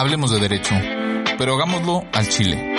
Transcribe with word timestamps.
Hablemos 0.00 0.30
de 0.30 0.40
derecho, 0.40 0.74
pero 1.36 1.56
hagámoslo 1.56 2.04
al 2.14 2.26
Chile. 2.26 2.74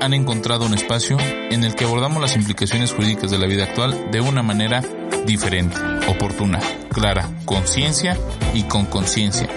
Han 0.00 0.14
encontrado 0.14 0.64
un 0.64 0.72
espacio 0.72 1.18
en 1.20 1.64
el 1.64 1.74
que 1.74 1.84
abordamos 1.84 2.22
las 2.22 2.34
implicaciones 2.34 2.94
jurídicas 2.94 3.30
de 3.30 3.38
la 3.38 3.46
vida 3.46 3.64
actual 3.64 4.10
de 4.10 4.22
una 4.22 4.42
manera 4.42 4.80
diferente, 5.26 5.76
oportuna, 6.08 6.60
clara, 6.90 7.28
con 7.44 7.66
ciencia 7.66 8.16
y 8.54 8.62
con 8.62 8.86
conciencia. 8.86 9.50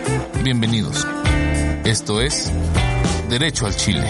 Bienvenidos. 0.43 1.07
Esto 1.85 2.19
es 2.19 2.51
Derecho 3.29 3.65
al 3.65 3.77
Chile. 3.77 4.05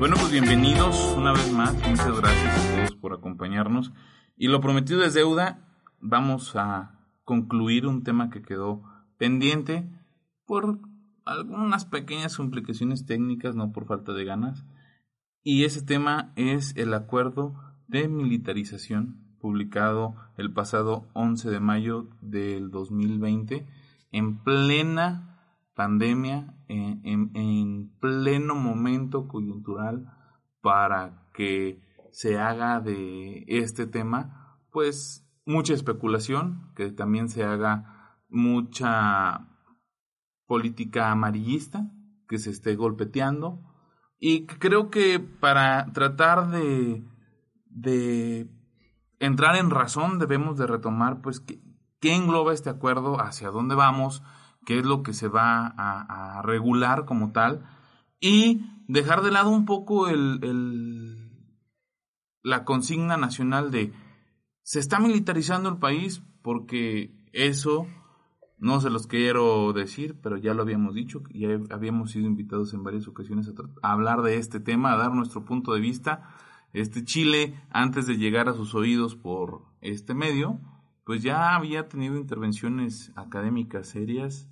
Bueno, 0.00 0.16
pues 0.18 0.32
bienvenidos 0.32 1.14
una 1.16 1.32
vez 1.34 1.52
más. 1.52 1.72
Muchas 1.74 2.16
gracias 2.16 2.56
a 2.56 2.74
todos 2.74 2.96
por 2.96 3.12
acompañarnos. 3.12 3.92
Y 4.36 4.48
lo 4.48 4.60
prometido 4.60 5.04
es 5.04 5.14
deuda. 5.14 5.69
Vamos 6.00 6.56
a 6.56 6.98
concluir 7.24 7.86
un 7.86 8.02
tema 8.02 8.30
que 8.30 8.42
quedó 8.42 8.82
pendiente 9.18 9.88
por 10.46 10.80
algunas 11.24 11.84
pequeñas 11.84 12.38
implicaciones 12.38 13.06
técnicas, 13.06 13.54
no 13.54 13.72
por 13.72 13.86
falta 13.86 14.12
de 14.12 14.24
ganas. 14.24 14.64
Y 15.42 15.64
ese 15.64 15.82
tema 15.82 16.32
es 16.36 16.76
el 16.76 16.92
acuerdo 16.94 17.54
de 17.86 18.08
militarización 18.08 19.36
publicado 19.40 20.14
el 20.36 20.52
pasado 20.52 21.08
11 21.14 21.50
de 21.50 21.60
mayo 21.60 22.08
del 22.20 22.70
2020 22.70 23.66
en 24.12 24.42
plena 24.42 25.30
pandemia, 25.74 26.54
en, 26.68 27.30
en, 27.34 27.90
pleno 28.00 28.54
momento 28.54 29.28
coyuntural 29.28 30.12
para 30.60 31.26
que 31.32 31.80
se 32.10 32.38
haga 32.38 32.80
de 32.80 33.44
este 33.46 33.86
tema, 33.86 34.58
pues 34.72 35.26
mucha 35.50 35.74
especulación, 35.74 36.72
que 36.74 36.90
también 36.92 37.28
se 37.28 37.44
haga 37.44 38.16
mucha 38.28 39.48
política 40.46 41.10
amarillista, 41.10 41.90
que 42.28 42.38
se 42.38 42.50
esté 42.50 42.76
golpeteando, 42.76 43.60
y 44.18 44.46
creo 44.46 44.90
que 44.90 45.18
para 45.18 45.92
tratar 45.92 46.50
de, 46.50 47.02
de 47.66 48.50
entrar 49.18 49.56
en 49.56 49.70
razón 49.70 50.18
debemos 50.18 50.58
de 50.58 50.66
retomar 50.66 51.20
pues 51.20 51.40
qué, 51.40 51.60
engloba 52.02 52.52
este 52.52 52.70
acuerdo, 52.70 53.20
hacia 53.20 53.50
dónde 53.50 53.74
vamos, 53.74 54.22
qué 54.66 54.78
es 54.78 54.84
lo 54.84 55.02
que 55.02 55.12
se 55.12 55.28
va 55.28 55.74
a, 55.76 56.42
regular 56.42 57.04
como 57.04 57.32
tal 57.32 57.64
y 58.20 58.62
dejar 58.88 59.22
de 59.22 59.30
lado 59.30 59.50
un 59.50 59.64
poco 59.64 60.08
el, 60.08 60.40
el, 60.42 61.30
la 62.42 62.64
consigna 62.64 63.16
nacional 63.16 63.70
de 63.70 63.92
se 64.62 64.78
está 64.78 65.00
militarizando 65.00 65.68
el 65.68 65.78
país 65.78 66.22
porque 66.42 67.14
eso 67.32 67.86
no 68.60 68.80
se 68.80 68.90
los 68.90 69.06
quiero 69.06 69.72
decir, 69.72 70.16
pero 70.22 70.36
ya 70.36 70.52
lo 70.52 70.62
habíamos 70.62 70.94
dicho, 70.94 71.22
ya 71.32 71.58
habíamos 71.70 72.10
sido 72.10 72.26
invitados 72.26 72.74
en 72.74 72.84
varias 72.84 73.08
ocasiones 73.08 73.50
a, 73.82 73.92
hablar 73.92 74.20
de 74.22 74.36
este 74.36 74.60
tema, 74.60 74.92
a 74.92 74.98
dar 74.98 75.12
nuestro 75.12 75.44
punto 75.44 75.72
de 75.72 75.80
vista. 75.80 76.36
Este 76.74 77.02
Chile, 77.02 77.58
antes 77.70 78.06
de 78.06 78.18
llegar 78.18 78.48
a 78.48 78.52
sus 78.52 78.74
oídos 78.74 79.16
por 79.16 79.62
este 79.80 80.14
medio, 80.14 80.60
pues 81.04 81.22
ya 81.22 81.56
había 81.56 81.88
tenido 81.88 82.16
intervenciones 82.16 83.12
académicas 83.16 83.88
serias, 83.88 84.48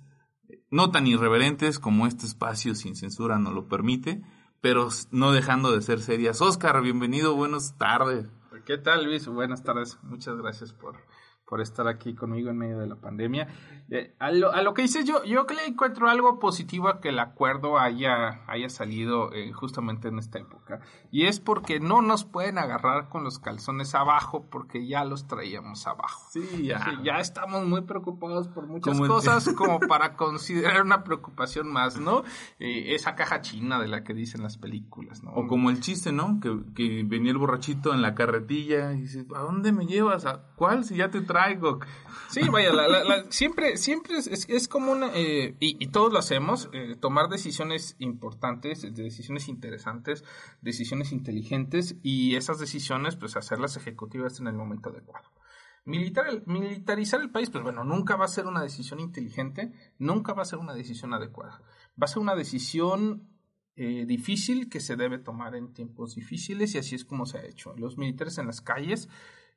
no 0.71 0.89
tan 0.89 1.05
irreverentes 1.05 1.77
como 1.77 2.07
este 2.07 2.25
espacio 2.25 2.73
sin 2.73 2.95
censura 2.95 3.37
nos 3.37 3.53
lo 3.53 3.67
permite, 3.67 4.23
pero 4.59 4.89
no 5.11 5.31
dejando 5.31 5.71
de 5.71 5.83
ser 5.83 6.01
serias. 6.01 6.41
Oscar, 6.41 6.81
bienvenido, 6.81 7.35
buenas 7.35 7.77
tardes. 7.77 8.25
¿Qué 8.69 8.77
tal, 8.77 9.03
Luis? 9.03 9.27
Buenas 9.27 9.63
tardes. 9.63 9.97
Muchas 10.03 10.37
gracias 10.37 10.73
por, 10.73 10.95
por 11.43 11.59
estar 11.59 11.87
aquí 11.87 12.13
conmigo 12.13 12.51
en 12.51 12.57
medio 12.59 12.77
de 12.77 12.85
la 12.85 12.97
pandemia. 12.97 13.47
Eh, 13.91 14.13
a, 14.19 14.31
lo, 14.31 14.51
a, 14.51 14.61
lo, 14.61 14.75
que 14.75 14.83
dices 14.83 15.05
yo, 15.05 15.23
yo 15.23 15.47
que 15.47 15.55
le 15.55 15.65
encuentro 15.65 16.09
algo 16.09 16.37
positivo 16.37 16.89
a 16.89 17.01
que 17.01 17.09
el 17.09 17.17
acuerdo 17.17 17.79
haya, 17.79 18.43
haya 18.45 18.69
salido 18.69 19.33
eh, 19.33 19.51
justamente 19.51 20.09
en 20.09 20.19
esta 20.19 20.37
época. 20.37 20.81
Y 21.11 21.25
es 21.25 21.39
porque 21.39 21.79
no 21.79 22.03
nos 22.03 22.23
pueden 22.23 22.59
agarrar 22.59 23.09
con 23.09 23.23
los 23.23 23.39
calzones 23.39 23.95
abajo 23.95 24.45
porque 24.51 24.85
ya 24.85 25.03
los 25.05 25.27
traíamos 25.27 25.87
abajo. 25.87 26.27
Sí, 26.29 26.67
ya. 26.67 26.99
ya 27.03 27.19
estamos 27.19 27.65
muy 27.65 27.81
preocupados 27.81 28.47
por 28.47 28.67
muchas 28.67 28.99
cosas 28.99 29.49
como 29.57 29.79
para 29.79 30.15
considerar 30.15 30.83
una 30.83 31.03
preocupación 31.03 31.71
más, 31.71 31.99
¿no? 31.99 32.23
Eh, 32.59 32.93
esa 32.93 33.15
caja 33.15 33.41
china 33.41 33.79
de 33.79 33.87
la 33.87 34.03
que 34.03 34.13
dicen 34.13 34.43
las 34.43 34.57
películas, 34.57 35.23
¿no? 35.23 35.31
O 35.31 35.47
como 35.47 35.71
el 35.71 35.79
chiste, 35.79 36.11
¿no? 36.11 36.39
Que, 36.39 36.59
que 36.75 37.03
venía 37.05 37.31
el 37.31 37.39
borrachito 37.39 37.91
en 37.93 38.03
la 38.03 38.13
carretilla 38.13 38.93
y 38.93 39.01
dice, 39.01 39.25
¿a 39.35 39.39
dónde 39.39 39.71
me 39.71 39.87
llevas? 39.87 40.27
¿A 40.27 40.43
cuál? 40.55 40.85
Si 40.85 40.95
ya 40.95 41.09
te 41.09 41.21
traigo. 41.21 41.79
Sí, 42.29 42.41
vaya, 42.49 42.71
siempre, 43.29 43.78
siempre 43.79 44.17
es, 44.17 44.47
es 44.47 44.67
como 44.67 44.91
una, 44.91 45.11
eh, 45.15 45.55
y, 45.59 45.87
todos 45.87 46.13
lo 46.13 46.19
hacemos, 46.19 46.69
eh, 46.73 46.95
tomar 46.99 47.29
decisiones 47.29 47.95
importantes, 47.99 48.81
decisiones 48.93 49.47
interesantes, 49.47 50.23
decisiones 50.61 51.11
inteligentes 51.11 51.95
y 52.03 52.35
esas 52.35 52.59
decisiones, 52.59 53.15
pues 53.15 53.35
hacerlas 53.35 53.77
ejecutivas 53.77 54.39
en 54.39 54.47
el 54.47 54.53
momento 54.53 54.89
adecuado. 54.89 55.29
Militar, 55.85 56.43
militarizar 56.45 57.21
el 57.21 57.31
país, 57.31 57.49
pues 57.49 57.63
bueno, 57.63 57.83
nunca 57.83 58.15
va 58.15 58.25
a 58.25 58.29
ser 58.29 58.45
una 58.45 58.61
decisión 58.61 58.99
inteligente, 58.99 59.71
nunca 59.97 60.33
va 60.33 60.43
a 60.43 60.45
ser 60.45 60.59
una 60.59 60.73
decisión 60.73 61.13
adecuada. 61.13 61.61
Va 61.91 62.05
a 62.05 62.07
ser 62.07 62.19
una 62.19 62.35
decisión 62.35 63.27
eh, 63.75 64.05
difícil 64.05 64.69
que 64.69 64.81
se 64.81 64.97
debe 64.97 65.19
tomar 65.19 65.55
en 65.55 65.73
tiempos 65.73 66.15
difíciles 66.15 66.75
y 66.75 66.79
así 66.79 66.95
es 66.95 67.05
como 67.05 67.25
se 67.25 67.37
ha 67.37 67.45
hecho. 67.45 67.73
Los 67.77 67.97
militares 67.97 68.37
en 68.37 68.47
las 68.47 68.61
calles 68.61 69.09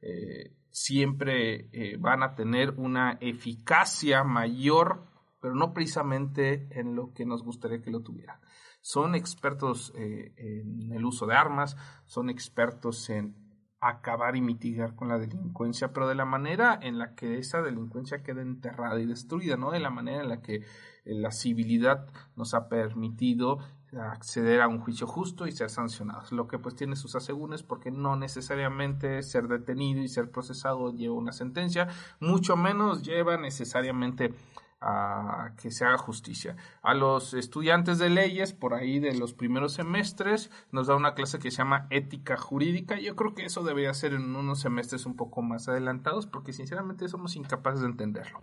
eh, 0.03 0.53
siempre 0.71 1.69
eh, 1.73 1.97
van 1.99 2.23
a 2.23 2.35
tener 2.35 2.71
una 2.77 3.19
eficacia 3.21 4.25
mayor, 4.25 5.07
pero 5.41 5.55
no 5.55 5.73
precisamente 5.73 6.69
en 6.71 6.95
lo 6.95 7.13
que 7.13 7.25
nos 7.25 7.43
gustaría 7.43 7.81
que 7.81 7.91
lo 7.91 8.01
tuviera. 8.01 8.41
Son 8.81 9.15
expertos 9.15 9.93
eh, 9.97 10.35
en 10.37 10.93
el 10.93 11.05
uso 11.05 11.27
de 11.27 11.35
armas, 11.35 11.77
son 12.07 12.31
expertos 12.31 13.09
en 13.11 13.37
acabar 13.81 14.37
y 14.37 14.41
mitigar 14.41 14.95
con 14.95 15.09
la 15.09 15.19
delincuencia, 15.19 15.93
pero 15.93 16.09
de 16.09 16.15
la 16.15 16.25
manera 16.25 16.79
en 16.81 16.99
la 16.99 17.15
que 17.15 17.39
esa 17.39 17.63
delincuencia 17.63 18.23
queda 18.23 18.43
enterrada 18.43 19.01
y 19.01 19.07
destruida, 19.07 19.57
no 19.57 19.73
de 19.73 19.81
la 19.81 19.91
manera 19.91 20.23
en 20.23 20.29
la 20.29 20.41
que 20.41 20.65
la 21.05 21.33
civilidad 21.33 22.07
nos 22.37 22.55
ha 22.55 22.69
permitido 22.69 23.59
acceder 24.01 24.61
a 24.61 24.69
un 24.69 24.81
juicio 24.81 25.07
justo 25.07 25.47
y 25.47 25.53
ser 25.53 25.71
sancionados, 25.71 26.33
lo 26.33 26.49
que 26.49 26.59
pues 26.59 26.75
tiene 26.75 26.97
sus 26.97 27.15
asegúnes 27.15 27.63
porque 27.63 27.91
no 27.91 28.17
necesariamente 28.17 29.23
ser 29.23 29.49
detenido 29.49 30.03
y 30.03 30.09
ser 30.09 30.31
procesado 30.31 30.93
lleva 30.93 31.15
una 31.15 31.33
sentencia, 31.33 31.89
mucho 32.21 32.57
menos 32.57 33.03
lleva 33.03 33.37
necesariamente 33.37 34.35
a 34.83 35.53
que 35.57 35.71
se 35.71 35.85
haga 35.85 35.97
justicia. 35.97 36.57
A 36.83 36.95
los 36.95 37.35
estudiantes 37.35 37.99
de 37.99 38.11
leyes, 38.11 38.53
por 38.53 38.75
ahí 38.75 38.99
de 38.99 39.15
los 39.15 39.33
primeros 39.33 39.75
semestres, 39.75 40.51
nos 40.73 40.89
da 40.89 40.97
una 40.97 41.15
clase 41.15 41.39
que 41.39 41.53
se 41.53 41.59
llama 41.59 41.87
ética 41.91 42.37
jurídica. 42.37 42.99
Yo 42.99 43.15
creo 43.15 43.35
que 43.35 43.45
eso 43.45 43.63
debería 43.63 43.95
ser 43.95 44.13
en 44.13 44.35
unos 44.35 44.61
semestres 44.61 45.07
un 45.07 45.15
poco 45.15 45.41
más 45.41 45.69
adelantados, 45.69 46.27
porque 46.27 46.53
sinceramente 46.53 47.09
somos 47.09 47.37
incapaces 47.37 47.83
de 47.83 47.87
entenderlo. 47.87 48.43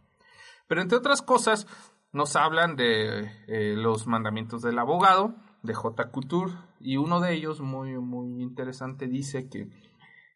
Pero 0.68 0.82
entre 0.82 0.98
otras 0.98 1.22
cosas, 1.22 1.68
nos 2.12 2.36
hablan 2.36 2.76
de 2.76 3.32
eh, 3.48 3.76
los 3.76 4.08
mandamientos 4.08 4.62
del 4.62 4.80
abogado, 4.80 5.36
de 5.62 5.74
J. 5.74 6.12
Couture, 6.12 6.54
y 6.80 6.98
uno 6.98 7.20
de 7.20 7.34
ellos, 7.34 7.62
muy, 7.62 7.98
muy 8.00 8.42
interesante, 8.42 9.08
dice 9.08 9.50
que 9.50 9.70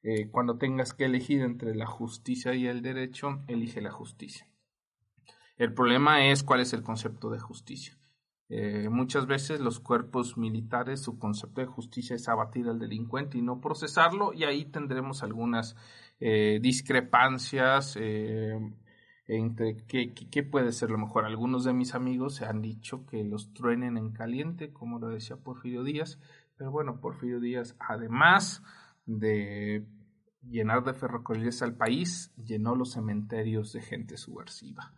eh, 0.03 0.29
cuando 0.29 0.57
tengas 0.57 0.93
que 0.93 1.05
elegir 1.05 1.41
entre 1.41 1.73
la 1.75 1.85
justicia 1.85 2.53
y 2.53 2.67
el 2.67 2.81
derecho, 2.81 3.41
elige 3.47 3.81
la 3.81 3.91
justicia. 3.91 4.47
El 5.57 5.73
problema 5.73 6.27
es 6.27 6.43
cuál 6.43 6.59
es 6.59 6.73
el 6.73 6.83
concepto 6.83 7.29
de 7.29 7.39
justicia. 7.39 7.97
Eh, 8.49 8.89
muchas 8.89 9.25
veces 9.25 9.61
los 9.61 9.79
cuerpos 9.79 10.37
militares, 10.37 11.01
su 11.01 11.17
concepto 11.17 11.61
de 11.61 11.67
justicia 11.67 12.15
es 12.15 12.27
abatir 12.27 12.67
al 12.67 12.77
delincuente 12.77 13.37
y 13.37 13.41
no 13.41 13.61
procesarlo, 13.61 14.33
y 14.33 14.43
ahí 14.43 14.65
tendremos 14.65 15.23
algunas 15.23 15.75
discrepancias 16.61 17.97
entre 19.27 19.77
qué, 19.87 20.13
qué, 20.13 20.43
puede 20.43 20.71
ser 20.71 20.89
lo 20.89 20.97
mejor. 20.97 21.25
Algunos 21.25 21.63
de 21.63 21.73
mis 21.73 21.95
amigos 21.95 22.35
se 22.35 22.45
han 22.45 22.61
dicho 22.61 23.05
que 23.05 23.23
los 23.23 23.53
truenen 23.53 23.97
en 23.97 24.11
caliente, 24.11 24.71
como 24.73 24.99
lo 24.99 25.09
decía 25.09 25.37
Porfirio 25.37 25.83
Díaz, 25.83 26.19
pero 26.57 26.71
bueno, 26.71 26.99
Porfirio 26.99 27.39
Díaz, 27.39 27.75
además 27.79 28.63
de 29.05 29.85
llenar 30.41 30.83
de 30.83 30.93
ferrocarriles 30.93 31.61
al 31.61 31.75
país, 31.75 32.33
llenó 32.35 32.75
los 32.75 32.91
cementerios 32.91 33.73
de 33.73 33.81
gente 33.81 34.17
subversiva. 34.17 34.93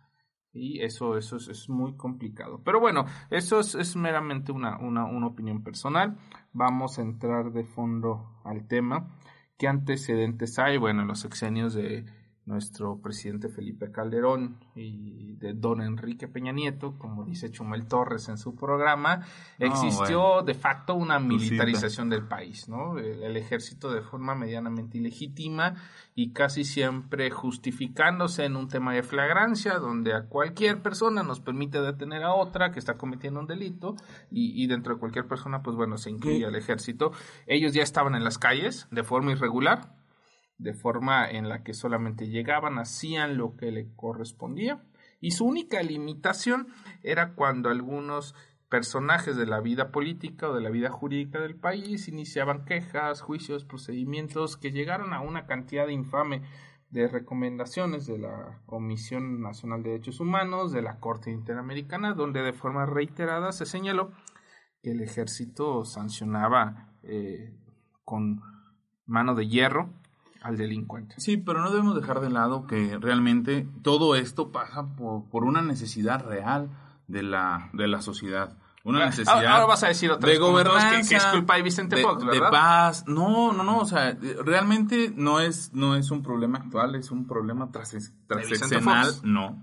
Y 0.52 0.80
eso, 0.80 1.18
eso 1.18 1.36
es, 1.36 1.68
muy 1.68 1.96
complicado. 1.96 2.62
Pero 2.64 2.80
bueno, 2.80 3.04
eso 3.30 3.60
es, 3.60 3.74
es 3.74 3.94
meramente 3.94 4.52
una, 4.52 4.78
una, 4.78 5.04
una 5.04 5.26
opinión 5.26 5.62
personal. 5.62 6.16
Vamos 6.54 6.98
a 6.98 7.02
entrar 7.02 7.52
de 7.52 7.64
fondo 7.64 8.40
al 8.42 8.66
tema. 8.66 9.14
¿Qué 9.58 9.68
antecedentes 9.68 10.58
hay? 10.58 10.78
Bueno, 10.78 11.04
los 11.04 11.20
sexenios 11.20 11.74
de 11.74 12.06
nuestro 12.46 13.00
presidente 13.00 13.48
Felipe 13.48 13.90
Calderón 13.90 14.58
y 14.76 15.34
de 15.34 15.52
don 15.52 15.82
Enrique 15.82 16.28
Peña 16.28 16.52
Nieto, 16.52 16.96
como 16.96 17.24
dice 17.24 17.50
Chumel 17.50 17.88
Torres 17.88 18.28
en 18.28 18.38
su 18.38 18.54
programa, 18.54 19.26
existió 19.58 20.42
de 20.42 20.54
facto 20.54 20.94
una 20.94 21.18
militarización 21.18 22.08
del 22.08 22.26
país, 22.26 22.68
¿no? 22.68 22.98
El, 22.98 23.36
ejército 23.36 23.92
de 23.92 24.00
forma 24.00 24.34
medianamente 24.34 24.96
ilegítima 24.96 25.74
y 26.14 26.32
casi 26.32 26.64
siempre 26.64 27.30
justificándose 27.30 28.44
en 28.44 28.56
un 28.56 28.68
tema 28.68 28.94
de 28.94 29.02
flagrancia, 29.02 29.74
donde 29.78 30.14
a 30.14 30.26
cualquier 30.26 30.80
persona 30.80 31.22
nos 31.22 31.40
permite 31.40 31.80
detener 31.80 32.22
a 32.22 32.34
otra 32.34 32.70
que 32.70 32.78
está 32.78 32.96
cometiendo 32.96 33.40
un 33.40 33.46
delito 33.46 33.96
y, 34.30 34.62
y 34.62 34.68
dentro 34.68 34.94
de 34.94 35.00
cualquier 35.00 35.26
persona, 35.26 35.62
pues 35.62 35.76
bueno, 35.76 35.98
se 35.98 36.10
incluye 36.10 36.46
al 36.46 36.54
ejército. 36.54 37.10
Ellos 37.46 37.74
ya 37.74 37.82
estaban 37.82 38.14
en 38.14 38.24
las 38.24 38.38
calles 38.38 38.86
de 38.90 39.02
forma 39.02 39.32
irregular, 39.32 39.95
de 40.58 40.74
forma 40.74 41.28
en 41.28 41.48
la 41.48 41.62
que 41.62 41.74
solamente 41.74 42.28
llegaban, 42.28 42.78
hacían 42.78 43.36
lo 43.36 43.56
que 43.56 43.70
le 43.70 43.88
correspondía. 43.94 44.82
Y 45.20 45.32
su 45.32 45.44
única 45.44 45.82
limitación 45.82 46.68
era 47.02 47.34
cuando 47.34 47.68
algunos 47.68 48.34
personajes 48.68 49.36
de 49.36 49.46
la 49.46 49.60
vida 49.60 49.92
política 49.92 50.48
o 50.48 50.54
de 50.54 50.60
la 50.60 50.70
vida 50.70 50.90
jurídica 50.90 51.40
del 51.40 51.56
país 51.56 52.08
iniciaban 52.08 52.64
quejas, 52.64 53.20
juicios, 53.20 53.64
procedimientos 53.64 54.56
que 54.56 54.72
llegaron 54.72 55.12
a 55.12 55.20
una 55.20 55.46
cantidad 55.46 55.88
infame 55.88 56.42
de 56.90 57.08
recomendaciones 57.08 58.06
de 58.06 58.18
la 58.18 58.60
Comisión 58.66 59.40
Nacional 59.40 59.82
de 59.82 59.90
Derechos 59.90 60.20
Humanos, 60.20 60.72
de 60.72 60.82
la 60.82 60.98
Corte 60.98 61.30
Interamericana, 61.30 62.14
donde 62.14 62.42
de 62.42 62.52
forma 62.52 62.86
reiterada 62.86 63.52
se 63.52 63.66
señaló 63.66 64.12
que 64.82 64.92
el 64.92 65.00
ejército 65.00 65.84
sancionaba 65.84 66.92
eh, 67.02 67.54
con 68.04 68.40
mano 69.04 69.34
de 69.34 69.48
hierro 69.48 69.90
al 70.42 70.56
delincuente. 70.56 71.14
Sí, 71.18 71.36
pero 71.36 71.60
no 71.60 71.70
debemos 71.70 71.94
dejar 71.94 72.20
de 72.20 72.30
lado 72.30 72.66
que 72.66 72.98
realmente 72.98 73.66
todo 73.82 74.16
esto 74.16 74.52
pasa 74.52 74.86
por, 74.96 75.44
una 75.44 75.62
necesidad 75.62 76.24
real 76.24 76.70
de 77.08 77.22
la, 77.22 77.70
de 77.72 77.88
la 77.88 78.02
sociedad. 78.02 78.56
Una 78.84 79.02
ah, 79.02 79.06
necesidad 79.06 79.44
ahora 79.46 79.66
vas 79.66 79.82
a 79.82 79.88
decir 79.88 80.10
otra 80.12 80.30
de 80.30 80.38
gobernanza, 80.38 81.08
que, 81.08 81.16
es 81.16 81.24
culpa 81.26 81.56
de 81.56 81.62
Vicente 81.62 81.96
Fox, 81.96 82.24
¿verdad? 82.24 82.46
De 82.46 82.50
paz. 82.50 83.04
No, 83.08 83.52
no, 83.52 83.64
no, 83.64 83.78
o 83.78 83.84
sea, 83.84 84.16
realmente 84.44 85.12
no 85.16 85.40
es 85.40 85.72
no 85.72 85.96
es 85.96 86.12
un 86.12 86.22
problema 86.22 86.58
actual, 86.58 86.94
es 86.94 87.10
un 87.10 87.26
problema 87.26 87.70
trascendental, 87.72 89.12
no. 89.24 89.60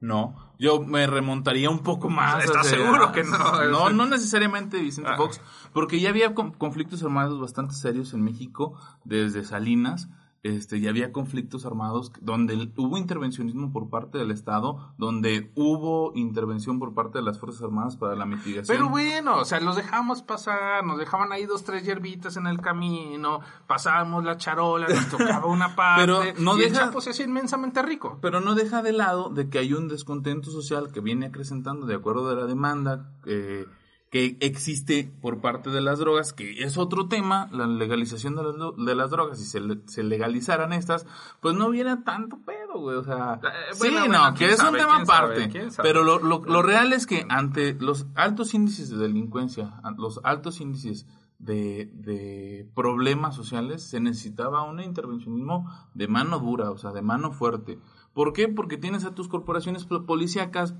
No, 0.00 0.52
yo 0.58 0.80
me 0.80 1.06
remontaría 1.06 1.70
un 1.70 1.80
poco 1.80 2.08
más. 2.08 2.44
¿Estás 2.44 2.68
seguro 2.68 3.10
que 3.10 3.24
no? 3.24 3.64
No, 3.64 3.90
no 3.90 4.06
necesariamente 4.06 4.78
Vicente 4.78 5.10
ah. 5.12 5.16
Fox, 5.16 5.40
porque 5.72 5.98
ya 5.98 6.10
había 6.10 6.34
conflictos 6.34 7.02
armados 7.02 7.40
bastante 7.40 7.74
serios 7.74 8.14
en 8.14 8.22
México 8.22 8.78
desde 9.04 9.44
Salinas 9.44 10.08
este, 10.56 10.80
ya 10.80 10.90
había 10.90 11.12
conflictos 11.12 11.66
armados 11.66 12.12
donde 12.20 12.70
hubo 12.76 12.98
intervencionismo 12.98 13.72
por 13.72 13.90
parte 13.90 14.18
del 14.18 14.30
Estado, 14.30 14.92
donde 14.98 15.50
hubo 15.54 16.12
intervención 16.14 16.78
por 16.78 16.94
parte 16.94 17.18
de 17.18 17.24
las 17.24 17.38
Fuerzas 17.38 17.62
Armadas 17.62 17.96
para 17.96 18.16
la 18.16 18.26
mitigación. 18.26 18.76
Pero 18.76 18.88
bueno, 18.88 19.38
o 19.38 19.44
sea, 19.44 19.60
los 19.60 19.76
dejamos 19.76 20.22
pasar, 20.22 20.84
nos 20.84 20.98
dejaban 20.98 21.32
ahí 21.32 21.46
dos, 21.46 21.64
tres 21.64 21.84
hierbitas 21.84 22.36
en 22.36 22.46
el 22.46 22.60
camino, 22.60 23.40
pasábamos 23.66 24.24
la 24.24 24.36
charola, 24.36 24.88
nos 24.88 25.08
tocaba 25.10 25.46
una 25.46 25.74
parte, 25.74 26.02
pero 26.02 26.22
no 26.38 26.56
y 26.56 26.62
deja, 26.62 26.90
el 26.94 27.02
se 27.02 27.10
hacía 27.10 27.26
inmensamente 27.26 27.82
rico. 27.82 28.18
Pero 28.20 28.40
no 28.40 28.54
deja 28.54 28.82
de 28.82 28.92
lado 28.92 29.30
de 29.30 29.48
que 29.48 29.58
hay 29.58 29.72
un 29.72 29.88
descontento 29.88 30.50
social 30.50 30.90
que 30.92 31.00
viene 31.00 31.26
acrecentando 31.26 31.86
de 31.86 31.94
acuerdo 31.94 32.28
de 32.28 32.36
la 32.36 32.46
demanda, 32.46 33.10
eh, 33.26 33.66
que 34.10 34.38
existe 34.40 35.10
por 35.20 35.40
parte 35.40 35.70
de 35.70 35.80
las 35.82 35.98
drogas, 35.98 36.32
que 36.32 36.62
es 36.62 36.78
otro 36.78 37.08
tema, 37.08 37.48
la 37.52 37.66
legalización 37.66 38.36
de 38.36 38.42
las, 38.42 38.54
de 38.76 38.94
las 38.94 39.10
drogas, 39.10 39.38
si 39.38 39.44
se, 39.44 39.60
se, 39.86 40.02
legalizaran 40.02 40.72
estas, 40.72 41.06
pues 41.40 41.54
no 41.54 41.68
viene 41.68 41.98
tanto 41.98 42.38
pedo, 42.38 42.80
güey, 42.80 42.96
o 42.96 43.04
sea, 43.04 43.40
eh, 43.42 43.74
sí, 43.74 43.90
no, 44.08 44.34
que 44.34 44.46
es 44.46 44.62
un 44.62 44.76
tema 44.76 45.02
aparte, 45.02 45.50
pero 45.82 46.04
lo, 46.04 46.20
lo, 46.20 46.42
lo, 46.42 46.62
real 46.62 46.92
es 46.94 47.06
que 47.06 47.26
ante 47.28 47.74
los 47.74 48.06
altos 48.14 48.54
índices 48.54 48.88
de 48.88 48.96
delincuencia, 48.96 49.74
los 49.98 50.20
altos 50.24 50.60
índices 50.62 51.06
de, 51.38 51.90
de 51.92 52.66
problemas 52.74 53.36
sociales, 53.36 53.82
se 53.82 54.00
necesitaba 54.00 54.64
un 54.64 54.80
intervencionismo 54.80 55.70
de 55.92 56.08
mano 56.08 56.38
dura, 56.38 56.70
o 56.70 56.78
sea, 56.78 56.92
de 56.92 57.02
mano 57.02 57.32
fuerte. 57.32 57.78
¿Por 58.14 58.32
qué? 58.32 58.48
Porque 58.48 58.78
tienes 58.78 59.04
a 59.04 59.14
tus 59.14 59.28
corporaciones 59.28 59.84
policíacas 59.84 60.74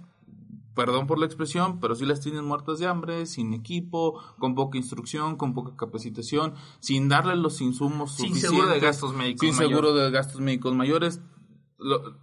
perdón 0.78 1.08
por 1.08 1.19
la 1.19 1.26
expresión, 1.26 1.80
pero 1.80 1.96
si 1.96 2.06
las 2.06 2.20
tienen 2.20 2.44
muertas 2.44 2.78
de 2.78 2.86
hambre, 2.86 3.26
sin 3.26 3.52
equipo, 3.52 4.22
con 4.38 4.54
poca 4.54 4.78
instrucción, 4.78 5.34
con 5.34 5.52
poca 5.52 5.75
capacitación, 5.75 6.54
sin 6.78 7.08
darle 7.08 7.34
los 7.34 7.60
insumos 7.60 8.14
sin 8.14 8.36
seguro 8.36 8.69
de 8.69 8.78
gastos 8.78 9.12
médicos 9.12 9.40
sin 9.40 9.54
seguro 9.54 9.92
de 9.92 10.08
gastos 10.12 10.40
médicos 10.40 10.76
mayores. 10.76 11.20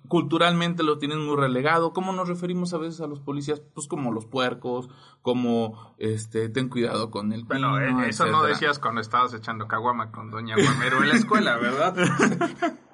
culturalmente 0.07 0.83
lo 0.83 0.99
tienen 0.99 1.19
muy 1.25 1.35
relegado. 1.35 1.91
¿Cómo 1.91 2.13
nos 2.13 2.29
referimos 2.29 2.73
a 2.73 2.77
veces 2.77 3.01
a 3.01 3.07
los 3.07 3.19
policías? 3.19 3.59
Pues 3.73 3.89
como 3.89 4.13
los 4.13 4.25
puercos, 4.25 4.87
como 5.21 5.93
este 5.97 6.47
ten 6.47 6.69
cuidado 6.69 7.11
con 7.11 7.33
el 7.33 7.43
Bueno, 7.43 7.77
eh, 7.81 8.07
eso 8.07 8.25
no 8.27 8.41
decías 8.43 8.79
cuando 8.79 9.01
estabas 9.01 9.33
echando 9.33 9.67
caguama 9.67 10.13
con 10.13 10.31
doña 10.31 10.55
Guamero 10.55 11.03
en 11.03 11.09
la 11.09 11.15
escuela, 11.15 11.57
¿verdad? 11.57 11.93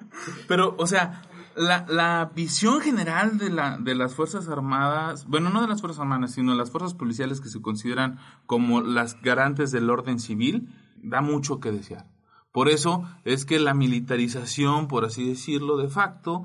Pero, 0.48 0.74
o 0.76 0.88
sea, 0.88 1.22
la, 1.56 1.86
la 1.88 2.32
visión 2.34 2.80
general 2.80 3.38
de, 3.38 3.50
la, 3.50 3.78
de 3.78 3.94
las 3.94 4.14
Fuerzas 4.14 4.48
Armadas, 4.48 5.26
bueno, 5.26 5.50
no 5.50 5.62
de 5.62 5.68
las 5.68 5.80
Fuerzas 5.80 6.00
Armadas, 6.00 6.32
sino 6.32 6.52
de 6.52 6.58
las 6.58 6.70
fuerzas 6.70 6.94
policiales 6.94 7.40
que 7.40 7.48
se 7.48 7.60
consideran 7.60 8.18
como 8.46 8.80
las 8.80 9.20
garantes 9.22 9.70
del 9.70 9.90
orden 9.90 10.18
civil, 10.18 10.68
da 11.02 11.20
mucho 11.20 11.60
que 11.60 11.72
desear. 11.72 12.06
Por 12.52 12.68
eso 12.68 13.04
es 13.24 13.44
que 13.46 13.58
la 13.58 13.74
militarización, 13.74 14.86
por 14.86 15.04
así 15.04 15.26
decirlo, 15.26 15.78
de 15.78 15.88
facto, 15.88 16.44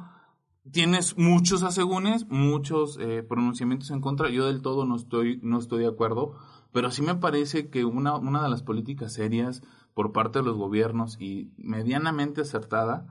tienes 0.71 1.18
muchos 1.18 1.63
asegúnes, 1.63 2.27
muchos 2.30 2.98
eh, 3.00 3.24
pronunciamientos 3.24 3.92
en 3.92 4.01
contra. 4.01 4.30
Yo 4.30 4.45
del 4.45 4.62
todo 4.62 4.86
no 4.86 4.95
estoy, 4.95 5.39
no 5.44 5.60
estoy 5.60 5.81
de 5.81 5.89
acuerdo, 5.89 6.36
pero 6.71 6.92
sí 6.92 7.01
me 7.01 7.15
parece 7.15 7.69
que 7.69 7.86
una, 7.86 8.15
una 8.15 8.42
de 8.42 8.50
las 8.50 8.63
políticas 8.63 9.13
serias 9.13 9.63
por 9.94 10.12
parte 10.12 10.39
de 10.39 10.45
los 10.45 10.57
gobiernos 10.57 11.18
y 11.19 11.51
medianamente 11.57 12.42
acertada 12.42 13.07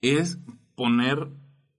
es 0.00 0.38
poner 0.80 1.28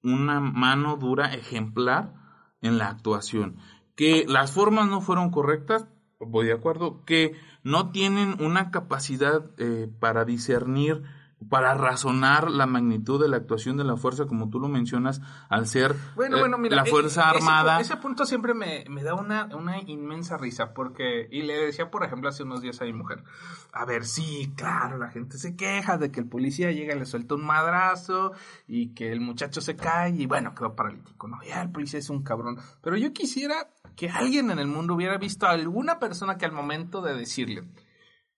una 0.04 0.40
mano 0.40 0.96
dura 0.96 1.34
ejemplar 1.34 2.14
en 2.62 2.78
la 2.78 2.88
actuación. 2.88 3.58
Que 3.96 4.26
las 4.28 4.52
formas 4.52 4.88
no 4.90 5.02
fueron 5.02 5.32
correctas, 5.32 5.88
voy 6.20 6.46
de 6.46 6.54
acuerdo, 6.54 7.04
que 7.04 7.34
no 7.64 7.90
tienen 7.90 8.36
una 8.40 8.70
capacidad 8.70 9.50
eh, 9.58 9.90
para 10.00 10.24
discernir 10.24 11.02
para 11.50 11.74
razonar 11.74 12.52
la 12.52 12.66
magnitud 12.66 13.22
de 13.22 13.28
la 13.28 13.38
actuación 13.38 13.78
de 13.78 13.84
la 13.84 13.98
fuerza, 13.98 14.26
como 14.26 14.50
tú 14.50 14.60
lo 14.60 14.68
mencionas, 14.68 15.22
al 15.50 15.68
ser 15.68 15.96
bueno, 16.16 16.40
bueno, 16.40 16.58
mira, 16.58 16.76
la 16.76 16.86
Fuerza 16.86 17.30
Armada. 17.30 17.80
Ese, 17.80 17.98
punto 17.98 18.26
siempre 18.26 18.54
me, 18.54 18.86
me 18.90 19.04
da 19.04 19.16
una, 19.16 19.46
una, 19.56 19.80
inmensa 19.82 20.38
risa, 20.38 20.74
porque, 20.74 21.28
y 21.32 21.42
le 21.42 21.58
decía, 21.58 21.90
por 21.90 22.04
ejemplo, 22.04 22.30
hace 22.30 22.44
unos 22.44 22.62
días 22.62 22.82
a 22.82 22.86
mi 22.86 22.94
mujer, 22.94 23.24
a 23.72 23.86
ver, 23.86 24.06
sí, 24.06 24.54
claro, 24.56 24.98
la 24.98 25.10
gente 25.10 25.38
se 25.38 25.56
queja 25.56 25.98
de 25.98 26.12
que 26.12 26.20
el 26.20 26.28
policía 26.28 26.72
llega 26.72 26.96
y 26.96 27.00
le 27.00 27.06
suelta 27.06 27.36
un 27.36 27.46
madrazo, 27.46 28.34
y 28.68 28.94
que 28.94 29.12
el 29.12 29.22
muchacho 29.22 29.62
se 29.62 29.76
cae, 29.76 30.12
y 30.12 30.26
bueno, 30.26 30.54
quedó 30.54 30.76
paralítico, 30.76 31.28
¿no? 31.28 31.42
Ya 31.44 31.62
el 31.62 31.72
policía 31.72 32.00
es 32.00 32.10
un 32.10 32.24
cabrón. 32.24 32.58
Pero 32.82 32.98
yo 32.98 33.14
quisiera 33.14 33.72
que 33.96 34.10
alguien 34.10 34.52
en 34.52 34.60
el 34.60 34.68
mundo 34.68 34.96
hubiera 34.96 35.18
visto 35.18 35.48
a 35.48 35.52
alguna 35.52 36.00
persona 36.00 36.38
que 36.38 36.46
al 36.46 36.52
momento 36.52 37.02
de 37.02 37.16
decirle, 37.16 37.64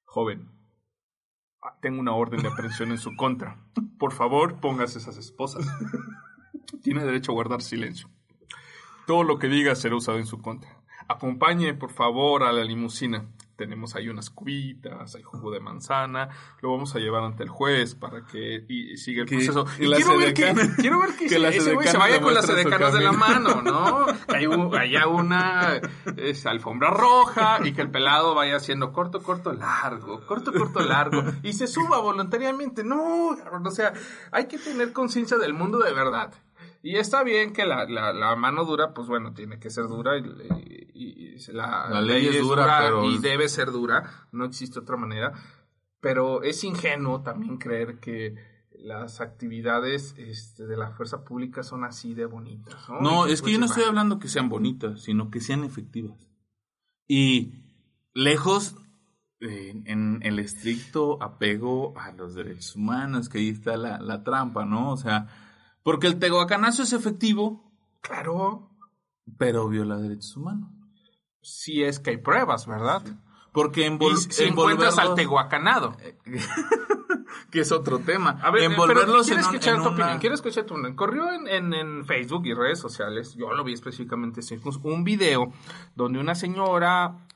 joven, 0.03 0.62
tengo 1.79 1.99
una 1.99 2.13
orden 2.13 2.41
de 2.41 2.49
aprehensión 2.49 2.91
en 2.91 2.97
su 2.97 3.15
contra. 3.15 3.57
Por 3.97 4.13
favor, 4.13 4.59
póngase 4.59 4.99
esas 4.99 5.17
esposas. 5.17 5.65
Tiene 6.81 7.03
derecho 7.05 7.31
a 7.31 7.35
guardar 7.35 7.61
silencio. 7.61 8.09
Todo 9.07 9.23
lo 9.23 9.39
que 9.39 9.47
diga 9.47 9.75
será 9.75 9.95
usado 9.95 10.17
en 10.17 10.25
su 10.25 10.41
contra. 10.41 10.77
Acompañe, 11.07 11.73
por 11.73 11.91
favor, 11.91 12.43
a 12.43 12.51
la 12.51 12.63
limusina 12.63 13.25
tenemos 13.55 13.95
ahí 13.95 14.09
unas 14.09 14.29
cubitas, 14.29 15.15
hay 15.15 15.23
jugo 15.23 15.51
de 15.51 15.59
manzana, 15.59 16.29
lo 16.61 16.71
vamos 16.71 16.95
a 16.95 16.99
llevar 16.99 17.23
ante 17.23 17.43
el 17.43 17.49
juez 17.49 17.95
para 17.95 18.25
que 18.25 18.65
y, 18.67 18.97
siga 18.97 19.23
el 19.23 19.27
proceso. 19.27 19.65
Y 19.79 19.87
quiero, 19.91 20.17
ver 20.17 20.33
que, 20.33 20.53
quiero 20.77 20.99
ver 20.99 21.15
que, 21.15 21.25
ese 21.25 21.73
güey 21.73 21.87
se 21.87 21.97
vaya 21.97 22.21
con 22.21 22.33
las 22.33 22.49
edecanas 22.49 22.93
de 22.93 23.01
la 23.01 23.11
mano, 23.11 23.61
¿no? 23.61 24.05
Que 24.27 24.77
haya 24.77 25.07
una 25.07 25.79
es, 26.17 26.45
alfombra 26.45 26.89
roja 26.89 27.59
y 27.63 27.73
que 27.73 27.81
el 27.81 27.91
pelado 27.91 28.35
vaya 28.35 28.57
haciendo 28.57 28.91
corto, 28.91 29.21
corto, 29.21 29.53
largo, 29.53 30.25
corto, 30.25 30.51
corto, 30.51 30.81
largo 30.81 31.23
y 31.43 31.53
se 31.53 31.67
suba 31.67 31.99
voluntariamente. 31.99 32.83
No, 32.83 33.29
o 33.29 33.71
sea, 33.71 33.93
hay 34.31 34.47
que 34.47 34.57
tener 34.57 34.93
conciencia 34.93 35.37
del 35.37 35.53
mundo 35.53 35.79
de 35.79 35.93
verdad. 35.93 36.33
Y 36.85 36.97
está 36.97 37.23
bien 37.23 37.53
que 37.53 37.65
la, 37.65 37.85
la, 37.85 38.11
la, 38.11 38.35
mano 38.35 38.65
dura, 38.65 38.93
pues 38.93 39.07
bueno, 39.07 39.33
tiene 39.33 39.57
que 39.57 39.69
ser 39.69 39.87
dura 39.87 40.17
y, 40.17 40.89
y, 40.93 41.37
la, 41.53 42.01
ley, 42.01 42.27
es 42.27 42.41
dura, 42.41 42.91
y 43.05 43.19
debe 43.19 43.47
ser 43.47 43.71
dura, 43.71 44.27
no 44.33 44.43
existe 44.43 44.79
otra 44.79 44.97
manera. 44.97 45.31
Pero 46.01 46.43
es 46.43 46.61
ingenuo 46.65 47.21
también 47.21 47.57
creer 47.57 48.01
que 48.01 48.35
las 48.71 49.21
actividades 49.21 50.13
este, 50.17 50.67
de 50.67 50.75
la 50.75 50.91
fuerza 50.91 51.23
pública 51.23 51.63
son 51.63 51.85
así 51.85 52.13
de 52.13 52.25
bonitas. 52.25 52.75
No, 52.99 53.27
es 53.27 53.41
que 53.41 53.53
yo 53.53 53.59
no 53.59 53.67
estoy 53.67 53.85
hablando 53.85 54.19
que 54.19 54.27
sean 54.27 54.49
bonitas, 54.49 55.03
sino 55.03 55.31
que 55.31 55.39
sean 55.39 55.63
efectivas. 55.63 56.27
Y 57.07 57.53
lejos 58.13 58.75
en 59.39 60.19
el 60.21 60.37
estricto 60.37 61.23
apego 61.23 61.97
a 61.97 62.11
los 62.11 62.35
derechos 62.35 62.75
humanos, 62.75 63.29
que 63.29 63.37
ahí 63.37 63.49
está 63.49 63.77
la, 63.77 63.99
la 63.99 64.21
trampa, 64.23 64.65
¿no? 64.65 64.91
O 64.91 64.97
sea, 64.97 65.29
Porque 65.83 66.07
el 66.07 66.19
tehuacanazo 66.19 66.83
es 66.83 66.93
efectivo. 66.93 67.71
Claro. 68.01 68.69
Pero 69.37 69.67
viola 69.67 69.97
derechos 69.97 70.35
humanos. 70.37 70.69
Si 71.41 71.83
es 71.83 71.99
que 71.99 72.11
hay 72.11 72.17
pruebas, 72.17 72.65
¿verdad? 72.67 73.03
Porque 73.51 73.85
envol 73.85 74.17
si 74.17 74.45
encuentras 74.45 74.97
al 74.97 75.15
tehuacanado. 75.15 75.95
que 77.51 77.59
es 77.59 77.71
otro 77.71 77.99
tema. 77.99 78.39
A 78.41 78.51
ver, 78.51 78.63
envolverlos 78.63 79.29
en, 79.29 79.39
escuchar 79.39 79.81
tu 79.81 79.89
opinión. 79.89 80.19
Quiero 80.19 80.35
escuchar 80.35 80.65
tu 80.65 80.73
opinión. 80.73 80.95
Corrió 80.95 81.31
en, 81.31 81.73
en, 81.73 82.05
Facebook 82.05 82.45
y 82.45 82.53
redes 82.53 82.79
sociales, 82.79 83.35
yo 83.35 83.53
lo 83.53 83.63
vi 83.63 83.73
específicamente 83.73 84.41
en 84.41 84.61
un 84.83 85.03
video 85.03 85.53
donde 85.95 86.19
una 86.19 86.35
señora 86.35 87.27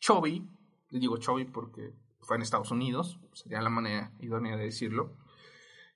Chovy, 0.00 0.46
le 0.90 0.98
digo 0.98 1.18
Chovy 1.18 1.44
porque 1.44 1.92
fue 2.20 2.36
en 2.36 2.42
Estados 2.42 2.70
Unidos, 2.70 3.18
sería 3.32 3.60
la 3.60 3.70
manera 3.70 4.12
idónea 4.20 4.56
de 4.56 4.64
decirlo, 4.64 5.12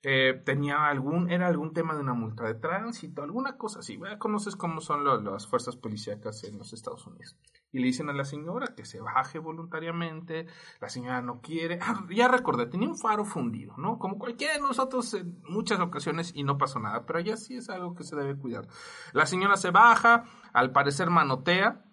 eh, 0.03 0.41
tenía 0.43 0.87
algún, 0.87 1.29
era 1.29 1.47
algún 1.47 1.73
tema 1.73 1.93
de 1.93 2.01
una 2.01 2.13
multa 2.13 2.43
de 2.43 2.55
tránsito, 2.55 3.21
alguna 3.21 3.57
cosa 3.57 3.79
así. 3.79 3.99
Conoces 4.17 4.55
cómo 4.55 4.81
son 4.81 5.03
las 5.23 5.45
fuerzas 5.45 5.75
policíacas 5.75 6.43
en 6.43 6.57
los 6.57 6.73
Estados 6.73 7.05
Unidos. 7.05 7.37
Y 7.71 7.79
le 7.79 7.85
dicen 7.85 8.09
a 8.09 8.13
la 8.13 8.25
señora 8.25 8.73
que 8.75 8.83
se 8.83 8.99
baje 8.99 9.37
voluntariamente, 9.37 10.47
la 10.79 10.89
señora 10.89 11.21
no 11.21 11.39
quiere. 11.41 11.77
Ah, 11.81 12.03
ya 12.09 12.27
recordé, 12.27 12.65
tenía 12.65 12.89
un 12.89 12.97
faro 12.97 13.25
fundido, 13.25 13.75
¿no? 13.77 13.99
Como 13.99 14.17
cualquiera 14.17 14.55
de 14.55 14.61
nosotros 14.61 15.13
en 15.13 15.39
muchas 15.43 15.79
ocasiones 15.79 16.31
y 16.35 16.43
no 16.43 16.57
pasó 16.57 16.79
nada, 16.79 17.05
pero 17.05 17.19
allá 17.19 17.37
sí 17.37 17.55
es 17.55 17.69
algo 17.69 17.93
que 17.93 18.03
se 18.03 18.15
debe 18.15 18.35
cuidar. 18.35 18.67
La 19.13 19.27
señora 19.27 19.55
se 19.55 19.69
baja, 19.69 20.25
al 20.51 20.71
parecer 20.71 21.11
manotea. 21.11 21.85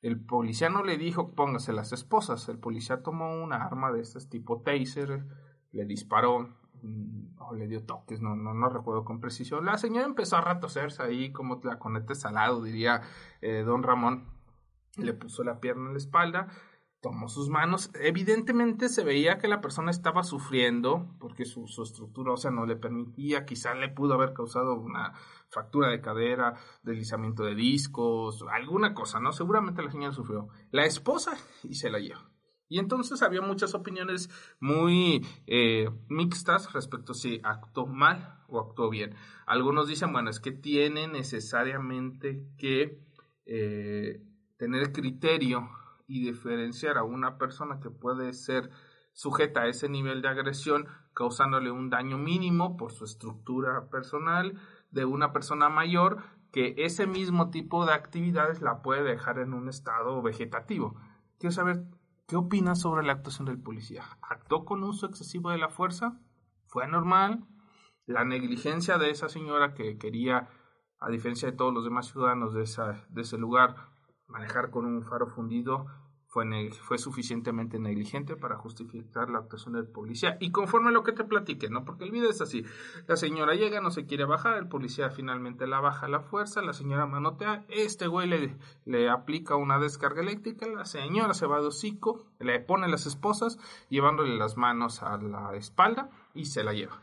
El 0.00 0.18
policía 0.18 0.70
no 0.70 0.82
le 0.82 0.96
dijo 0.96 1.34
póngase 1.34 1.74
las 1.74 1.92
esposas. 1.92 2.48
El 2.48 2.58
policía 2.58 3.02
tomó 3.02 3.34
una 3.42 3.56
arma 3.56 3.92
de 3.92 4.00
este 4.00 4.18
tipo 4.26 4.62
taser, 4.62 5.26
le 5.72 5.84
disparó 5.84 6.56
o 7.38 7.54
le 7.54 7.66
dio 7.66 7.84
toques, 7.84 8.20
no, 8.20 8.36
no, 8.36 8.54
no 8.54 8.68
recuerdo 8.68 9.04
con 9.04 9.20
precisión. 9.20 9.64
La 9.64 9.78
señora 9.78 10.06
empezó 10.06 10.36
a 10.36 10.40
ratocerse 10.40 11.02
ahí 11.02 11.32
como 11.32 11.60
conete 11.78 12.14
salado, 12.14 12.62
diría 12.62 13.02
eh, 13.40 13.62
don 13.64 13.82
Ramón. 13.82 14.24
Le 14.96 15.12
puso 15.14 15.44
la 15.44 15.60
pierna 15.60 15.86
en 15.86 15.92
la 15.92 15.98
espalda, 15.98 16.48
tomó 17.00 17.28
sus 17.28 17.48
manos. 17.48 17.90
Evidentemente 17.94 18.88
se 18.88 19.04
veía 19.04 19.38
que 19.38 19.48
la 19.48 19.60
persona 19.60 19.90
estaba 19.90 20.22
sufriendo 20.22 21.14
porque 21.18 21.44
su, 21.44 21.66
su 21.66 21.82
estructura 21.82 22.34
no 22.50 22.66
le 22.66 22.76
permitía. 22.76 23.44
Quizá 23.44 23.74
le 23.74 23.88
pudo 23.88 24.14
haber 24.14 24.32
causado 24.32 24.74
una 24.74 25.12
fractura 25.48 25.88
de 25.88 26.00
cadera, 26.00 26.54
deslizamiento 26.82 27.44
de 27.44 27.54
discos, 27.54 28.44
alguna 28.50 28.94
cosa, 28.94 29.20
¿no? 29.20 29.32
Seguramente 29.32 29.82
la 29.82 29.90
señora 29.90 30.12
sufrió. 30.12 30.48
La 30.70 30.84
esposa 30.84 31.36
y 31.62 31.74
se 31.74 31.90
la 31.90 31.98
llevó. 31.98 32.29
Y 32.70 32.78
entonces 32.78 33.20
había 33.22 33.42
muchas 33.42 33.74
opiniones 33.74 34.30
muy 34.60 35.26
eh, 35.48 35.90
mixtas 36.08 36.72
respecto 36.72 37.12
a 37.12 37.14
si 37.16 37.40
actuó 37.42 37.86
mal 37.86 38.38
o 38.46 38.60
actuó 38.60 38.88
bien. 38.88 39.16
Algunos 39.44 39.88
dicen, 39.88 40.12
bueno, 40.12 40.30
es 40.30 40.38
que 40.38 40.52
tiene 40.52 41.08
necesariamente 41.08 42.46
que 42.56 43.02
eh, 43.44 44.22
tener 44.56 44.92
criterio 44.92 45.68
y 46.06 46.24
diferenciar 46.24 46.96
a 46.96 47.02
una 47.02 47.38
persona 47.38 47.80
que 47.80 47.90
puede 47.90 48.32
ser 48.34 48.70
sujeta 49.12 49.62
a 49.62 49.66
ese 49.66 49.88
nivel 49.88 50.22
de 50.22 50.28
agresión 50.28 50.86
causándole 51.12 51.72
un 51.72 51.90
daño 51.90 52.18
mínimo 52.18 52.76
por 52.76 52.92
su 52.92 53.04
estructura 53.04 53.90
personal 53.90 54.60
de 54.92 55.04
una 55.04 55.32
persona 55.32 55.68
mayor 55.68 56.22
que 56.52 56.76
ese 56.78 57.08
mismo 57.08 57.50
tipo 57.50 57.84
de 57.84 57.94
actividades 57.94 58.60
la 58.60 58.80
puede 58.80 59.02
dejar 59.02 59.40
en 59.40 59.54
un 59.54 59.68
estado 59.68 60.22
vegetativo. 60.22 60.94
Quiero 61.38 61.52
saber 61.52 61.84
¿Qué 62.30 62.36
opinas 62.36 62.80
sobre 62.80 63.04
la 63.04 63.14
actuación 63.14 63.46
del 63.46 63.60
policía? 63.60 64.04
¿Actuó 64.22 64.64
con 64.64 64.84
uso 64.84 65.06
excesivo 65.06 65.50
de 65.50 65.58
la 65.58 65.68
fuerza? 65.68 66.20
¿Fue 66.68 66.84
anormal? 66.84 67.44
La 68.06 68.24
negligencia 68.24 68.98
de 68.98 69.10
esa 69.10 69.28
señora 69.28 69.74
que 69.74 69.98
quería, 69.98 70.48
a 71.00 71.10
diferencia 71.10 71.50
de 71.50 71.56
todos 71.56 71.74
los 71.74 71.82
demás 71.82 72.06
ciudadanos 72.06 72.54
de 72.54 72.62
ese 73.20 73.36
lugar, 73.36 73.74
manejar 74.28 74.70
con 74.70 74.86
un 74.86 75.02
faro 75.02 75.26
fundido, 75.26 75.86
fue, 76.30 76.70
fue 76.70 76.96
suficientemente 76.96 77.80
negligente 77.80 78.36
para 78.36 78.56
justificar 78.56 79.28
la 79.30 79.40
actuación 79.40 79.74
del 79.74 79.88
policía. 79.88 80.36
Y 80.40 80.52
conforme 80.52 80.90
a 80.90 80.92
lo 80.92 81.02
que 81.02 81.12
te 81.12 81.24
platiqué, 81.24 81.68
¿no? 81.68 81.84
Porque 81.84 82.04
el 82.04 82.12
video 82.12 82.30
es 82.30 82.40
así. 82.40 82.64
La 83.08 83.16
señora 83.16 83.56
llega, 83.56 83.80
no 83.80 83.90
se 83.90 84.06
quiere 84.06 84.24
bajar, 84.24 84.56
el 84.56 84.68
policía 84.68 85.10
finalmente 85.10 85.66
la 85.66 85.80
baja 85.80 86.06
a 86.06 86.08
la 86.08 86.20
fuerza, 86.20 86.62
la 86.62 86.72
señora 86.72 87.06
manotea, 87.06 87.64
este 87.68 88.06
güey 88.06 88.28
le, 88.28 88.56
le 88.84 89.10
aplica 89.10 89.56
una 89.56 89.80
descarga 89.80 90.22
eléctrica, 90.22 90.68
la 90.68 90.84
señora 90.84 91.34
se 91.34 91.46
va 91.46 91.60
de 91.60 91.66
hocico, 91.66 92.24
le 92.38 92.60
pone 92.60 92.86
las 92.86 93.06
esposas, 93.06 93.58
llevándole 93.88 94.36
las 94.36 94.56
manos 94.56 95.02
a 95.02 95.16
la 95.18 95.56
espalda 95.56 96.10
y 96.32 96.44
se 96.44 96.62
la 96.62 96.72
lleva. 96.72 97.02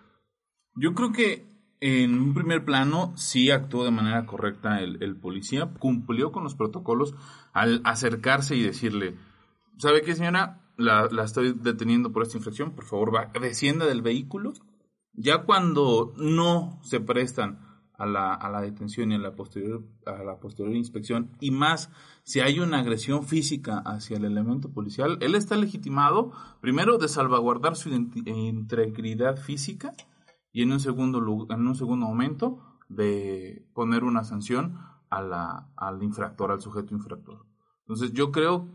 Yo 0.74 0.94
creo 0.94 1.12
que 1.12 1.57
en 1.80 2.20
un 2.20 2.34
primer 2.34 2.66
plano 2.66 3.14
sí 3.16 3.52
actuó 3.52 3.84
de 3.84 3.92
manera 3.92 4.26
correcta 4.26 4.82
el, 4.82 5.16
policía, 5.16 5.70
cumplió 5.80 6.32
con 6.32 6.44
los 6.44 6.56
protocolos 6.56 7.16
al 7.54 7.82
acercarse 7.84 8.56
y 8.56 8.64
decirle, 8.64 9.16
¿sabe 9.78 10.02
qué 10.02 10.16
señora? 10.16 10.62
La, 10.78 11.10
estoy 11.24 11.54
deteniendo 11.54 12.12
por 12.12 12.24
esta 12.24 12.38
infracción, 12.38 12.72
por 12.72 12.86
favor, 12.86 13.14
va, 13.14 13.32
descienda 13.40 13.86
del 13.86 14.02
vehículo. 14.02 14.54
Ya 15.14 15.44
cuando 15.44 16.14
no 16.18 16.80
se 16.84 17.00
prestan 17.00 17.60
a 17.98 18.06
la, 18.06 18.34
a 18.34 18.50
la 18.52 18.62
detención 18.62 19.12
y 19.12 19.16
a 19.16 19.20
la, 19.20 19.36
posterior, 19.36 19.84
a 20.06 20.24
la 20.24 20.40
posterior 20.40 20.76
inspección, 20.76 21.32
y 21.40 21.50
más 21.50 21.90
si 22.24 22.42
hay 22.42 22.60
una 22.60 22.80
agresión 22.80 23.26
física 23.26 23.80
hacia 23.80 24.18
el 24.18 24.26
elemento 24.26 24.70
policial, 24.70 25.18
él 25.22 25.34
está 25.34 25.56
legitimado, 25.56 26.32
primero, 26.62 27.00
de 27.00 27.08
salvaguardar 27.08 27.76
su 27.76 27.90
integridad 27.90 29.38
física, 29.38 29.94
y 30.58 30.64
en 30.64 30.72
un 30.72 30.80
segundo, 30.80 31.20
en 31.52 31.68
un 31.68 31.76
segundo 31.76 32.08
momento 32.08 32.58
de 32.90 33.70
poner 33.76 34.04
una 34.04 34.24
sanción 34.24 34.80
a 35.12 35.22
la, 35.22 35.70
al 35.78 36.02
infractor, 36.02 36.50
al 36.50 36.62
sujeto 36.62 36.96
infractor. 36.96 37.46
Entonces 37.82 38.12
yo 38.14 38.32
creo 38.32 38.68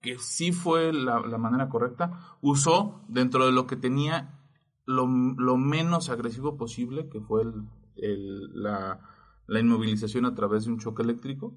que 0.00 0.18
sí 0.18 0.52
fue 0.52 0.90
la, 0.90 1.20
manera 1.36 1.68
correcta. 1.68 2.38
Usó 2.40 3.02
dentro 3.08 3.44
de 3.44 3.52
lo 3.52 3.66
que 3.66 3.76
tenía 3.76 4.40
lo, 4.86 5.06
menos 5.06 6.08
agresivo 6.08 6.56
posible, 6.56 7.10
que 7.10 7.20
fue 7.20 7.42
el, 7.42 8.62
la, 8.62 8.98
la, 9.46 9.60
inmovilización 9.60 10.24
a 10.24 10.34
través 10.34 10.64
de 10.64 10.72
un 10.72 10.78
choque 10.78 11.02
eléctrico. 11.02 11.52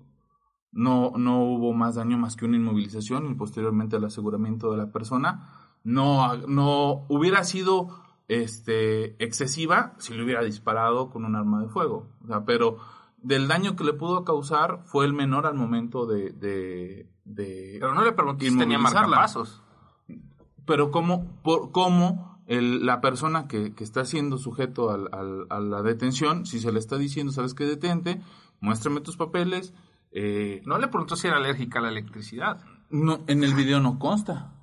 No, 0.74 1.14
no 1.16 1.46
hubo 1.46 1.72
más 1.72 1.96
daño 1.96 2.18
más 2.18 2.36
que 2.36 2.44
una 2.44 2.58
inmovilización 2.58 3.32
y 3.32 3.36
posteriormente 3.36 3.96
el 3.96 4.04
aseguramiento 4.04 4.70
de 4.70 4.80
la 4.80 4.92
persona. 4.92 5.48
No, 5.86 6.36
no 6.46 7.06
hubiera 7.08 7.46
sido 7.46 8.11
este, 8.32 9.22
excesiva 9.24 9.94
si 9.98 10.14
le 10.14 10.24
hubiera 10.24 10.42
disparado 10.42 11.10
con 11.10 11.26
un 11.26 11.36
arma 11.36 11.62
de 11.62 11.68
fuego. 11.68 12.08
O 12.24 12.28
sea, 12.28 12.46
pero 12.46 12.78
del 13.22 13.50
daño 13.50 13.76
que 13.76 13.84
le 13.84 13.92
pudo 13.92 14.24
causar 14.24 14.84
fue 14.86 15.06
el 15.06 15.14
menor 15.14 15.46
al 15.46 15.56
momento 15.56 16.06
de... 16.06 16.32
de, 16.32 17.10
pero 17.80 17.94
no 17.94 18.06
le 18.06 18.14
pregunté 18.14 18.50
si 18.50 18.58
tenía 18.58 18.80
marcapasos. 18.80 19.62
Pero 20.66 20.92
cómo, 20.92 21.26
por, 21.44 21.72
cómo 21.72 22.42
el, 22.48 22.86
la 22.86 23.02
persona 23.02 23.50
que, 23.50 23.74
que, 23.74 23.84
está 23.84 24.06
siendo 24.06 24.38
sujeto 24.38 24.92
al, 24.92 25.10
al, 25.12 25.48
a 25.50 25.60
la 25.60 25.82
detención, 25.82 26.46
si 26.46 26.60
se 26.60 26.72
le 26.72 26.80
está 26.80 26.98
diciendo, 26.98 27.34
sabes 27.34 27.54
que 27.54 27.66
detente, 27.66 28.22
muéstrame 28.62 29.02
tus 29.02 29.18
papeles. 29.18 29.74
Eh, 30.14 30.62
no 30.66 30.78
le 30.78 30.88
preguntó 30.88 31.18
si 31.18 31.28
era 31.28 31.36
alérgica 31.36 31.80
a 31.80 31.82
la 31.82 31.90
electricidad. 31.90 32.64
No, 32.90 33.20
en 33.28 33.44
el 33.44 33.54
video 33.56 33.82
no 33.82 34.00
consta. 34.00 34.54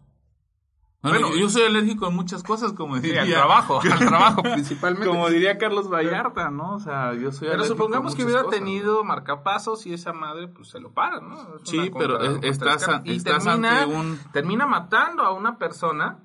Bueno, 1.00 1.36
yo 1.36 1.48
soy 1.48 1.62
alérgico 1.62 2.06
a 2.06 2.10
muchas 2.10 2.42
cosas, 2.42 2.72
como 2.72 2.98
diría. 2.98 3.22
al 3.22 3.30
trabajo, 3.30 3.80
al 3.92 3.98
trabajo 3.98 4.42
principalmente. 4.42 5.06
Como 5.06 5.28
diría 5.30 5.56
Carlos 5.56 5.88
Vallarta, 5.88 6.50
¿no? 6.50 6.74
O 6.74 6.80
sea, 6.80 7.14
yo 7.14 7.30
soy 7.30 7.48
Pero 7.48 7.64
supongamos 7.64 8.16
que 8.16 8.24
hubiera 8.24 8.48
tenido 8.48 9.04
marcapasos 9.04 9.86
y 9.86 9.92
esa 9.94 10.12
madre, 10.12 10.48
pues 10.48 10.68
se 10.68 10.80
lo 10.80 10.92
para, 10.92 11.20
¿no? 11.20 11.58
sí, 11.62 11.90
pero 11.96 12.20
estás, 12.42 12.88
y 13.04 13.22
termina, 13.22 13.86
un... 13.86 14.18
termina 14.32 14.66
matando 14.66 15.22
a 15.22 15.32
una 15.32 15.56
persona 15.56 16.24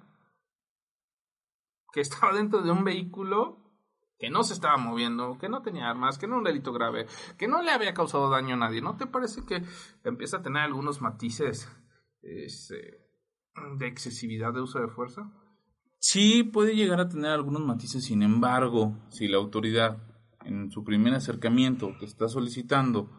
que 1.92 2.02
estaba 2.02 2.34
dentro 2.34 2.62
de 2.62 2.72
un 2.72 2.84
vehículo 2.84 3.60
que 4.18 4.32
no 4.32 4.44
se 4.44 4.54
estaba 4.54 4.78
moviendo, 4.78 5.38
que 5.38 5.50
no 5.50 5.62
tenía 5.62 5.90
armas, 5.90 6.18
que 6.18 6.28
no 6.28 6.34
era 6.34 6.40
un 6.40 6.44
delito 6.46 6.74
grave, 6.74 7.06
que 7.38 7.48
no 7.48 7.62
le 7.62 7.72
había 7.72 7.94
causado 7.94 8.30
daño 8.30 8.56
a 8.56 8.58
nadie. 8.58 8.82
¿No 8.82 8.96
te 8.96 9.06
parece 9.06 9.46
que 9.46 9.64
empieza 10.04 10.38
a 10.38 10.42
tener 10.42 10.64
algunos 10.64 11.02
matices? 11.02 11.70
Este, 12.22 13.03
de 13.78 13.88
excesividad 13.88 14.54
de 14.54 14.62
uso 14.62 14.80
de 14.80 14.88
fuerza? 14.88 15.32
Sí, 16.00 16.44
puede 16.44 16.76
llegar 16.76 17.00
a 17.00 17.08
tener 17.08 17.32
algunos 17.32 17.62
matices, 17.62 18.04
sin 18.04 18.24
embargo, 18.24 18.98
si 19.10 19.28
la 19.28 19.38
autoridad 19.38 19.98
en 20.44 20.70
su 20.72 20.84
primer 20.84 21.14
acercamiento 21.14 21.96
te 22.00 22.06
está 22.06 22.28
solicitando 22.28 23.10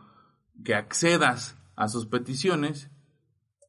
que 0.64 0.74
accedas 0.74 1.56
a 1.76 1.88
sus 1.88 2.06
peticiones, 2.06 2.90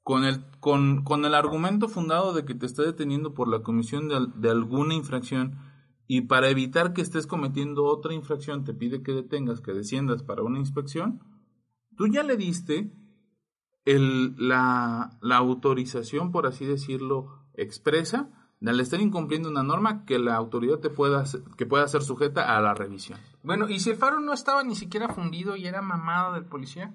con 0.06 0.24
el, 0.24 0.46
con, 0.60 1.04
con 1.04 1.26
el 1.26 1.34
argumento 1.34 1.90
fundado 1.90 2.34
de 2.34 2.46
que 2.46 2.54
te 2.54 2.68
está 2.68 2.84
deteniendo 2.84 3.34
por 3.34 3.48
la 3.48 3.64
comisión 3.64 4.08
de, 4.08 4.28
de, 4.36 4.52
alguna 4.52 4.94
infracción 4.94 5.58
y 6.06 6.22
para 6.22 6.50
evitar 6.50 6.94
que 6.94 7.02
estés 7.02 7.26
cometiendo 7.26 7.86
otra 7.86 8.14
infracción 8.14 8.64
te 8.64 8.76
pide 8.76 9.02
que 9.02 9.14
detengas, 9.14 9.62
que 9.62 9.74
desciendas 9.74 10.22
para 10.22 10.44
una 10.44 10.60
inspección, 10.60 11.24
tú 11.98 12.06
ya 12.08 12.22
le 12.22 12.38
diste 12.38 12.92
el, 13.86 14.36
la, 14.38 15.18
la 15.22 15.38
autorización, 15.38 16.32
por 16.32 16.48
así 16.48 16.66
decirlo, 16.66 17.28
expresa 17.54 18.30
al 18.66 18.80
estar 18.80 19.00
incumpliendo 19.00 19.50
una 19.50 19.64
norma 19.64 20.06
que 20.06 20.20
la 20.20 20.36
autoridad 20.36 20.80
te 20.80 20.90
pueda 20.90 21.24
que 21.58 21.66
pueda 21.66 21.88
ser 21.88 22.02
sujeta 22.02 22.56
a 22.56 22.62
la 22.62 22.74
revisión. 22.74 23.20
Bueno, 23.44 23.70
¿y 23.70 23.80
si 23.80 23.92
el 23.92 23.96
faro 23.96 24.20
no 24.20 24.34
estaba 24.34 24.64
ni 24.64 24.76
siquiera 24.76 25.10
fundido 25.10 25.56
y 25.56 25.68
era 25.68 25.82
mamado 25.82 26.34
del 26.34 26.46
policía? 26.46 26.94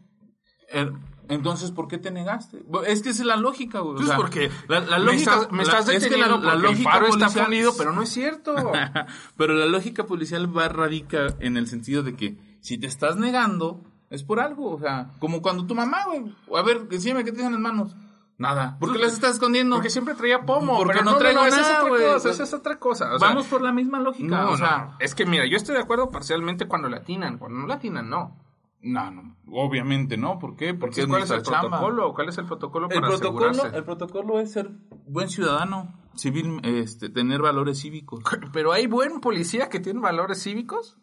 Entonces, 1.28 1.72
¿por 1.72 1.88
qué 1.88 1.98
te 1.98 2.12
negaste? 2.12 2.64
Es 2.86 3.02
que 3.02 3.10
esa 3.10 3.22
es 3.22 3.26
la 3.26 3.36
lógica, 3.36 3.80
güey. 3.80 3.96
Pues 3.96 4.10
porque 4.12 4.50
la, 4.68 4.98
lógica, 4.98 5.48
me 5.50 5.64
estás, 5.64 5.88
es 5.88 6.06
que 6.06 6.16
la, 6.16 6.28
lógica 6.28 6.70
el 6.70 6.76
faro 6.76 7.06
está 7.08 7.28
fundido, 7.28 7.72
pero 7.76 7.92
no 7.92 8.02
es 8.02 8.08
cierto. 8.08 8.54
pero 9.36 9.54
la 9.54 9.66
lógica 9.66 10.06
policial 10.06 10.56
va 10.56 10.68
radica 10.68 11.34
en 11.40 11.56
el 11.56 11.66
sentido 11.66 12.02
de 12.02 12.14
que 12.14 12.36
si 12.60 12.78
te 12.78 12.86
estás 12.86 13.16
negando, 13.16 13.82
es 14.10 14.22
por 14.24 14.40
algo. 14.40 14.72
O 14.72 14.78
sea, 14.78 15.10
como 15.18 15.40
cuando 15.40 15.66
tu 15.66 15.74
mamá, 15.74 16.04
güey, 16.06 16.34
a 16.58 16.62
ver, 16.62 16.88
decime 16.88 17.24
qué 17.24 17.32
tienes 17.32 17.46
en 17.46 17.52
las 17.52 17.62
manos. 17.62 17.96
Nada. 18.36 18.78
¿Por 18.80 18.92
qué 18.92 18.98
las 18.98 19.12
estás 19.12 19.32
escondiendo? 19.32 19.76
Porque 19.76 19.90
siempre 19.90 20.14
traía 20.14 20.46
pomo. 20.46 20.78
Porque 20.78 20.94
pero 20.94 21.04
no, 21.04 21.18
traigo 21.18 21.46
nada, 21.46 21.86
güey. 21.86 22.04
Esa 22.04 22.42
es 22.42 22.54
otra 22.54 22.78
cosa. 22.78 23.10
Vamos 23.20 23.46
por 23.46 23.60
la 23.60 23.70
misma 23.70 24.00
lógica. 24.00 24.48
o 24.48 24.56
sea, 24.56 24.96
es 24.98 25.14
que 25.14 25.26
mira, 25.26 25.46
yo 25.46 25.56
estoy 25.56 25.76
de 25.76 25.82
acuerdo 25.82 26.10
parcialmente 26.10 26.66
cuando 26.66 26.88
latinan. 26.88 27.38
Cuando 27.38 27.58
no 27.60 27.66
latinan, 27.66 28.08
no. 28.08 28.36
No, 28.82 29.10
no, 29.10 29.36
obviamente 29.52 30.16
no. 30.16 30.38
¿Por 30.38 30.56
qué? 30.56 30.72
Porque 30.72 31.06
¿Cuál 31.06 31.24
es 31.24 31.30
el 31.30 31.42
protocolo? 31.42 32.14
¿Cuál 32.14 32.30
es 32.30 32.38
el 32.38 32.46
protocolo 32.46 32.88
para 32.88 33.00
el 33.00 33.06
protocolo, 33.06 33.66
El 33.66 33.84
protocolo 33.84 34.40
es 34.40 34.52
ser 34.52 34.70
buen 35.06 35.28
ciudadano, 35.28 35.94
civil, 36.14 36.60
este, 36.62 37.10
tener 37.10 37.42
valores 37.42 37.78
cívicos. 37.78 38.20
¿Pero 38.54 38.72
hay 38.72 38.86
buen 38.86 39.20
policía 39.20 39.68
que 39.68 39.80
tiene 39.80 40.00
valores 40.00 40.42
cívicos? 40.42 40.96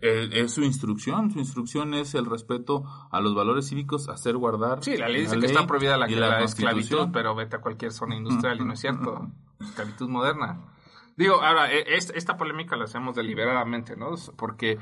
Eh, 0.00 0.28
es 0.32 0.52
su 0.52 0.62
instrucción. 0.62 1.30
Su 1.30 1.38
instrucción 1.38 1.94
es 1.94 2.14
el 2.14 2.26
respeto 2.26 2.84
a 3.10 3.20
los 3.20 3.34
valores 3.34 3.68
cívicos, 3.68 4.08
hacer 4.08 4.36
guardar. 4.36 4.82
Sí, 4.82 4.96
la 4.96 5.08
ley 5.08 5.22
dice 5.22 5.38
que 5.38 5.46
está 5.46 5.66
prohibida 5.66 5.96
la, 5.96 6.06
la, 6.06 6.42
esclavitud, 6.42 7.08
pero 7.12 7.34
vete 7.34 7.56
a 7.56 7.60
cualquier 7.60 7.92
zona 7.92 8.16
industrial 8.16 8.60
y 8.60 8.64
no 8.64 8.72
es 8.72 8.80
cierto. 8.80 9.30
esclavitud 9.60 10.08
moderna. 10.08 10.74
Digo, 11.16 11.42
ahora, 11.42 11.72
e, 11.72 11.96
esta 11.96 12.36
polémica 12.36 12.76
la 12.76 12.84
hacemos 12.84 13.16
deliberadamente, 13.16 13.96
¿no? 13.96 14.14
Porque 14.36 14.78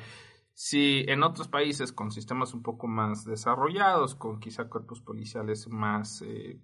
si 0.53 1.05
en 1.09 1.23
otros 1.23 1.49
países 1.49 1.93
con 1.93 2.11
sistemas 2.11 2.53
un 2.53 2.63
poco 2.63 2.89
más 2.89 3.25
desarrollados, 3.25 4.15
con 4.15 4.39
quizá 4.39 4.69
cuerpos 4.69 5.01
policiales 5.01 5.69
más 5.69 6.23
eh, 6.23 6.61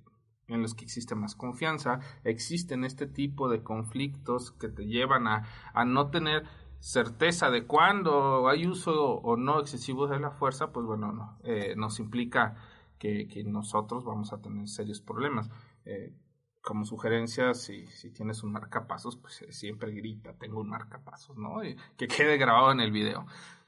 en 0.49 0.63
los 0.63 0.75
que 0.75 0.85
existe 0.85 1.15
más 1.15 1.35
confianza, 1.35 2.01
existen 2.25 2.85
este 2.85 3.07
tipo 3.07 3.49
de 3.49 3.63
conflictos 3.63 4.53
que 4.53 4.69
te 4.69 4.85
llevan 4.85 5.27
a, 5.27 5.47
a 5.73 5.85
no 5.85 6.11
tener 6.11 6.45
certeza 6.83 7.49
de 7.49 7.65
cuándo 7.65 8.49
hay 8.49 8.67
uso 8.67 9.15
o 9.15 9.37
no 9.37 9.61
excesivo 9.61 10.09
de 10.09 10.19
la 10.19 10.33
fuerza, 10.33 10.73
pues 10.73 10.85
bueno, 10.85 11.13
no, 11.13 11.39
eh, 11.45 11.75
nos 11.77 12.01
implica 12.01 12.57
que, 12.99 13.29
que, 13.29 13.45
nosotros 13.45 14.05
vamos 14.05 14.33
a 14.33 14.41
tener 14.41 14.67
serios 14.69 15.01
problemas. 15.01 15.49
Eh, 15.85 16.13
como 16.61 16.85
sugerencia, 16.85 17.55
si, 17.55 17.87
si 17.87 18.13
tienes 18.13 18.43
un 18.43 18.51
marcapasos, 18.51 19.17
pues 19.17 19.43
eh, 19.43 19.53
siempre 19.53 19.93
grita, 19.93 20.35
tengo 20.35 20.61
un 20.61 20.71
marcapasos, 20.71 21.37
¿no? 21.37 21.65
Y 21.65 21.77
que 21.97 22.09
quede 22.09 22.37
grabado 22.37 22.73
en 22.73 22.81
el 22.81 22.91
video. 22.91 23.27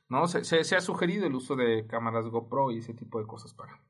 ¿no? 0.08 0.26
Se, 0.26 0.44
se, 0.44 0.76
ha 0.76 0.80
sugerido 0.80 1.26
el 1.26 1.36
uso 1.36 1.54
de 1.54 1.86
cámaras 1.86 2.26
GoPro 2.26 2.72
y 2.72 2.78
ese 2.78 2.94
tipo 2.94 3.20
de 3.20 3.26
cosas 3.26 3.54
para 3.54 3.80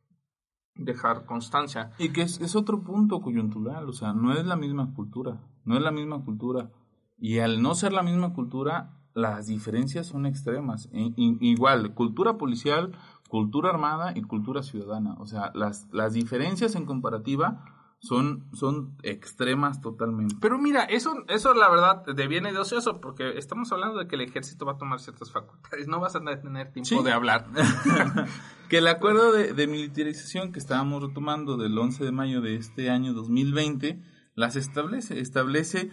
dejar 0.75 1.25
constancia. 1.25 1.93
Y 1.99 2.11
que 2.11 2.23
es, 2.23 2.41
es 2.43 2.57
otro 2.57 2.83
punto 2.83 3.23
coyuntural, 3.23 3.89
o 3.89 3.93
sea, 3.93 4.13
no 4.13 4.35
es 4.35 4.45
la 4.45 4.57
misma 4.57 4.93
cultura, 4.93 5.41
no 5.65 5.77
es 5.77 5.83
la 5.83 5.93
misma 5.93 6.23
cultura. 6.23 6.71
Y 7.17 7.39
al 7.39 7.63
no 7.63 7.75
ser 7.75 7.95
la 7.95 8.03
misma 8.03 8.35
cultura, 8.35 9.01
las 9.15 9.47
diferencias 9.47 10.07
son 10.07 10.27
extremas. 10.27 10.89
igual, 10.93 11.95
cultura 11.95 12.37
policial, 12.37 12.93
cultura 13.29 13.71
armada 13.71 14.13
y 14.15 14.23
cultura 14.23 14.63
ciudadana. 14.63 15.15
O 15.19 15.27
sea, 15.27 15.53
las, 15.55 15.87
las 15.93 16.13
diferencias 16.13 16.75
en 16.75 16.85
comparativa 16.85 17.65
son, 18.01 18.45
son 18.53 18.97
extremas 19.03 19.81
totalmente. 19.81 20.37
Pero 20.41 20.59
mira, 20.59 20.85
eso, 20.85 21.25
eso 21.29 21.55
la 21.55 21.71
verdad 21.71 22.05
deviene 22.15 22.53
de 22.53 22.59
ocioso, 22.59 23.01
porque 23.01 23.39
estamos 23.39 23.73
hablando 23.73 23.99
de 23.99 24.07
que 24.07 24.17
el 24.17 24.21
ejército 24.21 24.67
va 24.67 24.73
a 24.73 24.79
tomar 24.79 25.01
ciertas 25.01 25.31
facultades, 25.31 25.89
no 25.89 26.01
vas 26.01 26.15
a 26.15 26.21
tener 26.21 26.71
tiempo 26.71 27.03
de 27.03 27.13
hablar. 27.13 27.47
que 28.69 28.79
el 28.79 28.89
acuerdo 28.89 29.33
de, 29.33 29.55
de, 29.55 29.67
militarización 29.67 30.53
que 30.53 30.59
estábamos 30.59 31.03
retomando 31.03 31.57
del 31.57 31.79
11 31.79 32.05
de 32.05 32.13
mayo 32.13 32.43
de 32.43 32.57
este 32.57 32.91
año 32.91 33.15
2020, 33.15 34.03
las 34.35 34.57
establece, 34.57 35.21
establece 35.21 35.91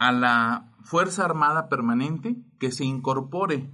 a 0.00 0.12
la 0.12 0.72
Fuerza 0.82 1.26
Armada 1.26 1.68
Permanente 1.68 2.36
que 2.58 2.72
se 2.72 2.84
incorpore 2.84 3.70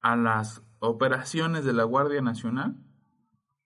a 0.00 0.16
las 0.16 0.64
operaciones 0.80 1.66
de 1.66 1.74
la 1.74 1.84
Guardia 1.84 2.22
Nacional, 2.22 2.82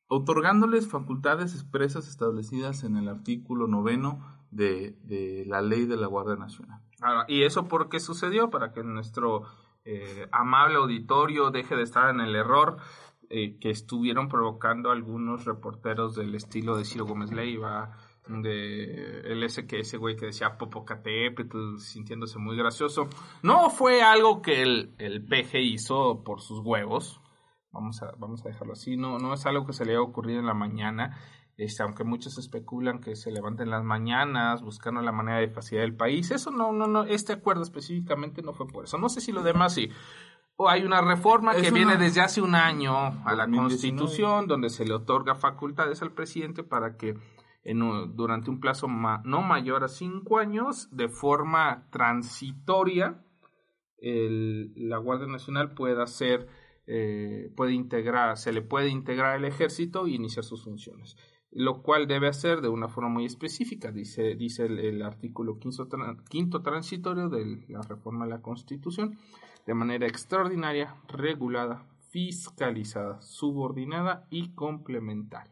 otorgándoles 0.08 0.90
facultades 0.90 1.54
expresas 1.54 2.08
establecidas 2.08 2.82
en 2.82 2.96
el 2.96 3.08
artículo 3.08 3.68
noveno 3.68 4.44
de, 4.50 4.98
de 5.04 5.44
la 5.46 5.62
ley 5.62 5.86
de 5.86 5.96
la 5.96 6.08
Guardia 6.08 6.34
Nacional. 6.34 6.82
¿Y 7.28 7.44
eso 7.44 7.68
por 7.68 7.88
qué 7.88 8.00
sucedió? 8.00 8.50
Para 8.50 8.72
que 8.72 8.82
nuestro 8.82 9.44
eh, 9.84 10.28
amable 10.32 10.76
auditorio 10.76 11.52
deje 11.52 11.76
de 11.76 11.82
estar 11.82 12.10
en 12.10 12.20
el 12.20 12.34
error 12.34 12.78
eh, 13.30 13.56
que 13.60 13.70
estuvieron 13.70 14.28
provocando 14.28 14.90
algunos 14.90 15.44
reporteros 15.44 16.16
del 16.16 16.34
estilo 16.34 16.76
de 16.76 16.84
Ciro 16.84 17.06
Gómez 17.06 17.30
Leiva, 17.30 17.96
de 18.28 19.32
el 19.32 19.42
ese 19.42 19.66
que 19.66 19.80
ese 19.80 19.96
güey 19.96 20.16
que 20.16 20.26
decía 20.26 20.56
Popocatépetl 20.56 21.78
sintiéndose 21.78 22.38
muy 22.38 22.56
gracioso. 22.56 23.08
No 23.42 23.70
fue 23.70 24.02
algo 24.02 24.42
que 24.42 24.62
el, 24.62 24.94
el 24.98 25.24
PG 25.24 25.56
hizo 25.56 26.22
por 26.24 26.40
sus 26.40 26.60
huevos. 26.60 27.20
Vamos 27.72 28.02
a, 28.02 28.12
vamos 28.18 28.44
a 28.44 28.48
dejarlo 28.48 28.74
así. 28.74 28.96
No, 28.96 29.18
no 29.18 29.34
es 29.34 29.44
algo 29.46 29.66
que 29.66 29.72
se 29.72 29.84
le 29.84 29.92
haya 29.92 30.02
ocurrido 30.02 30.38
en 30.40 30.46
la 30.46 30.54
mañana. 30.54 31.18
Este, 31.56 31.82
aunque 31.82 32.04
muchos 32.04 32.38
especulan 32.38 33.00
que 33.00 33.14
se 33.14 33.30
levanten 33.30 33.70
las 33.70 33.84
mañanas 33.84 34.62
buscando 34.62 35.02
la 35.02 35.12
manera 35.12 35.38
de 35.38 35.48
facilitar 35.48 35.84
el 35.84 35.96
país. 35.96 36.30
Eso 36.30 36.50
no, 36.50 36.72
no, 36.72 36.86
no, 36.86 37.04
este 37.04 37.34
acuerdo 37.34 37.62
específicamente 37.62 38.42
no 38.42 38.52
fue 38.52 38.66
por 38.66 38.84
eso. 38.84 38.98
No 38.98 39.08
sé 39.08 39.20
si 39.20 39.32
lo 39.32 39.42
demás 39.42 39.74
sí. 39.74 39.90
O 40.56 40.68
hay 40.68 40.84
una 40.84 41.00
reforma 41.00 41.54
que 41.54 41.70
viene 41.70 41.96
desde 41.96 42.20
hace 42.20 42.40
un 42.40 42.54
año 42.54 42.94
a 42.94 43.34
la 43.34 43.48
Constitución 43.48 44.46
donde 44.46 44.70
se 44.70 44.84
le 44.84 44.94
otorga 44.94 45.34
facultades 45.34 46.02
al 46.02 46.12
presidente 46.12 46.62
para 46.62 46.96
que 46.96 47.16
durante 47.64 48.50
un 48.50 48.60
plazo 48.60 48.88
no 48.88 49.42
mayor 49.42 49.84
a 49.84 49.88
cinco 49.88 50.38
años, 50.38 50.88
de 50.90 51.08
forma 51.08 51.86
transitoria, 51.90 53.24
la 54.00 54.98
Guardia 54.98 55.28
Nacional 55.28 55.74
puede 55.74 56.02
hacer, 56.02 56.48
eh, 56.86 57.52
puede 57.56 57.72
integrar, 57.72 58.36
se 58.36 58.52
le 58.52 58.62
puede 58.62 58.88
integrar 58.88 59.36
el 59.36 59.44
ejército 59.44 60.06
y 60.08 60.16
iniciar 60.16 60.44
sus 60.44 60.64
funciones. 60.64 61.16
Lo 61.54 61.82
cual 61.82 62.06
debe 62.06 62.28
hacer 62.28 62.62
de 62.62 62.68
una 62.68 62.88
forma 62.88 63.10
muy 63.10 63.26
específica, 63.26 63.92
dice, 63.92 64.34
dice 64.34 64.64
el, 64.64 65.02
artículo 65.02 65.58
quinto, 65.58 65.86
quinto 66.28 66.62
transitorio 66.62 67.28
de 67.28 67.64
la 67.68 67.82
reforma 67.82 68.24
de 68.24 68.30
la 68.30 68.42
Constitución, 68.42 69.18
de 69.66 69.74
manera 69.74 70.06
extraordinaria, 70.06 70.96
regulada, 71.08 71.86
fiscalizada, 72.08 73.20
subordinada 73.20 74.26
y 74.30 74.54
complementaria. 74.54 75.51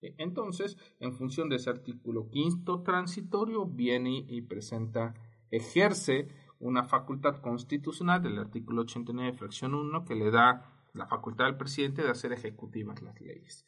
E, 0.00 0.14
entonces, 0.18 0.76
en 1.00 1.12
función 1.12 1.48
de 1.48 1.56
ese 1.56 1.70
artículo 1.70 2.28
quinto 2.30 2.82
transitorio, 2.82 3.66
viene 3.66 4.24
y 4.28 4.42
presenta, 4.42 5.14
ejerce 5.50 6.28
una 6.60 6.84
facultad 6.84 7.40
constitucional 7.40 8.22
del 8.22 8.38
artículo 8.38 8.82
89, 8.82 9.36
fracción 9.36 9.74
1, 9.74 10.04
que 10.04 10.14
le 10.14 10.30
da 10.30 10.84
la 10.92 11.06
facultad 11.06 11.46
al 11.46 11.56
presidente 11.56 12.02
de 12.02 12.10
hacer 12.10 12.32
ejecutivas 12.32 13.02
las 13.02 13.20
leyes. 13.20 13.66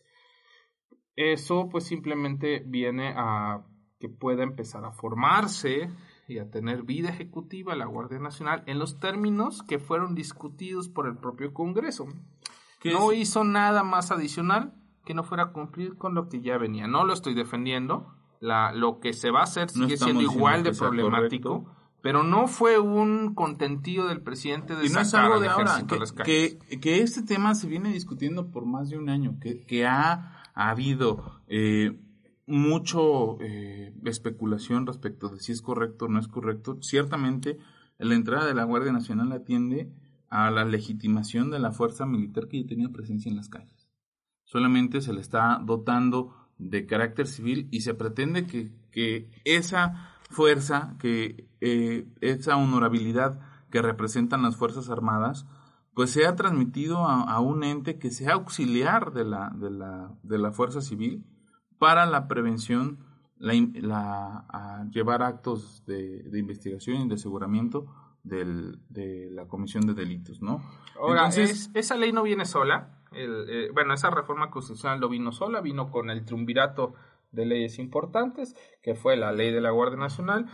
Eso 1.17 1.69
pues 1.71 1.85
simplemente 1.85 2.63
viene 2.67 3.13
a 3.17 3.67
que 3.99 4.09
pueda 4.09 4.43
empezar 4.43 4.85
a 4.85 4.93
formarse 4.93 5.91
y 6.27 6.39
a 6.39 6.51
tener 6.51 6.85
vida 6.85 7.11
ejecutiva 7.11 7.77
la 7.77 7.85
Guardia 7.85 8.19
Nacional 8.19 8.63
en 8.67 8.79
los 8.79 8.99
términos 8.99 9.63
que 9.63 9.79
fueron 9.79 10.15
discutidos 10.15 10.89
por 10.89 11.07
el 11.07 11.19
propio 11.19 11.53
Congreso. 11.53 12.07
No 12.85 13.13
hizo 13.13 13.45
nada 13.45 13.83
más 13.83 14.11
adicional 14.11 14.80
que 15.11 15.15
no 15.15 15.25
fuera 15.25 15.43
a 15.43 15.53
cumplir 15.53 15.97
con 15.97 16.15
lo 16.15 16.29
que 16.29 16.41
ya 16.41 16.57
venía. 16.57 16.87
No 16.87 17.05
lo 17.05 17.13
estoy 17.13 17.35
defendiendo. 17.35 18.15
La, 18.39 18.73
lo 18.73 19.01
que 19.01 19.13
se 19.13 19.33
va 19.33 19.41
a 19.41 19.43
hacer 19.43 19.69
sigue 19.69 19.97
siendo 19.97 20.23
igual 20.23 20.63
de 20.63 20.71
problemático. 20.71 21.67
Pero 22.01 22.23
no 22.23 22.47
fue 22.47 22.79
un 22.79 23.35
contentillo 23.35 24.07
del 24.07 24.21
presidente 24.21 24.77
de 24.77 24.87
y 24.87 24.89
no 24.89 25.01
es 25.01 25.13
algo 25.13 25.41
de 25.41 25.49
ahora, 25.49 25.85
que, 26.25 26.59
que, 26.81 27.03
este 27.03 27.23
tema 27.23 27.57
se 27.57 27.67
viene 27.67 27.93
discutiendo 27.93 28.53
por 28.53 28.67
más 28.67 28.89
de 28.89 28.99
un 28.99 29.09
año, 29.09 29.37
que, 29.41 29.67
que 29.67 29.85
ha, 29.85 30.45
habido 30.55 31.41
eh, 31.49 31.99
mucho 32.47 33.37
eh, 33.41 33.93
especulación 34.05 34.87
respecto 34.87 35.29
de 35.29 35.41
si 35.41 35.51
es 35.51 35.61
correcto 35.61 36.05
o 36.05 36.09
no 36.09 36.21
es 36.21 36.29
correcto. 36.29 36.79
Ciertamente, 36.83 37.59
la 37.99 38.15
entrada 38.15 38.47
de 38.47 38.55
la 38.55 38.63
Guardia 38.63 38.93
Nacional 38.93 39.33
atiende 39.33 39.91
a 40.29 40.53
la 40.53 40.65
legitimación 40.65 41.51
de 41.51 41.59
la 41.59 41.73
fuerza 41.73 42.07
militar 42.07 42.47
que 42.47 42.63
ya 42.63 42.69
tenía 42.69 42.91
presencia 42.91 43.29
en 43.29 43.37
las 43.37 43.49
calles 43.49 43.80
solamente 44.51 45.01
se 45.01 45.13
le 45.13 45.21
está 45.21 45.61
dotando 45.65 46.35
de 46.59 46.85
carácter 46.85 47.29
civil 47.29 47.69
y 47.71 47.83
se 47.83 47.95
pretende 47.95 48.49
que, 48.49 48.73
que 48.91 49.31
esa 49.45 50.17
fuerza, 50.29 50.97
que 50.99 51.49
eh, 51.61 52.09
esa 52.21 52.57
honorabilidad 52.57 53.39
que 53.71 53.81
representan 53.81 54.43
las 54.43 54.57
Fuerzas 54.57 54.91
Armadas, 54.91 55.47
pues 55.95 56.11
sea 56.11 56.35
transmitido 56.35 57.07
a, 57.07 57.39
un 57.39 57.63
ente 57.63 57.99
que 57.99 58.11
sea 58.11 58.33
auxiliar 58.33 59.13
de 59.13 59.25
la, 59.25 59.51
de 59.55 59.71
la, 59.71 60.11
de 60.25 60.39
la 60.39 60.51
fuerza 60.51 60.81
civil 60.81 61.25
para 61.79 62.07
la 62.07 62.27
prevención 62.27 63.05
la, 63.39 64.47
a 64.49 64.85
llevar 64.91 65.23
actos 65.23 65.85
de, 65.87 66.25
de, 66.25 66.39
investigación 66.39 67.03
y 67.03 67.09
de 67.09 67.15
aseguramiento 67.15 67.87
del, 68.25 68.81
de 68.89 69.31
la 69.31 69.47
comisión 69.47 69.87
de 69.87 69.95
delitos, 69.95 70.43
¿no? 70.43 70.61
Ahora, 71.01 71.29
esa 71.29 71.97
ley 71.97 72.13
no 72.13 72.23
viene 72.23 72.45
sola. 72.45 73.00
Eh, 73.13 73.71
bueno, 73.73 73.95
esa 73.95 74.11
reforma 74.11 74.51
constitucional 74.51 75.01
no 75.01 75.09
vino 75.09 75.33
sola, 75.33 75.61
vino 75.61 75.91
con 75.91 76.11
el 76.11 76.25
triunvirato 76.25 76.95
de 77.33 77.47
leyes 77.47 77.79
importantes, 77.79 78.57
que 78.83 78.95
fue 78.95 79.17
la 79.17 79.33
ley 79.33 79.53
de 79.53 79.61
la 79.61 79.71
Guardia 79.71 79.99
Nacional, 79.99 80.47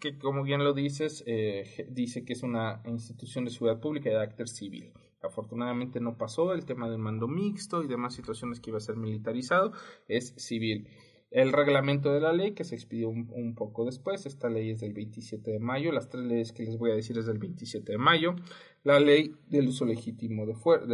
que 0.00 0.18
como 0.18 0.42
bien 0.42 0.64
lo 0.64 0.72
dices, 0.72 1.22
eh, 1.26 1.86
dice 1.90 2.24
que 2.24 2.32
es 2.32 2.42
una 2.42 2.82
institución 2.86 3.44
de 3.44 3.50
seguridad 3.50 3.80
pública 3.80 4.08
de 4.08 4.16
carácter 4.16 4.48
civil. 4.48 4.92
Afortunadamente 5.22 6.00
no 6.00 6.16
pasó 6.16 6.52
el 6.52 6.64
tema 6.64 6.88
del 6.88 6.98
mando 6.98 7.26
mixto 7.26 7.82
y 7.82 7.88
demás 7.88 8.14
situaciones 8.14 8.60
que 8.60 8.70
iba 8.70 8.78
a 8.78 8.80
ser 8.80 8.96
militarizado, 8.96 9.72
es 10.08 10.34
civil. 10.36 10.88
El 11.30 11.52
reglamento 11.52 12.12
de 12.12 12.20
la 12.20 12.32
ley, 12.32 12.52
que 12.52 12.64
se 12.64 12.76
expidió 12.76 13.08
un, 13.08 13.54
poco 13.54 13.84
después, 13.84 14.26
esta 14.26 14.48
ley 14.48 14.70
es 14.70 14.80
del 14.80 14.92
27 14.92 15.50
de 15.50 15.58
mayo, 15.58 15.90
las 15.92 16.08
tres 16.08 16.24
leyes 16.24 16.52
que 16.52 16.62
les 16.62 16.78
voy 16.78 16.92
a 16.92 16.94
decir 16.94 17.18
es 17.18 17.26
del 17.26 17.38
27 17.38 17.92
de 17.92 17.98
mayo, 17.98 18.36
la 18.84 19.00
ley 19.00 19.34
del 19.48 19.68
uso 19.68 19.84
legítimo 19.84 20.46
de 20.46 20.54
fuerza, 20.54 20.86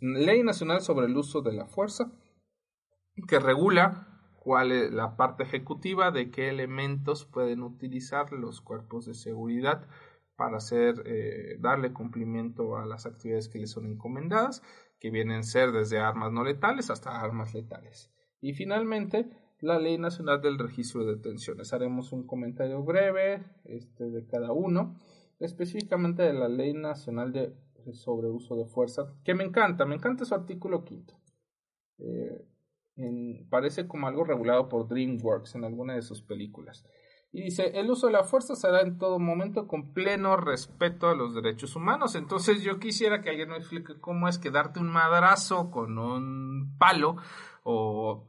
ley 0.00 0.42
nacional 0.42 0.82
sobre 0.82 1.06
el 1.06 1.16
uso 1.16 1.40
de 1.40 1.54
la 1.54 1.66
fuerza, 1.66 2.12
que 3.26 3.38
regula 3.38 4.08
cuál 4.38 4.72
es 4.72 4.92
la 4.92 5.16
parte 5.16 5.42
ejecutiva 5.42 6.10
de 6.10 6.30
qué 6.30 6.48
elementos 6.48 7.24
pueden 7.24 7.62
utilizar 7.62 8.32
los 8.32 8.60
cuerpos 8.60 9.06
de 9.06 9.14
seguridad 9.14 9.88
para 10.36 10.58
hacer, 10.58 11.02
eh, 11.06 11.56
darle 11.58 11.92
cumplimiento 11.92 12.76
a 12.76 12.86
las 12.86 13.06
actividades 13.06 13.48
que 13.48 13.58
les 13.58 13.70
son 13.70 13.86
encomendadas, 13.86 14.62
que 15.00 15.10
vienen 15.10 15.44
ser 15.44 15.72
desde 15.72 15.98
armas 15.98 16.32
no 16.32 16.44
letales 16.44 16.90
hasta 16.90 17.20
armas 17.20 17.54
letales. 17.54 18.12
Y 18.40 18.52
finalmente, 18.52 19.28
la 19.60 19.78
Ley 19.78 19.98
Nacional 19.98 20.40
del 20.40 20.58
Registro 20.58 21.04
de 21.04 21.16
Detenciones. 21.16 21.72
Haremos 21.72 22.12
un 22.12 22.26
comentario 22.26 22.82
breve 22.82 23.44
este, 23.64 24.10
de 24.10 24.26
cada 24.26 24.52
uno, 24.52 24.96
específicamente 25.40 26.22
de 26.22 26.32
la 26.32 26.48
Ley 26.48 26.74
Nacional 26.74 27.32
de 27.32 27.54
sobre 27.92 28.28
uso 28.28 28.56
de 28.56 28.66
fuerza, 28.66 29.14
que 29.24 29.34
me 29.34 29.44
encanta, 29.44 29.86
me 29.86 29.94
encanta 29.94 30.24
su 30.24 30.34
artículo 30.34 30.84
quinto. 30.84 31.14
Eh, 31.98 32.44
parece 33.48 33.86
como 33.86 34.08
algo 34.08 34.24
regulado 34.24 34.68
por 34.68 34.88
DreamWorks 34.88 35.54
en 35.54 35.64
alguna 35.64 35.94
de 35.94 36.02
sus 36.02 36.22
películas. 36.22 36.84
Y 37.30 37.42
dice, 37.42 37.78
el 37.78 37.90
uso 37.90 38.06
de 38.06 38.14
la 38.14 38.24
fuerza 38.24 38.56
será 38.56 38.80
en 38.80 38.96
todo 38.96 39.18
momento 39.18 39.68
con 39.68 39.92
pleno 39.92 40.36
respeto 40.36 41.08
a 41.08 41.14
los 41.14 41.34
derechos 41.34 41.76
humanos. 41.76 42.14
Entonces 42.14 42.62
yo 42.62 42.78
quisiera 42.78 43.20
que 43.20 43.30
alguien 43.30 43.50
me 43.50 43.58
explique 43.58 44.00
cómo 44.00 44.28
es 44.28 44.38
que 44.38 44.50
darte 44.50 44.80
un 44.80 44.88
madrazo 44.88 45.70
con 45.70 45.98
un 45.98 46.76
palo 46.78 47.16
o 47.64 48.26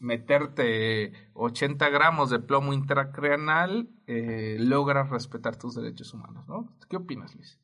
meterte 0.00 1.12
80 1.34 1.88
gramos 1.90 2.30
de 2.30 2.38
plomo 2.38 2.72
intracraneal 2.72 3.88
eh, 4.06 4.56
logra 4.60 5.04
respetar 5.04 5.56
tus 5.56 5.74
derechos 5.74 6.14
humanos, 6.14 6.46
¿no? 6.48 6.76
¿Qué 6.88 6.96
opinas, 6.96 7.34
Luis? 7.34 7.60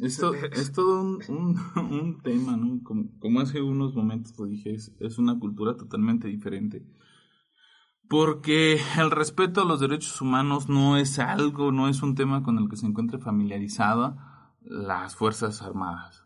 Esto 0.00 0.34
es 0.34 0.72
todo 0.72 1.02
un, 1.02 1.58
un, 1.76 2.20
tema, 2.22 2.56
¿no? 2.56 2.80
Como, 2.82 3.40
hace 3.40 3.60
unos 3.60 3.94
momentos 3.94 4.38
lo 4.38 4.46
dije, 4.46 4.74
es, 4.74 4.92
es, 5.00 5.18
una 5.18 5.38
cultura 5.38 5.76
totalmente 5.76 6.28
diferente. 6.28 6.86
Porque 8.08 8.80
el 8.98 9.10
respeto 9.10 9.62
a 9.62 9.64
los 9.64 9.80
derechos 9.80 10.20
humanos 10.20 10.68
no 10.68 10.96
es 10.96 11.18
algo, 11.18 11.72
no 11.72 11.88
es 11.88 12.02
un 12.02 12.14
tema 12.14 12.42
con 12.42 12.58
el 12.58 12.68
que 12.68 12.76
se 12.76 12.86
encuentre 12.86 13.18
familiarizada 13.18 14.52
las 14.62 15.14
Fuerzas 15.14 15.62
Armadas. 15.62 16.24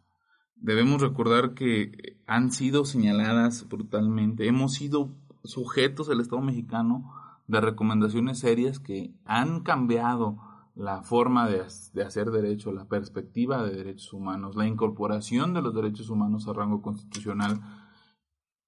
Debemos 0.56 1.02
recordar 1.02 1.54
que 1.54 2.18
han 2.26 2.50
sido 2.50 2.84
señaladas 2.84 3.68
brutalmente, 3.68 4.46
hemos 4.46 4.74
sido 4.74 5.14
sujetos 5.46 6.08
el 6.08 6.20
Estado 6.20 6.42
mexicano 6.42 7.12
de 7.46 7.60
recomendaciones 7.60 8.40
serias 8.40 8.78
que 8.80 9.14
han 9.24 9.60
cambiado 9.62 10.38
la 10.74 11.02
forma 11.02 11.48
de, 11.48 11.60
hacer 12.02 12.30
derecho, 12.30 12.70
la 12.70 12.84
perspectiva 12.86 13.62
de 13.62 13.74
derechos 13.76 14.12
humanos, 14.12 14.56
la 14.56 14.66
incorporación 14.66 15.54
de 15.54 15.62
los 15.62 15.74
derechos 15.74 16.10
humanos 16.10 16.46
a 16.48 16.52
rango 16.52 16.82
constitucional, 16.82 17.60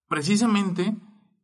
precisamente 0.09 0.97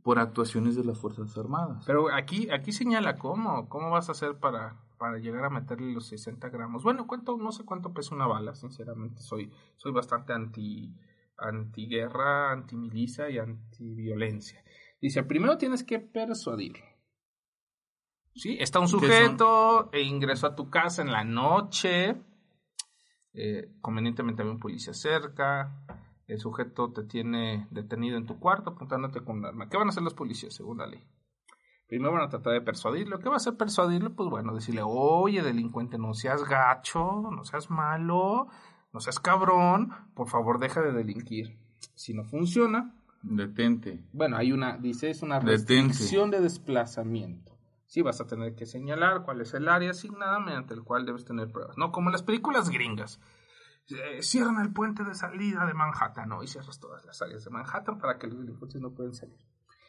por 0.03 0.19
actuaciones 0.19 0.75
de 0.75 0.85
las 0.85 0.99
Fuerzas 0.99 1.37
Armadas. 1.37 1.85
Pero 1.87 2.13
aquí, 2.13 2.49
aquí 2.51 2.73
señala 2.73 3.17
cómo, 3.17 3.69
cómo 3.69 3.91
vas 3.91 4.09
a 4.09 4.13
hacer 4.13 4.39
para, 4.39 4.77
para 4.99 5.19
llegar 5.19 5.45
a 5.45 5.51
meterle 5.51 5.93
los 5.93 6.07
60 6.07 6.49
gramos. 6.49 6.83
Bueno, 6.83 7.07
cuánto, 7.07 7.37
no 7.37 7.53
sé 7.53 7.65
cuánto 7.65 7.93
pesa 7.93 8.15
una 8.15 8.27
bala, 8.27 8.55
sinceramente, 8.55 9.21
soy, 9.21 9.51
soy 9.77 9.93
bastante 9.93 10.33
anti 10.33 10.95
antiguerra, 11.37 12.53
antimilicia 12.53 13.29
y 13.29 13.39
antiviolencia. 13.39 14.63
Dice, 15.05 15.23
primero 15.23 15.59
tienes 15.59 15.85
que 15.85 15.99
persuadirlo. 15.99 16.83
¿Sí? 18.35 18.57
Está 18.59 18.81
un 18.81 18.89
sujeto 18.89 19.91
e 19.93 20.01
ingresó 20.01 20.47
a 20.47 20.55
tu 20.57 20.71
casa 20.71 21.03
en 21.03 21.13
la 21.13 21.25
noche. 21.25 22.17
Eh, 23.35 23.71
convenientemente 23.83 24.41
había 24.41 24.55
un 24.55 24.61
policía 24.61 24.95
cerca. 24.95 25.85
El 26.27 26.39
sujeto 26.39 26.91
te 26.91 27.05
tiene 27.05 27.69
detenido 27.71 28.17
en 28.17 28.25
tu 28.25 28.41
cuarto 28.41 28.71
apuntándote 28.71 29.21
con 29.21 29.41
un 29.41 29.45
arma. 29.45 29.69
¿Qué 29.69 29.77
van 29.77 29.89
a 29.89 29.91
hacer 29.91 30.03
los 30.03 30.15
policías 30.15 30.55
según 30.55 30.79
la 30.79 30.87
ley? 30.87 31.07
Primero 31.87 32.13
van 32.13 32.23
a 32.23 32.31
tratar 32.31 32.55
de 32.55 32.63
persuadirlo. 32.63 33.19
¿Qué 33.19 33.29
va 33.29 33.35
a 33.35 33.37
hacer 33.37 33.59
persuadirlo? 33.59 34.17
Pues 34.17 34.31
bueno, 34.31 34.55
decirle, 34.55 34.81
oye, 34.87 35.43
delincuente, 35.43 35.99
no 35.99 36.15
seas 36.15 36.45
gacho, 36.45 37.29
no 37.31 37.45
seas 37.45 37.69
malo, 37.69 38.47
no 38.91 39.01
seas 39.01 39.21
cabrón, 39.21 39.93
por 40.15 40.29
favor 40.29 40.59
deja 40.59 40.81
de 40.81 40.93
delinquir. 40.93 41.59
Si 41.95 42.15
no 42.15 42.25
funciona, 42.25 43.04
Detente. 43.27 44.05
Bueno, 44.13 44.37
hay 44.37 44.53
una, 44.53 44.77
dice, 44.77 45.09
es 45.09 45.23
una 45.23 45.41
restricción 45.41 46.31
de 46.31 46.41
desplazamiento. 46.41 47.59
Sí, 47.87 48.03
vas 48.03 48.21
a 48.21 48.27
tener 48.27 48.55
que 48.55 48.67
señalar 48.67 49.23
cuál 49.23 49.41
es 49.41 49.55
el 49.55 49.69
área 49.69 49.93
asignada 49.93 50.39
mediante 50.41 50.75
el 50.75 50.83
cual 50.83 51.07
debes 51.07 51.25
tener 51.25 51.49
pruebas. 51.49 51.79
No 51.79 51.91
como 51.91 52.11
las 52.11 52.23
películas 52.23 52.69
gringas. 52.69 53.21
Eh, 53.89 54.23
cierran 54.23 54.61
el 54.61 54.73
puente 54.73 55.05
de 55.05 55.15
salida 55.15 55.65
de 55.65 55.73
Manhattan, 55.73 56.29
¿no? 56.29 56.43
Y 56.43 56.49
cierras 56.49 56.79
todas 56.79 57.05
las 57.07 57.21
áreas 57.23 57.45
de 57.45 57.51
Manhattan 57.51 57.99
para 57.99 58.19
que 58.19 58.27
los 58.27 58.39
delincuentes 58.39 58.81
no 58.81 58.93
puedan 58.93 59.15
salir. 59.15 59.39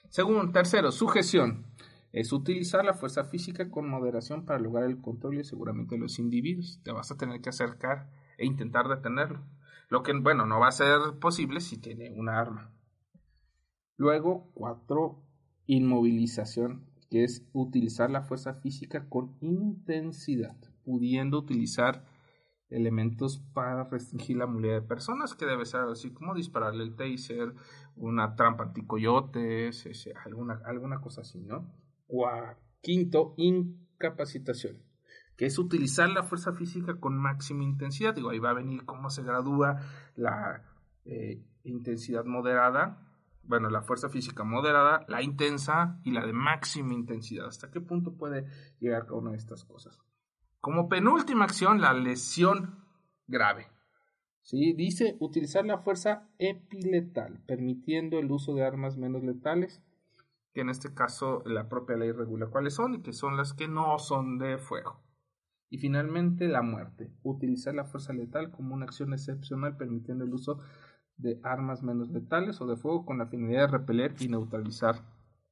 Segundo, 0.09 0.49
tercero, 0.51 0.91
sujeción. 0.91 1.65
Es 2.13 2.31
utilizar 2.31 2.85
la 2.85 2.93
fuerza 2.93 3.25
física 3.25 3.69
con 3.69 3.89
moderación 3.89 4.45
para 4.45 4.59
lograr 4.59 4.85
el 4.85 5.01
control 5.01 5.35
y 5.35 5.39
aseguramiento 5.41 5.95
de 5.95 6.01
los 6.01 6.19
individuos. 6.19 6.79
Te 6.83 6.93
vas 6.93 7.11
a 7.11 7.17
tener 7.17 7.41
que 7.41 7.49
acercar 7.49 8.09
e 8.37 8.45
intentar 8.45 8.87
detenerlo. 8.87 9.41
Lo 9.89 10.03
que, 10.03 10.13
bueno, 10.13 10.45
no 10.45 10.59
va 10.59 10.69
a 10.69 10.71
ser 10.71 10.99
posible 11.19 11.59
si 11.59 11.77
tiene 11.77 12.13
una 12.15 12.39
arma. 12.39 12.71
Luego, 13.97 14.51
cuatro, 14.53 15.23
inmovilización, 15.67 16.85
que 17.09 17.23
es 17.23 17.47
utilizar 17.53 18.11
la 18.11 18.23
fuerza 18.23 18.55
física 18.55 19.07
con 19.07 19.37
intensidad, 19.41 20.57
pudiendo 20.83 21.39
utilizar 21.39 22.05
elementos 22.69 23.39
para 23.53 23.85
restringir 23.85 24.37
la 24.37 24.47
movilidad 24.47 24.81
de 24.81 24.87
personas, 24.87 25.35
que 25.35 25.45
debe 25.45 25.65
ser 25.65 25.81
así 25.81 26.11
como 26.11 26.33
dispararle 26.33 26.83
el 26.83 26.95
taser, 26.95 27.53
una 27.95 28.35
trampa 28.35 28.65
anticoyotes, 28.65 29.87
alguna, 30.25 30.61
alguna 30.65 30.99
cosa 30.99 31.21
así, 31.21 31.39
¿no? 31.43 31.71
quinto, 32.81 33.33
incapacitación, 33.37 34.83
que 35.37 35.45
es 35.45 35.57
utilizar 35.57 36.09
la 36.09 36.23
fuerza 36.23 36.53
física 36.53 36.99
con 36.99 37.17
máxima 37.17 37.63
intensidad. 37.63 38.13
Digo, 38.13 38.29
ahí 38.29 38.39
va 38.39 38.51
a 38.51 38.55
venir 38.55 38.85
cómo 38.85 39.09
se 39.09 39.23
gradúa 39.23 39.79
la 40.15 40.63
eh, 41.05 41.43
intensidad 41.63 42.25
moderada 42.25 43.04
bueno, 43.47 43.69
la 43.69 43.81
fuerza 43.81 44.09
física 44.09 44.43
moderada, 44.43 45.05
la 45.07 45.21
intensa 45.21 45.99
y 46.03 46.11
la 46.11 46.25
de 46.25 46.33
máxima 46.33 46.93
intensidad. 46.93 47.47
¿Hasta 47.47 47.71
qué 47.71 47.81
punto 47.81 48.15
puede 48.17 48.45
llegar 48.79 49.05
cada 49.05 49.19
una 49.19 49.31
de 49.31 49.37
estas 49.37 49.63
cosas? 49.63 49.99
Como 50.59 50.89
penúltima 50.89 51.45
acción, 51.45 51.81
la 51.81 51.93
lesión 51.93 52.83
grave. 53.27 53.67
¿Sí? 54.41 54.73
Dice 54.73 55.17
utilizar 55.19 55.65
la 55.65 55.79
fuerza 55.79 56.29
epiletal, 56.37 57.41
permitiendo 57.47 58.19
el 58.19 58.31
uso 58.31 58.53
de 58.53 58.63
armas 58.63 58.97
menos 58.97 59.23
letales, 59.23 59.81
que 60.53 60.61
en 60.61 60.69
este 60.69 60.93
caso 60.93 61.43
la 61.45 61.67
propia 61.67 61.97
ley 61.97 62.11
regula 62.11 62.47
cuáles 62.47 62.75
son 62.75 62.95
y 62.95 63.01
que 63.01 63.11
son 63.11 63.37
las 63.37 63.53
que 63.53 63.67
no 63.67 63.99
son 63.99 64.37
de 64.37 64.57
fuego. 64.57 65.03
Y 65.69 65.79
finalmente 65.79 66.47
la 66.47 66.61
muerte, 66.61 67.11
utilizar 67.23 67.73
la 67.75 67.85
fuerza 67.85 68.13
letal 68.13 68.51
como 68.51 68.73
una 68.73 68.85
acción 68.85 69.13
excepcional 69.13 69.77
permitiendo 69.77 70.23
el 70.23 70.33
uso 70.33 70.59
de 71.17 71.39
armas 71.43 71.83
menos 71.83 72.09
letales 72.09 72.59
o 72.61 72.67
de 72.67 72.75
fuego 72.75 73.05
con 73.05 73.17
la 73.17 73.27
finalidad 73.27 73.61
de 73.61 73.77
repeler 73.77 74.15
y 74.19 74.27
neutralizar 74.27 75.01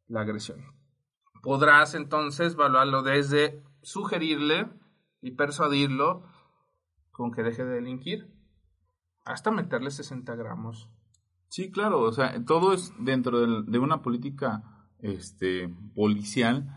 la 0.08 0.22
agresión. 0.22 0.60
Podrás 1.42 1.96
entonces 1.96 2.54
evaluarlo 2.54 3.04
desde 3.04 3.64
sugerirle 3.82 4.70
y 5.22 5.32
persuadirlo 5.32 6.24
con 7.12 7.32
que 7.32 7.44
deje 7.44 7.64
de 7.64 7.76
delinquir 7.76 8.34
hasta 9.26 9.52
meterle 9.52 9.92
60 9.92 10.36
gramos. 10.36 10.90
Sí, 11.48 11.72
claro, 11.72 12.02
o 12.02 12.12
sea, 12.12 12.44
todo 12.46 12.74
es 12.74 12.94
dentro 13.00 13.62
de 13.64 13.80
una 13.80 14.02
política 14.02 14.64
este, 15.00 15.70
policial, 15.94 16.68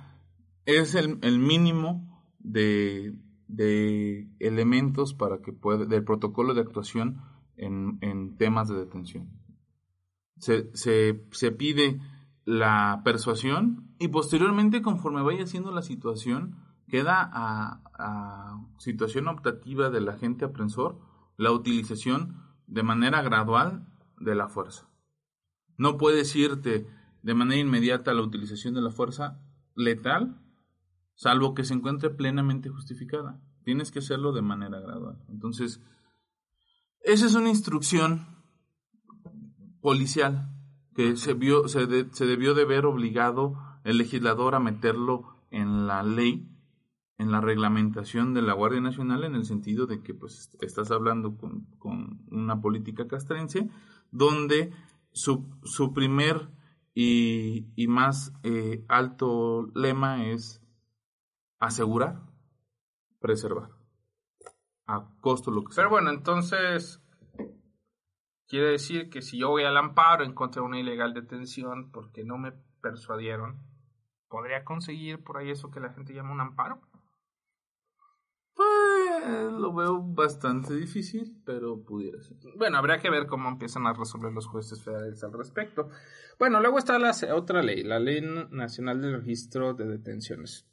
es 0.66 0.94
el, 0.94 1.38
mínimo 1.38 2.22
de, 2.40 3.16
de 3.46 4.28
elementos 4.40 5.14
para 5.14 5.38
que 5.38 5.52
pueda, 5.52 5.86
del 5.86 6.04
protocolo 6.04 6.54
de 6.54 6.60
actuación 6.60 7.22
en, 7.56 8.36
temas 8.36 8.68
de 8.68 8.76
detención. 8.76 9.30
Se, 10.38 10.70
se, 10.76 11.24
se, 11.30 11.52
pide 11.52 12.00
la 12.44 13.00
persuasión 13.04 13.94
y 13.98 14.08
posteriormente 14.08 14.82
conforme 14.82 15.22
vaya 15.22 15.46
siendo 15.46 15.72
la 15.72 15.82
situación 15.82 16.56
queda 16.88 17.28
a, 17.32 17.82
a 17.94 18.66
situación 18.78 19.28
optativa 19.28 19.90
del 19.90 20.08
agente 20.08 20.44
aprensor 20.44 21.00
la 21.36 21.52
utilización 21.52 22.36
de 22.66 22.82
manera 22.82 23.22
gradual 23.22 23.86
de 24.18 24.34
la 24.34 24.48
fuerza. 24.48 24.88
No 25.76 25.96
puedes 25.96 26.34
irte 26.36 26.86
de 27.22 27.34
manera 27.34 27.60
inmediata 27.60 28.10
a 28.10 28.14
la 28.14 28.22
utilización 28.22 28.74
de 28.74 28.82
la 28.82 28.90
fuerza 28.90 29.40
letal, 29.74 30.40
salvo 31.14 31.54
que 31.54 31.64
se 31.64 31.74
encuentre 31.74 32.10
plenamente 32.10 32.68
justificada. 32.68 33.40
Tienes 33.64 33.90
que 33.90 33.98
hacerlo 33.98 34.32
de 34.32 34.42
manera 34.42 34.80
gradual. 34.80 35.18
Entonces, 35.28 35.80
esa 37.06 37.26
es 37.26 37.34
una 37.34 37.48
instrucción 37.48 38.26
policial 39.80 40.50
que 40.94 41.16
se, 41.16 41.34
vio, 41.34 41.68
se, 41.68 41.86
se 42.12 42.26
debió 42.26 42.54
de 42.54 42.64
ver 42.64 42.84
obligado 42.84 43.56
el 43.84 43.98
legislador 43.98 44.54
a 44.54 44.60
meterlo 44.60 45.36
en 45.50 45.86
la 45.86 46.02
ley 46.02 46.52
en 47.18 47.30
la 47.30 47.40
reglamentación 47.40 48.34
de 48.34 48.42
la 48.42 48.52
Guardia 48.52 48.80
Nacional 48.80 49.24
en 49.24 49.34
el 49.36 49.46
sentido 49.46 49.86
de 49.86 50.02
que 50.02 50.12
pues 50.12 50.50
estás 50.60 50.90
hablando 50.90 51.36
con, 51.36 51.66
con 51.78 52.26
una 52.30 52.60
política 52.60 53.08
castrense 53.08 53.70
donde 54.10 54.72
su, 55.12 55.46
su 55.64 55.94
primer 55.94 56.50
y, 56.94 57.68
y 57.76 57.86
más 57.88 58.32
eh, 58.42 58.84
alto 58.88 59.70
lema 59.74 60.26
es 60.26 60.62
asegurar, 61.58 62.22
preservar, 63.20 63.70
a 64.86 65.08
costo 65.20 65.50
lo 65.50 65.64
que 65.64 65.72
sea. 65.72 65.82
Pero 65.84 65.90
bueno, 65.90 66.10
entonces 66.10 67.02
quiere 68.48 68.70
decir 68.70 69.10
que 69.10 69.22
si 69.22 69.38
yo 69.38 69.50
voy 69.50 69.64
al 69.64 69.76
amparo 69.76 70.24
en 70.24 70.34
contra 70.34 70.62
de 70.62 70.68
una 70.68 70.80
ilegal 70.80 71.14
detención 71.14 71.90
porque 71.90 72.24
no 72.24 72.38
me 72.38 72.52
persuadieron, 72.80 73.60
¿podría 74.28 74.64
conseguir 74.64 75.22
por 75.22 75.38
ahí 75.38 75.50
eso 75.50 75.70
que 75.70 75.80
la 75.80 75.92
gente 75.92 76.14
llama 76.14 76.32
un 76.32 76.40
amparo? 76.40 76.80
Pues 78.54 79.52
lo 79.52 79.74
veo 79.74 80.00
bastante 80.02 80.74
difícil, 80.74 81.42
pero 81.44 81.84
pudiera 81.84 82.22
ser. 82.22 82.38
Bueno, 82.56 82.78
habría 82.78 82.98
que 82.98 83.10
ver 83.10 83.26
cómo 83.26 83.50
empiezan 83.50 83.86
a 83.86 83.92
resolver 83.92 84.32
los 84.32 84.46
jueces 84.46 84.82
federales 84.82 85.22
al 85.24 85.34
respecto. 85.34 85.90
Bueno, 86.38 86.60
luego 86.60 86.78
está 86.78 86.98
la 86.98 87.12
otra 87.34 87.62
ley, 87.62 87.82
la 87.82 87.98
Ley 87.98 88.22
Nacional 88.50 89.02
del 89.02 89.18
Registro 89.18 89.74
de 89.74 89.86
Detenciones. 89.86 90.66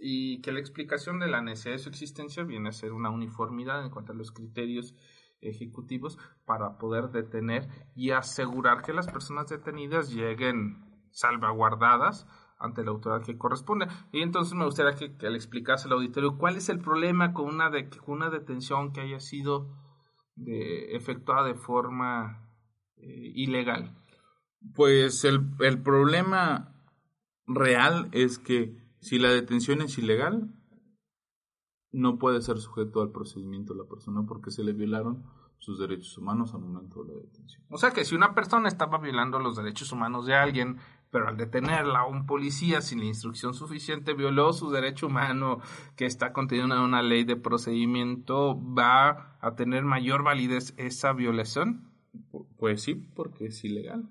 Y 0.00 0.40
que 0.40 0.52
la 0.52 0.60
explicación 0.60 1.18
de 1.18 1.28
la 1.28 1.42
necesidad 1.42 1.74
de 1.74 1.78
su 1.78 1.90
existencia 1.90 2.42
viene 2.42 2.70
a 2.70 2.72
ser 2.72 2.92
una 2.92 3.10
uniformidad 3.10 3.84
en 3.84 3.90
cuanto 3.90 4.12
a 4.12 4.16
los 4.16 4.32
criterios 4.32 4.94
ejecutivos 5.42 6.18
para 6.44 6.78
poder 6.78 7.10
detener 7.10 7.68
y 7.94 8.10
asegurar 8.10 8.82
que 8.82 8.92
las 8.92 9.08
personas 9.08 9.48
detenidas 9.48 10.10
lleguen 10.10 10.84
salvaguardadas 11.10 12.26
ante 12.58 12.84
la 12.84 12.90
autoridad 12.90 13.24
que 13.24 13.38
corresponde. 13.38 13.86
Y 14.12 14.22
entonces 14.22 14.54
me 14.54 14.64
gustaría 14.64 14.94
que, 14.94 15.30
le 15.30 15.36
explicase 15.36 15.88
al 15.88 15.94
auditorio 15.94 16.36
cuál 16.38 16.56
es 16.56 16.68
el 16.68 16.78
problema 16.78 17.32
con 17.32 17.46
una, 17.46 17.70
de, 17.70 17.88
una 18.06 18.30
detención 18.30 18.92
que 18.92 19.00
haya 19.00 19.20
sido 19.20 19.68
efectuada 20.46 21.46
de 21.46 21.54
forma 21.54 22.48
eh, 22.96 23.32
ilegal. 23.34 23.96
Pues 24.74 25.24
el, 25.24 25.50
el 25.60 25.82
problema 25.82 26.74
real 27.46 28.08
es 28.12 28.38
que 28.38 28.79
si 29.00 29.18
la 29.18 29.30
detención 29.30 29.82
es 29.82 29.98
ilegal, 29.98 30.54
no 31.92 32.18
puede 32.18 32.40
ser 32.40 32.58
sujeto 32.58 33.02
al 33.02 33.10
procedimiento 33.10 33.72
de 33.72 33.80
la 33.80 33.88
persona 33.88 34.22
porque 34.26 34.50
se 34.50 34.62
le 34.62 34.72
violaron 34.72 35.24
sus 35.58 35.78
derechos 35.78 36.16
humanos 36.16 36.54
al 36.54 36.60
momento 36.60 37.04
de 37.04 37.14
la 37.14 37.20
detención. 37.20 37.62
O 37.68 37.76
sea 37.76 37.90
que 37.90 38.04
si 38.04 38.14
una 38.14 38.34
persona 38.34 38.68
estaba 38.68 38.98
violando 38.98 39.38
los 39.38 39.56
derechos 39.56 39.92
humanos 39.92 40.26
de 40.26 40.34
alguien, 40.34 40.78
pero 41.10 41.28
al 41.28 41.36
detenerla 41.36 42.06
un 42.06 42.26
policía 42.26 42.80
sin 42.80 43.00
la 43.00 43.06
instrucción 43.06 43.52
suficiente 43.52 44.14
violó 44.14 44.52
su 44.52 44.70
derecho 44.70 45.08
humano 45.08 45.60
que 45.96 46.06
está 46.06 46.32
contenido 46.32 46.66
en 46.66 46.80
una 46.80 47.02
ley 47.02 47.24
de 47.24 47.36
procedimiento, 47.36 48.58
¿va 48.58 49.36
a 49.40 49.54
tener 49.54 49.84
mayor 49.84 50.22
validez 50.22 50.72
esa 50.78 51.12
violación? 51.12 51.92
Pues 52.56 52.82
sí, 52.82 52.94
porque 52.94 53.46
es 53.46 53.62
ilegal. 53.64 54.08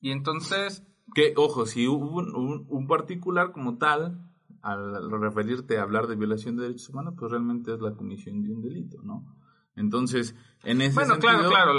Y 0.00 0.12
entonces... 0.12 0.82
Que, 1.14 1.34
ojo, 1.36 1.66
si 1.66 1.88
hubo 1.88 2.18
un, 2.18 2.66
un 2.68 2.86
particular 2.86 3.52
como 3.52 3.78
tal, 3.78 4.20
al 4.62 5.10
referirte 5.10 5.78
a 5.78 5.82
hablar 5.82 6.08
de 6.08 6.16
violación 6.16 6.56
de 6.56 6.64
derechos 6.64 6.88
humanos, 6.88 7.14
pues 7.16 7.30
realmente 7.30 7.72
es 7.72 7.80
la 7.80 7.92
comisión 7.92 8.42
de 8.42 8.52
un 8.52 8.62
delito, 8.62 9.00
¿no? 9.02 9.24
Entonces, 9.76 10.34
en 10.64 10.80
ese 10.80 10.94
bueno, 10.94 11.18
claro, 11.18 11.48
claro. 11.50 11.72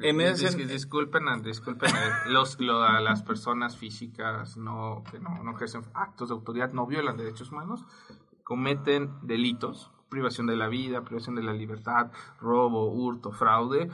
en 0.00 0.68
disculpen, 0.68 1.42
disculpen 1.42 1.90
eh, 1.90 2.10
los, 2.30 2.58
a 2.60 3.00
las 3.00 3.22
personas 3.22 3.76
físicas 3.76 4.56
no, 4.56 5.04
que 5.10 5.20
no, 5.20 5.42
no 5.42 5.52
ejercen 5.52 5.82
actos 5.94 6.28
de 6.28 6.34
autoridad, 6.34 6.72
no 6.72 6.86
violan 6.86 7.16
derechos 7.16 7.52
humanos, 7.52 7.84
cometen 8.42 9.12
delitos, 9.22 9.92
privación 10.08 10.48
de 10.48 10.56
la 10.56 10.66
vida, 10.66 11.04
privación 11.04 11.36
de 11.36 11.44
la 11.44 11.52
libertad, 11.52 12.10
robo, 12.40 12.92
hurto, 12.92 13.30
fraude, 13.30 13.82
eh, 13.82 13.88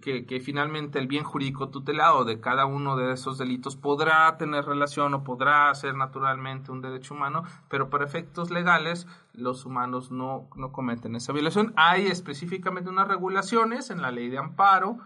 que, 0.00 0.24
que, 0.26 0.40
finalmente 0.40 1.00
el 1.00 1.08
bien 1.08 1.24
jurídico 1.24 1.68
tutelado 1.68 2.24
de 2.24 2.38
cada 2.38 2.66
uno 2.66 2.96
de 2.96 3.12
esos 3.12 3.36
delitos 3.36 3.74
podrá 3.74 4.36
tener 4.36 4.64
relación 4.64 5.12
o 5.14 5.24
podrá 5.24 5.74
ser 5.74 5.96
naturalmente 5.96 6.70
un 6.70 6.82
derecho 6.82 7.14
humano, 7.14 7.42
pero 7.68 7.90
para 7.90 8.04
efectos 8.04 8.52
legales 8.52 9.08
los 9.32 9.66
humanos 9.66 10.12
no, 10.12 10.48
no 10.54 10.70
cometen 10.70 11.16
esa 11.16 11.32
violación. 11.32 11.72
Hay 11.76 12.06
específicamente 12.06 12.90
unas 12.90 13.08
regulaciones 13.08 13.90
en 13.90 14.02
la 14.02 14.12
ley 14.12 14.28
de 14.28 14.38
amparo 14.38 14.98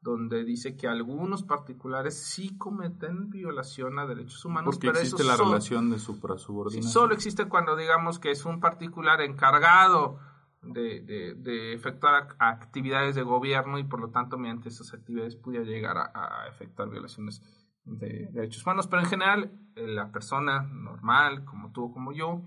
donde 0.00 0.44
dice 0.44 0.76
que 0.76 0.88
algunos 0.88 1.44
particulares 1.44 2.18
sí 2.18 2.56
cometen 2.56 3.30
violación 3.30 3.98
a 3.98 4.06
derechos 4.06 4.44
humanos. 4.44 4.76
Porque 4.76 4.98
existe 4.98 5.24
la 5.24 5.36
relación 5.36 5.90
de 5.90 5.98
suprasubordinación. 5.98 6.92
solo 6.92 7.14
existe 7.14 7.48
cuando 7.48 7.76
digamos 7.76 8.18
que 8.18 8.30
es 8.30 8.44
un 8.44 8.60
particular 8.60 9.20
encargado 9.20 10.18
de, 10.62 11.34
de, 11.34 11.74
efectuar 11.74 12.36
actividades 12.38 13.14
de 13.14 13.22
gobierno 13.22 13.78
y 13.78 13.84
por 13.84 14.00
lo 14.00 14.10
tanto 14.10 14.38
mediante 14.38 14.68
esas 14.68 14.94
actividades 14.94 15.36
pudiera 15.36 15.64
llegar 15.64 15.96
a, 15.98 16.46
efectuar 16.48 16.88
violaciones 16.88 17.42
de, 17.84 18.28
derechos 18.32 18.64
humanos. 18.64 18.86
Pero 18.86 19.02
en 19.02 19.08
general, 19.08 19.52
eh, 19.74 19.86
la 19.88 20.12
persona 20.12 20.62
normal, 20.62 21.44
como 21.44 21.72
tú 21.72 21.84
o 21.86 21.92
como 21.92 22.12
yo, 22.12 22.42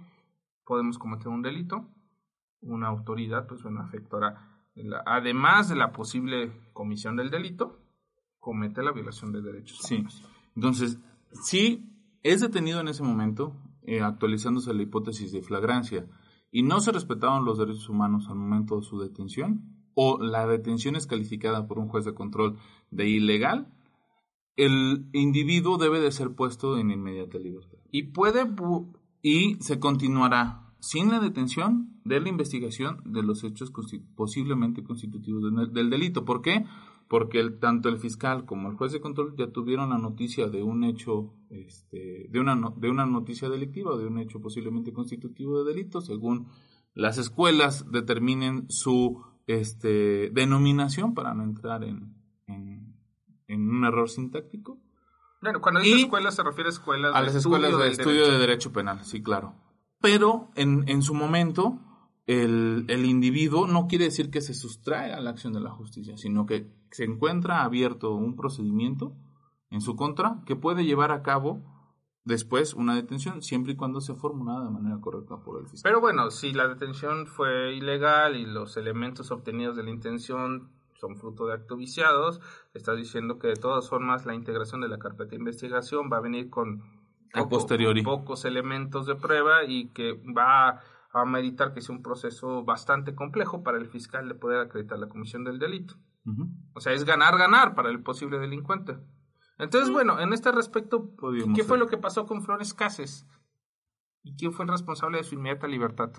podemos 0.65 0.97
cometer 0.97 1.27
un 1.27 1.41
delito. 1.41 1.89
Una 2.61 2.87
autoridad, 2.87 3.45
pues 3.45 3.61
bueno, 3.61 3.85
efectuará, 3.85 4.63
además 5.05 5.69
de 5.69 5.75
la 5.75 5.91
posible 5.91 6.51
comisión 6.73 7.15
del 7.15 7.29
delito, 7.29 7.79
comete 8.39 8.81
la 8.81 8.91
violación 8.91 9.31
de 9.31 9.41
derechos 9.41 9.91
humanos. 9.91 10.15
Sí. 10.15 10.25
Entonces, 10.55 10.99
si 11.43 11.91
es 12.23 12.41
detenido 12.41 12.79
en 12.79 12.87
ese 12.87 13.03
momento, 13.03 13.55
eh, 13.83 14.01
actualizándose 14.01 14.73
la 14.73 14.81
hipótesis 14.81 15.31
de 15.31 15.43
flagrancia, 15.43 16.07
y 16.51 16.63
no 16.63 16.79
se 16.79 16.91
respetaron 16.91 17.45
los 17.45 17.57
derechos 17.57 17.89
humanos 17.89 18.27
al 18.29 18.35
momento 18.35 18.77
de 18.77 18.83
su 18.83 18.99
detención, 18.99 19.75
o 19.93 20.21
la 20.21 20.45
detención 20.45 20.95
es 20.95 21.07
calificada 21.07 21.67
por 21.67 21.79
un 21.79 21.87
juez 21.87 22.05
de 22.05 22.13
control 22.13 22.57
de 22.91 23.09
ilegal, 23.09 23.71
el 24.55 25.09
individuo 25.13 25.77
debe 25.77 25.99
de 25.99 26.11
ser 26.11 26.33
puesto 26.33 26.77
en 26.77 26.91
inmediata 26.91 27.37
libertad. 27.37 27.79
Y 27.91 28.03
puede 28.03 28.45
y 29.21 29.55
se 29.55 29.79
continuará 29.79 30.73
sin 30.79 31.09
la 31.09 31.19
detención 31.19 31.99
de 32.03 32.21
la 32.21 32.29
investigación 32.29 33.01
de 33.05 33.23
los 33.23 33.43
hechos 33.43 33.71
posiblemente 34.15 34.83
constitutivos 34.83 35.43
del 35.73 35.89
delito. 35.89 36.25
¿Por 36.25 36.41
qué? 36.41 36.65
Porque 37.07 37.39
el, 37.39 37.59
tanto 37.59 37.89
el 37.89 37.97
fiscal 37.97 38.45
como 38.45 38.69
el 38.69 38.75
juez 38.75 38.91
de 38.91 39.01
control 39.01 39.35
ya 39.37 39.51
tuvieron 39.51 39.89
la 39.89 39.97
noticia 39.97 40.47
de 40.47 40.63
un 40.63 40.83
hecho, 40.83 41.33
este, 41.49 42.27
de, 42.29 42.39
una, 42.39 42.55
de 42.75 42.89
una 42.89 43.05
noticia 43.05 43.49
delictiva, 43.49 43.95
de 43.97 44.07
un 44.07 44.19
hecho 44.19 44.41
posiblemente 44.41 44.91
constitutivo 44.91 45.63
de 45.63 45.73
delito, 45.73 46.01
según 46.01 46.47
las 46.93 47.17
escuelas 47.17 47.91
determinen 47.91 48.65
su 48.69 49.23
este, 49.45 50.31
denominación 50.31 51.13
para 51.13 51.33
no 51.33 51.43
entrar 51.43 51.83
en, 51.83 52.15
en, 52.47 52.95
un 53.47 53.85
error 53.85 54.09
sintáctico. 54.09 54.79
Bueno, 55.41 55.61
cuando 55.61 55.81
dice 55.81 56.01
escuelas 56.01 56.35
se 56.35 56.43
refiere 56.43 56.69
a 56.69 56.71
escuelas 56.71 57.13
a 57.13 57.21
las 57.21 57.35
escuelas 57.35 57.77
de 57.77 57.89
estudio 57.89 58.31
de 58.31 58.39
derecho 58.39 58.73
penal, 58.73 59.03
sí, 59.03 59.21
claro. 59.21 59.53
Pero 60.01 60.49
en, 60.55 60.87
en 60.87 61.03
su 61.03 61.13
momento 61.13 61.79
el, 62.27 62.85
el, 62.87 63.05
individuo 63.05 63.67
no 63.67 63.87
quiere 63.87 64.05
decir 64.05 64.31
que 64.31 64.41
se 64.41 64.53
sustrae 64.53 65.13
a 65.13 65.21
la 65.21 65.29
acción 65.29 65.53
de 65.53 65.59
la 65.59 65.69
justicia, 65.69 66.17
sino 66.17 66.45
que 66.45 66.71
se 66.91 67.03
encuentra 67.03 67.63
abierto 67.63 68.13
un 68.15 68.35
procedimiento 68.35 69.15
en 69.69 69.81
su 69.81 69.95
contra 69.95 70.41
que 70.45 70.55
puede 70.55 70.85
llevar 70.85 71.11
a 71.11 71.21
cabo 71.21 71.61
después 72.25 72.73
una 72.73 72.95
detención, 72.95 73.41
siempre 73.41 73.73
y 73.73 73.75
cuando 73.75 74.01
sea 74.01 74.15
formulada 74.15 74.65
de 74.65 74.71
manera 74.71 74.99
correcta 74.99 75.37
por 75.37 75.61
el 75.61 75.67
fiscal. 75.67 75.89
Pero 75.89 76.01
bueno, 76.01 76.31
si 76.31 76.51
la 76.51 76.67
detención 76.67 77.27
fue 77.27 77.75
ilegal 77.75 78.35
y 78.35 78.45
los 78.45 78.75
elementos 78.77 79.31
obtenidos 79.31 79.77
de 79.77 79.83
la 79.83 79.91
intención 79.91 80.71
son 80.99 81.17
fruto 81.17 81.45
de 81.45 81.53
actos 81.53 81.77
viciados, 81.77 82.41
está 82.73 82.95
diciendo 82.95 83.37
que 83.37 83.49
de 83.49 83.55
todas 83.55 83.87
formas 83.87 84.25
la 84.25 84.33
integración 84.33 84.81
de 84.81 84.87
la 84.87 84.97
carpeta 84.97 85.31
de 85.31 85.37
investigación 85.37 86.09
va 86.11 86.17
a 86.17 86.21
venir 86.21 86.49
con, 86.49 86.81
a 87.33 87.47
posteriori. 87.47 88.01
pocos 88.01 88.45
elementos 88.45 89.05
de 89.05 89.15
prueba 89.15 89.63
y 89.65 89.89
que 89.89 90.13
va 90.35 90.69
a 90.69 90.81
va 91.15 91.21
a 91.21 91.25
meditar 91.25 91.73
que 91.73 91.81
sea 91.81 91.95
un 91.95 92.01
proceso 92.01 92.63
bastante 92.63 93.15
complejo 93.15 93.63
para 93.63 93.77
el 93.77 93.87
fiscal 93.87 94.27
de 94.27 94.35
poder 94.35 94.59
acreditar 94.59 94.99
la 94.99 95.07
comisión 95.07 95.43
del 95.43 95.59
delito. 95.59 95.95
O 96.73 96.81
sea, 96.81 96.93
es 96.93 97.05
ganar, 97.05 97.37
ganar 97.37 97.75
para 97.75 97.89
el 97.89 98.01
posible 98.01 98.39
delincuente. 98.39 98.97
Entonces, 99.59 99.91
bueno, 99.91 100.19
en 100.19 100.33
este 100.33 100.51
respecto, 100.51 101.15
Podríamos 101.15 101.55
¿qué 101.55 101.63
fue 101.63 101.77
lo 101.77 101.87
que 101.87 101.97
pasó 101.97 102.25
con 102.25 102.43
Flores 102.43 102.73
Cases? 102.73 103.27
¿Y 104.23 104.35
quién 104.35 104.51
fue 104.51 104.65
el 104.65 104.71
responsable 104.71 105.19
de 105.19 105.23
su 105.23 105.35
inmediata 105.35 105.67
libertad? 105.67 106.11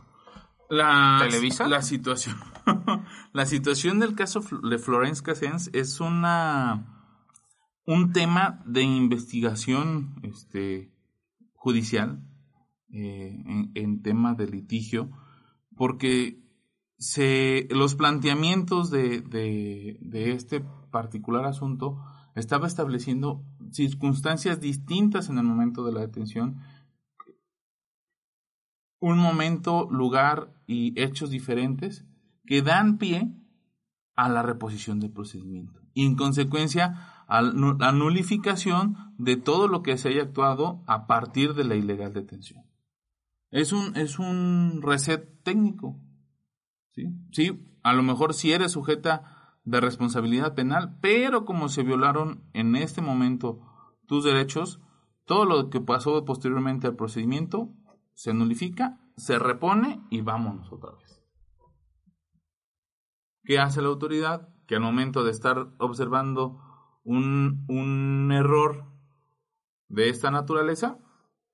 La, 0.71 1.19
¿Televisa? 1.21 1.67
La 1.69 1.83
situación. 1.83 2.37
la 3.33 3.47
situación 3.47 3.99
del 3.99 4.15
caso 4.15 4.41
de 4.63 4.79
Florence 4.79 5.23
Cassens 5.23 5.71
es 5.73 6.01
una 6.01 6.87
un 7.85 8.13
tema 8.13 8.63
de 8.65 8.83
investigación 8.83 10.17
este, 10.23 10.93
judicial 11.55 12.21
eh, 12.93 13.37
en, 13.75 14.03
tema 14.03 14.35
de 14.35 14.47
litigio, 14.47 15.11
porque 15.77 16.43
se, 16.99 17.69
los 17.71 17.95
planteamientos 17.95 18.91
de, 18.91 19.21
de, 19.21 19.99
de 20.01 20.33
este 20.33 20.65
particular 20.91 21.45
asunto 21.45 22.03
estaba 22.35 22.67
estableciendo 22.67 23.45
circunstancias 23.71 24.61
distintas 24.61 25.29
en 25.29 25.39
el 25.39 25.45
momento 25.45 25.85
de 25.85 25.93
la 25.93 26.01
detención 26.01 26.61
un 29.01 29.19
momento, 29.19 29.89
lugar 29.91 30.53
y 30.67 31.01
hechos 31.01 31.31
diferentes 31.31 32.05
que 32.45 32.63
dan 32.63 32.99
pie 32.99 33.33
a 34.17 34.29
la 34.29 34.43
reposición 34.43 35.01
del 35.01 35.13
procedimiento. 35.13 35.81
Y 35.95 36.07
en 36.07 36.17
consecuencia, 36.17 37.25
a 37.29 37.43
la 37.43 37.93
nulificación 37.93 38.97
de 39.19 39.37
todo 39.37 39.69
lo 39.69 39.83
que 39.83 39.99
se 39.99 40.09
haya 40.09 40.23
actuado 40.23 40.83
a 40.87 41.07
partir 41.07 41.55
de 41.55 41.65
la 41.65 41.75
ilegal 41.75 42.13
detención. 42.13 42.66
Es 43.57 43.73
un, 43.73 43.97
es 43.97 44.19
un 44.19 44.83
reset 44.83 45.43
técnico. 45.43 45.99
¿sí? 46.91 47.07
sí, 47.33 47.67
a 47.83 47.95
lo 47.95 48.03
mejor 48.03 48.35
sí 48.35 48.53
eres 48.53 48.73
sujeta 48.73 49.57
de 49.65 49.81
responsabilidad 49.81 50.55
penal, 50.55 50.99
pero 51.01 51.47
como 51.47 51.71
se 51.71 51.83
violaron 51.83 52.45
en 52.53 52.77
este 52.77 53.01
momento 53.01 53.63
tus 54.07 54.25
derechos, 54.25 54.83
todo 55.25 55.47
lo 55.47 55.71
que 55.71 55.81
pasó 55.81 56.23
posteriormente 56.27 56.87
al 56.87 56.97
procedimiento 56.97 57.73
se 58.13 58.35
nulifica, 58.35 59.01
se 59.17 59.39
repone 59.39 60.03
y 60.11 60.21
vámonos 60.21 60.71
otra 60.71 60.91
vez. 60.91 61.23
¿Qué 63.43 63.59
hace 63.59 63.81
la 63.81 63.89
autoridad? 63.89 64.51
Que 64.67 64.75
al 64.75 64.83
momento 64.83 65.25
de 65.25 65.31
estar 65.31 65.73
observando 65.79 66.61
un, 67.05 67.65
un 67.69 68.33
error 68.33 68.85
de 69.89 70.11
esta 70.11 70.31
naturaleza, 70.31 70.99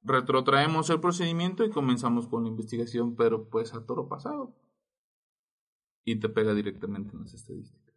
retrotraemos 0.05 0.91
el 0.91 1.01
procedimiento 1.01 1.65
y 1.65 1.71
comenzamos 1.71 2.27
con 2.29 2.43
la 2.45 2.49
investigación, 2.49 3.17
pero 3.17 3.49
pues 3.49 3.75
a 3.75 3.87
toro 3.87 4.09
pasado. 4.09 4.55
Y 6.05 6.17
te 6.17 6.29
pega 6.29 6.55
directamente 6.55 7.15
en 7.15 7.23
las 7.23 7.35
estadísticas. 7.35 7.95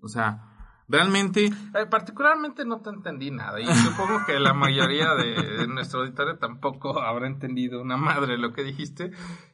O 0.00 0.08
sea, 0.08 0.53
realmente 0.88 1.46
Eh, 1.46 1.86
particularmente 1.90 2.64
no 2.64 2.80
te 2.80 2.90
entendí 2.90 3.30
nada 3.30 3.60
y 3.60 3.66
supongo 3.66 4.20
que 4.26 4.38
la 4.38 4.54
mayoría 4.54 5.14
de, 5.14 5.34
de 5.58 5.66
nuestro 5.66 6.00
auditorio 6.00 6.38
tampoco 6.38 7.00
habrá 7.00 7.26
entendido 7.26 7.80
una 7.80 7.96
madre 7.96 8.38
lo 8.38 8.52
que 8.52 8.62
dijiste. 8.62 9.10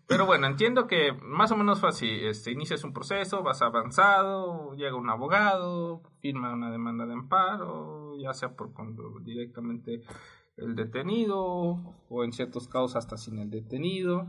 Pero 0.07 0.27
bueno, 0.27 0.49
entiendo 0.49 0.89
que 0.89 1.13
más 1.23 1.53
o 1.53 1.57
menos 1.57 1.79
fue 1.79 1.91
así. 1.91 2.09
Este, 2.09 2.51
inicias 2.51 2.83
un 2.83 2.93
proceso, 2.93 3.45
vas 3.45 3.63
avanzado, 3.63 4.75
llega 4.75 4.97
un 4.97 5.09
abogado, 5.09 6.03
firma 6.21 6.53
una 6.53 6.71
demanda 6.71 7.07
de 7.07 7.13
amparo, 7.13 8.17
ya 8.19 8.33
sea 8.33 8.57
por 8.57 8.73
cuando 8.73 9.21
directamente 9.21 10.03
el 10.57 10.75
detenido 10.75 11.39
o 12.09 12.25
en 12.25 12.33
ciertos 12.33 12.67
casos 12.67 12.97
hasta 12.97 13.17
sin 13.17 13.39
el 13.39 13.51
detenido. 13.51 14.27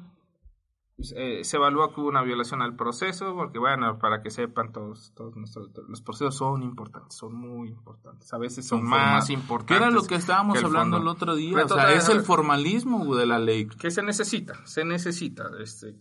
Eh, 1.15 1.43
se 1.43 1.57
evalúa 1.57 1.93
que 1.93 2.01
hubo 2.01 2.09
una 2.09 2.21
violación 2.21 2.61
al 2.61 2.75
proceso, 2.75 3.33
porque 3.35 3.59
bueno, 3.59 3.97
para 3.99 4.21
que 4.21 4.29
sepan 4.29 4.71
todos, 4.71 5.11
todos 5.15 5.35
nuestros, 5.35 5.69
los 5.87 6.01
procesos 6.01 6.35
son 6.35 6.63
importantes, 6.63 7.17
son 7.17 7.33
muy 7.33 7.69
importantes, 7.69 8.31
a 8.33 8.37
veces 8.37 8.67
son, 8.67 8.81
Son 8.81 8.89
más 8.89 9.29
importantes. 9.29 9.77
¿Qué 9.77 9.83
era 9.83 9.91
lo 9.91 10.03
que 10.03 10.15
estábamos 10.15 10.53
que 10.53 10.59
el 10.59 10.65
hablando 10.65 10.97
fondo. 10.97 11.11
el 11.11 11.15
otro 11.15 11.35
día? 11.35 11.65
O 11.65 11.67
sea, 11.67 11.93
es 11.93 12.09
el 12.09 12.21
formalismo 12.21 13.15
de 13.15 13.25
la 13.25 13.39
ley. 13.39 13.67
que 13.67 13.91
se 13.91 14.03
necesita, 14.03 14.65
se 14.65 14.85
necesita, 14.85 15.49
este, 15.59 15.95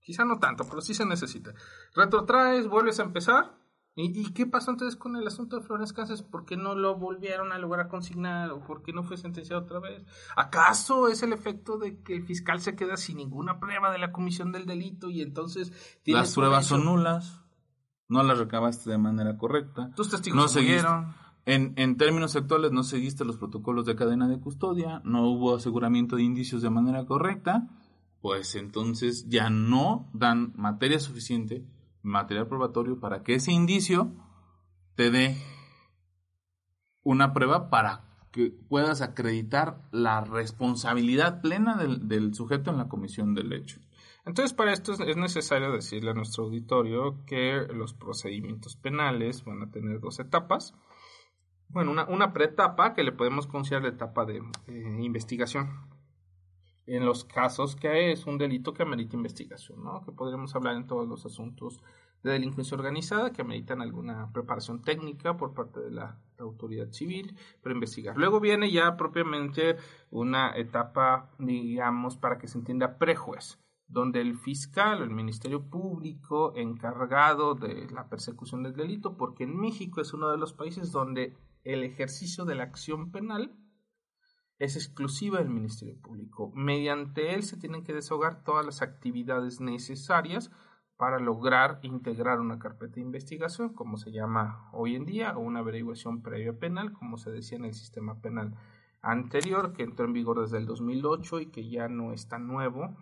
quizá 0.00 0.24
no 0.24 0.38
tanto, 0.38 0.64
pero 0.68 0.80
sí 0.80 0.94
se 0.94 1.04
necesita. 1.04 1.52
Retrotraes, 1.94 2.66
vuelves 2.66 3.00
a 3.00 3.02
empezar. 3.02 3.57
¿Y, 4.00 4.16
y 4.16 4.32
qué 4.32 4.46
pasó 4.46 4.70
entonces 4.70 4.96
con 4.96 5.16
el 5.16 5.26
asunto 5.26 5.56
de 5.56 5.62
Flores 5.62 5.92
Casas? 5.92 6.22
¿Por 6.22 6.44
qué 6.44 6.56
no 6.56 6.76
lo 6.76 6.96
volvieron 6.96 7.50
a 7.50 7.58
lograr 7.58 7.88
consignar 7.88 8.52
o 8.52 8.60
por 8.60 8.82
qué 8.82 8.92
no 8.92 9.02
fue 9.02 9.16
sentenciado 9.16 9.62
otra 9.62 9.80
vez? 9.80 10.04
¿Acaso 10.36 11.08
es 11.08 11.24
el 11.24 11.32
efecto 11.32 11.78
de 11.78 12.00
que 12.02 12.14
el 12.14 12.22
fiscal 12.22 12.60
se 12.60 12.76
queda 12.76 12.96
sin 12.96 13.16
ninguna 13.16 13.58
prueba 13.58 13.90
de 13.90 13.98
la 13.98 14.12
comisión 14.12 14.52
del 14.52 14.66
delito 14.66 15.10
y 15.10 15.20
entonces 15.20 15.72
tiene 16.04 16.20
Las 16.20 16.32
pruebas 16.32 16.66
son 16.66 16.84
nulas, 16.84 17.42
no 18.08 18.22
las 18.22 18.38
recabaste 18.38 18.88
de 18.88 18.98
manera 18.98 19.36
correcta. 19.36 19.90
Tus 19.96 20.10
testigos 20.10 20.54
No 20.54 20.62
murieron. 20.62 21.14
En, 21.44 21.72
en 21.76 21.96
términos 21.96 22.36
actuales 22.36 22.70
no 22.70 22.84
seguiste 22.84 23.24
los 23.24 23.36
protocolos 23.36 23.84
de 23.84 23.96
cadena 23.96 24.28
de 24.28 24.38
custodia, 24.38 25.00
no 25.04 25.26
hubo 25.28 25.56
aseguramiento 25.56 26.14
de 26.14 26.22
indicios 26.22 26.62
de 26.62 26.70
manera 26.70 27.04
correcta, 27.04 27.68
pues 28.20 28.54
entonces 28.54 29.28
ya 29.28 29.50
no 29.50 30.08
dan 30.12 30.52
materia 30.56 31.00
suficiente, 31.00 31.66
material 32.08 32.48
probatorio 32.48 32.98
para 32.98 33.22
que 33.22 33.34
ese 33.34 33.52
indicio 33.52 34.12
te 34.96 35.10
dé 35.10 35.36
una 37.02 37.32
prueba 37.32 37.70
para 37.70 38.04
que 38.32 38.50
puedas 38.68 39.00
acreditar 39.00 39.82
la 39.90 40.20
responsabilidad 40.20 41.40
plena 41.40 41.76
del, 41.76 42.08
del 42.08 42.34
sujeto 42.34 42.70
en 42.70 42.76
la 42.78 42.88
comisión 42.88 43.34
del 43.34 43.52
hecho. 43.52 43.80
Entonces, 44.26 44.52
para 44.52 44.72
esto 44.72 44.92
es- 44.92 45.00
es 45.00 45.16
necesario 45.16 45.72
decirle 45.72 46.10
a 46.10 46.14
nuestro 46.14 46.44
auditorio 46.44 47.24
que 47.24 47.66
los 47.72 47.94
procedimientos 47.94 48.76
penales 48.76 49.44
van 49.44 49.62
a 49.62 49.70
tener 49.70 50.00
dos 50.00 50.18
etapas. 50.20 50.74
Bueno, 51.68 51.90
una, 51.92 52.04
una 52.06 52.32
preetapa 52.32 52.94
que 52.94 53.04
le 53.04 53.12
podemos 53.12 53.46
considerar 53.46 53.84
la 53.84 53.94
etapa 53.94 54.24
de 54.26 54.38
eh, 54.66 54.98
investigación. 55.00 55.68
En 56.88 57.04
los 57.04 57.24
casos 57.24 57.76
que 57.76 58.12
es 58.12 58.26
un 58.26 58.38
delito 58.38 58.72
que 58.72 58.82
amerita 58.82 59.14
investigación, 59.14 59.84
¿no? 59.84 60.02
Que 60.02 60.10
podríamos 60.10 60.54
hablar 60.56 60.74
en 60.74 60.86
todos 60.86 61.06
los 61.06 61.26
asuntos 61.26 61.82
de 62.22 62.32
delincuencia 62.32 62.76
organizada 62.76 63.32
que 63.32 63.42
ameritan 63.42 63.82
alguna 63.82 64.32
preparación 64.32 64.82
técnica 64.82 65.36
por 65.36 65.54
parte 65.54 65.80
de 65.80 65.90
la, 65.90 66.18
autoridad 66.38 66.92
civil 66.92 67.36
para 67.64 67.74
investigar. 67.74 68.16
Luego 68.16 68.38
viene 68.38 68.70
ya 68.70 68.96
propiamente 68.96 69.76
una 70.10 70.56
etapa, 70.56 71.32
digamos, 71.40 72.16
para 72.16 72.38
que 72.38 72.46
se 72.46 72.58
entienda 72.58 72.96
prejuez 72.96 73.58
donde 73.88 74.20
el 74.20 74.36
fiscal 74.36 75.00
o 75.00 75.04
el 75.04 75.10
Ministerio 75.10 75.68
Público 75.68 76.52
encargado 76.54 77.54
de 77.54 77.88
la 77.90 78.08
persecución 78.08 78.62
del 78.62 78.76
delito, 78.76 79.16
porque 79.16 79.44
en 79.44 79.58
México 79.58 80.00
es 80.00 80.12
uno 80.12 80.30
de 80.30 80.38
los 80.38 80.52
países 80.52 80.92
donde 80.92 81.34
el 81.64 81.82
ejercicio 81.82 82.44
de 82.44 82.54
la 82.54 82.64
acción 82.64 83.10
penal 83.10 83.56
es 84.58 84.76
exclusiva 84.76 85.38
del 85.38 85.50
Ministerio 85.50 85.96
Público. 86.00 86.50
Mediante 86.54 87.34
él 87.34 87.42
se 87.42 87.56
tienen 87.56 87.84
que 87.84 87.94
desahogar 87.94 88.42
todas 88.42 88.66
las 88.66 88.82
actividades 88.82 89.60
necesarias 89.60 90.50
para 90.96 91.20
lograr 91.20 91.78
integrar 91.82 92.40
una 92.40 92.58
carpeta 92.58 92.96
de 92.96 93.02
investigación, 93.02 93.72
como 93.72 93.98
se 93.98 94.10
llama 94.10 94.68
hoy 94.72 94.96
en 94.96 95.04
día, 95.04 95.36
o 95.36 95.40
una 95.40 95.60
averiguación 95.60 96.22
previa 96.22 96.58
penal, 96.58 96.92
como 96.92 97.18
se 97.18 97.30
decía 97.30 97.56
en 97.56 97.66
el 97.66 97.74
sistema 97.74 98.20
penal 98.20 98.56
anterior, 99.00 99.72
que 99.72 99.84
entró 99.84 100.06
en 100.06 100.12
vigor 100.12 100.40
desde 100.40 100.58
el 100.58 100.66
2008 100.66 101.40
y 101.40 101.46
que 101.46 101.68
ya 101.68 101.88
no 101.88 102.12
es 102.12 102.28
tan 102.28 102.48
nuevo 102.48 102.96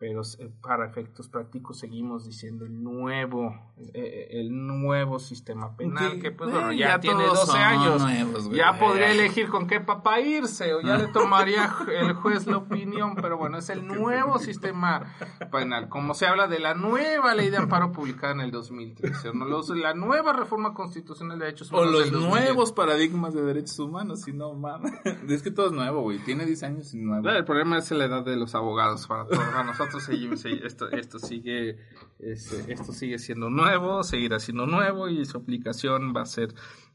pero 0.00 0.22
eh, 0.38 0.50
para 0.62 0.86
efectos 0.86 1.28
prácticos 1.28 1.78
seguimos 1.78 2.24
diciendo 2.24 2.64
el 2.64 2.82
nuevo 2.82 3.54
eh, 3.94 4.28
el 4.30 4.48
nuevo 4.66 5.18
sistema 5.18 5.76
penal 5.76 6.18
que 6.20 6.30
pues 6.32 6.48
eh, 6.48 6.52
bueno 6.54 6.72
ya, 6.72 6.88
ya 6.94 7.00
tiene 7.00 7.22
todos 7.24 7.40
12 7.46 7.52
son 7.52 7.60
años 7.60 8.00
nuevos, 8.02 8.50
ya 8.50 8.78
podría 8.78 9.12
elegir 9.12 9.48
con 9.50 9.66
qué 9.66 9.78
papá 9.80 10.18
irse 10.20 10.72
o 10.72 10.80
ya 10.80 10.96
le 10.96 11.08
tomaría 11.08 11.70
el 12.00 12.14
juez 12.14 12.46
la 12.46 12.56
opinión 12.56 13.14
pero 13.14 13.36
bueno 13.36 13.58
es 13.58 13.68
el 13.68 13.86
nuevo 13.86 14.38
sistema 14.38 15.14
penal 15.52 15.88
como 15.90 16.14
se 16.14 16.26
habla 16.26 16.46
de 16.48 16.58
la 16.60 16.72
nueva 16.74 17.34
ley 17.34 17.50
de 17.50 17.58
amparo 17.58 17.92
publicada 17.92 18.32
en 18.32 18.40
el 18.40 18.50
2013 18.50 19.34
¿no? 19.34 19.44
Los- 19.44 19.68
la 19.68 19.92
nueva 19.94 20.32
reforma 20.32 20.72
constitucional 20.72 21.38
de 21.38 21.44
derechos 21.44 21.70
O 21.72 21.76
humanos 21.76 21.92
los 21.92 22.04
del 22.04 22.12
2010. 22.12 22.44
nuevos 22.44 22.72
paradigmas 22.72 23.34
de 23.34 23.42
derechos 23.42 23.78
humanos, 23.78 24.22
si 24.22 24.32
no, 24.32 24.54
mames. 24.54 24.92
Es 25.28 25.42
que 25.42 25.50
todo 25.50 25.66
es 25.66 25.72
nuevo, 25.72 26.02
güey. 26.02 26.18
Tiene 26.18 26.44
10 26.46 26.62
años 26.64 26.94
y 26.94 26.98
nuevo. 26.98 27.28
El 27.28 27.44
problema 27.44 27.78
es 27.78 27.90
la 27.90 28.04
edad 28.06 28.24
de 28.24 28.36
los 28.36 28.54
abogados 28.54 29.06
para 29.06 29.26
todos. 29.26 29.38
Para 29.44 29.62
sigue- 29.98 30.36
sigue- 30.36 30.64
esto, 30.66 30.88
esto 30.90 31.18
sigue 31.18 31.78
este, 32.20 32.72
esto 32.72 32.92
sigue 32.92 33.18
siendo 33.18 33.50
nuevo, 33.50 34.04
seguirá 34.04 34.38
siendo 34.38 34.66
nuevo 34.66 35.08
y 35.08 35.24
su 35.24 35.38
aplicación 35.38 36.12
va 36.14 36.22
a 36.22 36.26
ser 36.26 36.54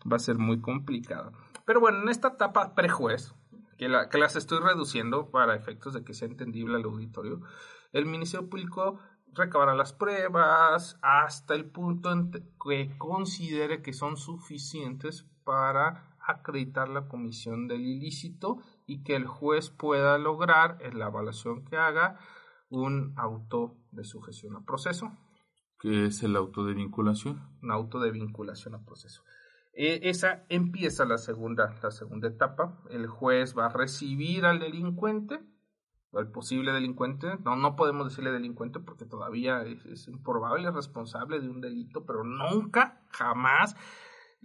va 0.10 0.16
a 0.18 0.20
ser 0.20 0.38
muy 0.38 0.62
complicada. 0.62 1.32
Pero 1.66 1.80
bueno, 1.82 2.02
en 2.04 2.10
esta 2.10 2.28
etapa 2.30 2.76
prejuez, 2.76 3.34
que, 3.78 3.90
la, 3.90 4.08
que 4.08 4.20
las 4.20 4.36
estoy 4.36 4.60
reduciendo 4.60 5.32
para 5.32 5.56
efectos 5.56 5.94
de 5.96 6.04
que 6.04 6.14
sea 6.14 6.28
entendible 6.28 6.76
al 6.78 6.84
auditorio, 6.84 7.42
el 7.92 8.06
Ministerio 8.06 8.48
Público 8.50 9.00
recabará 9.34 9.74
las 9.76 9.92
pruebas 9.92 10.98
hasta 11.02 11.56
el 11.56 11.66
punto 11.66 12.12
en 12.12 12.32
que 12.32 12.96
considere 12.98 13.82
que 13.82 13.92
son 13.94 14.16
suficientes 14.16 15.26
para 15.44 16.16
acreditar 16.28 16.88
la 16.90 17.08
comisión 17.08 17.68
del 17.68 17.82
ilícito 17.82 18.58
y 18.88 19.04
que 19.04 19.16
el 19.16 19.26
juez 19.28 19.70
pueda 19.70 20.18
lograr 20.18 20.78
en 20.82 20.98
la 21.00 21.08
evaluación 21.08 21.66
que 21.66 21.78
haga 21.78 22.18
un 22.76 23.14
auto 23.18 23.78
de 23.92 24.04
sujeción 24.04 24.56
a 24.56 24.62
proceso, 24.66 25.12
Que 25.80 26.06
es 26.06 26.24
el 26.24 26.36
auto 26.36 26.66
de 26.66 26.74
vinculación. 26.74 27.42
un 27.62 27.72
auto 27.72 28.00
de 28.00 28.12
vinculación 28.12 28.76
a 28.76 28.86
proceso. 28.86 29.24
E, 29.74 30.10
esa 30.10 30.46
empieza 30.50 31.06
la 31.06 31.18
segunda, 31.18 31.76
la 31.82 31.92
segunda 31.92 32.28
etapa. 32.28 32.82
El 32.90 33.08
juez 33.08 33.58
va 33.58 33.66
a 33.66 33.70
recibir 33.70 34.46
al 34.46 34.60
delincuente, 34.60 35.42
al 36.14 36.32
posible 36.32 36.72
delincuente. 36.72 37.38
No, 37.44 37.56
no 37.58 37.76
podemos 37.76 38.08
decirle 38.08 38.32
delincuente 38.32 38.80
porque 38.80 39.06
todavía 39.06 39.64
es, 39.64 39.86
es 39.86 40.08
improbable 40.08 40.72
responsable 40.72 41.42
de 41.42 41.50
un 41.50 41.60
delito, 41.60 42.06
pero 42.06 42.24
nunca, 42.24 43.02
jamás 43.10 43.76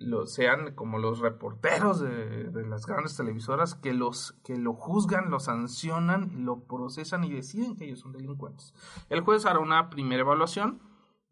lo, 0.01 0.27
sean 0.27 0.75
como 0.75 0.99
los 0.99 1.21
reporteros 1.21 2.01
de, 2.01 2.51
las 2.67 2.87
grandes 2.87 3.17
televisoras 3.17 3.75
que, 3.75 3.93
los, 3.93 4.33
que 4.43 4.57
lo 4.57 4.73
juzgan, 4.73 5.31
lo 5.31 5.41
sancionan, 5.41 6.45
lo 6.45 6.65
procesan 6.65 7.23
y 7.25 7.33
deciden 7.33 7.77
que 7.77 7.85
ellos 7.85 8.01
son 8.01 8.13
delincuentes. 8.13 8.75
El 9.11 9.21
juez 9.21 9.45
hará 9.47 9.59
una 9.59 9.91
primera 9.91 10.23
evaluación, 10.23 10.81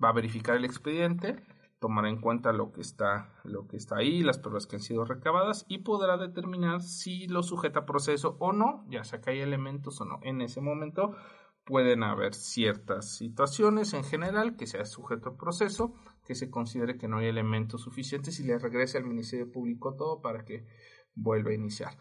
va 0.03 0.11
a 0.11 0.13
verificar 0.13 0.55
el 0.55 0.67
expediente, 0.67 1.43
tomará 1.81 2.11
en 2.11 2.21
cuenta 2.21 2.53
lo 2.53 2.71
que 2.71 2.83
está, 2.83 3.33
lo 3.43 3.67
que 3.67 3.79
está 3.79 3.97
ahí, 3.97 4.23
las 4.23 4.39
pruebas 4.39 4.67
que 4.67 4.77
han 4.77 4.83
sido 4.83 5.05
recabadas 5.05 5.65
y 5.69 5.79
podrá 5.79 6.19
determinar 6.19 6.83
si 6.83 7.27
lo 7.27 7.43
sujeta 7.43 7.81
a 7.81 7.87
proceso 7.87 8.37
o 8.39 8.53
no, 8.53 8.85
ya 8.91 9.03
sea 9.03 9.21
que 9.21 9.31
hay 9.31 9.41
elementos 9.41 10.01
o 10.03 10.05
no. 10.05 10.21
En 10.23 10.43
ese 10.43 10.61
momento 10.61 11.17
pueden 11.65 12.03
haber 12.03 12.35
ciertas 12.35 13.15
situaciones 13.17 13.95
en 13.95 14.05
general 14.05 14.57
que 14.57 14.67
sea 14.67 14.85
sujeto 14.85 15.31
al 15.31 15.37
proceso, 15.37 15.95
que 16.29 16.35
se 16.35 16.51
considere 16.51 16.99
que 16.99 17.09
no 17.09 17.17
hay 17.17 17.27
elementos 17.27 17.81
suficientes 17.81 18.39
y 18.39 18.45
le 18.45 18.59
regrese 18.59 18.99
al 18.99 19.07
Ministerio 19.07 19.51
Público 19.51 19.97
todo 19.97 20.21
para 20.21 20.45
que 20.45 20.67
vuelva 21.15 21.53
a 21.53 21.55
iniciar. 21.55 21.97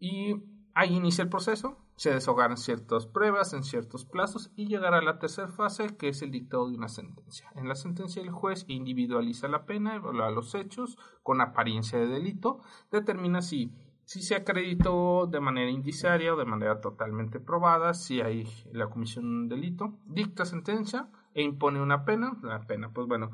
Y 0.00 0.34
ahí 0.74 0.96
inicia 0.96 1.22
el 1.22 1.28
proceso, 1.28 1.78
se 1.94 2.12
deshogarán 2.12 2.56
ciertas 2.56 3.06
pruebas 3.06 3.52
en 3.54 3.62
ciertos 3.62 4.06
plazos 4.06 4.50
y 4.56 4.66
llegará 4.66 4.98
a 4.98 5.02
la 5.02 5.20
tercera 5.20 5.46
fase 5.46 5.96
que 5.96 6.08
es 6.08 6.20
el 6.22 6.32
dictado 6.32 6.68
de 6.68 6.76
una 6.76 6.88
sentencia. 6.88 7.48
En 7.54 7.68
la 7.68 7.76
sentencia 7.76 8.20
el 8.20 8.32
juez 8.32 8.64
individualiza 8.66 9.46
la 9.46 9.66
pena, 9.66 9.94
evalúa 9.94 10.32
los 10.32 10.52
hechos 10.56 10.98
con 11.22 11.40
apariencia 11.40 12.00
de 12.00 12.08
delito, 12.08 12.60
determina 12.90 13.40
si 13.40 13.72
si 14.04 14.20
se 14.20 14.34
acreditó 14.34 15.26
de 15.26 15.40
manera 15.40 15.70
indiciaria 15.70 16.34
o 16.34 16.36
de 16.36 16.44
manera 16.44 16.80
totalmente 16.80 17.40
probada, 17.40 17.94
si 17.94 18.20
hay 18.20 18.46
la 18.72 18.90
comisión 18.90 19.24
de 19.24 19.30
un 19.30 19.48
delito, 19.48 19.98
dicta 20.04 20.44
sentencia 20.44 21.08
e 21.34 21.42
impone 21.42 21.80
una 21.80 22.04
pena. 22.04 22.36
La 22.42 22.66
pena, 22.66 22.90
pues 22.90 23.06
bueno, 23.06 23.30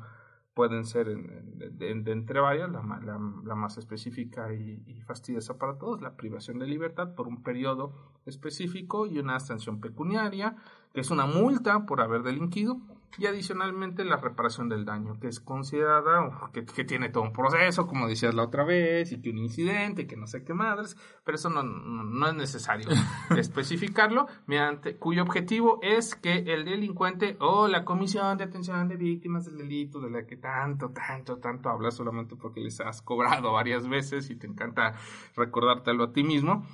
pueden 0.53 0.85
ser 0.85 1.07
de, 1.07 1.89
entre 1.89 2.39
varias, 2.39 2.69
la, 2.71 3.55
más 3.55 3.77
específica 3.77 4.53
y, 4.53 4.83
y, 4.85 5.01
fastidiosa 5.01 5.57
para 5.57 5.77
todos, 5.77 6.01
la 6.01 6.15
privación 6.15 6.59
de 6.59 6.67
libertad 6.67 7.15
por 7.15 7.27
un 7.27 7.41
periodo 7.41 7.93
específico 8.25 9.05
y 9.05 9.19
una 9.19 9.39
sanción 9.39 9.79
pecuniaria, 9.79 10.55
que 10.93 11.01
es 11.01 11.11
una 11.11 11.25
multa 11.25 11.85
por 11.85 12.01
haber 12.01 12.23
delinquido, 12.23 12.81
y 13.17 13.25
adicionalmente 13.25 14.05
la 14.05 14.17
reparación 14.17 14.69
del 14.69 14.85
daño, 14.85 15.19
que 15.19 15.27
es 15.27 15.39
considerada, 15.39 16.49
que, 16.53 16.65
que, 16.65 16.83
tiene 16.83 17.09
todo 17.09 17.23
un 17.23 17.33
proceso, 17.33 17.87
como 17.87 18.07
decías 18.07 18.33
la 18.33 18.43
otra 18.43 18.63
vez, 18.63 19.11
y 19.11 19.21
que 19.21 19.29
un 19.29 19.37
incidente, 19.37 20.07
que 20.07 20.15
no 20.15 20.27
sé 20.27 20.43
qué 20.43 20.53
madres, 20.53 20.95
pero 21.23 21.35
eso 21.35 21.49
no, 21.49 21.63
no, 21.63 22.27
es 22.27 22.35
necesario 22.35 22.87
especificarlo, 23.37 24.27
mediante, 24.45 24.95
cuyo 24.95 25.23
objetivo 25.23 25.79
es 25.81 26.15
que 26.15 26.53
el 26.53 26.65
delincuente 26.65 27.37
o 27.39 27.67
la 27.67 27.83
comisión 27.83 28.37
de 28.37 28.45
atención 28.45 28.87
de 28.87 28.95
víctimas 28.95 29.45
del 29.45 29.57
delito, 29.57 29.99
de 29.99 30.09
la 30.09 30.25
que 30.25 30.37
tanto, 30.37 30.91
tanto, 30.91 31.37
tanto 31.37 31.69
hablas 31.69 31.95
solamente 31.95 32.35
porque 32.35 32.61
les 32.61 32.79
has 32.79 33.01
cobrado 33.01 33.51
varias 33.51 33.87
veces 33.87 34.29
y 34.29 34.35
te 34.35 34.47
encanta 34.47 34.93
recordártelo 35.35 36.05
a 36.05 36.13
ti 36.13 36.23
mismo, 36.23 36.65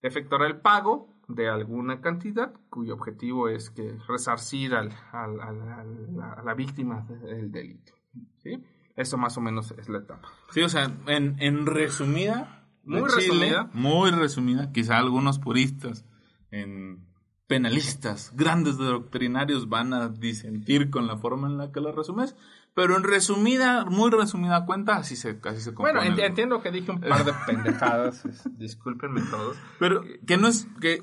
efectuará 0.00 0.46
el 0.46 0.60
pago 0.60 1.11
de 1.34 1.48
alguna 1.48 2.00
cantidad 2.00 2.52
cuyo 2.70 2.94
objetivo 2.94 3.48
es 3.48 3.70
que 3.70 3.96
resarcir 4.08 4.74
al, 4.74 4.90
al, 5.12 5.40
a 5.40 6.42
la 6.44 6.54
víctima 6.54 7.06
del 7.22 7.50
delito. 7.50 7.92
¿sí? 8.42 8.62
Eso 8.96 9.16
más 9.16 9.36
o 9.36 9.40
menos 9.40 9.72
es 9.78 9.88
la 9.88 9.98
etapa. 9.98 10.28
Sí, 10.50 10.62
o 10.62 10.68
sea, 10.68 10.90
en, 11.06 11.36
en 11.38 11.66
resumida, 11.66 12.66
muy 12.84 13.08
resumida, 13.08 13.70
muy 13.72 14.10
resumida, 14.10 14.72
quizá 14.72 14.98
algunos 14.98 15.38
puristas, 15.38 16.04
en 16.50 17.06
penalistas, 17.46 18.32
grandes 18.34 18.78
doctrinarios 18.78 19.68
van 19.68 19.92
a 19.92 20.08
disentir 20.08 20.90
con 20.90 21.06
la 21.06 21.16
forma 21.16 21.48
en 21.48 21.58
la 21.58 21.72
que 21.72 21.80
lo 21.80 21.92
resumes, 21.92 22.34
pero 22.74 22.96
en 22.96 23.02
resumida, 23.02 23.84
muy 23.84 24.10
resumida 24.10 24.64
cuenta, 24.64 24.96
así 24.96 25.16
se, 25.16 25.38
así 25.44 25.60
se 25.60 25.72
Bueno, 25.72 26.02
entiendo 26.02 26.62
que 26.62 26.70
dije 26.70 26.90
un 26.90 27.00
par 27.00 27.24
de 27.24 27.32
pendejadas, 27.46 28.24
discúlpenme 28.58 29.20
todos. 29.30 29.58
Pero 29.78 30.02
que 30.26 30.38
no 30.38 30.48
es, 30.48 30.66
que 30.80 31.02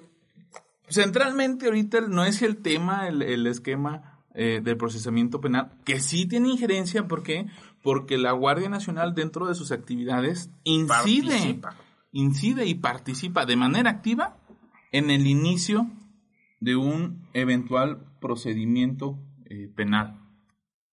centralmente 0.89 1.67
ahorita 1.67 2.01
no 2.01 2.23
es 2.23 2.41
el 2.41 2.57
tema, 2.57 3.07
el, 3.07 3.47
esquema 3.47 4.21
eh, 4.33 4.61
del 4.63 4.77
procesamiento 4.77 5.41
penal, 5.41 5.71
que 5.85 5.99
sí 5.99 6.27
tiene 6.27 6.49
injerencia, 6.49 7.07
¿por 7.07 7.23
qué? 7.23 7.47
Porque 7.83 8.17
la 8.17 8.31
Guardia 8.31 8.69
Nacional 8.69 9.13
dentro 9.15 9.47
de 9.47 9.55
sus 9.55 9.71
actividades 9.71 10.49
incide, 10.63 11.61
incide 12.11 12.65
y 12.65 12.75
participa 12.75 13.45
de 13.45 13.55
manera 13.55 13.89
activa 13.89 14.37
en 14.91 15.09
el 15.09 15.27
inicio 15.27 15.89
de 16.59 16.75
un 16.75 17.27
eventual 17.33 18.05
procedimiento 18.19 19.17
eh, 19.45 19.71
penal. 19.75 20.19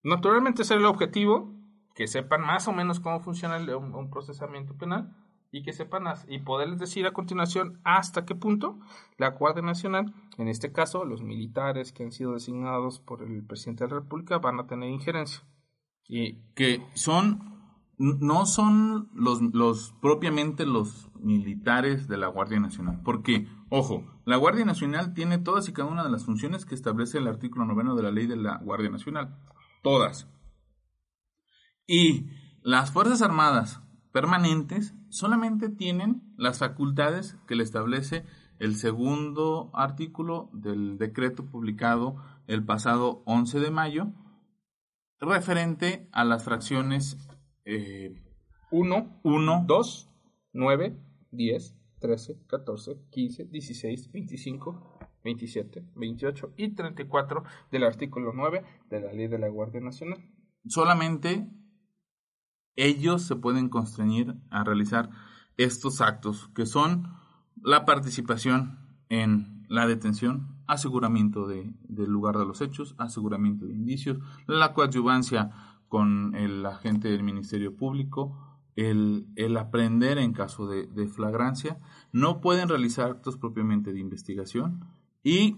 Naturalmente 0.03 0.61
ese 0.61 0.75
es 0.75 0.79
el 0.79 0.85
objetivo, 0.85 1.53
que 1.97 2.07
sepan 2.07 2.41
más 2.41 2.67
o 2.67 2.73
menos 2.73 2.99
cómo 2.99 3.19
funciona 3.19 3.57
un, 3.75 4.09
procesamiento 4.09 4.77
penal 4.77 5.15
y 5.51 5.63
que 5.63 5.73
sepan 5.73 6.05
y 6.27 6.39
poderles 6.39 6.79
decir 6.79 7.05
a 7.05 7.13
continuación 7.13 7.79
hasta 7.83 8.25
qué 8.25 8.35
punto 8.35 8.79
la 9.17 9.29
Guardia 9.31 9.63
Nacional, 9.63 10.13
en 10.37 10.47
este 10.47 10.71
caso 10.71 11.05
los 11.05 11.21
militares 11.21 11.91
que 11.91 12.03
han 12.03 12.11
sido 12.11 12.33
designados 12.33 12.99
por 12.99 13.23
el 13.23 13.45
presidente 13.45 13.85
de 13.85 13.91
la 13.91 13.99
República, 13.99 14.37
van 14.39 14.59
a 14.59 14.67
tener 14.67 14.89
injerencia. 14.89 15.43
Y 16.07 16.41
que 16.53 16.85
son, 16.93 17.83
no 17.97 18.45
son 18.45 19.09
los, 19.13 19.41
los 19.53 19.93
propiamente 20.01 20.65
los 20.65 21.09
militares 21.19 22.07
de 22.07 22.17
la 22.17 22.27
Guardia 22.27 22.59
Nacional, 22.59 23.01
porque, 23.03 23.47
ojo, 23.69 24.05
la 24.25 24.37
Guardia 24.37 24.65
Nacional 24.65 25.13
tiene 25.13 25.37
todas 25.37 25.67
y 25.67 25.73
cada 25.73 25.89
una 25.89 26.03
de 26.03 26.11
las 26.11 26.25
funciones 26.25 26.65
que 26.65 26.75
establece 26.75 27.17
el 27.17 27.27
artículo 27.27 27.65
noveno 27.65 27.95
de 27.95 28.03
la 28.03 28.11
ley 28.11 28.27
de 28.27 28.37
la 28.37 28.57
Guardia 28.57 28.89
Nacional 28.89 29.37
todas. 29.81 30.27
Y 31.85 32.27
las 32.61 32.91
Fuerzas 32.91 33.21
Armadas 33.21 33.81
permanentes 34.11 34.95
solamente 35.09 35.69
tienen 35.69 36.21
las 36.37 36.59
facultades 36.59 37.37
que 37.47 37.55
le 37.55 37.63
establece 37.63 38.23
el 38.59 38.75
segundo 38.75 39.69
artículo 39.73 40.49
del 40.53 40.97
decreto 40.97 41.45
publicado 41.45 42.15
el 42.47 42.63
pasado 42.63 43.21
11 43.25 43.59
de 43.59 43.71
mayo 43.71 44.07
referente 45.19 46.07
a 46.11 46.23
las 46.23 46.43
fracciones 46.43 47.17
1, 48.71 49.19
1, 49.23 49.63
2, 49.67 50.09
9, 50.53 50.97
10, 51.31 51.75
13, 51.99 52.45
14, 52.47 52.97
15, 53.09 53.45
16, 53.45 54.11
25, 54.11 54.97
27, 55.23 55.85
28 55.95 56.53
y 56.57 56.75
34 56.75 57.43
del 57.71 57.83
artículo 57.83 58.31
9 58.33 58.63
de 58.89 59.01
la 59.01 59.13
Ley 59.13 59.27
de 59.27 59.39
la 59.39 59.49
Guardia 59.49 59.81
Nacional. 59.81 60.23
Solamente 60.65 61.47
ellos 62.77 63.23
se 63.23 63.35
pueden 63.35 63.67
constreñir 63.67 64.35
a 64.49 64.63
realizar 64.63 65.09
estos 65.57 65.99
actos, 65.99 66.49
que 66.55 66.65
son 66.65 67.09
la 67.61 67.85
participación 67.85 68.79
en 69.09 69.65
la 69.67 69.87
detención, 69.87 70.55
aseguramiento 70.67 71.47
de, 71.47 71.73
del 71.87 72.09
lugar 72.09 72.37
de 72.37 72.45
los 72.45 72.61
hechos, 72.61 72.95
aseguramiento 72.97 73.65
de 73.65 73.73
indicios, 73.73 74.19
la 74.45 74.73
coadyuvancia 74.73 75.51
con 75.87 76.35
el 76.35 76.65
agente 76.65 77.09
del 77.09 77.23
Ministerio 77.23 77.75
Público, 77.75 78.37
el, 78.75 79.25
el 79.35 79.57
aprender 79.57 80.19
en 80.19 80.33
caso 80.33 80.67
de, 80.67 80.85
de, 80.87 81.07
flagrancia, 81.07 81.79
no 82.11 82.41
pueden 82.41 82.69
realizar 82.69 83.09
actos 83.09 83.37
propiamente 83.37 83.91
de 83.91 83.99
investigación 83.99 84.85
y 85.23 85.57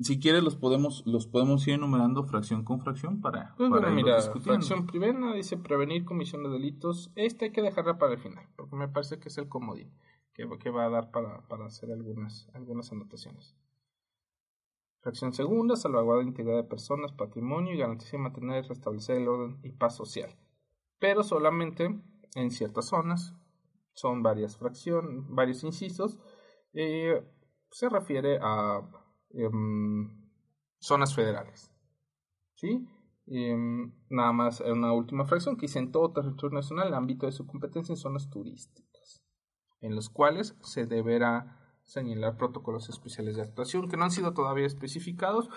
si 0.00 0.18
quieres 0.18 0.42
los 0.42 0.56
podemos 0.56 1.04
los 1.06 1.26
podemos 1.26 1.66
ir 1.68 1.74
enumerando 1.74 2.24
fracción 2.24 2.64
con 2.64 2.80
fracción 2.80 3.20
para, 3.20 3.54
pues 3.56 3.70
para 3.70 3.90
mira, 3.90 4.20
fracción 4.20 4.86
primera 4.86 5.32
dice 5.34 5.56
prevenir 5.56 6.04
comisión 6.04 6.42
de 6.42 6.50
delitos. 6.50 7.12
Este 7.14 7.46
hay 7.46 7.52
que 7.52 7.62
dejarla 7.62 7.98
para 7.98 8.12
el 8.12 8.18
final, 8.18 8.46
porque 8.56 8.76
me 8.76 8.88
parece 8.88 9.18
que 9.18 9.28
es 9.28 9.38
el 9.38 9.48
comodín 9.48 9.92
que, 10.32 10.48
que 10.58 10.70
va 10.70 10.86
a 10.86 10.90
dar 10.90 11.10
para, 11.10 11.46
para 11.48 11.66
hacer 11.66 11.92
algunas, 11.92 12.48
algunas 12.54 12.90
anotaciones. 12.92 13.56
Fracción 15.00 15.32
segunda, 15.32 15.76
salvaguarda 15.76 16.22
la 16.22 16.28
integridad 16.28 16.56
de 16.56 16.68
personas, 16.68 17.12
patrimonio 17.12 17.74
y 17.74 17.78
garantía 17.78 18.10
de 18.12 18.18
mantener 18.18 18.64
y 18.64 18.68
restablecer 18.68 19.16
el 19.16 19.28
orden 19.28 19.58
y 19.62 19.72
paz 19.72 19.96
social. 19.96 20.36
Pero 21.00 21.24
solamente 21.24 22.00
en 22.34 22.50
ciertas 22.50 22.86
zonas, 22.86 23.34
son 23.94 24.22
varias 24.22 24.56
fracciones, 24.56 25.24
varios 25.28 25.64
incisos, 25.64 26.18
eh, 26.72 27.22
se 27.70 27.88
refiere 27.88 28.38
a 28.40 28.80
em, 29.34 30.10
zonas 30.78 31.14
federales. 31.14 31.70
¿Sí? 32.54 32.86
Em, 33.26 33.92
nada 34.10 34.32
más 34.32 34.60
una 34.60 34.92
última 34.92 35.24
fracción 35.24 35.56
que 35.56 35.62
dice 35.62 35.78
en 35.78 35.92
todo 35.92 36.12
territorio 36.12 36.56
nacional 36.56 36.88
el 36.88 36.94
ámbito 36.94 37.26
de 37.26 37.32
su 37.32 37.46
competencia 37.46 37.92
en 37.92 37.96
zonas 37.96 38.28
turísticas, 38.30 39.22
en 39.80 39.94
los 39.94 40.10
cuales 40.10 40.56
se 40.60 40.86
deberá 40.86 41.58
señalar 41.84 42.36
protocolos 42.36 42.88
especiales 42.88 43.36
de 43.36 43.42
actuación 43.42 43.88
que 43.88 43.96
no 43.96 44.04
han 44.04 44.10
sido 44.10 44.32
todavía 44.32 44.66
especificados. 44.66 45.48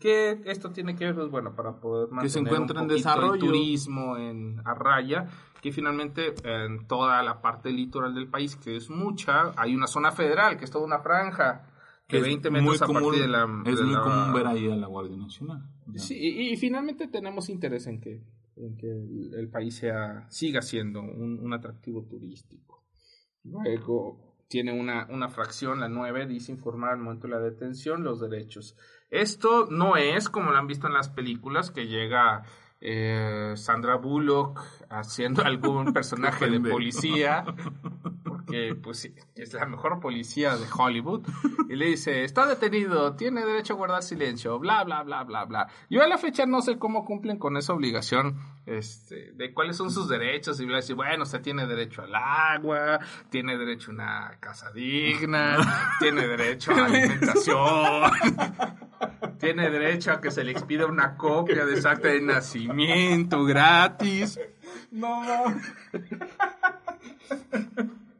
que 0.00 0.40
esto 0.46 0.72
tiene 0.72 0.96
que 0.96 1.04
ver, 1.04 1.14
pues, 1.14 1.30
bueno, 1.30 1.54
para 1.54 1.78
poder 1.78 2.08
que 2.20 2.28
se 2.28 2.40
encuentra 2.40 2.80
en 2.80 2.88
desarrollo. 2.88 3.34
El 3.34 3.38
turismo 3.38 4.16
en 4.16 4.60
Arraya, 4.64 5.28
que 5.62 5.70
finalmente 5.70 6.34
en 6.42 6.88
toda 6.88 7.22
la 7.22 7.40
parte 7.40 7.70
litoral 7.70 8.12
del 8.12 8.28
país, 8.28 8.56
que 8.56 8.74
es 8.74 8.90
mucha, 8.90 9.52
hay 9.56 9.76
una 9.76 9.86
zona 9.86 10.10
federal, 10.10 10.56
que 10.56 10.64
es 10.64 10.72
toda 10.72 10.84
una 10.84 10.98
franja 10.98 11.66
que 12.06 12.20
20 12.20 12.50
metros 12.50 12.82
a 12.82 12.86
partir 12.86 13.22
de 13.22 13.28
la... 13.28 13.42
Es 13.66 13.80
muy 13.80 13.96
común 13.96 14.32
ver 14.32 14.46
ahí 14.46 14.70
a 14.70 14.76
la 14.76 14.86
Guardia 14.86 15.16
Nacional. 15.16 15.68
Sí, 15.96 16.14
y, 16.16 16.56
finalmente 16.56 17.08
tenemos 17.08 17.48
interés 17.48 17.86
en 17.86 18.00
que, 18.00 18.22
en 18.56 18.76
que 18.76 18.88
el, 18.88 19.48
país 19.48 19.76
sea, 19.76 20.26
siga 20.30 20.62
siendo 20.62 21.00
un, 21.00 21.40
un 21.40 21.52
atractivo 21.52 22.04
turístico. 22.04 22.84
Luego 23.44 24.26
tiene 24.48 24.72
una, 24.72 25.06
una 25.10 25.28
fracción, 25.28 25.80
la 25.80 25.88
9, 25.88 26.26
dice 26.26 26.52
informar 26.52 26.92
al 26.92 26.98
momento 26.98 27.26
de 27.26 27.34
la 27.34 27.40
detención 27.40 28.04
los 28.04 28.20
derechos. 28.20 28.76
Esto 29.10 29.66
no 29.70 29.96
es 29.96 30.28
como 30.28 30.50
lo 30.50 30.58
han 30.58 30.66
visto 30.66 30.86
en 30.86 30.94
las 30.94 31.08
películas, 31.08 31.70
que 31.70 31.86
llega 31.86 32.44
eh, 32.80 33.52
Sandra 33.56 33.96
Bullock 33.96 34.60
haciendo 34.90 35.42
algún 35.44 35.92
personaje 35.92 36.48
de 36.48 36.60
policía, 36.60 37.44
porque 38.46 38.76
pues 38.80 39.10
es 39.34 39.52
la 39.54 39.66
mejor 39.66 39.98
policía 40.00 40.56
de 40.56 40.66
Hollywood, 40.72 41.26
y 41.68 41.74
le 41.74 41.86
dice, 41.86 42.22
está 42.22 42.46
detenido, 42.46 43.14
tiene 43.16 43.44
derecho 43.44 43.74
a 43.74 43.76
guardar 43.76 44.02
silencio, 44.02 44.58
bla, 44.58 44.84
bla, 44.84 45.02
bla, 45.02 45.24
bla, 45.24 45.44
bla. 45.44 45.68
Yo 45.90 46.02
a 46.02 46.06
la 46.06 46.16
fecha 46.16 46.46
no 46.46 46.62
sé 46.62 46.78
cómo 46.78 47.04
cumplen 47.04 47.38
con 47.38 47.56
esa 47.56 47.72
obligación, 47.72 48.38
este, 48.64 49.32
de 49.32 49.52
cuáles 49.52 49.76
son 49.76 49.90
sus 49.90 50.08
derechos, 50.08 50.60
y 50.60 50.64
voy 50.64 50.74
a 50.74 50.76
decir, 50.76 50.94
bueno, 50.94 51.24
usted 51.24 51.40
tiene 51.40 51.66
derecho 51.66 52.02
al 52.02 52.14
agua, 52.14 53.00
tiene 53.30 53.58
derecho 53.58 53.90
a 53.90 53.94
una 53.94 54.36
casa 54.38 54.70
digna, 54.70 55.96
tiene 55.98 56.26
derecho 56.26 56.72
a 56.72 56.86
alimentación. 56.86 58.12
tiene 59.38 59.70
derecho 59.70 60.12
a 60.12 60.20
que 60.20 60.30
se 60.30 60.44
le 60.44 60.52
expida 60.52 60.86
una 60.86 61.16
copia 61.16 61.66
de 61.66 61.80
su 61.80 61.88
acta 61.88 62.08
de 62.08 62.20
nacimiento 62.20 63.44
gratis. 63.44 64.38
No, 64.90 65.22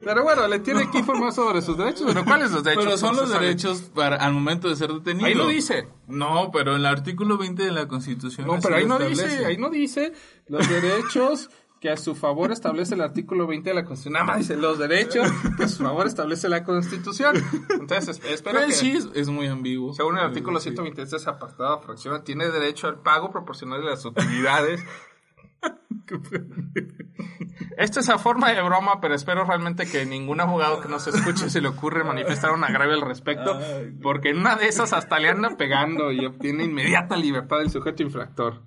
Pero 0.07 0.23
bueno, 0.23 0.47
le 0.47 0.61
tiene 0.61 0.89
que 0.89 0.99
informar 0.99 1.33
sobre 1.33 1.61
sus 1.61 1.77
derechos. 1.77 2.05
Pero 2.07 2.25
¿cuáles 2.25 2.53
los 2.53 2.63
derechos? 2.63 2.85
Pero 2.85 2.97
son 2.97 3.17
los 3.17 3.29
derechos 3.29 3.81
para, 3.93 4.15
al 4.15 4.33
momento 4.33 4.69
de 4.69 4.77
ser 4.77 4.93
detenido. 4.93 5.27
Ahí 5.27 5.35
no 5.35 5.49
dice. 5.49 5.89
No, 6.07 6.53
pero 6.53 6.75
en 6.75 6.79
el 6.79 6.87
artículo 6.87 7.37
20 7.37 7.65
de 7.65 7.73
la 7.73 7.89
Constitución. 7.89 8.47
No, 8.47 8.61
pero 8.63 8.77
ahí 8.77 8.87
no 8.87 9.01
dice. 9.01 9.45
Ahí 9.45 9.57
no 9.57 9.69
dice 9.69 10.13
los 10.47 10.69
derechos 10.69 11.51
que 11.81 11.91
a 11.91 11.97
su 11.97 12.15
favor 12.15 12.53
establece 12.53 12.95
el 12.95 13.01
artículo 13.01 13.49
20 13.49 13.69
de 13.69 13.75
la 13.75 13.85
Constitución. 13.85 14.13
Nada 14.13 14.27
más 14.27 14.39
dice 14.39 14.57
los 14.57 14.79
derechos 14.79 15.29
que 15.57 15.65
a 15.65 15.69
su 15.69 15.83
favor 15.83 16.07
establece 16.07 16.49
la 16.49 16.63
Constitución. 16.63 17.37
Entonces, 17.71 18.21
espero 18.29 18.61
que... 18.65 18.73
Sí, 18.75 18.97
es 19.13 19.29
muy 19.29 19.49
ambiguo. 19.49 19.93
Según 19.93 20.19
el 20.19 20.25
artículo 20.25 20.61
123, 20.61 21.27
apartado 21.27 21.81
fracción, 21.81 22.23
tiene 22.23 22.49
derecho 22.49 22.87
al 22.87 23.01
pago 23.01 23.33
proporcional 23.33 23.81
de 23.81 23.87
las 23.91 24.05
utilidades 24.05 24.85
Esta 27.77 28.01
es 28.01 28.09
a 28.09 28.19
forma 28.19 28.53
de 28.53 28.63
broma, 28.63 29.01
pero 29.01 29.15
espero 29.15 29.45
realmente 29.45 29.87
que 29.87 30.07
ningún 30.07 30.41
abogado 30.41 30.81
que 30.81 30.89
nos 30.89 31.07
escuche 31.07 31.51
se 31.51 31.61
le 31.61 31.69
ocurre 31.69 32.05
manifestar 32.05 32.53
un 32.53 32.65
agravio 32.65 32.95
al 32.95 33.03
respecto, 33.03 33.59
porque 34.03 34.31
en 34.31 34.39
una 34.39 34.57
de 34.57 34.69
esas 34.69 34.93
hasta 34.93 35.19
le 35.19 35.29
anda 35.29 35.57
pegando 35.57 36.13
y 36.13 36.25
obtiene 36.25 36.65
inmediata 36.65 37.17
libertad 37.17 37.59
del 37.59 37.71
sujeto 37.71 38.03
infractor. 38.03 38.63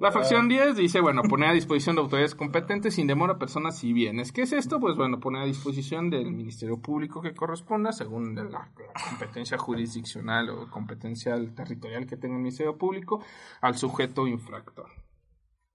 La 0.00 0.12
fracción 0.12 0.48
10 0.48 0.76
dice, 0.76 1.00
bueno, 1.00 1.22
pone 1.22 1.48
a 1.48 1.52
disposición 1.52 1.96
de 1.96 2.02
autoridades 2.02 2.34
competentes 2.34 2.94
sin 2.94 3.08
demora 3.08 3.38
personas 3.38 3.82
y 3.82 3.92
bienes. 3.92 4.30
¿Qué 4.30 4.42
es 4.42 4.52
esto? 4.52 4.78
Pues 4.78 4.96
bueno, 4.96 5.18
pone 5.18 5.40
a 5.40 5.44
disposición 5.44 6.10
del 6.10 6.30
Ministerio 6.30 6.78
Público 6.78 7.20
que 7.20 7.34
corresponda, 7.34 7.92
según 7.92 8.36
la, 8.36 8.70
competencia 9.08 9.58
jurisdiccional 9.58 10.50
o 10.50 10.70
competencia 10.70 11.34
territorial 11.54 12.06
que 12.06 12.16
tenga 12.16 12.36
el 12.36 12.42
Ministerio 12.42 12.76
Público, 12.76 13.20
al 13.60 13.76
sujeto 13.76 14.28
infractor. 14.28 15.01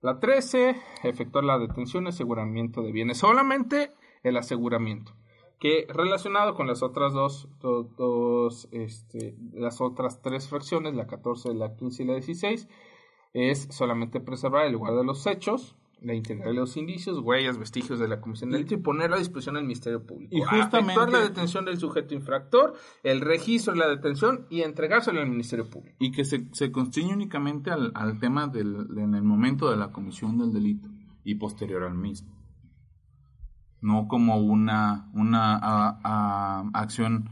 La 0.02 0.20
13, 0.20 0.76
efectuar 1.04 1.44
la 1.44 1.58
detención 1.58 2.06
y 2.06 2.10
aseguramiento 2.10 2.84
de 2.84 2.92
bienes. 2.92 3.18
Solamente 3.18 3.92
el 4.24 4.38
aseguramiento. 4.38 5.14
Que 5.60 5.88
relacionado 5.90 6.54
con 6.54 6.68
las 6.68 6.84
otras 6.84 7.14
dos, 7.14 8.70
este, 8.72 9.36
las 9.54 9.82
otras 9.82 10.22
tres 10.22 10.48
fracciones, 10.48 10.94
la 10.94 11.08
14, 11.08 11.54
la 11.56 11.76
15 11.76 12.04
y 12.04 12.06
la 12.06 12.14
16, 12.14 12.68
es 13.34 13.68
solamente 13.72 14.20
preservar 14.20 14.68
el 14.68 14.74
lugar 14.74 14.94
de 14.94 15.04
los 15.04 15.26
hechos, 15.26 15.76
de 16.00 16.54
los 16.54 16.78
indicios, 16.78 17.20
huellas, 17.20 17.58
vestigios 17.58 18.00
de 18.00 18.08
la 18.08 18.22
comisión 18.22 18.52
del 18.52 18.62
delito 18.62 18.76
y 18.76 18.84
poner 18.84 19.12
a 19.14 19.18
disposición 19.18 19.56
del 19.56 19.64
Ministerio 19.64 20.06
Público. 20.06 20.36
Y 20.36 20.42
justamente 20.42 21.12
la 21.12 21.20
detención 21.20 21.66
del 21.66 21.78
sujeto 21.78 22.14
infractor, 22.14 22.76
el 23.04 23.22
registro 23.22 23.74
de 23.74 23.80
la 23.80 23.88
detención 23.88 24.46
y 24.50 24.62
entregárselo 24.62 25.22
al 25.22 25.30
Ministerio 25.30 25.70
Público. 25.70 25.98
Y 26.00 26.12
que 26.12 26.24
se, 26.24 26.48
se 26.54 26.72
constriñe 26.72 27.14
únicamente 27.14 27.72
al, 27.72 27.92
al 27.96 28.20
tema 28.20 28.48
del, 28.48 28.88
en 28.98 29.16
el 29.16 29.24
momento 29.24 29.70
de 29.72 29.78
la 29.78 29.92
comisión 29.92 30.38
del 30.38 30.54
delito 30.54 30.88
y 31.24 31.36
posterior 31.36 31.84
al 31.84 31.96
mismo. 31.96 32.36
No 33.82 34.08
como 34.08 34.38
una, 34.38 35.10
una 35.14 35.56
acción 36.74 37.30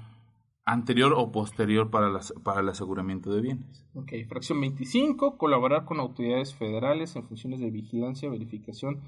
anterior 0.65 1.13
o 1.15 1.31
posterior 1.31 1.91
para, 1.91 2.09
las, 2.09 2.33
para 2.43 2.61
el 2.61 2.69
aseguramiento 2.69 3.31
de 3.31 3.41
bienes. 3.41 3.85
Ok, 3.93 4.13
fracción 4.27 4.59
25, 4.59 5.37
colaborar 5.37 5.85
con 5.85 5.99
autoridades 5.99 6.55
federales 6.55 7.15
en 7.15 7.23
funciones 7.23 7.59
de 7.59 7.69
vigilancia, 7.69 8.29
verificación 8.29 9.01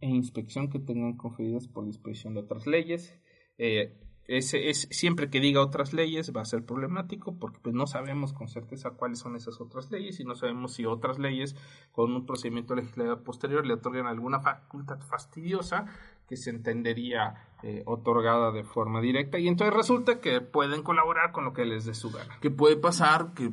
e 0.00 0.08
inspección 0.08 0.68
que 0.68 0.78
tengan 0.78 1.16
conferidas 1.16 1.66
por 1.68 1.86
disposición 1.86 2.34
de 2.34 2.40
otras 2.40 2.66
leyes. 2.66 3.14
Eh, 3.56 3.96
es, 4.30 4.86
siempre 4.90 5.28
que 5.28 5.40
diga 5.40 5.60
otras 5.60 5.92
leyes 5.92 6.32
va 6.36 6.42
a 6.42 6.44
ser 6.44 6.64
problemático 6.64 7.36
porque 7.38 7.58
pues, 7.60 7.74
no 7.74 7.86
sabemos 7.88 8.32
con 8.32 8.46
certeza 8.46 8.90
cuáles 8.90 9.18
son 9.18 9.34
esas 9.34 9.60
otras 9.60 9.90
leyes 9.90 10.20
y 10.20 10.24
no 10.24 10.36
sabemos 10.36 10.74
si 10.74 10.86
otras 10.86 11.18
leyes 11.18 11.56
con 11.90 12.12
un 12.14 12.26
procedimiento 12.26 12.76
legislativo 12.76 13.24
posterior 13.24 13.66
le 13.66 13.74
otorgan 13.74 14.06
alguna 14.06 14.40
facultad 14.40 15.00
fastidiosa 15.00 15.86
que 16.30 16.36
se 16.36 16.50
entendería 16.50 17.34
eh, 17.64 17.82
otorgada 17.86 18.52
de 18.52 18.62
forma 18.62 19.00
directa 19.02 19.38
y 19.38 19.48
entonces 19.48 19.74
resulta 19.74 20.20
que 20.20 20.40
pueden 20.40 20.82
colaborar 20.82 21.32
con 21.32 21.44
lo 21.44 21.52
que 21.52 21.66
les 21.66 21.84
dé 21.84 21.92
su 21.92 22.10
gana. 22.10 22.38
Que 22.40 22.50
puede 22.50 22.76
pasar 22.76 23.34
que 23.34 23.52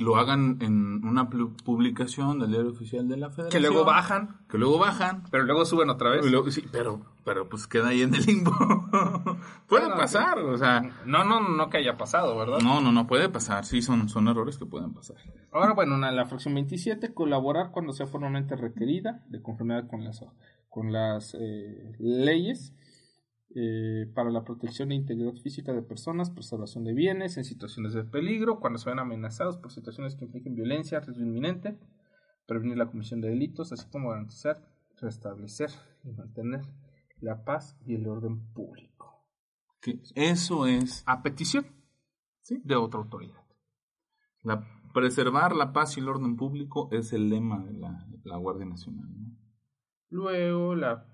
lo 0.00 0.16
hagan 0.16 0.58
en 0.60 1.06
una 1.06 1.30
publicación 1.30 2.40
del 2.40 2.50
diario 2.50 2.72
oficial 2.72 3.08
de 3.08 3.16
la 3.16 3.30
Federación. 3.30 3.50
Que 3.50 3.60
luego 3.66 3.86
bajan. 3.86 4.40
Que 4.50 4.58
luego 4.58 4.78
bajan. 4.78 5.22
Pero 5.30 5.44
luego 5.44 5.64
suben 5.64 5.88
otra 5.88 6.10
vez. 6.10 6.26
sí, 6.52 6.66
pero, 6.70 7.00
pero 7.24 7.48
pues 7.48 7.68
queda 7.68 7.88
ahí 7.88 8.02
en 8.02 8.14
el 8.14 8.26
limbo. 8.26 8.50
puede 9.68 9.88
pasar, 9.88 10.40
o 10.40 10.58
sea. 10.58 10.82
No, 11.06 11.24
no, 11.24 11.40
no 11.40 11.70
que 11.70 11.78
haya 11.78 11.96
pasado, 11.96 12.36
¿verdad? 12.36 12.58
No, 12.58 12.80
no, 12.80 12.90
no 12.90 13.06
puede 13.06 13.28
pasar. 13.28 13.64
Sí, 13.64 13.80
son, 13.82 14.08
son 14.08 14.26
errores 14.26 14.58
que 14.58 14.66
pueden 14.66 14.92
pasar. 14.92 15.16
Ahora, 15.52 15.72
bueno, 15.72 15.94
en 15.94 16.16
la 16.16 16.26
fracción 16.26 16.52
27, 16.54 17.14
colaborar 17.14 17.70
cuando 17.70 17.92
sea 17.92 18.06
formalmente 18.06 18.56
requerida, 18.56 19.22
de 19.28 19.40
conformidad 19.40 19.88
con 19.88 20.04
las 20.04 20.20
con 20.76 20.92
las 20.92 21.34
eh, 21.40 21.94
leyes 21.98 22.74
eh, 23.54 24.12
para 24.14 24.28
la 24.28 24.44
protección 24.44 24.92
e 24.92 24.94
integridad 24.94 25.32
física 25.36 25.72
de 25.72 25.80
personas, 25.80 26.28
preservación 26.28 26.84
de 26.84 26.92
bienes 26.92 27.38
en 27.38 27.46
situaciones 27.46 27.94
de 27.94 28.04
peligro, 28.04 28.60
cuando 28.60 28.78
se 28.78 28.90
ven 28.90 28.98
amenazados 28.98 29.56
por 29.56 29.72
situaciones 29.72 30.16
que 30.16 30.26
impliquen 30.26 30.54
violencia, 30.54 31.00
riesgo 31.00 31.24
inminente, 31.24 31.78
prevenir 32.46 32.76
la 32.76 32.90
comisión 32.90 33.22
de 33.22 33.30
delitos, 33.30 33.72
así 33.72 33.88
como 33.88 34.10
garantizar, 34.10 34.68
restablecer 35.00 35.70
y 36.04 36.12
mantener 36.12 36.60
la 37.22 37.42
paz 37.42 37.78
y 37.86 37.94
el 37.94 38.06
orden 38.06 38.52
público. 38.52 39.24
eso 40.14 40.66
es 40.66 41.04
a 41.06 41.22
petición 41.22 41.64
de 42.50 42.76
otra 42.76 43.00
autoridad. 43.00 43.46
La, 44.42 44.62
preservar 44.92 45.56
la 45.56 45.72
paz 45.72 45.96
y 45.96 46.00
el 46.00 46.10
orden 46.10 46.36
público 46.36 46.90
es 46.92 47.14
el 47.14 47.30
lema 47.30 47.64
de 47.64 47.72
la, 47.72 48.06
la 48.24 48.36
Guardia 48.36 48.66
Nacional. 48.66 49.08
¿no? 49.18 49.45
Luego 50.16 50.74
la 50.74 51.04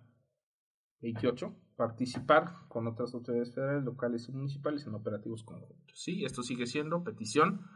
28, 1.00 1.52
participar 1.74 2.52
con 2.68 2.86
otras 2.86 3.12
autoridades 3.14 3.52
federales, 3.52 3.82
locales 3.82 4.28
y 4.28 4.32
municipales 4.32 4.86
en 4.86 4.94
operativos 4.94 5.42
conjuntos. 5.42 6.00
Sí, 6.00 6.24
esto 6.24 6.44
sigue 6.44 6.66
siendo 6.66 7.02
petición 7.02 7.66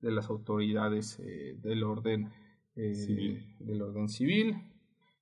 de 0.00 0.12
las 0.12 0.30
autoridades 0.30 1.18
eh, 1.18 1.56
del 1.60 1.82
orden 1.82 2.30
eh, 2.76 2.94
civil. 2.94 3.56
del 3.58 3.82
orden 3.82 4.08
civil. 4.08 4.54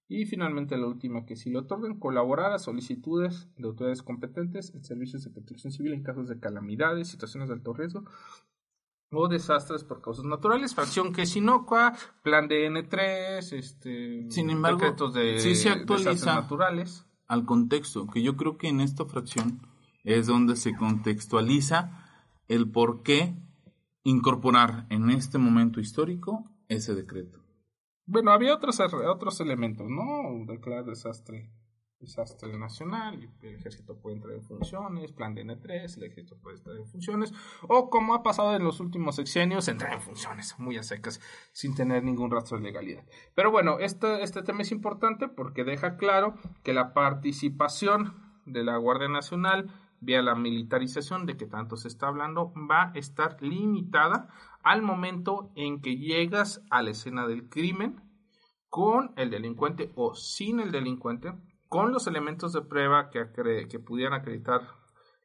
Y 0.07 0.27
finalmente 0.27 0.77
la 0.77 0.87
última 0.87 1.25
que 1.25 1.35
si 1.35 1.49
le 1.49 1.61
otorgan 1.61 1.99
colaborar 1.99 2.53
a 2.53 2.59
solicitudes 2.59 3.49
de 3.57 3.67
autoridades 3.67 4.03
competentes 4.03 4.75
en 4.75 4.85
servicios 4.85 5.25
de 5.25 5.31
protección 5.31 5.73
civil 5.73 5.95
en 5.95 6.03
casos 6.03 6.29
de 6.29 6.39
calamidades, 6.39 7.09
situaciones 7.09 7.49
de 7.49 7.55
alto 7.55 7.73
riesgo 7.73 8.05
o 9.15 9.29
desastres 9.29 9.85
por 9.85 10.01
causas 10.01 10.25
naturales, 10.25 10.75
fracción 10.75 11.13
que 11.13 11.23
es 11.23 11.37
inocua, 11.37 11.95
plan 12.23 12.49
de 12.49 12.69
N3, 12.69 13.53
este, 13.53 14.31
Sin 14.31 14.51
embargo, 14.51 14.79
decretos 14.79 15.15
de 15.15 15.39
sí 15.39 15.55
se 15.55 15.71
actualiza 15.71 16.35
naturales. 16.35 17.07
Al 17.27 17.45
contexto, 17.45 18.07
que 18.07 18.23
yo 18.23 18.37
creo 18.37 18.59
que 18.59 18.69
en 18.69 18.81
esta 18.81 19.05
fracción 19.07 19.61
es 20.05 20.27
donde 20.27 20.57
se 20.57 20.77
contextualiza 20.77 22.05
el 22.49 22.71
por 22.71 23.03
qué 23.03 23.35
incorporar 24.03 24.87
en 24.91 25.11
este 25.11 25.39
momento 25.39 25.81
histórico 25.81 26.45
ese 26.69 26.95
decreto. 26.95 27.41
Bueno, 28.07 28.33
había 28.33 28.55
otros, 28.55 28.79
otros 28.81 29.41
elementos, 29.41 29.87
¿no? 29.89 30.45
Declarar 30.47 30.85
desastre 30.85 31.51
desastre 32.05 32.57
nacional, 32.57 33.29
el 33.43 33.55
ejército 33.55 33.97
puede 33.97 34.17
entrar 34.17 34.35
en 34.35 34.43
funciones, 34.43 35.13
plan 35.13 35.35
de 35.35 35.45
N3, 35.45 35.97
el 35.97 36.05
ejército 36.05 36.37
puede 36.37 36.57
entrar 36.57 36.77
en 36.77 36.87
funciones, 36.87 37.33
o 37.69 37.91
como 37.91 38.15
ha 38.15 38.23
pasado 38.23 38.55
en 38.55 38.65
los 38.65 38.81
últimos 38.81 39.17
sexenios, 39.17 39.69
entrar 39.69 39.93
en 39.93 40.01
funciones 40.01 40.55
muy 40.59 40.77
a 40.77 40.83
secas, 40.83 41.21
sin 41.53 41.75
tener 41.75 42.05
ningún 42.05 42.31
rastro 42.31 42.59
de 42.59 42.65
legalidad. 42.65 43.05
Pero 43.35 43.51
bueno, 43.51 43.79
este, 43.79 44.23
este 44.23 44.43
tema 44.43 44.63
es 44.63 44.73
importante 44.73 45.29
porque 45.29 45.65
deja 45.65 45.97
claro 45.97 46.35
que 46.63 46.73
la 46.73 46.95
participación 46.95 48.15
de 48.47 48.63
la 48.63 48.77
Guardia 48.77 49.09
Nacional 49.09 49.71
vía 50.01 50.23
la 50.23 50.35
militarización 50.35 51.27
de 51.27 51.37
que 51.37 51.47
tanto 51.47 51.77
se 51.77 51.89
está 51.89 52.09
hablando, 52.09 52.53
va 52.71 52.93
a 52.95 52.99
estar 52.99 53.37
limitada 53.41 54.29
al 54.63 54.83
momento 54.83 55.51
en 55.55 55.81
que 55.81 55.97
llegas 55.97 56.63
a 56.71 56.83
la 56.83 56.91
escena 56.91 57.27
del 57.27 57.49
crimen 57.49 58.01
con 58.69 59.13
el 59.17 59.31
delincuente 59.31 59.93
o 59.95 60.15
sin 60.15 60.61
el 60.61 60.73
delincuente, 60.73 61.33
con 61.69 61.93
los 61.93 62.07
elementos 62.07 62.53
de 62.53 62.63
prueba 62.63 63.11
que, 63.11 63.79
pudieran 63.79 64.15
acreditar 64.15 64.63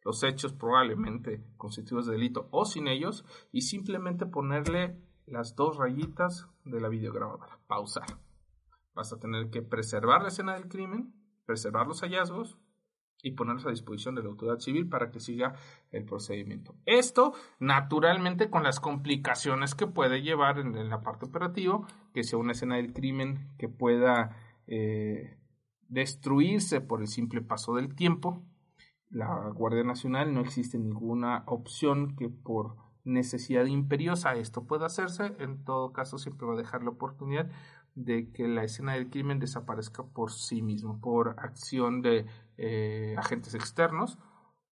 los 0.03 0.23
hechos 0.23 0.53
probablemente 0.53 1.43
constituidos 1.57 2.07
de 2.07 2.13
delito 2.13 2.47
o 2.51 2.65
sin 2.65 2.87
ellos, 2.87 3.25
y 3.51 3.61
simplemente 3.61 4.25
ponerle 4.25 4.97
las 5.25 5.55
dos 5.55 5.77
rayitas 5.77 6.47
de 6.65 6.81
la 6.81 6.89
videograbadora, 6.89 7.59
pausar. 7.67 8.07
Vas 8.95 9.13
a 9.13 9.19
tener 9.19 9.49
que 9.49 9.61
preservar 9.61 10.21
la 10.21 10.29
escena 10.29 10.53
del 10.53 10.67
crimen, 10.67 11.13
preservar 11.45 11.87
los 11.87 12.01
hallazgos, 12.01 12.57
y 13.21 13.31
ponerlos 13.31 13.65
a 13.65 13.71
disposición 13.71 14.15
de 14.15 14.23
la 14.23 14.29
autoridad 14.29 14.59
civil 14.59 14.87
para 14.87 15.11
que 15.11 15.19
siga 15.19 15.53
el 15.91 16.05
procedimiento. 16.05 16.75
Esto, 16.85 17.33
naturalmente, 17.59 18.49
con 18.49 18.63
las 18.63 18.79
complicaciones 18.79 19.75
que 19.75 19.87
puede 19.87 20.21
llevar 20.21 20.59
en, 20.59 20.89
la 20.89 21.01
parte 21.01 21.25
operativa, 21.25 21.85
que 22.13 22.23
sea 22.23 22.39
una 22.39 22.53
escena 22.53 22.77
del 22.77 22.93
crimen 22.93 23.49
que 23.57 23.67
pueda 23.67 24.37
eh, 24.67 25.37
destruirse 25.89 26.81
por 26.81 27.01
el 27.01 27.07
simple 27.07 27.41
paso 27.41 27.75
del 27.75 27.93
tiempo. 27.95 28.41
La 29.09 29.49
Guardia 29.49 29.83
Nacional 29.83 30.33
no 30.33 30.41
existe 30.41 30.77
ninguna 30.77 31.43
opción 31.47 32.15
que 32.15 32.29
por 32.29 32.75
necesidad 33.03 33.65
imperiosa 33.65 34.33
esto 34.35 34.65
pueda 34.65 34.85
hacerse. 34.85 35.35
En 35.39 35.63
todo 35.63 35.91
caso, 35.91 36.17
siempre 36.17 36.47
va 36.47 36.53
a 36.53 36.57
dejar 36.57 36.83
la 36.83 36.91
oportunidad 36.91 37.49
de 37.95 38.31
que 38.31 38.47
la 38.47 38.63
escena 38.63 38.93
del 38.93 39.09
crimen 39.09 39.39
desaparezca 39.39 40.03
por 40.03 40.31
sí 40.31 40.61
mismo, 40.61 41.01
por 41.01 41.35
acción 41.39 42.01
de 42.01 42.25
eh, 42.57 43.15
agentes 43.17 43.55
externos, 43.55 44.19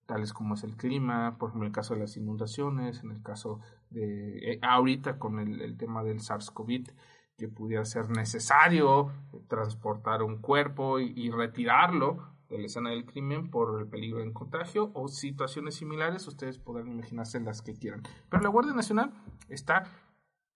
tales 0.06 0.34
como 0.34 0.56
es 0.56 0.64
el 0.64 0.78
clima, 0.78 1.38
por 1.38 1.50
ejemplo, 1.50 1.66
en 1.66 1.72
el 1.72 1.76
caso 1.76 1.94
de 1.94 2.00
las 2.00 2.16
inundaciones, 2.16 3.04
en 3.04 3.12
el 3.12 3.22
caso 3.22 3.60
de 3.90 4.54
eh, 4.54 4.60
ahorita 4.62 5.20
con 5.20 5.40
el, 5.40 5.78
tema 5.78 6.04
del 6.04 6.20
SARS-CoV, 6.20 6.90
que 7.38 7.48
pudiera 7.48 7.86
ser 7.86 8.10
necesario 8.10 9.12
transportar 9.48 10.24
un 10.24 10.38
cuerpo 10.38 11.00
y, 11.00 11.30
retirarlo 11.30 12.36
de 12.50 12.58
la 12.58 12.66
escena 12.66 12.90
del 12.90 13.06
crimen 13.06 13.52
por 13.52 13.80
el 13.80 13.88
peligro 13.88 14.20
de 14.20 14.34
contagio 14.34 14.92
o 14.94 15.08
situaciones 15.08 15.76
similares, 15.76 16.28
ustedes 16.28 16.58
podrán 16.58 16.88
imaginarse 16.88 17.40
las 17.40 17.62
que 17.62 17.76
quieran. 17.76 18.02
Pero 18.30 18.42
la 18.42 18.50
Guardia 18.50 18.74
Nacional 18.74 19.14
está 19.50 19.84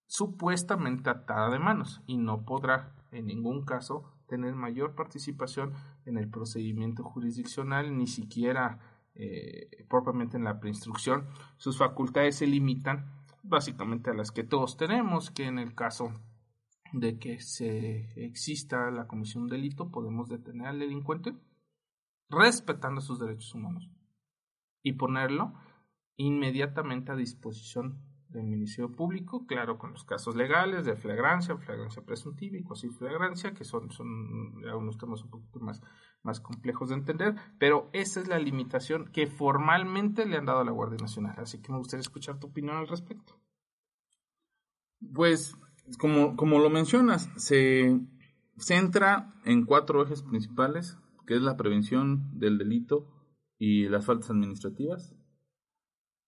supuestamente 0.07 1.09
atada 1.09 1.51
de 1.51 1.59
manos 1.59 2.01
y 2.07 2.17
no 2.17 2.45
podrá 2.45 2.93
en 3.11 3.27
ningún 3.27 3.63
caso 3.63 4.03
tener 4.27 4.55
mayor 4.55 4.95
participación 4.95 5.73
en 6.05 6.17
el 6.17 6.29
procedimiento 6.29 7.03
jurisdiccional, 7.03 7.95
ni 7.95 8.07
siquiera 8.07 8.79
eh, 9.13 9.85
propiamente 9.89 10.37
en 10.37 10.45
la 10.45 10.59
preinstrucción. 10.59 11.27
Sus 11.57 11.77
facultades 11.77 12.37
se 12.37 12.47
limitan 12.47 13.05
básicamente 13.43 14.09
a 14.09 14.13
las 14.13 14.31
que 14.31 14.43
todos 14.43 14.77
tenemos, 14.77 15.31
que 15.31 15.45
en 15.45 15.59
el 15.59 15.75
caso 15.75 16.13
de 16.93 17.17
que 17.19 17.39
se 17.39 18.11
exista 18.15 18.91
la 18.91 19.07
comisión 19.07 19.47
de 19.47 19.57
delito, 19.57 19.91
podemos 19.91 20.29
detener 20.29 20.67
al 20.67 20.79
delincuente 20.79 21.33
respetando 22.29 23.01
sus 23.01 23.19
derechos 23.19 23.53
humanos 23.53 23.89
y 24.83 24.93
ponerlo 24.93 25.53
inmediatamente 26.15 27.11
a 27.11 27.15
disposición 27.15 28.01
del 28.31 28.45
Ministerio 28.45 28.91
Público, 28.91 29.45
claro, 29.45 29.77
con 29.77 29.91
los 29.91 30.05
casos 30.05 30.35
legales 30.35 30.85
de 30.85 30.95
flagrancia, 30.95 31.57
flagrancia 31.57 32.01
presuntiva 32.03 32.57
y 32.57 32.89
flagrancia, 32.89 33.53
que 33.53 33.65
son, 33.65 33.91
son 33.91 34.07
unos 34.63 34.97
temas 34.97 35.21
un 35.23 35.29
poquito 35.29 35.59
más, 35.59 35.81
más 36.23 36.39
complejos 36.39 36.89
de 36.89 36.95
entender, 36.95 37.35
pero 37.59 37.89
esa 37.91 38.21
es 38.21 38.27
la 38.27 38.39
limitación 38.39 39.11
que 39.11 39.27
formalmente 39.27 40.25
le 40.25 40.37
han 40.37 40.45
dado 40.45 40.61
a 40.61 40.65
la 40.65 40.71
Guardia 40.71 40.99
Nacional. 41.01 41.35
Así 41.39 41.61
que 41.61 41.71
me 41.71 41.77
gustaría 41.77 42.01
escuchar 42.01 42.39
tu 42.39 42.47
opinión 42.47 42.77
al 42.77 42.87
respecto. 42.87 43.37
Pues, 45.13 45.57
como, 45.97 46.35
como 46.35 46.59
lo 46.59 46.69
mencionas, 46.69 47.29
se 47.35 47.99
centra 48.57 49.33
en 49.45 49.65
cuatro 49.65 50.03
ejes 50.03 50.23
principales, 50.23 50.97
que 51.25 51.35
es 51.35 51.41
la 51.41 51.57
prevención 51.57 52.37
del 52.39 52.57
delito 52.57 53.07
y 53.57 53.87
las 53.87 54.05
faltas 54.05 54.29
administrativas, 54.31 55.15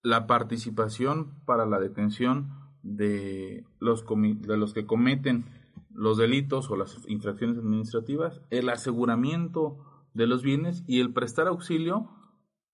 la 0.02 0.26
participación 0.26 1.42
para 1.44 1.66
la 1.66 1.78
detención 1.78 2.50
de 2.82 3.64
los, 3.80 4.04
de 4.06 4.56
los 4.56 4.74
que 4.74 4.86
cometen 4.86 5.46
los 5.90 6.18
delitos 6.18 6.70
o 6.70 6.76
las 6.76 7.00
infracciones 7.08 7.58
administrativas, 7.58 8.42
el 8.50 8.68
aseguramiento 8.68 9.78
de 10.12 10.26
los 10.26 10.42
bienes 10.42 10.84
y 10.86 11.00
el 11.00 11.12
prestar 11.12 11.48
auxilio 11.48 12.10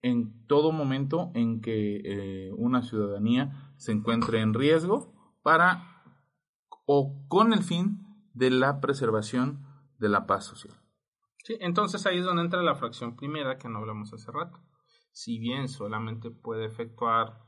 en 0.02 0.46
todo 0.46 0.72
momento 0.72 1.30
en 1.34 1.60
que 1.60 2.00
eh, 2.04 2.52
una 2.56 2.82
ciudadanía 2.82 3.72
se 3.76 3.92
encuentre 3.92 4.40
en 4.40 4.54
riesgo 4.54 5.12
para 5.42 5.99
o 6.86 7.24
con 7.28 7.52
el 7.52 7.62
fin 7.62 8.06
de 8.34 8.50
la 8.50 8.80
preservación 8.80 9.64
de 9.98 10.08
la 10.08 10.26
paz 10.26 10.44
social. 10.44 10.74
Sí, 11.44 11.56
entonces 11.60 12.06
ahí 12.06 12.18
es 12.18 12.24
donde 12.24 12.42
entra 12.42 12.62
la 12.62 12.74
fracción 12.74 13.16
primera 13.16 13.58
que 13.58 13.68
no 13.68 13.78
hablamos 13.78 14.12
hace 14.12 14.30
rato 14.30 14.60
si 15.12 15.38
bien 15.38 15.68
solamente 15.68 16.30
puede 16.30 16.66
efectuar 16.66 17.40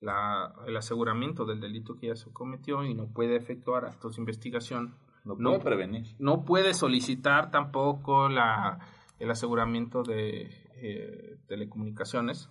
el 0.00 0.76
aseguramiento 0.76 1.44
del 1.44 1.60
delito 1.60 1.96
que 1.96 2.08
ya 2.08 2.16
se 2.16 2.32
cometió 2.32 2.84
y 2.84 2.94
no 2.94 3.12
puede 3.12 3.36
efectuar 3.36 3.84
actos 3.84 4.16
de 4.16 4.22
investigación. 4.22 4.96
No 5.24 5.36
puede 5.36 5.60
prevenir. 5.60 6.16
No 6.18 6.44
puede 6.44 6.74
solicitar 6.74 7.52
tampoco 7.52 8.28
la, 8.28 8.80
el 9.20 9.30
aseguramiento 9.30 10.02
de 10.02 10.50
eh, 10.74 11.38
telecomunicaciones, 11.46 12.50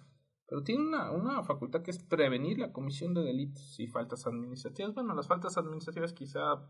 pero 0.51 0.63
tiene 0.63 0.83
una, 0.83 1.11
una, 1.11 1.43
facultad 1.43 1.81
que 1.81 1.91
es 1.91 2.03
prevenir 2.03 2.59
la 2.59 2.73
comisión 2.73 3.13
de 3.13 3.21
delitos 3.21 3.79
y 3.79 3.87
faltas 3.87 4.27
administrativas. 4.27 4.93
Bueno, 4.93 5.15
las 5.15 5.29
faltas 5.29 5.57
administrativas 5.57 6.11
quizá 6.11 6.69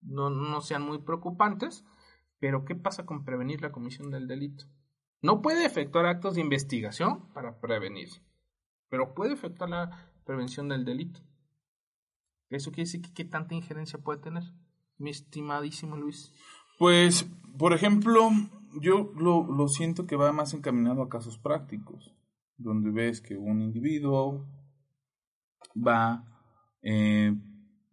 no, 0.00 0.30
no 0.30 0.62
sean 0.62 0.80
muy 0.80 1.02
preocupantes, 1.02 1.84
pero 2.38 2.64
¿qué 2.64 2.74
pasa 2.74 3.04
con 3.04 3.26
prevenir 3.26 3.60
la 3.60 3.72
comisión 3.72 4.10
del 4.10 4.26
delito? 4.26 4.64
No 5.20 5.42
puede 5.42 5.66
efectuar 5.66 6.06
actos 6.06 6.36
de 6.36 6.40
investigación 6.40 7.30
para 7.34 7.60
prevenir, 7.60 8.08
pero 8.88 9.12
puede 9.12 9.34
efectuar 9.34 9.68
la 9.68 10.10
prevención 10.24 10.70
del 10.70 10.86
delito. 10.86 11.20
¿Eso 12.48 12.70
quiere 12.70 12.86
decir 12.86 13.02
que 13.02 13.12
qué 13.12 13.26
tanta 13.26 13.54
injerencia 13.54 13.98
puede 13.98 14.20
tener, 14.20 14.44
mi 14.96 15.10
estimadísimo 15.10 15.94
Luis? 15.94 16.32
Pues, 16.78 17.28
por 17.58 17.74
ejemplo, 17.74 18.30
yo 18.80 19.12
lo, 19.14 19.44
lo 19.44 19.68
siento 19.68 20.06
que 20.06 20.16
va 20.16 20.32
más 20.32 20.54
encaminado 20.54 21.02
a 21.02 21.10
casos 21.10 21.36
prácticos, 21.36 22.14
donde 22.60 22.90
ves 22.90 23.20
que 23.20 23.36
un 23.36 23.60
individuo 23.60 24.46
va 25.76 26.24
eh, 26.82 27.34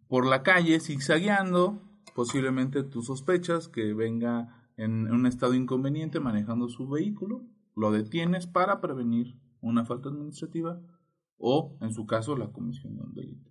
por 0.08 0.26
la 0.26 0.42
calle 0.42 0.80
zigzagueando, 0.80 1.82
posiblemente 2.14 2.82
tú 2.82 3.02
sospechas 3.02 3.68
que 3.68 3.92
venga 3.94 4.70
en 4.76 5.10
un 5.12 5.26
estado 5.26 5.54
inconveniente 5.54 6.20
manejando 6.20 6.68
su 6.68 6.88
vehículo, 6.88 7.42
lo 7.74 7.90
detienes 7.90 8.46
para 8.46 8.80
prevenir 8.80 9.38
una 9.60 9.84
falta 9.84 10.08
administrativa 10.08 10.80
o, 11.36 11.76
en 11.80 11.92
su 11.92 12.06
caso, 12.06 12.36
la 12.36 12.50
comisión 12.52 12.96
de 12.96 13.02
un 13.02 13.14
delito. 13.14 13.50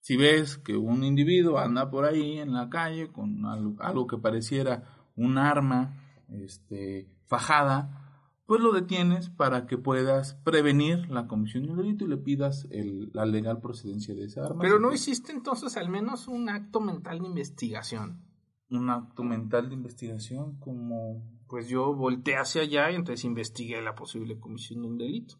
Si 0.00 0.16
ves 0.16 0.56
que 0.56 0.76
un 0.76 1.04
individuo 1.04 1.58
anda 1.58 1.90
por 1.90 2.04
ahí 2.04 2.38
en 2.38 2.52
la 2.52 2.68
calle 2.70 3.12
con 3.12 3.44
algo, 3.46 4.06
que 4.06 4.16
pareciera 4.16 4.84
un 5.14 5.38
arma 5.38 6.24
este, 6.28 7.08
fajada, 7.26 8.09
pues 8.50 8.62
lo 8.62 8.72
detienes 8.72 9.30
para 9.30 9.68
que 9.68 9.78
puedas 9.78 10.34
prevenir 10.42 11.08
la 11.08 11.28
comisión 11.28 11.66
de 11.66 11.70
un 11.70 11.76
delito 11.76 12.04
y 12.04 12.08
le 12.08 12.16
pidas 12.16 12.66
la 13.12 13.24
legal 13.24 13.60
procedencia 13.60 14.12
de 14.12 14.24
esa 14.24 14.44
arma. 14.44 14.60
Pero 14.60 14.80
no 14.80 14.92
hiciste 14.92 15.30
entonces 15.30 15.76
al 15.76 15.88
menos 15.88 16.26
un 16.26 16.48
acto 16.48 16.80
mental 16.80 17.20
de 17.20 17.28
investigación 17.28 18.24
un 18.70 18.90
acto 18.90 19.22
mental 19.22 19.68
de 19.68 19.76
investigación 19.76 20.58
como 20.58 21.22
pues 21.46 21.68
yo 21.68 21.94
volteé 21.94 22.38
hacia 22.38 22.62
allá 22.62 22.90
y 22.90 22.96
entonces 22.96 23.24
investigué 23.24 23.80
la 23.82 23.94
posible 23.94 24.40
comisión 24.40 24.82
de 24.82 24.88
un 24.88 24.98
delito. 24.98 25.36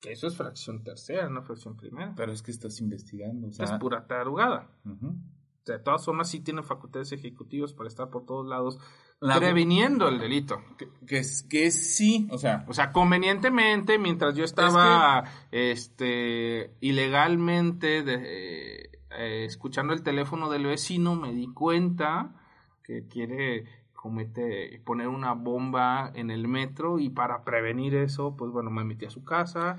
Que 0.00 0.12
eso 0.12 0.26
es 0.26 0.34
fracción 0.34 0.82
tercera, 0.82 1.28
no 1.28 1.42
fracción 1.42 1.76
primera. 1.76 2.14
Pero 2.16 2.32
es 2.32 2.40
que 2.40 2.50
estás 2.50 2.80
investigando. 2.80 3.48
O 3.48 3.52
sea... 3.52 3.66
Es 3.66 3.72
pura 3.72 4.06
tarugada. 4.06 4.70
O 4.86 5.64
sea, 5.64 5.76
de 5.76 5.82
todas 5.82 6.02
formas 6.02 6.30
sí 6.30 6.40
tienen 6.40 6.64
facultades 6.64 7.12
ejecutivas 7.12 7.74
para 7.74 7.88
estar 7.88 8.08
por 8.08 8.24
todos 8.24 8.46
lados 8.46 8.78
previniendo 9.22 10.08
el 10.08 10.18
delito. 10.18 10.62
Que, 11.06 11.18
es, 11.18 11.42
que 11.44 11.70
sí, 11.70 12.28
o 12.30 12.38
sea... 12.38 12.64
O 12.68 12.74
sea, 12.74 12.92
convenientemente, 12.92 13.98
mientras 13.98 14.34
yo 14.34 14.44
estaba 14.44 15.24
este 15.50 16.74
ilegalmente 16.80 18.02
de, 18.02 18.90
eh, 19.18 19.44
escuchando 19.44 19.92
el 19.92 20.02
teléfono 20.02 20.50
del 20.50 20.66
vecino, 20.66 21.14
me 21.14 21.32
di 21.32 21.46
cuenta 21.52 22.34
que 22.82 23.06
quiere 23.06 23.64
comete 24.02 24.80
poner 24.84 25.06
una 25.06 25.32
bomba 25.32 26.10
en 26.16 26.32
el 26.32 26.48
metro 26.48 26.98
y 26.98 27.08
para 27.08 27.44
prevenir 27.44 27.94
eso, 27.94 28.36
pues 28.36 28.50
bueno, 28.50 28.68
me 28.68 28.82
metí 28.82 29.06
a 29.06 29.10
su 29.10 29.22
casa, 29.22 29.76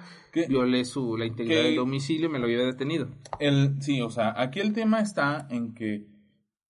violé 0.48 0.86
su, 0.86 1.18
la 1.18 1.26
integridad 1.26 1.64
del 1.64 1.76
domicilio 1.76 2.30
y 2.30 2.32
me 2.32 2.40
lo 2.40 2.46
había 2.46 2.60
detenido. 2.60 3.10
El, 3.40 3.82
sí, 3.82 4.02
o 4.02 4.10
sea, 4.10 4.34
aquí 4.42 4.62
el 4.62 4.72
tema 4.72 5.02
está 5.02 5.46
en 5.50 5.74
que 5.74 6.08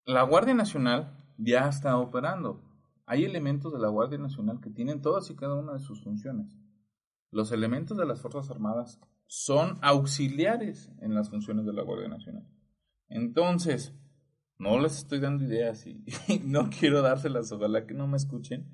la 0.06 0.24
Guardia 0.24 0.56
Nacional 0.56 1.23
ya 1.44 1.68
está 1.68 1.98
operando. 1.98 2.62
Hay 3.06 3.26
elementos 3.26 3.74
de 3.74 3.80
la 3.80 3.90
Guardia 3.90 4.18
Nacional 4.18 4.60
que 4.62 4.70
tienen 4.70 5.02
todas 5.02 5.30
y 5.30 5.36
cada 5.36 5.56
una 5.56 5.74
de 5.74 5.80
sus 5.80 6.04
funciones. 6.04 6.58
Los 7.32 7.52
elementos 7.52 7.98
de 7.98 8.06
las 8.06 8.22
Fuerzas 8.22 8.50
Armadas 8.50 9.00
son 9.28 9.78
auxiliares 9.82 10.92
en 11.02 11.16
las 11.16 11.30
funciones 11.30 11.66
de 11.66 11.74
la 11.74 11.84
Guardia 11.84 12.08
Nacional. 12.08 12.48
Entonces, 13.10 13.94
no 14.60 14.80
les 14.80 14.98
estoy 14.98 15.20
dando 15.20 15.44
ideas 15.44 15.86
y, 15.88 16.04
no 16.46 16.70
quiero 16.70 17.02
dárselas, 17.02 17.52
ojalá 17.52 17.86
que 17.86 17.94
no 17.94 18.08
me 18.08 18.18
escuchen, 18.18 18.72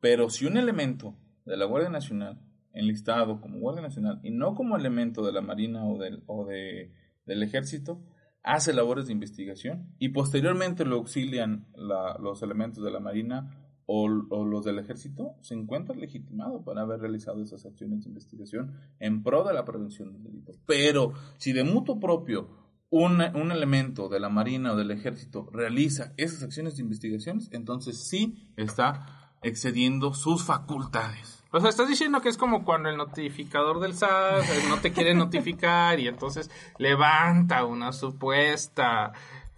pero 0.00 0.30
si 0.30 0.46
un 0.46 0.56
elemento 0.56 1.16
de 1.44 1.56
la 1.56 1.64
Guardia 1.64 1.90
Nacional, 1.90 2.40
enlistado 2.72 3.40
como 3.40 3.58
Guardia 3.58 3.82
Nacional 3.82 4.20
y 4.22 4.30
no 4.30 4.54
como 4.54 4.76
elemento 4.76 5.24
de 5.24 5.32
la 5.32 5.40
Marina 5.40 5.86
o 5.86 5.98
del, 5.98 6.22
o 6.26 6.46
de, 6.46 6.92
del 7.26 7.42
Ejército, 7.42 8.00
hace 8.42 8.72
labores 8.72 9.06
de 9.06 9.12
investigación 9.12 9.94
y 9.98 10.10
posteriormente 10.10 10.84
lo 10.84 10.96
auxilian 10.96 11.66
los 11.76 12.42
elementos 12.42 12.82
de 12.82 12.90
la 12.90 13.00
Marina 13.00 13.58
o, 13.86 14.08
los 14.08 14.64
del 14.64 14.78
ejército, 14.78 15.34
se 15.40 15.54
encuentra 15.54 15.94
legitimado 15.94 16.62
para 16.64 16.82
haber 16.82 17.00
realizado 17.00 17.42
esas 17.42 17.66
acciones 17.66 18.04
de 18.04 18.08
investigación 18.08 18.72
en 19.00 19.22
pro 19.22 19.44
de 19.44 19.52
la 19.52 19.64
prevención 19.64 20.12
del 20.12 20.22
delito. 20.22 20.52
Pero 20.66 21.12
si 21.36 21.52
de 21.52 21.64
mutuo 21.64 22.00
propio 22.00 22.48
un, 22.90 23.20
un 23.34 23.52
elemento 23.52 24.08
de 24.08 24.20
la 24.20 24.28
Marina 24.28 24.72
o 24.72 24.76
del 24.76 24.92
ejército 24.92 25.48
realiza 25.52 26.14
esas 26.16 26.42
acciones 26.42 26.76
de 26.76 26.82
investigación, 26.82 27.40
entonces 27.50 28.08
sí 28.08 28.48
está 28.56 29.34
excediendo 29.42 30.14
sus 30.14 30.44
facultades. 30.44 31.41
O 31.52 31.60
sea, 31.60 31.68
estás 31.68 31.86
diciendo 31.86 32.22
que 32.22 32.30
es 32.30 32.38
como 32.38 32.64
cuando 32.64 32.88
el 32.88 32.96
notificador 32.96 33.78
del 33.78 33.94
SAT 33.94 34.42
no 34.68 34.80
te 34.80 34.92
quiere 34.92 35.14
notificar 35.14 36.00
y 36.00 36.08
entonces 36.08 36.50
levanta 36.78 37.64
una 37.66 37.92
supuesta 37.92 39.12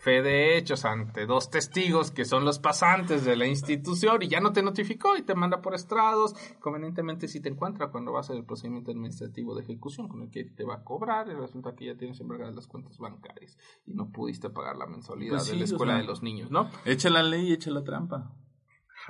fe 0.04 0.20
de 0.20 0.58
hechos 0.58 0.84
ante 0.84 1.24
dos 1.24 1.50
testigos 1.50 2.10
que 2.10 2.26
son 2.26 2.44
los 2.44 2.58
pasantes 2.58 3.24
de 3.24 3.36
la 3.36 3.46
institución 3.46 4.22
y 4.22 4.28
ya 4.28 4.40
no 4.40 4.52
te 4.52 4.62
notificó 4.62 5.16
y 5.16 5.22
te 5.22 5.34
manda 5.34 5.62
por 5.62 5.74
estrados, 5.74 6.34
convenientemente 6.60 7.26
si 7.26 7.40
te 7.40 7.48
encuentra 7.48 7.90
cuando 7.90 8.12
va 8.12 8.18
a 8.18 8.20
hacer 8.20 8.36
el 8.36 8.44
procedimiento 8.44 8.90
administrativo 8.90 9.54
de 9.54 9.62
ejecución 9.62 10.08
con 10.08 10.20
el 10.20 10.30
que 10.30 10.44
te 10.44 10.64
va 10.64 10.74
a 10.74 10.84
cobrar 10.84 11.28
y 11.28 11.34
resulta 11.34 11.74
que 11.74 11.86
ya 11.86 11.96
tienes 11.96 12.20
embargadas 12.20 12.54
las 12.54 12.66
cuentas 12.66 12.98
bancarias 12.98 13.56
y 13.86 13.94
no 13.94 14.10
pudiste 14.10 14.50
pagar 14.50 14.76
la 14.76 14.86
mensualidad 14.86 15.36
pues 15.36 15.46
de 15.46 15.56
la 15.56 15.64
escuela 15.64 15.96
de 15.96 16.04
los 16.04 16.22
niños, 16.22 16.50
¿no? 16.50 16.68
Echa 16.84 17.08
la 17.08 17.22
ley 17.22 17.48
y 17.48 17.52
echa 17.54 17.70
la 17.70 17.82
trampa. 17.82 18.30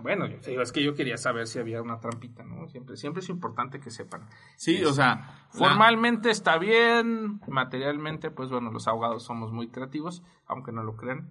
Bueno, 0.02 0.26
es 0.26 0.72
que 0.72 0.82
yo 0.82 0.94
quería 0.94 1.16
saber 1.16 1.46
si 1.46 1.58
había 1.58 1.80
una 1.80 2.00
trampita, 2.00 2.42
¿no? 2.42 2.68
Siempre, 2.68 2.96
siempre 2.96 3.22
es 3.22 3.28
importante 3.28 3.80
que 3.80 3.90
sepan. 3.90 4.28
Sí, 4.56 4.84
o 4.84 4.92
sea, 4.92 5.46
formalmente 5.50 6.30
está 6.30 6.58
bien, 6.58 7.40
materialmente, 7.46 8.30
pues 8.30 8.50
bueno, 8.50 8.70
los 8.70 8.88
abogados 8.88 9.22
somos 9.22 9.52
muy 9.52 9.68
creativos, 9.68 10.22
aunque 10.46 10.72
no 10.72 10.82
lo 10.82 10.96
crean 10.96 11.28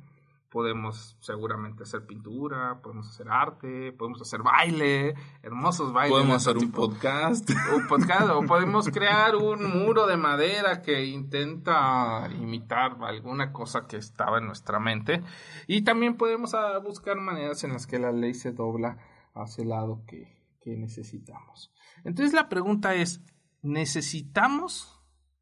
podemos 0.54 1.18
seguramente 1.20 1.82
hacer 1.82 2.06
pintura, 2.06 2.80
podemos 2.84 3.10
hacer 3.10 3.28
arte, 3.28 3.92
podemos 3.92 4.22
hacer 4.22 4.44
baile, 4.44 5.16
hermosos 5.42 5.92
bailes. 5.92 6.12
Podemos 6.12 6.36
hacer 6.36 6.58
un 6.60 6.72
podcast. 6.72 7.50
Un 7.76 7.88
podcast, 7.88 8.30
o 8.30 8.44
podemos 8.44 8.88
crear 8.94 9.36
un 9.36 9.80
muro 9.80 10.06
de 10.06 10.16
madera 10.16 10.84
que 10.84 11.06
intenta 11.06 12.30
imitar 12.40 12.98
alguna 13.02 13.52
cosa 13.52 13.88
que 13.88 13.98
estaba 13.98 14.38
en 14.38 14.46
nuestra 14.46 14.80
mente. 14.80 15.24
Y 15.66 15.82
también 15.82 16.18
podemos 16.18 16.54
ah, 16.54 16.78
buscar 16.78 17.18
maneras 17.20 17.64
en 17.64 17.74
las 17.74 17.88
que 17.88 17.98
la 17.98 18.12
ley 18.12 18.36
se 18.36 18.52
dobla 18.52 19.00
hacia 19.34 19.64
el 19.64 19.70
lado 19.70 20.04
que, 20.06 20.38
que 20.62 20.78
necesitamos. 20.78 21.74
Entonces 22.04 22.32
la 22.32 22.48
pregunta 22.48 22.94
es, 22.94 23.22
¿necesitamos 23.64 25.02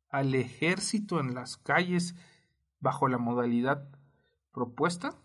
al 0.10 0.36
ejército 0.36 1.20
en 1.20 1.34
las 1.34 1.58
calles 1.58 2.16
bajo 2.80 3.10
la 3.10 3.18
modalidad 3.18 3.90
propuesta? 4.52 5.16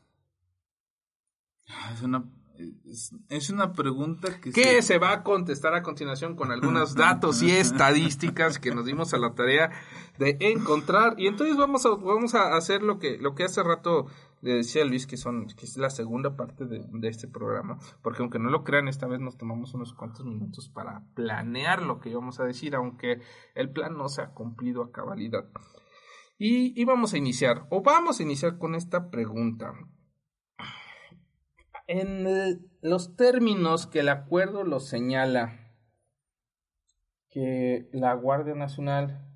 Ah, 1.68 1.90
es 1.92 2.02
una, 2.02 2.24
es, 3.28 3.50
una 3.50 3.72
pregunta 3.72 4.40
que... 4.40 4.52
Que 4.52 4.82
se... 4.82 4.98
va 4.98 5.12
a 5.12 5.22
contestar 5.22 5.74
a 5.74 5.82
continuación 5.82 6.36
con 6.36 6.52
algunos 6.52 6.94
datos 6.96 7.42
y 7.42 7.50
estadísticas 7.50 8.58
que 8.58 8.74
nos 8.74 8.86
dimos 8.86 9.14
a 9.14 9.18
la 9.18 9.34
tarea 9.34 9.70
de 10.18 10.36
encontrar. 10.40 11.14
Y 11.18 11.26
entonces 11.26 11.56
vamos 11.56 11.84
a, 11.86 11.90
vamos 11.90 12.34
a 12.34 12.56
hacer 12.56 12.82
lo 12.82 12.98
que, 12.98 13.18
lo 13.18 13.34
que 13.34 13.44
hace 13.44 13.62
rato 13.62 14.06
le 14.42 14.54
decía 14.54 14.84
Luis, 14.84 15.06
que, 15.06 15.16
son, 15.16 15.46
que 15.48 15.64
es 15.64 15.76
la 15.76 15.90
segunda 15.90 16.36
parte 16.36 16.66
de, 16.66 16.84
de 16.88 17.08
este 17.08 17.26
programa. 17.26 17.78
Porque 18.02 18.22
aunque 18.22 18.38
no 18.38 18.50
lo 18.50 18.64
crean, 18.64 18.88
esta 18.88 19.06
vez 19.06 19.20
nos 19.20 19.36
tomamos 19.36 19.74
unos 19.74 19.92
cuantos 19.92 20.24
minutos 20.24 20.68
para 20.68 21.02
planear 21.14 21.82
lo 21.82 22.00
que 22.00 22.10
íbamos 22.10 22.38
a 22.38 22.44
decir, 22.44 22.74
aunque 22.76 23.20
el 23.54 23.70
plan 23.70 23.96
no 23.96 24.08
se 24.08 24.22
ha 24.22 24.28
cumplido 24.28 24.82
a 24.82 24.92
cabalidad. 24.92 25.46
Y, 26.38 26.84
vamos 26.84 27.14
a 27.14 27.18
iniciar, 27.18 27.66
o 27.70 27.80
vamos 27.80 28.20
a 28.20 28.22
iniciar 28.22 28.58
con 28.58 28.74
esta 28.74 29.10
pregunta. 29.10 29.72
En 31.86 32.68
los 32.82 33.16
términos 33.16 33.86
que 33.86 34.00
el 34.00 34.10
acuerdo 34.10 34.62
lo 34.62 34.80
señala, 34.80 35.72
que 37.30 37.88
la 37.92 38.12
Guardia 38.14 38.54
Nacional 38.54 39.26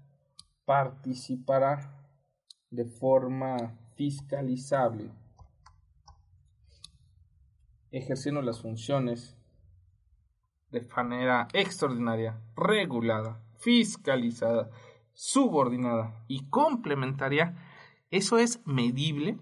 participará 0.66 1.96
de 2.70 2.84
forma 2.84 3.78
fiscalizable, 3.94 5.10
ejerciendo 7.90 8.42
las 8.42 8.60
funciones 8.60 9.38
de 10.70 10.86
manera 10.94 11.48
extraordinaria, 11.54 12.38
regulada, 12.56 13.42
fiscalizada 13.58 14.70
subordinada 15.14 16.24
y 16.28 16.48
complementaria, 16.48 17.56
¿eso 18.10 18.38
es 18.38 18.60
medible? 18.66 19.38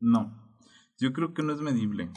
No, 0.00 0.32
yo 0.98 1.12
creo 1.12 1.34
que 1.34 1.42
no 1.42 1.52
es 1.52 1.60
medible. 1.60 2.10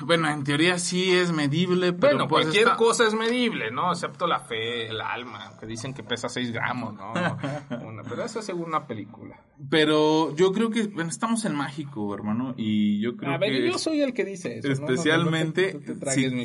Bueno, 0.00 0.28
en 0.28 0.44
teoría 0.44 0.78
sí 0.78 1.12
es 1.12 1.32
medible, 1.32 1.92
pero 1.92 2.14
bueno, 2.14 2.28
pues 2.28 2.46
cualquier 2.46 2.76
cosa 2.76 3.06
es 3.06 3.14
medible, 3.14 3.70
¿no? 3.70 3.92
Excepto 3.92 4.26
la 4.26 4.40
fe, 4.40 4.88
el 4.88 5.00
alma, 5.00 5.56
que 5.58 5.66
dicen 5.66 5.94
que 5.94 6.02
pesa 6.02 6.28
6 6.28 6.52
gramos, 6.52 6.94
¿no? 6.94 7.12
pero 8.08 8.24
eso 8.24 8.40
es 8.40 8.44
según 8.44 8.68
una 8.68 8.86
película. 8.86 9.42
Pero 9.68 10.34
yo 10.36 10.52
creo 10.52 10.70
que 10.70 10.86
bueno, 10.88 11.10
estamos 11.10 11.44
en 11.44 11.54
mágico, 11.54 12.14
hermano, 12.14 12.54
y 12.56 13.00
yo 13.00 13.16
creo 13.16 13.32
A 13.32 13.38
ver, 13.38 13.62
yo 13.62 13.78
soy 13.78 14.00
el 14.00 14.14
que 14.14 14.24
dice 14.24 14.58
eso. 14.58 14.70
Especialmente, 14.70 15.78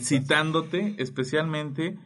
citándote, 0.01 0.95
especialmente 0.97 1.97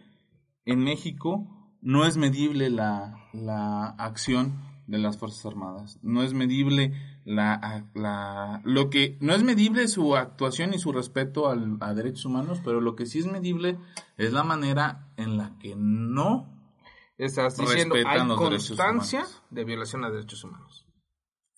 en 0.66 0.84
México 0.84 1.59
no 1.82 2.06
es 2.06 2.18
medible 2.18 2.70
la, 2.70 3.28
la 3.34 3.88
acción 3.98 4.70
de 4.88 4.98
las 4.98 5.18
Fuerzas 5.18 5.46
Armadas. 5.46 6.00
No 6.02 6.24
es 6.24 6.34
medible 6.34 6.94
la, 7.26 7.86
la, 7.94 8.62
lo 8.64 8.90
que, 8.90 9.18
no 9.22 9.34
es 9.34 9.44
medible 9.44 9.88
su 9.88 10.16
actuación 10.16 10.74
y 10.74 10.80
su 10.80 10.92
respeto 10.92 11.48
al, 11.48 11.78
a 11.80 11.94
derechos 11.94 12.26
humanos, 12.26 12.60
pero 12.64 12.82
lo 12.82 12.96
que 12.96 13.06
sí 13.06 13.20
es 13.20 13.28
medible 13.28 13.78
es 14.18 14.34
la 14.34 14.44
manera 14.44 15.12
en 15.16 15.38
la 15.38 15.58
que 15.60 15.76
no 15.76 16.60
estás 17.18 17.58
diciendo 17.58 17.96
hay 17.96 18.28
constancia 18.36 19.26
de 19.50 19.64
violación 19.64 20.04
a 20.06 20.10
derechos 20.10 20.44
humanos. 20.44 20.88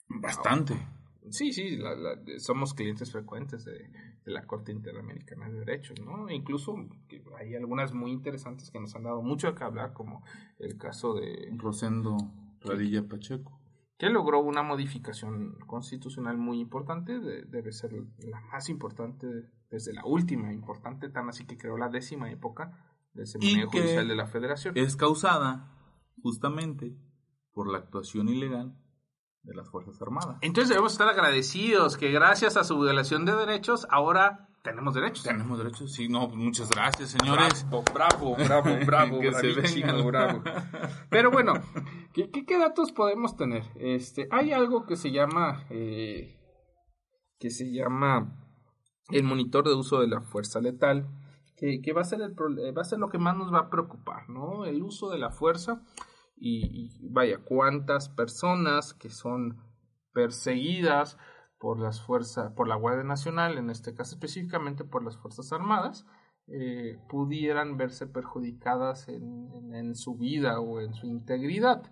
Bastante. 0.09 0.87
Sí, 1.31 1.51
sí, 1.53 1.79
somos 2.37 2.73
clientes 2.73 3.11
frecuentes 3.11 3.65
de, 3.65 3.89
la 4.25 4.45
Corte 4.45 4.71
Interamericana 4.71 5.49
de 5.49 5.59
Derechos, 5.59 5.99
¿no? 5.99 6.29
Incluso 6.29 6.75
hay 7.39 7.55
algunas 7.55 7.93
muy 7.93 8.11
interesantes 8.11 8.69
que 8.69 8.79
nos 8.79 8.95
han 8.95 9.03
dado 9.03 9.21
mucho 9.21 9.53
que 9.55 9.63
hablar, 9.63 9.93
como 9.93 10.23
el 10.59 10.77
caso 10.77 11.13
de... 11.15 11.49
Rosendo 11.57 12.17
Radilla 12.61 13.07
Pacheco. 13.07 13.59
Que 13.97 14.09
logró 14.09 14.39
una 14.41 14.63
modificación 14.63 15.57
constitucional 15.67 16.37
muy 16.37 16.59
importante, 16.59 17.19
debe 17.19 17.71
ser 17.71 17.93
la 18.19 18.41
más 18.41 18.69
importante 18.69 19.27
desde 19.69 19.93
la 19.93 20.05
última 20.05 20.53
importante, 20.53 21.09
tan 21.09 21.29
así 21.29 21.45
que 21.45 21.57
creó 21.57 21.77
la 21.77 21.89
décima 21.89 22.31
época 22.31 22.97
del 23.13 23.27
Seminario 23.27 23.69
Judicial 23.69 24.07
de 24.07 24.15
la 24.15 24.27
Federación. 24.27 24.77
Es 24.77 24.95
causada 24.95 25.71
justamente 26.21 26.95
por 27.53 27.71
la 27.71 27.79
actuación 27.79 28.29
ilegal 28.29 28.75
de 29.43 29.55
las 29.55 29.69
Fuerzas 29.69 30.01
Armadas. 30.01 30.37
Entonces 30.41 30.69
debemos 30.69 30.91
estar 30.91 31.07
agradecidos 31.07 31.97
que 31.97 32.11
gracias 32.11 32.57
a 32.57 32.63
su 32.63 32.79
violación 32.79 33.25
de 33.25 33.35
derechos 33.35 33.87
ahora 33.89 34.47
tenemos 34.63 34.93
derechos. 34.93 35.23
Tenemos 35.23 35.57
derechos, 35.57 35.91
sí, 35.91 36.07
no, 36.07 36.27
muchas 36.27 36.69
gracias, 36.69 37.09
señores. 37.09 37.65
Bravo, 37.69 37.83
bravo, 37.93 38.35
bravo, 38.35 38.77
bravo, 38.85 39.19
que 39.19 40.03
bravo. 40.03 40.43
Pero 41.09 41.31
bueno, 41.31 41.53
¿qué, 42.13 42.29
¿qué, 42.29 42.57
datos 42.59 42.91
podemos 42.91 43.35
tener? 43.35 43.63
Este, 43.75 44.27
hay 44.29 44.51
algo 44.51 44.85
que 44.85 44.95
se 44.95 45.11
llama, 45.11 45.65
eh, 45.71 46.39
que 47.39 47.49
se 47.49 47.71
llama 47.71 48.37
el 49.09 49.23
monitor 49.23 49.67
de 49.67 49.73
uso 49.73 49.99
de 49.99 50.07
la 50.07 50.21
fuerza 50.21 50.61
letal, 50.61 51.09
que, 51.57 51.81
que 51.81 51.93
va 51.93 52.01
a 52.01 52.05
ser 52.05 52.21
el 52.21 52.35
va 52.37 52.81
a 52.81 52.85
ser 52.85 52.99
lo 52.99 53.09
que 53.09 53.17
más 53.17 53.35
nos 53.35 53.51
va 53.51 53.61
a 53.61 53.69
preocupar, 53.71 54.29
¿no? 54.29 54.65
El 54.65 54.83
uso 54.83 55.09
de 55.09 55.17
la 55.17 55.31
fuerza 55.31 55.81
y, 56.43 56.89
vaya, 57.01 57.37
cuántas 57.37 58.09
personas 58.09 58.95
que 58.95 59.09
son 59.09 59.61
perseguidas 60.11 61.19
por 61.59 61.79
las 61.79 62.01
fuerzas, 62.01 62.51
por 62.53 62.67
la 62.67 62.75
Guardia 62.75 63.03
Nacional, 63.03 63.59
en 63.59 63.69
este 63.69 63.93
caso 63.93 64.15
específicamente 64.15 64.83
por 64.83 65.03
las 65.03 65.17
Fuerzas 65.17 65.53
Armadas, 65.53 66.07
eh, 66.47 66.97
pudieran 67.07 67.77
verse 67.77 68.07
perjudicadas 68.07 69.07
en, 69.07 69.73
en, 69.75 69.93
su 69.93 70.15
vida 70.15 70.59
o 70.59 70.81
en 70.81 70.95
su 70.95 71.05
integridad. 71.05 71.83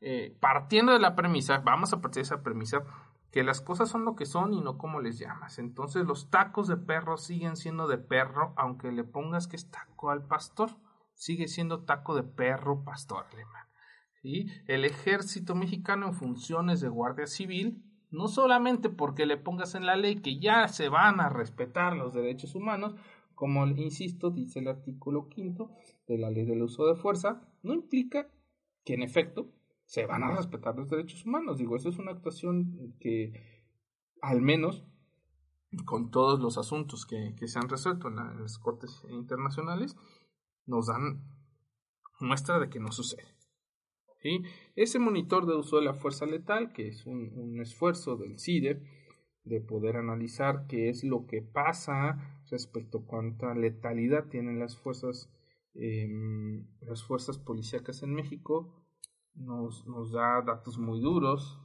Eh, 0.00 0.36
partiendo 0.40 0.92
de 0.92 1.00
la 1.00 1.16
premisa, 1.16 1.58
vamos 1.58 1.92
a 1.92 2.00
partir 2.00 2.22
de 2.22 2.26
esa 2.26 2.42
premisa, 2.44 2.84
que 3.32 3.42
las 3.42 3.60
cosas 3.60 3.88
son 3.88 4.04
lo 4.04 4.14
que 4.14 4.24
son 4.24 4.54
y 4.54 4.60
no 4.60 4.78
como 4.78 5.00
les 5.00 5.18
llamas. 5.18 5.58
Entonces 5.58 6.06
los 6.06 6.30
tacos 6.30 6.68
de 6.68 6.76
perro 6.76 7.16
siguen 7.16 7.56
siendo 7.56 7.88
de 7.88 7.98
perro, 7.98 8.54
aunque 8.56 8.92
le 8.92 9.02
pongas 9.02 9.48
que 9.48 9.56
es 9.56 9.68
taco 9.68 10.10
al 10.10 10.22
pastor, 10.22 10.70
sigue 11.14 11.48
siendo 11.48 11.84
taco 11.84 12.14
de 12.14 12.22
perro 12.22 12.84
pastor 12.84 13.26
alemán. 13.32 13.65
¿Sí? 14.26 14.46
El 14.66 14.84
ejército 14.84 15.54
mexicano 15.54 16.08
en 16.08 16.14
funciones 16.14 16.80
de 16.80 16.88
guardia 16.88 17.26
civil 17.26 17.82
no 18.10 18.28
solamente 18.28 18.88
porque 18.88 19.26
le 19.26 19.36
pongas 19.36 19.74
en 19.74 19.86
la 19.86 19.96
ley 19.96 20.16
que 20.16 20.38
ya 20.38 20.68
se 20.68 20.88
van 20.88 21.20
a 21.20 21.28
respetar 21.28 21.96
los 21.96 22.14
derechos 22.14 22.54
humanos, 22.54 22.94
como 23.34 23.66
insisto, 23.66 24.30
dice 24.30 24.60
el 24.60 24.68
artículo 24.68 25.28
quinto 25.28 25.70
de 26.08 26.18
la 26.18 26.30
ley 26.30 26.44
del 26.44 26.62
uso 26.62 26.86
de 26.86 26.94
fuerza, 26.94 27.42
no 27.62 27.74
implica 27.74 28.28
que 28.84 28.94
en 28.94 29.02
efecto 29.02 29.52
se 29.84 30.06
van 30.06 30.22
a 30.22 30.34
respetar 30.34 30.76
los 30.76 30.88
derechos 30.88 31.24
humanos. 31.24 31.58
Digo, 31.58 31.76
eso 31.76 31.88
es 31.88 31.98
una 31.98 32.12
actuación 32.12 32.96
que 32.98 33.32
al 34.22 34.40
menos 34.40 34.84
con 35.84 36.10
todos 36.10 36.40
los 36.40 36.58
asuntos 36.58 37.06
que, 37.06 37.34
se 37.46 37.58
han 37.58 37.68
resuelto 37.68 38.08
en, 38.08 38.16
las 38.16 38.58
cortes 38.58 39.02
internacionales, 39.10 39.96
nos 40.64 40.86
dan 40.86 41.22
muestra 42.20 42.58
de 42.58 42.70
que 42.70 42.80
no 42.80 42.92
sucede. 42.92 43.35
Ese 44.74 44.98
monitor 44.98 45.46
de 45.46 45.54
uso 45.54 45.76
de 45.76 45.84
la 45.84 45.94
fuerza 45.94 46.26
letal, 46.26 46.72
que 46.72 46.88
es 46.88 47.06
un, 47.06 47.60
esfuerzo 47.60 48.16
del 48.16 48.38
CIDE 48.38 48.82
de 49.44 49.60
poder 49.60 49.96
analizar 49.96 50.66
qué 50.66 50.88
es 50.88 51.04
lo 51.04 51.26
que 51.26 51.40
pasa 51.42 52.42
respecto 52.50 52.98
a 52.98 53.06
cuánta 53.06 53.54
letalidad 53.54 54.26
tienen 54.26 54.58
las 54.58 54.76
fuerzas, 54.76 55.30
em, 55.74 56.66
las 56.80 57.02
fuerzas 57.02 57.38
policíacas 57.38 58.02
en 58.02 58.14
México, 58.14 58.72
nos, 59.34 59.86
nos 59.86 60.12
da 60.12 60.42
datos 60.42 60.78
muy 60.78 61.00
duros. 61.00 61.60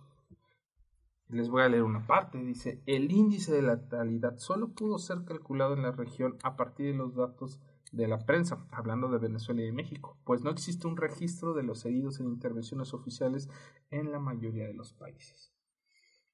Les 1.29 1.49
voy 1.49 1.63
a 1.63 1.69
leer 1.69 1.83
una 1.83 2.05
parte. 2.05 2.37
Dice, 2.43 2.81
el 2.85 3.11
índice 3.11 3.53
de 3.53 3.61
letalidad 3.61 4.37
solo 4.37 4.73
pudo 4.73 4.97
ser 4.97 5.23
calculado 5.23 5.73
en 5.73 5.83
la 5.83 5.91
región 5.91 6.37
a 6.43 6.55
partir 6.57 6.87
de 6.87 6.97
los 6.97 7.15
datos 7.15 7.59
de 7.91 8.07
la 8.07 8.25
prensa, 8.25 8.65
hablando 8.71 9.09
de 9.09 9.17
Venezuela 9.17 9.61
y 9.61 9.65
de 9.65 9.73
México, 9.73 10.17
pues 10.23 10.41
no 10.41 10.49
existe 10.49 10.87
un 10.87 10.97
registro 10.97 11.53
de 11.53 11.63
los 11.63 11.85
heridos 11.85 12.19
en 12.19 12.27
intervenciones 12.27 12.93
oficiales 12.93 13.49
en 13.89 14.11
la 14.11 14.19
mayoría 14.19 14.65
de 14.65 14.73
los 14.73 14.93
países. 14.93 15.53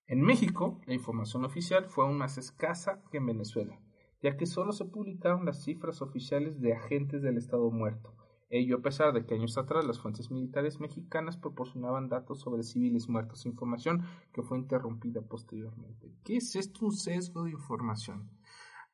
En 0.06 0.22
México, 0.22 0.80
la 0.86 0.94
información 0.94 1.44
oficial 1.46 1.86
fue 1.86 2.06
aún 2.06 2.18
más 2.18 2.38
escasa 2.38 3.02
que 3.12 3.18
en 3.18 3.26
Venezuela, 3.26 3.82
ya 4.22 4.38
que 4.38 4.46
solo 4.46 4.72
se 4.72 4.86
publicaron 4.86 5.46
las 5.46 5.64
cifras 5.64 6.02
oficiales 6.02 6.62
de 6.62 6.74
agentes 6.74 7.22
del 7.22 7.38
Estado 7.38 7.70
muerto, 7.72 8.16
ello 8.50 8.78
a 8.78 8.82
pesar 8.82 9.14
de 9.14 9.26
que 9.26 9.36
años 9.36 9.58
atrás 9.58 9.86
las 9.86 10.00
fuentes 10.00 10.32
militares 10.32 10.80
mexicanas 10.80 11.36
proporcionaban 11.36 12.08
datos 12.08 12.40
sobre 12.40 12.64
civiles 12.64 13.10
muertos, 13.10 13.46
información 13.46 14.04
que 14.32 14.42
fue 14.42 14.58
interrumpida 14.58 15.22
posteriormente. 15.22 16.14
¿Qué 16.24 16.38
es 16.38 16.56
esto? 16.56 16.86
Un 16.86 16.94
sesgo 16.94 17.44
de 17.44 17.52
información. 17.52 18.30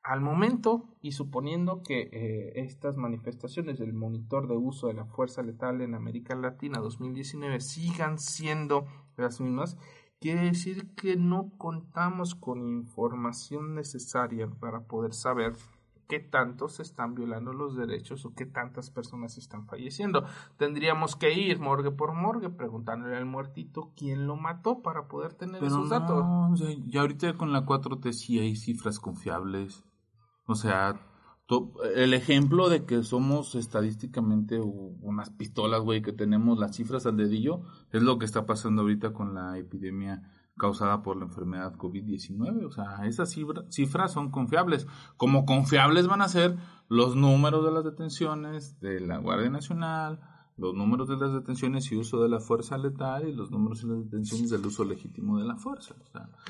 Al 0.03 0.19
momento, 0.19 0.89
y 1.01 1.13
suponiendo 1.13 1.81
que 1.81 2.09
eh, 2.11 2.53
estas 2.55 2.97
manifestaciones 2.97 3.79
del 3.79 3.93
monitor 3.93 4.49
de 4.49 4.57
uso 4.57 4.87
de 4.87 4.93
la 4.93 5.05
fuerza 5.05 5.41
letal 5.43 5.79
en 5.79 5.95
América 5.95 6.35
Latina 6.35 6.79
2019 6.79 7.61
sigan 7.61 8.19
siendo 8.19 8.85
las 9.15 9.39
mismas, 9.39 9.77
quiere 10.19 10.41
decir 10.41 10.93
que 10.95 11.15
no 11.15 11.51
contamos 11.57 12.35
con 12.35 12.67
información 12.67 13.75
necesaria 13.75 14.49
para 14.49 14.81
poder 14.81 15.13
saber 15.13 15.53
qué 16.09 16.19
tanto 16.19 16.67
se 16.67 16.81
están 16.81 17.15
violando 17.15 17.53
los 17.53 17.75
derechos 17.75 18.25
o 18.25 18.33
qué 18.33 18.45
tantas 18.45 18.89
personas 18.89 19.37
están 19.37 19.67
falleciendo. 19.67 20.25
Tendríamos 20.57 21.15
que 21.15 21.33
ir 21.33 21.59
morgue 21.59 21.91
por 21.91 22.13
morgue 22.13 22.49
preguntándole 22.49 23.15
al 23.15 23.25
muertito 23.25 23.91
quién 23.95 24.27
lo 24.27 24.35
mató 24.35 24.81
para 24.81 25.07
poder 25.07 25.33
tener 25.33 25.63
esos 25.63 25.89
datos. 25.89 26.25
ya 26.87 27.01
ahorita 27.01 27.33
con 27.35 27.53
la 27.53 27.65
4T 27.65 28.11
sí 28.11 28.39
hay 28.39 28.55
cifras 28.55 28.99
confiables. 28.99 29.85
O 30.45 30.55
sea, 30.55 30.99
el 31.95 32.13
ejemplo 32.13 32.69
de 32.69 32.85
que 32.85 33.03
somos 33.03 33.55
estadísticamente 33.55 34.59
unas 34.59 35.29
pistolas, 35.29 35.81
güey, 35.81 36.01
que 36.01 36.13
tenemos 36.13 36.57
las 36.59 36.75
cifras 36.75 37.05
al 37.05 37.17
dedillo, 37.17 37.61
es 37.91 38.01
lo 38.01 38.17
que 38.17 38.25
está 38.25 38.45
pasando 38.45 38.81
ahorita 38.81 39.13
con 39.13 39.35
la 39.35 39.57
epidemia 39.57 40.29
causada 40.57 41.01
por 41.01 41.17
la 41.17 41.25
enfermedad 41.25 41.75
COVID-19. 41.75 42.65
O 42.65 42.71
sea, 42.71 43.05
esas 43.05 43.35
cifras 43.69 44.11
son 44.11 44.31
confiables. 44.31 44.87
Como 45.17 45.45
confiables 45.45 46.07
van 46.07 46.21
a 46.21 46.27
ser 46.27 46.57
los 46.89 47.15
números 47.15 47.65
de 47.65 47.71
las 47.71 47.83
detenciones 47.83 48.79
de 48.79 48.99
la 48.99 49.17
Guardia 49.17 49.49
Nacional, 49.49 50.19
los 50.63 50.73
números 50.73 51.09
de 51.09 51.17
las 51.17 51.33
detenciones 51.33 51.91
y 51.91 51.97
uso 51.97 52.23
de 52.23 52.29
la 52.29 52.39
fuerza 52.39 52.77
letal 52.77 53.27
y 53.27 53.33
los 53.33 53.51
números 53.51 53.81
de 53.81 53.89
las 53.89 54.05
detenciones 54.05 54.49
del 54.49 54.65
uso 54.65 54.85
legítimo 54.85 55.37
de 55.37 55.43
la 55.43 55.57
fuerza. 55.57 55.93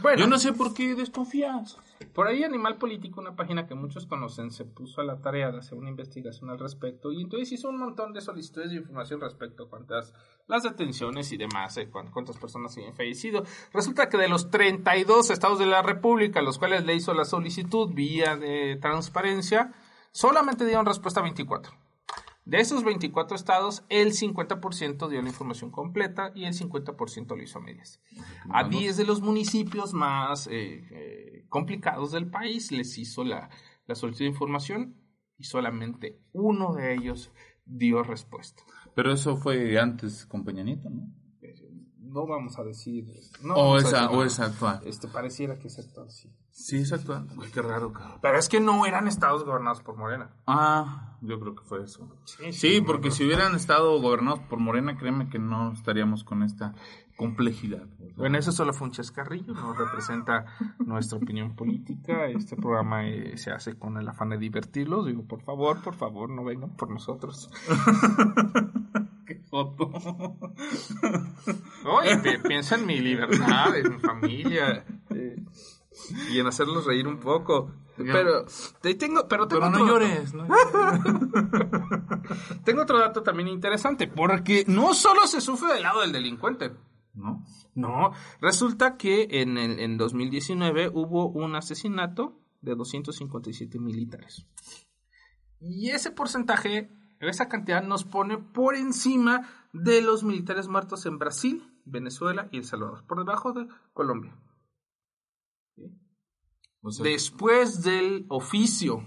bueno, 0.03 0.19
yo 0.19 0.27
no 0.27 0.37
sé 0.37 0.53
por 0.53 0.71
qué 0.75 0.93
desconfías. 0.93 1.79
Por 2.13 2.27
ahí 2.27 2.43
Animal 2.43 2.77
Político, 2.77 3.21
una 3.21 3.35
página 3.35 3.65
que 3.65 3.73
muchos 3.73 4.05
conocen, 4.05 4.51
se 4.51 4.65
puso 4.65 5.01
a 5.01 5.03
la 5.03 5.19
tarea 5.19 5.51
de 5.51 5.57
hacer 5.57 5.79
una 5.79 5.89
investigación 5.89 6.51
al 6.51 6.59
respecto 6.59 7.11
y 7.11 7.23
entonces 7.23 7.53
hizo 7.53 7.69
un 7.69 7.79
montón 7.79 8.13
de 8.13 8.21
solicitudes 8.21 8.69
de 8.69 8.75
información 8.75 9.19
respecto 9.19 9.63
a 9.63 9.69
cuántas 9.69 10.13
las 10.47 10.61
detenciones 10.61 11.31
y 11.31 11.37
demás, 11.37 11.75
eh, 11.77 11.89
cuántas 11.89 12.37
personas 12.37 12.77
habían 12.77 12.93
fallecido. 12.93 13.43
Resulta 13.73 14.09
que 14.09 14.17
de 14.17 14.27
los 14.27 14.51
32 14.51 15.31
estados 15.31 15.57
de 15.57 15.65
la 15.65 15.81
República, 15.81 16.43
los 16.43 16.59
cuales 16.59 16.85
le 16.85 16.93
hizo 16.93 17.15
la 17.15 17.25
solicitud 17.25 17.91
vía 17.91 18.35
de 18.35 18.77
transparencia, 18.79 19.73
solamente 20.11 20.65
dieron 20.65 20.85
respuesta 20.85 21.19
a 21.19 21.23
24. 21.23 21.73
De 22.45 22.59
esos 22.59 22.83
24 22.83 23.35
estados, 23.35 23.85
el 23.89 24.11
50% 24.11 25.07
dio 25.07 25.21
la 25.21 25.29
información 25.29 25.71
completa 25.71 26.31
y 26.35 26.43
el 26.45 26.53
50% 26.53 27.35
lo 27.35 27.41
hizo 27.41 27.59
a 27.59 27.61
medias. 27.61 28.01
A 28.49 28.67
10 28.67 28.97
de 28.97 29.05
los 29.05 29.21
municipios 29.21 29.93
más 29.93 30.47
eh, 30.47 30.85
eh, 30.91 31.45
complicados 31.47 32.11
del 32.11 32.29
país 32.29 32.71
les 32.71 32.97
hizo 32.97 33.23
la, 33.23 33.49
la 33.85 33.95
solicitud 33.95 34.25
de 34.25 34.31
información 34.31 34.97
y 35.37 35.45
solamente 35.45 36.21
uno 36.33 36.73
de 36.73 36.95
ellos 36.95 37.31
dio 37.65 38.03
respuesta. 38.03 38.63
Pero 38.93 39.13
eso 39.13 39.37
fue 39.37 39.79
antes 39.79 40.25
con 40.25 40.43
Peña 40.43 40.63
¿no? 40.63 41.13
no 42.13 42.27
vamos 42.27 42.59
a 42.59 42.63
decir. 42.63 43.05
No 43.41 43.55
o, 43.55 43.77
esa, 43.77 44.09
o 44.09 44.23
es 44.23 44.39
actual. 44.39 44.81
Este, 44.85 45.07
pareciera 45.07 45.57
que 45.57 45.67
es 45.67 45.79
actual, 45.79 46.11
sí. 46.11 46.31
Sí, 46.53 46.77
es 46.77 46.93
actual. 46.93 47.27
qué 47.51 47.61
raro, 47.63 47.91
cabrón. 47.91 48.19
Pero 48.21 48.37
es 48.37 48.47
que 48.47 48.59
no 48.59 48.85
eran 48.85 49.07
estados 49.07 49.43
gobernados 49.43 49.81
por 49.81 49.97
Morena. 49.97 50.29
Ah, 50.45 51.17
yo 51.21 51.39
creo 51.39 51.55
que 51.55 51.63
fue 51.63 51.83
eso. 51.83 52.07
Sí, 52.51 52.79
porque 52.79 53.09
si 53.09 53.25
hubieran 53.25 53.55
estado 53.55 53.99
gobernados 53.99 54.39
por 54.41 54.59
Morena, 54.59 54.95
créeme 54.95 55.29
que 55.29 55.39
no 55.39 55.73
estaríamos 55.73 56.23
con 56.23 56.43
esta 56.43 56.75
complejidad. 57.17 57.87
Bueno, 58.15 58.37
eso 58.37 58.51
solo 58.51 58.71
fue 58.71 58.87
un 58.87 58.93
chascarrillo, 58.93 59.53
no 59.55 59.73
representa 59.73 60.45
nuestra 60.79 61.17
opinión 61.17 61.55
política. 61.55 62.27
Este 62.27 62.55
programa 62.55 63.07
eh, 63.07 63.35
se 63.37 63.51
hace 63.51 63.77
con 63.77 63.97
el 63.97 64.07
afán 64.07 64.29
de 64.29 64.37
divertirlos. 64.37 65.07
Digo, 65.07 65.23
por 65.25 65.41
favor, 65.41 65.81
por 65.81 65.95
favor, 65.95 66.29
no 66.29 66.43
vengan 66.43 66.75
por 66.75 66.91
nosotros. 66.91 67.49
Qué 69.25 69.35
foto. 69.49 69.89
Oye, 71.85 72.39
piensa 72.45 72.75
en 72.75 72.85
mi 72.85 72.99
libertad, 72.99 73.75
en 73.75 73.93
mi 73.93 73.99
familia. 73.99 74.85
Eh, 75.09 75.32
y 76.31 76.39
en 76.39 76.47
hacerlos 76.47 76.85
reír 76.85 77.07
un 77.07 77.19
poco. 77.19 77.71
Pero 77.95 78.45
te 78.81 78.95
tengo, 78.95 79.27
pero, 79.27 79.47
tengo 79.47 79.69
no 79.69 79.87
llores. 79.87 80.33
No 80.33 80.47
tengo 82.65 82.81
otro 82.81 82.97
dato 82.97 83.21
también 83.21 83.49
interesante, 83.49 84.07
porque 84.07 84.63
no 84.67 84.93
solo 84.93 85.27
se 85.27 85.41
sufre 85.41 85.73
del 85.73 85.83
lado 85.83 86.01
del 86.01 86.11
delincuente. 86.11 86.71
¿No? 87.13 87.45
No, 87.75 88.11
resulta 88.41 88.97
que 88.97 89.27
en, 89.29 89.59
el, 89.59 89.79
en 89.79 89.97
2019 89.97 90.89
hubo 90.91 91.27
un 91.27 91.55
asesinato 91.55 92.39
de 92.61 92.73
257 92.75 93.77
militares. 93.77 94.47
Y 95.59 95.91
ese 95.91 96.09
porcentaje, 96.11 96.89
esa 97.19 97.47
cantidad 97.47 97.83
nos 97.83 98.03
pone 98.03 98.37
por 98.39 98.75
encima 98.75 99.47
de 99.73 100.01
los 100.01 100.23
militares 100.23 100.67
muertos 100.67 101.05
en 101.05 101.19
Brasil, 101.19 101.71
Venezuela 101.85 102.49
y 102.51 102.57
El 102.57 102.65
Salvador, 102.65 103.05
por 103.05 103.19
debajo 103.19 103.53
de 103.53 103.67
Colombia. 103.93 104.35
Después 107.01 107.81
del 107.81 108.25
oficio 108.27 109.05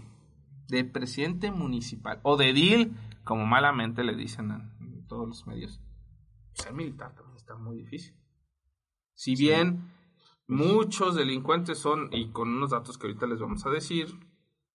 de 0.68 0.84
presidente 0.84 1.50
municipal 1.50 2.20
o 2.22 2.36
de 2.36 2.52
DIL, 2.52 2.96
como 3.22 3.46
malamente 3.46 4.02
le 4.02 4.16
dicen 4.16 4.50
en 4.50 5.06
todos 5.06 5.28
los 5.28 5.46
medios, 5.46 5.80
ser 6.54 6.72
militar 6.72 7.14
también 7.14 7.36
está 7.36 7.56
muy 7.56 7.76
difícil. 7.76 8.16
Si 9.14 9.36
bien 9.36 9.92
muchos 10.46 11.14
delincuentes 11.14 11.78
son, 11.78 12.08
y 12.12 12.30
con 12.30 12.48
unos 12.48 12.70
datos 12.70 12.96
que 12.96 13.08
ahorita 13.08 13.26
les 13.26 13.40
vamos 13.40 13.66
a 13.66 13.70
decir, 13.70 14.08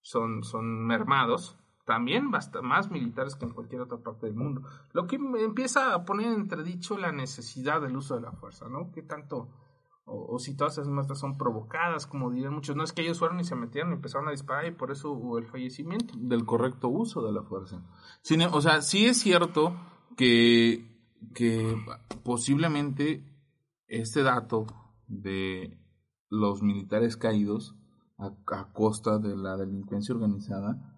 son, 0.02 0.44
son 0.44 0.86
mermados, 0.86 1.58
también 1.86 2.30
basta 2.30 2.62
más 2.62 2.92
militares 2.92 3.36
que 3.36 3.46
en 3.46 3.54
cualquier 3.54 3.82
otra 3.82 3.98
parte 3.98 4.28
del 4.28 4.36
mundo. 4.36 4.62
Lo 4.94 5.08
que 5.08 5.16
empieza 5.16 5.94
a 5.94 6.06
poner 6.06 6.28
en 6.28 6.42
entredicho 6.42 6.98
la 6.98 7.12
necesidad 7.12 7.82
del 7.82 7.98
uso 7.98 8.16
de 8.16 8.22
la 8.22 8.32
fuerza, 8.32 8.70
¿no? 8.70 8.92
¿Qué 8.92 9.02
tanto 9.02 9.50
o, 10.12 10.40
si 10.40 10.56
todas 10.56 10.74
esas 10.74 10.88
muertes 10.88 11.20
son 11.20 11.38
provocadas, 11.38 12.06
como 12.06 12.32
dirían 12.32 12.54
muchos. 12.54 12.76
No 12.76 12.84
es 12.84 12.94
que 12.94 13.02
ellos 13.02 13.20
fueron 13.20 13.40
y 13.40 13.44
se 13.44 13.56
metieron 13.56 13.92
y 13.92 13.96
empezaron 13.96 14.28
a 14.28 14.32
disparar 14.32 14.66
y 14.66 14.72
por 14.72 14.92
eso 14.92 15.12
hubo 15.12 15.38
el 15.38 15.48
fallecimiento. 15.48 16.14
Del 16.18 16.46
correcto 16.46 16.90
uso 16.90 17.22
de 17.26 17.32
la 17.32 17.44
fuerza. 17.44 17.82
o 18.52 18.62
sea, 18.62 18.82
sí 18.82 19.06
es 19.06 19.20
cierto 19.20 19.76
que, 20.18 20.86
que 21.34 21.76
posiblemente 22.24 23.24
este 23.88 24.24
dato 24.24 24.68
de 25.08 25.78
los 26.30 26.62
militares 26.62 27.18
caídos 27.18 27.76
a, 28.18 28.72
costa 28.74 29.18
de 29.18 29.36
la 29.36 29.58
delincuencia 29.58 30.14
organizada 30.14 30.98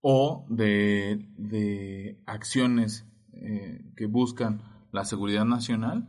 o 0.00 0.44
de, 0.48 1.28
de 1.38 2.22
acciones 2.26 3.06
eh, 3.32 3.84
que 3.96 4.06
buscan 4.06 4.62
la 4.92 5.04
seguridad 5.04 5.44
nacional, 5.44 6.08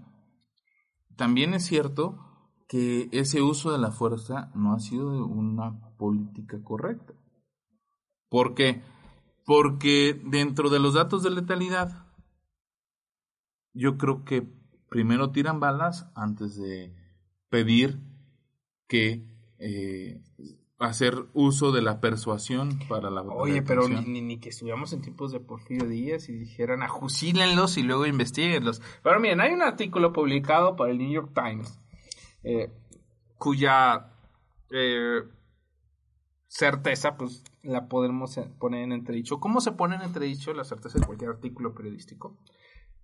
también 1.15 1.53
es 1.53 1.65
cierto 1.65 2.19
que 2.67 3.09
ese 3.11 3.41
uso 3.41 3.71
de 3.71 3.77
la 3.77 3.91
fuerza 3.91 4.51
no 4.55 4.73
ha 4.73 4.79
sido 4.79 5.25
una 5.25 5.79
política 5.97 6.63
correcta. 6.63 7.13
¿Por 8.29 8.55
qué? 8.55 8.81
Porque 9.45 10.19
dentro 10.25 10.69
de 10.69 10.79
los 10.79 10.95
datos 10.95 11.23
de 11.23 11.29
letalidad, 11.29 12.07
yo 13.73 13.97
creo 13.97 14.23
que 14.25 14.47
primero 14.89 15.31
tiran 15.31 15.59
balas 15.59 16.09
antes 16.15 16.55
de 16.55 16.95
pedir 17.49 17.99
que 18.87 19.27
eh, 19.59 20.23
hacer 20.83 21.25
uso 21.33 21.71
de 21.71 21.81
la 21.81 21.99
persuasión 21.99 22.79
para 22.89 23.09
la 23.09 23.21
Oye, 23.21 23.61
pero 23.61 23.87
ni, 23.87 24.21
ni, 24.21 24.37
que 24.39 24.49
estuviéramos 24.49 24.91
en 24.93 25.01
tiempos 25.01 25.31
de 25.31 25.39
Porfirio 25.39 25.87
Díaz 25.87 26.29
y 26.29 26.33
dijeran 26.33 26.83
ajusílenlos 26.83 27.77
y 27.77 27.83
luego 27.83 28.05
investiguenlos. 28.05 28.81
Pero 29.01 29.19
miren, 29.19 29.41
hay 29.41 29.53
un 29.53 29.61
artículo 29.61 30.11
publicado 30.13 30.75
por 30.75 30.89
el 30.89 30.97
New 30.97 31.11
York 31.11 31.31
Times 31.33 31.79
eh, 32.43 32.71
cuya 33.37 34.11
eh, 34.71 35.21
certeza 36.47 37.17
pues 37.17 37.43
la 37.61 37.87
podemos 37.87 38.39
poner 38.59 38.83
en 38.83 38.91
entredicho. 38.91 39.39
¿Cómo 39.39 39.61
se 39.61 39.71
pone 39.71 39.95
en 39.95 40.01
entredicho 40.01 40.53
la 40.53 40.63
certeza 40.63 40.99
de 40.99 41.05
cualquier 41.05 41.31
artículo 41.31 41.73
periodístico? 41.73 42.37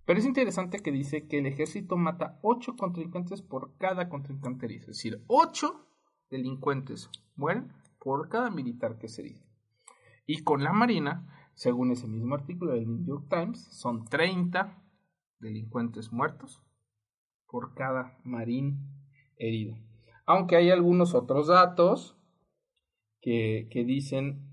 Pero 0.06 0.20
es 0.20 0.26
interesante 0.26 0.80
que 0.80 0.92
dice 0.92 1.28
que 1.28 1.38
el 1.38 1.46
ejército 1.46 1.96
mata 1.96 2.40
ocho 2.42 2.76
contrincantes 2.76 3.42
por 3.42 3.78
cada 3.78 4.10
contrincante. 4.10 4.66
Es 4.76 4.88
decir, 4.88 5.24
ocho 5.28 5.89
delincuentes 6.30 7.10
mueren 7.36 7.74
por 8.00 8.30
cada 8.30 8.50
militar 8.50 8.98
que 8.98 9.08
se 9.08 9.22
herido. 9.22 9.44
Y 10.26 10.44
con 10.44 10.64
la 10.64 10.74
Marina, 10.74 11.52
según 11.56 11.92
ese 11.92 12.08
mismo 12.08 12.36
artículo 12.36 12.74
del 12.74 12.88
New 12.88 13.06
York 13.06 13.28
Times, 13.30 13.60
son 13.72 14.06
30 14.06 14.82
delincuentes 15.40 16.12
muertos 16.12 16.62
por 17.48 17.74
cada 17.74 18.20
marín 18.24 18.80
herido. 19.38 19.76
Aunque 20.26 20.56
hay 20.56 20.70
algunos 20.70 21.16
otros 21.16 21.48
datos 21.48 22.18
que, 23.22 23.68
que 23.72 23.84
dicen 23.84 24.48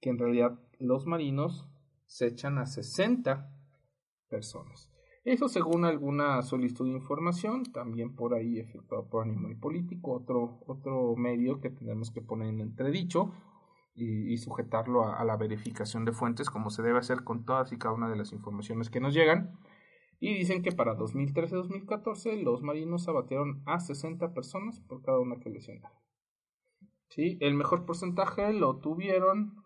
que 0.00 0.10
en 0.10 0.18
realidad 0.18 0.58
los 0.78 1.06
marinos 1.06 1.68
se 2.06 2.28
echan 2.28 2.58
a 2.58 2.66
60 2.66 3.52
personas. 4.28 4.95
Eso 5.26 5.48
según 5.48 5.84
alguna 5.84 6.40
solicitud 6.42 6.86
de 6.86 6.92
información, 6.92 7.64
también 7.64 8.14
por 8.14 8.32
ahí 8.32 8.60
efectuado 8.60 9.08
por 9.08 9.24
ánimo 9.24 9.48
y 9.48 9.56
político, 9.56 10.12
otro, 10.12 10.60
otro 10.68 11.16
medio 11.16 11.60
que 11.60 11.68
tenemos 11.68 12.12
que 12.12 12.22
poner 12.22 12.46
en 12.46 12.60
entredicho 12.60 13.32
y, 13.92 14.32
y 14.32 14.38
sujetarlo 14.38 15.02
a, 15.02 15.24
la 15.24 15.36
verificación 15.36 16.04
de 16.04 16.12
fuentes, 16.12 16.48
como 16.48 16.70
se 16.70 16.84
debe 16.84 17.00
hacer 17.00 17.24
con 17.24 17.44
todas 17.44 17.72
y 17.72 17.76
cada 17.76 17.92
una 17.92 18.08
de 18.08 18.14
las 18.14 18.30
informaciones 18.30 18.88
que 18.88 19.00
nos 19.00 19.14
llegan. 19.14 19.58
Y 20.20 20.32
dicen 20.32 20.62
que 20.62 20.70
para 20.70 20.96
2013-2014 20.96 22.40
los 22.44 22.62
marinos 22.62 23.08
abatieron 23.08 23.64
a 23.66 23.80
60 23.80 24.32
personas 24.32 24.78
por 24.78 25.02
cada 25.02 25.18
una 25.18 25.40
que 25.40 25.50
lesionaron. 25.50 25.98
¿Sí? 27.08 27.36
El 27.40 27.54
mejor 27.54 27.84
porcentaje 27.84 28.52
lo 28.52 28.76
tuvieron 28.78 29.56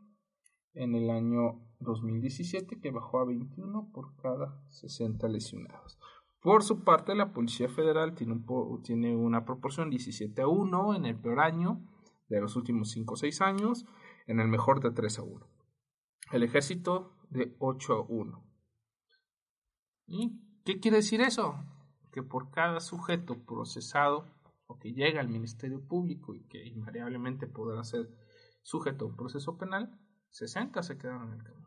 en 0.72 0.94
el 0.94 1.11
año 1.11 1.69
2017 1.80 2.80
que 2.80 2.90
bajó 2.90 3.20
a 3.20 3.24
21 3.24 3.90
por 3.92 4.14
cada 4.16 4.62
60 4.68 5.28
lesionados. 5.28 5.98
Por 6.40 6.62
su 6.62 6.84
parte, 6.84 7.14
la 7.14 7.32
Policía 7.32 7.68
Federal 7.68 8.14
tiene, 8.14 8.32
un 8.32 8.82
tiene 8.82 9.14
una 9.14 9.44
proporción 9.44 9.90
17 9.90 10.40
a 10.40 10.48
1 10.48 10.94
en 10.94 11.04
el 11.06 11.16
peor 11.16 11.40
año 11.40 11.82
de 12.28 12.40
los 12.40 12.56
últimos 12.56 12.90
5 12.90 13.14
o 13.14 13.16
6 13.16 13.40
años, 13.42 13.84
en 14.26 14.40
el 14.40 14.48
mejor 14.48 14.80
de 14.80 14.92
3 14.92 15.18
a 15.18 15.22
1. 15.22 15.46
El 16.32 16.42
ejército 16.44 17.12
de 17.28 17.56
8 17.58 17.92
a 17.92 18.00
1. 18.02 18.44
¿Y 20.06 20.40
qué 20.64 20.80
quiere 20.80 20.98
decir 20.98 21.20
eso? 21.20 21.56
Que 22.12 22.22
por 22.22 22.50
cada 22.50 22.80
sujeto 22.80 23.44
procesado 23.44 24.26
o 24.66 24.78
que 24.78 24.92
llega 24.92 25.20
al 25.20 25.28
Ministerio 25.28 25.86
Público 25.86 26.34
y 26.34 26.44
que 26.44 26.64
invariablemente 26.64 27.46
podrá 27.46 27.82
ser 27.82 28.08
sujeto 28.62 29.04
a 29.04 29.08
un 29.08 29.16
proceso 29.16 29.58
penal, 29.58 29.98
60 30.30 30.82
se 30.82 30.96
quedaron 30.96 31.32
en 31.32 31.40
el 31.40 31.42
camino. 31.42 31.59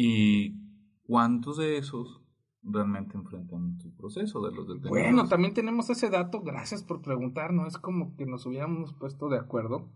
¿Y 0.00 0.54
cuántos 1.02 1.56
de 1.56 1.76
esos 1.76 2.22
realmente 2.62 3.16
enfrentan 3.16 3.80
su 3.80 3.92
proceso 3.96 4.40
de 4.42 4.54
los 4.54 4.68
detenidos? 4.68 4.90
Bueno, 4.90 5.26
también 5.26 5.54
tenemos 5.54 5.90
ese 5.90 6.08
dato, 6.08 6.40
gracias 6.40 6.84
por 6.84 7.02
preguntar, 7.02 7.52
no 7.52 7.66
es 7.66 7.78
como 7.78 8.14
que 8.14 8.24
nos 8.24 8.46
hubiéramos 8.46 8.94
puesto 8.94 9.28
de 9.28 9.38
acuerdo. 9.38 9.88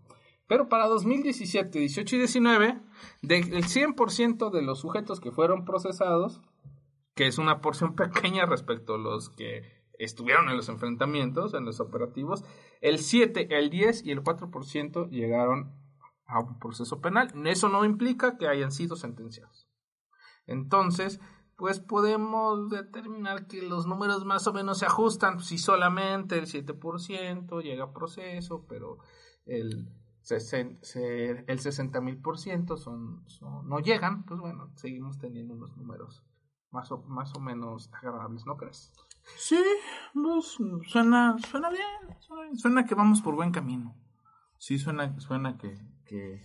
Pero 0.45 0.67
para 0.67 0.87
2017, 0.87 1.79
18 1.79 2.15
y 2.17 2.19
19, 2.19 2.81
del 3.21 3.45
100% 3.45 4.51
de 4.51 4.61
los 4.61 4.81
sujetos 4.81 5.21
que 5.21 5.31
fueron 5.31 5.63
procesados, 5.63 6.41
que 7.15 7.27
es 7.27 7.37
una 7.37 7.61
porción 7.61 7.95
pequeña 7.95 8.45
respecto 8.45 8.95
a 8.95 8.97
los 8.97 9.29
que 9.29 9.85
estuvieron 9.97 10.49
en 10.49 10.57
los 10.57 10.67
enfrentamientos, 10.67 11.53
en 11.53 11.63
los 11.63 11.79
operativos, 11.79 12.43
el 12.81 12.99
7, 12.99 13.57
el 13.57 13.69
10 13.69 14.05
y 14.05 14.11
el 14.11 14.21
4% 14.21 15.09
llegaron 15.11 15.71
a 16.25 16.41
un 16.41 16.59
proceso 16.59 16.99
penal. 16.99 17.31
Eso 17.45 17.69
no 17.69 17.85
implica 17.85 18.37
que 18.37 18.49
hayan 18.49 18.73
sido 18.73 18.97
sentenciados. 18.97 19.62
Entonces, 20.45 21.19
pues 21.55 21.79
podemos 21.79 22.69
determinar 22.69 23.47
que 23.47 23.61
los 23.61 23.87
números 23.87 24.25
más 24.25 24.47
o 24.47 24.53
menos 24.53 24.79
se 24.79 24.85
ajustan 24.85 25.39
si 25.39 25.57
solamente 25.57 26.37
el 26.37 26.45
7% 26.45 27.61
llega 27.61 27.85
a 27.85 27.93
proceso, 27.93 28.65
pero 28.67 28.97
el, 29.45 29.89
el 30.29 31.59
60 31.59 32.01
mil 32.01 32.17
por 32.17 32.37
ciento 32.37 32.77
son, 32.77 33.23
no 33.65 33.79
llegan, 33.79 34.23
pues 34.25 34.39
bueno, 34.39 34.71
seguimos 34.75 35.19
teniendo 35.19 35.53
unos 35.53 35.77
números 35.77 36.23
más 36.71 36.91
o, 36.91 37.03
más 37.03 37.33
o 37.35 37.39
menos 37.39 37.89
agradables, 37.93 38.45
¿no 38.45 38.57
crees? 38.57 38.91
Sí, 39.37 39.63
pues, 40.13 40.57
suena, 40.87 41.37
suena 41.49 41.69
bien, 41.69 42.57
suena, 42.57 42.85
que 42.85 42.95
vamos 42.95 43.21
por 43.21 43.35
buen 43.35 43.51
camino. 43.51 43.95
Sí, 44.57 44.79
suena, 44.79 45.17
suena 45.19 45.57
que, 45.57 45.77
que 46.05 46.41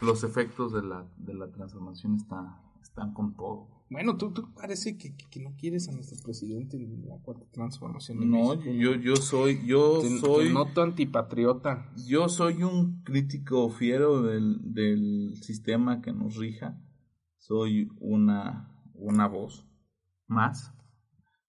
los 0.00 0.24
efectos 0.24 0.72
de 0.72 0.82
la, 0.82 1.06
de 1.16 1.34
la 1.34 1.50
transformación 1.52 2.16
está, 2.16 2.60
están 2.96 3.12
con 3.12 3.34
todo. 3.34 3.68
Bueno, 3.90 4.16
tú, 4.16 4.32
tú 4.32 4.52
parece 4.54 4.96
que, 4.96 5.14
que, 5.14 5.40
no 5.40 5.54
quieres 5.56 5.88
a 5.88 5.92
nuestro 5.92 6.16
presidente 6.24 6.76
en 6.76 7.06
la 7.06 7.18
cuarta 7.18 7.44
transformación. 7.52 8.28
no, 8.28 8.54
yo, 8.64 8.96
yo 8.96 9.14
soy, 9.16 9.64
yo 9.64 10.02
soy. 10.20 10.52
noto 10.52 10.82
antipatriota. 10.82 11.92
Yo 12.08 12.28
soy 12.28 12.64
un 12.64 13.02
crítico 13.04 13.68
fiero 13.68 14.22
del, 14.22 14.58
del 14.74 15.36
sistema 15.40 16.00
que 16.00 16.12
nos 16.12 16.36
rija. 16.36 16.80
Soy 17.36 17.88
una, 18.00 18.74
una 18.94 19.28
voz 19.28 19.68
más 20.26 20.72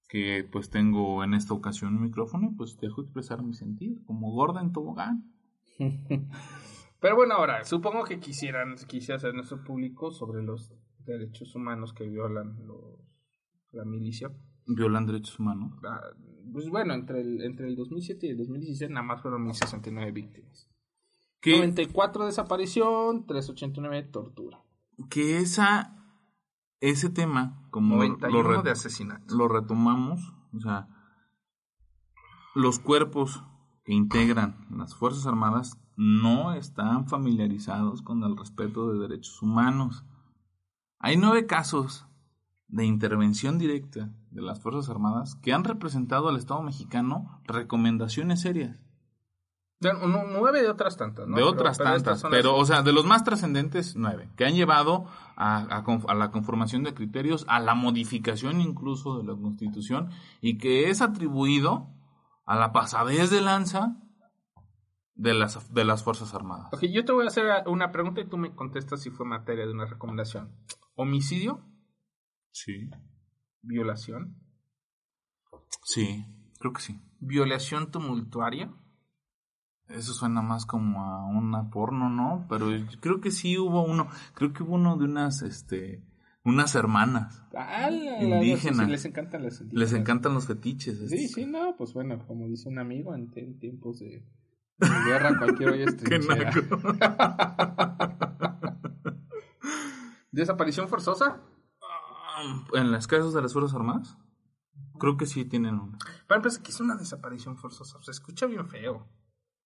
que 0.07 0.47
pues 0.49 0.69
tengo 0.69 1.23
en 1.23 1.33
esta 1.33 1.53
ocasión 1.53 1.95
un 1.95 2.03
micrófono 2.03 2.49
y 2.51 2.55
pues 2.55 2.77
dejo 2.77 3.01
expresar 3.01 3.41
mi 3.41 3.53
sentido, 3.55 3.99
como 4.05 4.31
gorda 4.31 4.61
en 4.61 4.73
tobogán. 4.73 5.33
Pero 6.99 7.15
bueno, 7.15 7.35
ahora, 7.35 7.63
supongo 7.63 8.03
que 8.03 8.19
quisieran, 8.19 8.75
quisiera 8.87 9.17
hacer 9.17 9.33
nuestro 9.33 9.63
público 9.63 10.11
sobre 10.11 10.43
los 10.43 10.71
derechos 11.13 11.55
humanos 11.55 11.93
que 11.93 12.07
violan 12.07 12.65
los, 12.65 12.99
la 13.71 13.85
milicia. 13.85 14.31
¿Violan 14.65 15.05
derechos 15.05 15.39
humanos? 15.39 15.73
Ah, 15.83 16.01
pues 16.51 16.69
bueno, 16.69 16.93
entre 16.93 17.21
el, 17.21 17.41
entre 17.41 17.67
el 17.67 17.75
2007 17.75 18.27
y 18.27 18.29
el 18.31 18.37
2016 18.37 18.91
nada 18.91 19.05
más 19.05 19.21
fueron 19.21 19.43
1069 19.43 20.11
víctimas. 20.11 20.69
¿Qué? 21.41 21.57
94 21.57 22.25
desaparición, 22.25 23.25
389 23.25 24.09
tortura. 24.11 24.59
Que 25.09 25.37
esa 25.37 25.97
ese 26.79 27.09
tema, 27.09 27.67
como 27.71 28.03
lo, 28.03 28.61
de 28.61 28.71
asesinato. 28.71 29.35
lo 29.35 29.47
retomamos, 29.47 30.33
o 30.53 30.59
sea, 30.59 30.87
los 32.53 32.79
cuerpos 32.79 33.43
que 33.83 33.93
integran 33.93 34.67
las 34.69 34.95
Fuerzas 34.95 35.25
Armadas 35.25 35.79
no 35.95 36.53
están 36.53 37.07
familiarizados 37.07 38.01
con 38.01 38.23
el 38.23 38.37
respeto 38.37 38.91
de 38.91 38.99
derechos 38.99 39.41
humanos. 39.41 40.05
Hay 40.99 41.17
nueve 41.17 41.45
casos 41.45 42.05
de 42.67 42.85
intervención 42.85 43.57
directa 43.57 44.09
de 44.31 44.41
las 44.41 44.59
Fuerzas 44.59 44.89
Armadas 44.89 45.35
que 45.35 45.53
han 45.53 45.63
representado 45.63 46.27
al 46.29 46.37
Estado 46.37 46.61
mexicano 46.61 47.41
recomendaciones 47.45 48.41
serias. 48.41 48.77
De, 49.79 49.93
no, 49.93 50.23
nueve 50.25 50.63
de 50.63 50.69
otras 50.69 50.97
tantas, 50.97 51.27
¿no? 51.27 51.37
De 51.37 51.43
otras 51.43 51.77
pero 51.77 51.91
tantas, 51.91 52.23
pero, 52.31 52.53
las- 52.53 52.61
o 52.63 52.65
sea, 52.65 52.81
de 52.81 52.93
los 52.93 53.05
más 53.05 53.23
trascendentes, 53.23 53.95
nueve, 53.95 54.27
que 54.35 54.45
han 54.45 54.55
llevado 54.55 55.05
a, 55.35 55.77
a 55.77 55.83
conf- 55.85 56.05
a 56.09 56.15
la 56.15 56.31
conformación 56.31 56.81
de 56.83 56.95
criterios, 56.95 57.45
a 57.47 57.59
la 57.59 57.75
modificación 57.75 58.59
incluso 58.59 59.19
de 59.19 59.23
la 59.25 59.39
Constitución, 59.39 60.09
y 60.41 60.57
que 60.57 60.89
es 60.89 61.01
atribuido 61.03 61.89
a 62.47 62.55
la 62.55 62.71
pasadez 62.71 63.29
de 63.29 63.41
lanza 63.41 63.97
de 65.17 65.33
las, 65.33 65.73
de 65.73 65.83
las 65.83 66.03
Fuerzas 66.03 66.33
Armadas. 66.33 66.69
Ok, 66.73 66.83
yo 66.93 67.03
te 67.03 67.11
voy 67.11 67.25
a 67.25 67.27
hacer 67.27 67.45
una 67.67 67.91
pregunta 67.91 68.21
y 68.21 68.27
tú 68.29 68.37
me 68.37 68.53
contestas 68.55 69.01
si 69.01 69.09
fue 69.09 69.25
materia 69.25 69.65
de 69.65 69.71
una 69.73 69.85
recomendación. 69.85 70.51
¿Homicidio? 70.95 71.61
Sí. 72.51 72.89
¿Violación? 73.61 74.35
Sí, 75.83 76.25
creo 76.59 76.73
que 76.73 76.81
sí. 76.81 76.99
¿Violación 77.19 77.91
tumultuaria? 77.91 78.73
Eso 79.87 80.13
suena 80.13 80.41
más 80.41 80.65
como 80.65 81.01
a 81.05 81.25
una 81.25 81.69
porno, 81.69 82.09
¿no? 82.09 82.45
Pero 82.49 82.75
yo 82.75 82.99
creo 82.99 83.21
que 83.21 83.31
sí 83.31 83.57
hubo 83.57 83.83
uno, 83.85 84.07
creo 84.33 84.51
que 84.53 84.63
hubo 84.63 84.75
uno 84.75 84.97
de 84.97 85.05
unas, 85.05 85.41
este, 85.43 86.03
unas 86.43 86.75
hermanas. 86.75 87.41
Ah, 87.55 87.89
la- 87.89 88.21
la- 88.21 88.35
Indígena. 88.43 88.85
sí, 88.85 88.91
les 88.91 89.05
encantan 89.05 89.43
las 89.43 89.61
indígenas. 89.61 89.91
Les 89.91 89.99
encantan 89.99 90.33
los 90.33 90.45
fetiches. 90.45 90.97
Sí, 91.09 91.15
estos. 91.15 91.31
sí, 91.35 91.45
no, 91.45 91.75
pues 91.77 91.93
bueno, 91.93 92.19
como 92.27 92.47
dice 92.47 92.67
un 92.67 92.79
amigo, 92.79 93.15
en, 93.15 93.31
en 93.35 93.57
tiempos 93.59 93.99
de 93.99 94.25
guerra 94.79 95.37
cualquier 95.37 95.69
hoy 95.69 95.83
es 95.83 95.97
trinchera. 95.97 96.51
¿Desaparición 100.31 100.87
forzosa? 100.87 101.41
Ah, 101.81 102.65
¿En 102.73 102.91
las 102.91 103.07
casas 103.07 103.33
de 103.33 103.41
las 103.41 103.53
Fuerzas 103.53 103.75
Armadas? 103.75 104.17
Creo 104.99 105.17
que 105.17 105.25
sí 105.25 105.45
tienen 105.45 105.79
una. 105.79 105.97
Para 106.27 106.37
empezar, 106.37 106.63
¿qué 106.63 106.71
es 106.71 106.79
una 106.79 106.95
desaparición 106.95 107.57
forzosa? 107.57 107.99
Se 108.01 108.11
escucha 108.11 108.45
bien 108.45 108.67
feo. 108.67 109.07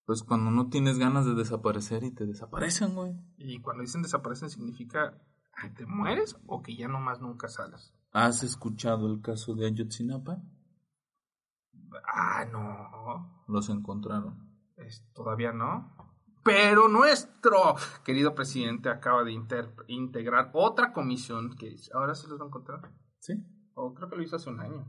Pues 0.06 0.24
cuando 0.24 0.52
no 0.52 0.70
tienes 0.70 0.98
ganas 0.98 1.26
de 1.26 1.36
desaparecer 1.36 2.04
y 2.04 2.12
te 2.12 2.26
desaparecen, 2.26 2.96
güey. 2.96 3.16
Y 3.38 3.62
cuando 3.62 3.82
dicen 3.82 4.02
desaparecen 4.02 4.50
significa 4.50 5.22
que 5.62 5.70
te 5.70 5.86
mueres 5.86 6.38
o 6.48 6.62
que 6.62 6.76
ya 6.76 6.88
nomás 6.88 7.22
nunca 7.22 7.48
sales. 7.48 7.94
¿Has 8.12 8.44
escuchado 8.44 9.12
el 9.12 9.22
caso 9.22 9.54
de 9.56 9.68
Ayotzinapa? 9.68 10.42
Ah, 12.14 12.46
no. 12.52 13.44
Los 13.48 13.70
encontraron. 13.70 14.51
Es- 14.78 15.06
todavía 15.14 15.52
no. 15.52 15.96
Pero 16.44 16.88
nuestro 16.88 17.76
querido 18.04 18.34
presidente 18.34 18.90
acaba 18.90 19.24
de 19.24 19.32
inter- 19.32 19.76
integrar 19.88 20.50
otra 20.54 20.92
comisión 20.92 21.56
que 21.56 21.76
ahora 21.94 22.16
sí 22.16 22.28
los 22.28 22.40
va 22.40 22.46
a 22.46 22.48
encontrar. 22.48 22.92
¿Sí? 23.20 23.34
O 23.76 23.94
creo 23.94 24.10
que 24.10 24.16
lo 24.16 24.24
hizo 24.24 24.36
hace 24.38 24.50
un 24.50 24.60
año. 24.60 24.88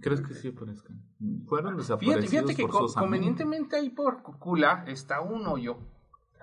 ¿Crees 0.00 0.20
que 0.20 0.34
sí 0.34 0.48
aparezcan? 0.48 1.00
Fueron 1.46 1.72
Fíjate, 1.76 1.94
desaparecidos 1.94 2.30
fíjate 2.30 2.54
que 2.56 2.62
co- 2.66 2.72
forzosamente. 2.72 3.00
convenientemente 3.18 3.76
ahí 3.76 3.90
por 3.90 4.22
Cucula 4.22 4.84
está 4.86 5.20
un 5.20 5.46
hoyo 5.46 5.76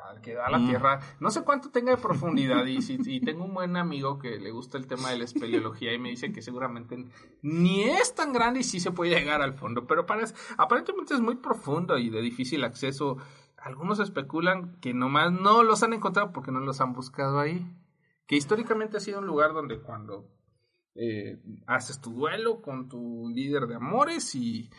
al 0.09 0.21
que 0.21 0.33
da 0.33 0.49
la 0.49 0.59
Mm. 0.59 0.67
tierra. 0.69 0.99
No 1.19 1.31
sé 1.31 1.43
cuánto 1.43 1.69
tenga 1.71 1.91
de 1.95 2.01
profundidad 2.01 2.65
y, 2.65 2.81
si, 2.81 2.97
y 3.05 3.19
tengo 3.21 3.45
un 3.45 3.53
buen 3.53 3.75
amigo 3.77 4.19
que 4.19 4.39
le 4.39 4.51
gusta 4.51 4.77
el 4.77 4.87
tema 4.87 5.09
de 5.11 5.17
la 5.17 5.23
espeleología 5.23 5.93
y 5.93 5.99
me 5.99 6.09
dice 6.09 6.31
que 6.31 6.41
seguramente 6.41 7.05
ni 7.41 7.83
es 7.83 8.13
tan 8.15 8.33
grande 8.33 8.59
y 8.59 8.63
sí 8.63 8.79
se 8.79 8.91
puede 8.91 9.11
llegar 9.11 9.41
al 9.41 9.53
fondo, 9.53 9.87
pero 9.87 10.05
parece, 10.05 10.35
aparentemente 10.57 11.13
es 11.13 11.21
muy 11.21 11.35
profundo 11.35 11.97
y 11.97 12.09
de 12.09 12.21
difícil 12.21 12.63
acceso. 12.63 13.17
Algunos 13.57 13.99
especulan 13.99 14.77
que 14.81 14.93
nomás 14.93 15.31
no 15.31 15.63
los 15.63 15.83
han 15.83 15.93
encontrado 15.93 16.31
porque 16.33 16.51
no 16.51 16.59
los 16.59 16.81
han 16.81 16.93
buscado 16.93 17.39
ahí. 17.39 17.65
Que 18.27 18.35
históricamente 18.35 18.97
ha 18.97 18.99
sido 18.99 19.19
un 19.19 19.25
lugar 19.25 19.53
donde 19.53 19.79
cuando 19.81 20.29
eh, 20.95 21.41
haces 21.67 21.99
tu 22.01 22.11
duelo 22.11 22.61
con 22.61 22.87
tu 22.89 23.29
líder 23.29 23.67
de 23.67 23.75
amores 23.75 24.35
y, 24.35 24.69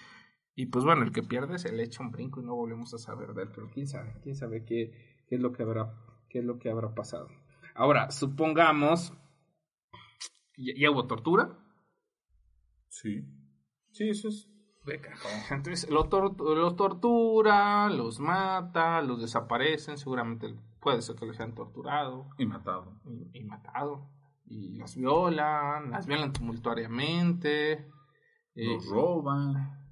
y 0.54 0.66
pues 0.66 0.84
bueno, 0.84 1.02
el 1.02 1.12
que 1.12 1.22
pierde 1.22 1.58
se 1.58 1.72
le 1.72 1.82
echa 1.82 2.02
un 2.02 2.10
brinco 2.10 2.40
y 2.40 2.44
no 2.44 2.54
volvemos 2.54 2.92
a 2.94 2.98
saber 2.98 3.34
de 3.34 3.42
él, 3.42 3.48
pero 3.54 3.68
quién 3.72 3.86
sabe, 3.88 4.14
quién 4.22 4.36
sabe 4.36 4.64
qué, 4.64 5.13
qué 5.26 5.36
es 5.36 5.40
lo 5.40 5.52
que 5.52 5.62
habrá, 5.62 5.94
qué 6.28 6.38
es 6.40 6.44
lo 6.44 6.58
que 6.58 6.70
habrá 6.70 6.94
pasado. 6.94 7.28
Ahora, 7.74 8.10
supongamos, 8.10 9.12
¿ya, 10.56 10.74
ya 10.76 10.90
hubo 10.90 11.06
tortura? 11.06 11.58
Sí. 12.88 13.24
Sí, 13.92 14.08
eso 14.10 14.28
es. 14.28 14.48
Entonces, 15.50 15.88
lo 15.90 16.10
tor- 16.10 16.36
los 16.38 16.76
tortura, 16.76 17.88
los 17.88 18.20
mata, 18.20 19.00
los 19.00 19.20
desaparecen, 19.20 19.96
seguramente 19.96 20.54
puede 20.80 21.00
ser 21.00 21.16
que 21.16 21.24
los 21.24 21.40
hayan 21.40 21.54
torturado 21.54 22.28
Y 22.36 22.44
matado. 22.44 23.00
y, 23.06 23.38
y 23.38 23.44
matado. 23.44 24.10
Y 24.44 24.76
las 24.76 24.94
violan, 24.96 25.90
las 25.90 26.06
violan 26.06 26.32
tumultuariamente. 26.34 27.72
eh, 27.72 27.88
Los 28.54 28.86
roban. 28.88 29.83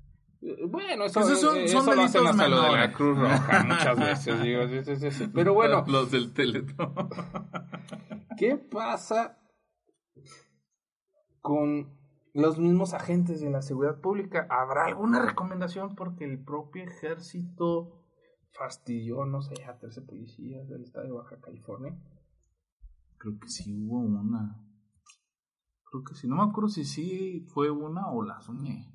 Bueno, 0.69 1.05
eso, 1.05 1.21
Esos 1.21 1.41
son- 1.41 1.57
eh, 1.57 1.69
son 1.69 1.83
eso 1.83 1.95
lo 1.95 2.03
hacen 2.03 2.25
lo 2.25 2.63
de 2.63 2.71
la. 2.73 2.93
Cruz 2.93 3.17
Roja 3.19 3.65
muchas 3.65 3.99
veces. 3.99 4.43
digo, 4.43 4.67
sí, 4.69 4.83
sí, 4.85 4.97
sí, 4.97 5.11
sí. 5.13 5.29
Pero 5.33 5.55
bueno, 5.55 5.85
Los 5.87 6.11
del 6.11 6.33
Teletón. 6.33 6.93
¿qué 8.37 8.57
pasa 8.57 9.39
con 11.41 11.97
los 12.35 12.59
mismos 12.59 12.95
agentes 12.95 13.41
de 13.41 13.51
la 13.51 13.63
seguridad 13.63 14.01
pública? 14.01 14.47
¿Habrá 14.51 14.87
alguna 14.87 15.25
recomendación? 15.25 15.95
Porque 15.95 16.25
el 16.25 16.43
propio 16.43 16.83
ejército 16.85 18.05
fastidió, 18.53 19.25
no 19.27 19.43
sé, 19.43 19.55
a 19.65 19.79
13 19.79 20.03
policías 20.03 20.69
del 20.69 20.83
estado 20.83 21.07
de 21.07 21.13
Baja 21.13 21.39
California. 21.41 21.97
Creo 23.19 23.39
que 23.39 23.49
sí 23.49 23.73
hubo 23.87 23.99
una. 24.01 24.57
Creo 25.85 26.03
que 26.05 26.15
sí. 26.15 26.27
No 26.27 26.37
me 26.37 26.43
acuerdo 26.51 26.69
si 26.69 26.85
sí 26.85 27.47
fue 27.53 27.71
una 27.71 28.09
o 28.11 28.25
la 28.25 28.41
soñé. 28.41 28.92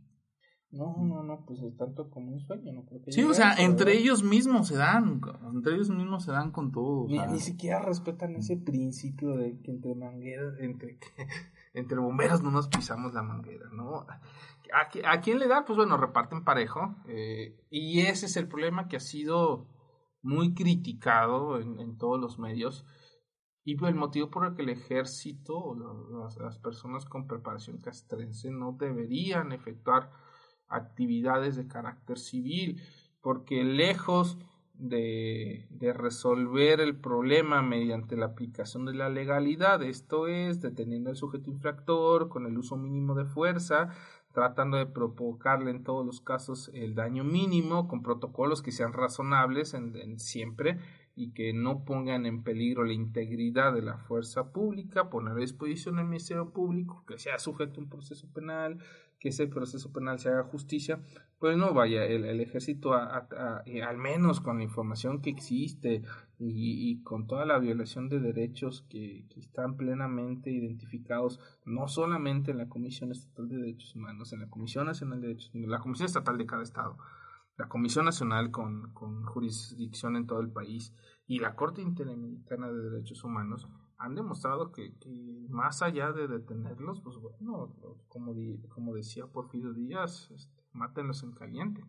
No, 0.70 0.98
no, 0.98 1.24
no, 1.24 1.46
pues 1.46 1.62
es 1.62 1.78
tanto 1.78 2.10
como 2.10 2.34
un 2.34 2.42
sueño, 2.42 2.74
no 2.74 2.84
creo 2.86 3.02
que 3.02 3.12
Sí, 3.14 3.24
o 3.24 3.34
sea, 3.34 3.54
eso, 3.54 3.62
entre 3.64 3.86
¿verdad? 3.86 4.02
ellos 4.02 4.24
mismos 4.24 4.68
se 4.68 4.76
dan. 4.76 5.22
Entre 5.54 5.74
ellos 5.76 5.90
mismos 5.90 6.26
se 6.26 6.32
dan 6.34 6.52
con 6.52 6.72
todo. 6.74 7.08
Ni, 7.08 7.20
ni 7.28 7.40
siquiera 7.40 7.80
respetan 7.82 8.36
ese 8.36 8.58
principio 8.58 9.36
de 9.38 9.60
que 9.62 9.72
entre 9.72 9.96
mangueras, 9.96 10.60
entre, 10.60 10.98
que- 10.98 11.08
entre 11.74 11.98
bomberos 12.00 12.44
no 12.44 12.52
nos 12.52 12.68
pisamos 12.68 13.14
la 13.14 13.24
manguera, 13.24 13.66
¿no? 13.72 14.00
¿A, 14.74 14.90
qui- 14.92 15.04
a 15.06 15.22
quién 15.22 15.40
le 15.40 15.48
dan? 15.48 15.64
Pues 15.64 15.78
bueno, 15.78 15.96
reparten 15.96 16.44
parejo. 16.44 16.98
eh, 17.08 17.56
y 17.70 18.02
ese 18.02 18.26
es 18.26 18.36
el 18.36 18.50
problema 18.50 18.90
que 18.90 18.98
ha 18.98 19.02
sido 19.02 19.68
muy 20.22 20.54
criticado 20.54 21.62
en, 21.62 21.80
en 21.80 21.98
todos 21.98 22.20
los 22.20 22.40
medios. 22.40 22.86
Y 23.64 23.82
el 23.86 23.96
motivo 23.96 24.30
por 24.30 24.46
el 24.46 24.56
que 24.56 24.64
el 24.64 24.70
ejército 24.70 25.58
o 25.58 25.76
las 26.40 26.58
personas 26.60 27.06
con 27.06 27.26
preparación 27.28 27.78
castrense 27.80 28.50
no 28.52 28.74
deberían 28.74 29.52
efectuar 29.54 30.10
actividades 30.70 31.56
de 31.56 31.68
carácter 31.68 32.18
civil, 32.18 32.82
porque 33.22 33.64
lejos 33.64 34.38
de, 34.74 35.66
de 35.70 35.94
resolver 35.94 36.80
el 36.80 36.96
problema 36.96 37.62
mediante 37.62 38.16
la 38.16 38.28
aplicación 38.28 38.86
de 38.86 38.94
la 38.94 39.10
legalidad, 39.10 39.82
esto 39.82 40.28
es, 40.28 40.62
deteniendo 40.62 41.10
al 41.10 41.16
sujeto 41.16 41.50
infractor 41.50 42.30
con 42.30 42.46
el 42.46 42.58
uso 42.58 42.78
mínimo 42.78 43.16
de 43.16 43.26
fuerza, 43.26 43.90
tratando 44.38 44.78
de 44.78 44.86
provocarle 44.86 45.72
en 45.72 45.84
todos 45.84 46.06
los 46.06 46.22
casos 46.22 46.70
el 46.76 46.94
daño 46.94 47.24
mínimo, 47.24 47.88
con 47.88 48.04
protocolos 48.04 48.62
que 48.62 48.72
sean 48.72 48.94
razonables 48.94 49.74
en, 49.74 50.20
siempre 50.20 50.78
y 51.16 51.32
que 51.32 51.54
no 51.54 51.84
pongan 51.84 52.28
en 52.28 52.44
peligro 52.44 52.84
la 52.84 52.94
integridad 52.94 53.74
de 53.74 53.82
la 53.82 53.98
fuerza 53.98 54.52
pública, 54.52 55.10
poner 55.10 55.34
a 55.34 55.38
disposición 55.38 55.98
el 55.98 56.06
Ministerio 56.06 56.52
Público, 56.52 57.04
que 57.08 57.18
sea 57.18 57.40
sujeto 57.40 57.80
a 57.80 57.84
un 57.84 57.90
proceso 57.90 58.32
penal, 58.32 58.78
que 59.20 59.30
ese 59.30 59.48
proceso 59.48 59.92
penal 59.92 60.20
se 60.20 60.30
haga 60.30 60.44
justicia, 60.44 61.02
pues 61.40 61.56
no 61.58 61.74
vaya, 61.74 62.06
el, 62.06 62.26
el 62.26 62.40
ejército, 62.42 62.94
a- 62.94 63.06
a- 63.06 63.28
a- 63.32 63.64
eh, 63.66 63.84
al 63.84 63.98
menos 63.98 64.42
con 64.42 64.58
la 64.58 64.64
información 64.64 65.22
que 65.22 65.30
existe 65.30 66.04
y, 66.40 66.92
y 66.92 67.04
con 67.04 67.28
toda 67.28 67.46
la 67.46 67.60
violación 67.60 68.10
de 68.10 68.20
derechos 68.20 68.86
que, 68.90 69.26
que 69.30 69.40
están 69.40 69.76
plenamente 69.78 70.52
identificados, 70.52 71.40
no 71.66 71.88
solamente 71.88 72.52
en 72.52 72.58
la 72.60 72.70
Comisión 72.70 73.12
Estatal 73.12 73.50
de 73.50 73.58
Derechos 73.58 73.96
Humanos, 73.96 74.34
en 74.34 74.42
la 74.42 74.50
Comisión 74.50 74.86
Nacional 74.86 75.22
de 75.22 75.28
Derechos 75.28 75.52
Humanos, 75.54 75.70
la 75.72 75.80
Comisión 75.80 76.06
Estatal 76.08 76.38
de 76.38 76.46
cada 76.46 76.64
estado, 76.64 76.98
la 77.58 77.68
Comisión 77.68 78.06
Nacional 78.06 78.52
con, 78.52 78.94
con 78.94 79.24
jurisdicción 79.24 80.16
en 80.16 80.28
todo 80.28 80.42
el 80.42 80.52
país 80.52 80.94
y 81.26 81.40
la 81.40 81.56
Corte 81.56 81.82
Interamericana 81.82 82.72
de 82.72 82.90
Derechos 82.90 83.24
Humanos 83.24 83.68
han 84.00 84.16
demostrado 84.16 84.72
que, 84.72 84.94
que 85.00 85.46
más 85.50 85.82
allá 85.82 86.12
de 86.12 86.28
detenerlos, 86.28 87.02
pues 87.02 87.18
bueno, 87.18 87.74
como, 88.08 88.34
di- 88.34 88.62
como 88.70 88.94
decía 88.94 89.26
Porfirio 89.28 89.74
Díaz, 89.74 90.30
este, 90.32 90.62
mátenlos 90.74 91.24
en 91.24 91.32
caliente. 91.32 91.84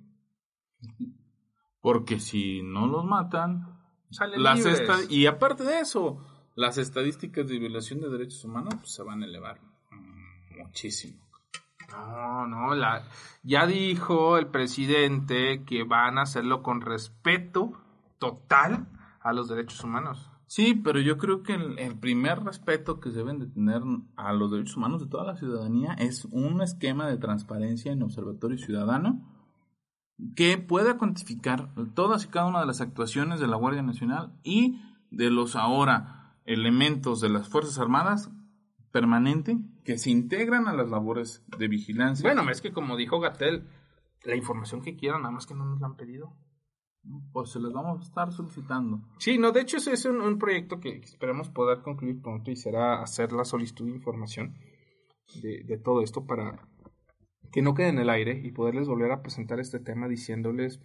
Porque 1.81 2.19
si 2.21 2.63
no 2.63 2.87
los 2.87 3.05
matan, 3.05 3.79
Salen 4.11 4.43
las 4.43 4.59
libres. 4.65 5.11
y 5.11 5.27
aparte 5.27 5.65
de 5.65 5.81
eso, 5.81 6.25
las 6.55 6.79
estadísticas 6.79 7.47
de 7.47 7.59
violación 7.59 8.01
de 8.01 8.09
derechos 8.09 8.45
humanos 8.45 8.75
pues, 8.77 8.93
se 8.93 9.03
van 9.03 9.23
a 9.23 9.27
elevar 9.27 9.61
muchísimo. 10.57 11.23
No, 11.91 12.47
no, 12.47 12.75
la, 12.75 13.05
ya 13.43 13.67
dijo 13.67 14.37
el 14.39 14.49
presidente 14.49 15.65
que 15.65 15.85
van 15.85 16.19
a 16.19 16.23
hacerlo 16.23 16.63
con 16.63 16.81
respeto 16.81 17.73
total 18.19 18.89
a 19.21 19.33
los 19.33 19.49
derechos 19.49 19.83
humanos. 19.85 20.31
Sí, 20.49 20.75
pero 20.75 20.99
yo 20.99 21.19
creo 21.19 21.43
que 21.43 21.53
el, 21.55 21.99
primer 21.99 22.43
respeto 22.43 23.01
que 23.01 23.11
deben 23.11 23.39
de 23.39 23.49
tener 23.49 23.83
a 24.17 24.33
los 24.33 24.51
derechos 24.51 24.79
humanos 24.79 25.03
de 25.03 25.07
toda 25.07 25.25
la 25.25 25.37
ciudadanía 25.37 25.93
es 25.93 26.25
un 26.25 26.63
esquema 26.63 27.07
de 27.07 27.19
transparencia 27.19 27.93
en 27.93 28.03
Observatorio 28.03 28.57
Ciudadano 28.57 29.21
que 30.35 30.57
pueda 30.57 30.97
cuantificar 30.97 31.69
todas 31.95 32.25
y 32.25 32.29
cada 32.29 32.47
una 32.47 32.61
de 32.61 32.67
las 32.67 32.81
actuaciones 32.81 33.41
de 33.41 33.47
la 33.47 33.57
Guardia 33.57 33.83
Nacional 33.83 34.33
y 34.43 34.81
de 35.11 35.31
los 35.31 35.55
ahora 35.55 36.39
elementos 36.47 37.21
de 37.21 37.29
las 37.29 37.51
Fuerzas 37.51 37.79
Armadas 37.79 38.31
permanente 38.91 39.59
que 39.85 39.99
se 39.99 40.09
integran 40.09 40.67
a 40.67 40.73
las 40.73 40.89
labores 40.89 41.45
de 41.59 41.69
vigilancia. 41.69 42.27
Bueno, 42.27 42.51
es 42.51 42.63
que 42.63 42.73
como 42.73 42.97
dijo 42.97 43.21
Gatel, 43.21 43.69
la 44.25 44.35
información 44.35 44.81
que 44.81 44.97
quieran, 44.97 45.21
nada 45.21 45.35
más 45.35 45.47
que 45.47 45.55
no 45.55 45.67
nos 45.67 45.79
la 45.79 45.89
han 45.89 45.97
pedido. 45.97 46.33
Pues 47.33 47.51
se 47.51 47.61
las 47.61 47.73
vamos 47.73 48.01
a 48.01 48.03
estar 48.03 48.33
solicitando. 48.33 49.01
Sí, 49.19 49.39
no, 49.39 49.53
de 49.53 49.63
hecho 49.63 49.79
ese 49.79 49.93
es 49.93 50.05
un, 50.05 50.39
proyecto 50.39 50.81
que 50.81 50.97
esperamos 50.99 51.49
poder 51.49 51.83
concluir 51.83 52.21
pronto 52.21 52.51
y 52.51 52.57
será 52.57 53.03
hacer 53.03 53.33
la 53.33 53.45
solicitud 53.45 53.87
de 53.87 53.93
información 53.93 54.55
de, 55.43 55.79
todo 55.79 56.03
esto 56.03 56.27
para 56.27 56.69
que 57.53 57.63
no 57.63 57.75
quede 57.75 57.89
en 57.89 57.99
el 57.99 58.11
aire 58.11 58.41
y 58.43 58.53
poderles 58.53 58.89
volver 58.89 59.13
a 59.13 59.23
presentar 59.23 59.61
este 59.61 59.79
tema 59.79 60.09
diciéndoles 60.09 60.81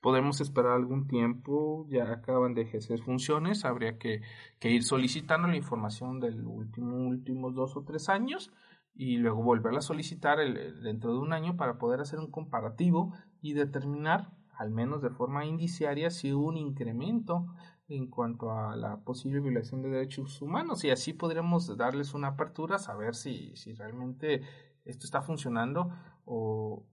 podemos 0.00 0.40
esperar 0.40 0.72
algún 0.72 1.08
tiempo, 1.08 1.86
ya 1.88 2.12
acaban 2.12 2.54
de 2.54 2.62
ejercer 2.62 3.00
funciones, 3.00 3.64
habría 3.64 3.98
que, 3.98 4.20
que 4.60 4.70
ir 4.70 4.84
solicitando 4.84 5.48
la 5.48 5.56
información 5.56 6.20
del 6.20 6.44
último, 6.44 6.96
últimos 6.96 7.54
dos 7.54 7.76
o 7.76 7.82
tres 7.82 8.08
años 8.08 8.52
y 8.96 9.18
luego 9.18 9.42
volverla 9.42 9.80
a 9.80 9.82
solicitar 9.82 10.40
el, 10.40 10.82
dentro 10.82 11.12
de 11.12 11.18
un 11.18 11.32
año 11.32 11.56
para 11.56 11.78
poder 11.78 12.00
hacer 12.00 12.18
un 12.18 12.30
comparativo 12.30 13.12
y 13.42 13.52
determinar, 13.52 14.30
al 14.58 14.70
menos 14.70 15.02
de 15.02 15.10
forma 15.10 15.44
indiciaria, 15.44 16.10
si 16.10 16.32
hubo 16.32 16.48
un 16.48 16.56
incremento 16.56 17.46
en 17.88 18.08
cuanto 18.08 18.50
a 18.52 18.74
la 18.76 18.98
posible 18.98 19.40
violación 19.40 19.82
de 19.82 19.90
derechos 19.90 20.40
humanos 20.42 20.84
y 20.84 20.90
así 20.90 21.12
podremos 21.12 21.76
darles 21.76 22.14
una 22.14 22.28
apertura, 22.28 22.78
saber 22.78 23.14
si, 23.14 23.54
si 23.56 23.74
realmente 23.74 24.42
esto 24.84 25.04
está 25.04 25.22
funcionando 25.22 25.92
o, 26.24 26.84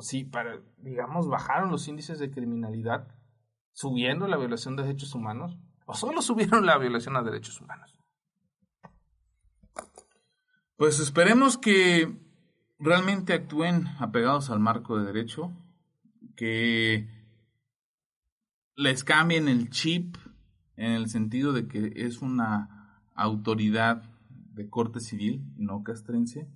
si 0.00 0.24
para, 0.24 0.60
digamos, 0.78 1.28
bajaron 1.28 1.70
los 1.70 1.88
índices 1.88 2.18
de 2.18 2.30
criminalidad 2.30 3.08
subiendo 3.72 4.28
la 4.28 4.36
violación 4.36 4.76
de 4.76 4.84
derechos 4.84 5.14
humanos 5.14 5.58
o 5.86 5.94
solo 5.94 6.22
subieron 6.22 6.66
la 6.66 6.78
violación 6.78 7.16
a 7.16 7.22
derechos 7.22 7.60
humanos. 7.60 7.96
Pues 10.76 10.98
esperemos 10.98 11.58
que 11.58 12.16
realmente 12.78 13.34
actúen 13.34 13.86
apegados 13.98 14.50
al 14.50 14.60
marco 14.60 14.98
de 14.98 15.04
derecho, 15.04 15.52
que 16.40 17.06
les 18.74 19.04
cambien 19.04 19.46
el 19.46 19.68
chip 19.68 20.16
en 20.76 20.92
el 20.92 21.10
sentido 21.10 21.52
de 21.52 21.68
que 21.68 21.92
es 21.96 22.22
una 22.22 23.02
autoridad 23.14 24.04
de 24.30 24.70
corte 24.70 25.00
civil, 25.00 25.44
no 25.58 25.82
castrense, 25.82 26.48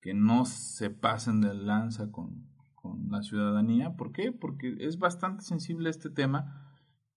que 0.00 0.14
no 0.14 0.46
se 0.46 0.88
pasen 0.88 1.42
de 1.42 1.52
lanza 1.52 2.10
con, 2.10 2.48
con 2.74 3.10
la 3.10 3.22
ciudadanía. 3.22 3.94
¿Por 3.94 4.12
qué? 4.12 4.32
Porque 4.32 4.74
es 4.80 4.98
bastante 4.98 5.44
sensible 5.44 5.90
este 5.90 6.08
tema 6.08 6.72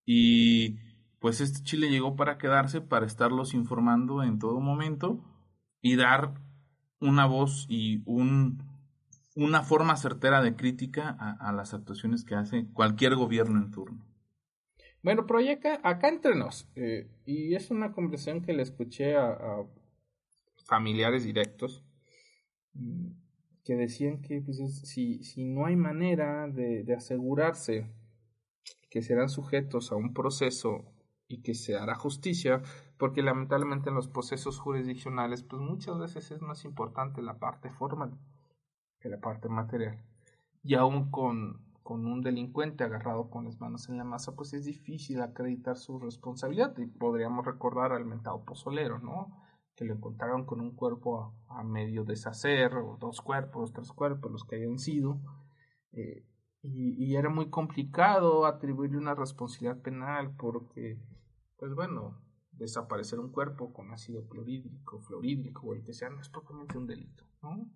y 0.06 0.80
pues 1.20 1.40
este 1.40 1.64
Chile 1.64 1.90
llegó 1.90 2.18
para 2.18 2.38
quedarse, 2.38 2.82
para 2.82 3.06
estarlos 3.06 3.54
informando 3.54 4.24
en 4.24 4.40
todo 4.40 4.60
momento 4.60 5.24
y 5.82 5.96
dar 5.96 6.34
una 7.00 7.26
voz 7.28 7.66
y 7.70 8.04
un, 8.06 8.73
una 9.36 9.64
forma 9.64 9.96
certera 9.98 10.42
de 10.42 10.56
crítica 10.56 11.10
a, 11.10 11.52
las 11.54 11.74
actuaciones 11.74 12.24
que 12.24 12.36
hace 12.36 12.68
cualquier 12.74 13.16
gobierno 13.16 13.60
en 13.60 13.72
turno. 13.72 14.06
Bueno, 15.02 15.26
Proyecta, 15.26 15.80
acá 15.84 16.08
entre 16.08 16.36
nos, 16.36 16.70
eh, 16.76 17.10
y 17.26 17.56
es 17.56 17.72
una 17.72 17.92
conversación 17.92 18.42
que 18.42 18.54
le 18.54 18.64
escuché 18.64 19.18
a, 19.18 19.38
familiares 20.66 21.26
directos 21.26 21.84
mm, 22.74 23.12
que 23.66 23.76
decían 23.76 24.22
que 24.22 24.42
pues, 24.42 24.58
si, 24.88 25.24
si 25.24 25.44
no 25.44 25.66
hay 25.66 25.76
manera 25.76 26.48
de, 26.48 26.84
de 26.84 26.96
asegurarse 26.96 27.92
que 28.90 29.02
serán 29.02 29.30
sujetos 29.30 29.92
a 29.92 29.96
un 29.96 30.14
proceso 30.14 30.86
y 31.28 31.42
que 31.42 31.54
se 31.54 31.76
hará 31.76 31.96
justicia, 31.96 32.62
porque 32.98 33.24
lamentablemente 33.24 33.90
en 33.90 33.96
los 33.96 34.08
procesos 34.08 34.60
jurisdiccionales, 34.60 35.44
pues 35.44 35.62
muchas 35.62 35.98
veces 35.98 36.32
es 36.32 36.42
más 36.42 36.64
importante 36.64 37.22
la 37.22 37.40
parte 37.40 37.72
formal 37.72 38.18
que 39.04 39.10
la 39.10 39.20
parte 39.20 39.50
material. 39.50 40.02
Y 40.64 40.76
aún 40.76 41.12
con, 41.12 41.62
con 41.84 42.06
un 42.06 42.22
delincuente 42.22 42.86
agarrado 42.86 43.30
con 43.30 43.44
las 43.44 43.60
manos 43.60 43.90
en 43.90 43.98
la 43.98 44.06
masa, 44.06 44.34
pues 44.34 44.54
es 44.54 44.64
difícil 44.64 45.22
acreditar 45.22 45.76
su 45.78 46.00
responsabilidad. 46.00 46.76
Y 46.78 46.88
podríamos 46.88 47.46
recordar 47.46 47.92
al 47.92 48.06
mentado 48.06 48.46
pozolero, 48.46 49.00
¿no? 49.00 49.38
Que 49.76 49.84
lo 49.84 49.94
encontraron 49.94 50.46
con 50.46 50.62
un 50.62 50.74
cuerpo 50.74 51.36
a, 51.50 51.64
medio 51.64 52.06
deshacer, 52.06 52.74
o 52.76 52.98
dos 52.98 53.20
cuerpos, 53.22 53.74
tres 53.74 53.92
cuerpos, 53.92 54.32
los 54.32 54.46
que 54.46 54.56
hayan 54.56 54.80
sido. 54.80 55.20
Eh, 55.92 56.26
y, 56.62 56.94
y, 57.04 57.18
era 57.18 57.30
muy 57.30 57.50
complicado 57.50 58.46
atribuirle 58.46 58.98
una 58.98 59.16
responsabilidad 59.16 59.82
penal 59.82 60.34
porque, 60.38 60.98
pues 61.58 61.76
bueno, 61.76 62.22
desaparecer 62.54 63.20
un 63.20 63.34
cuerpo 63.34 63.74
con 63.74 63.92
ácido 63.92 64.26
clorhídrico, 64.30 65.02
fluorhídrico 65.02 65.68
o 65.68 65.74
el 65.74 65.84
que 65.84 65.94
sea, 65.94 66.10
no 66.10 66.22
es 66.22 66.30
propiamente 66.30 66.78
un 66.78 66.88
delito, 66.88 67.26
¿no? 67.42 67.70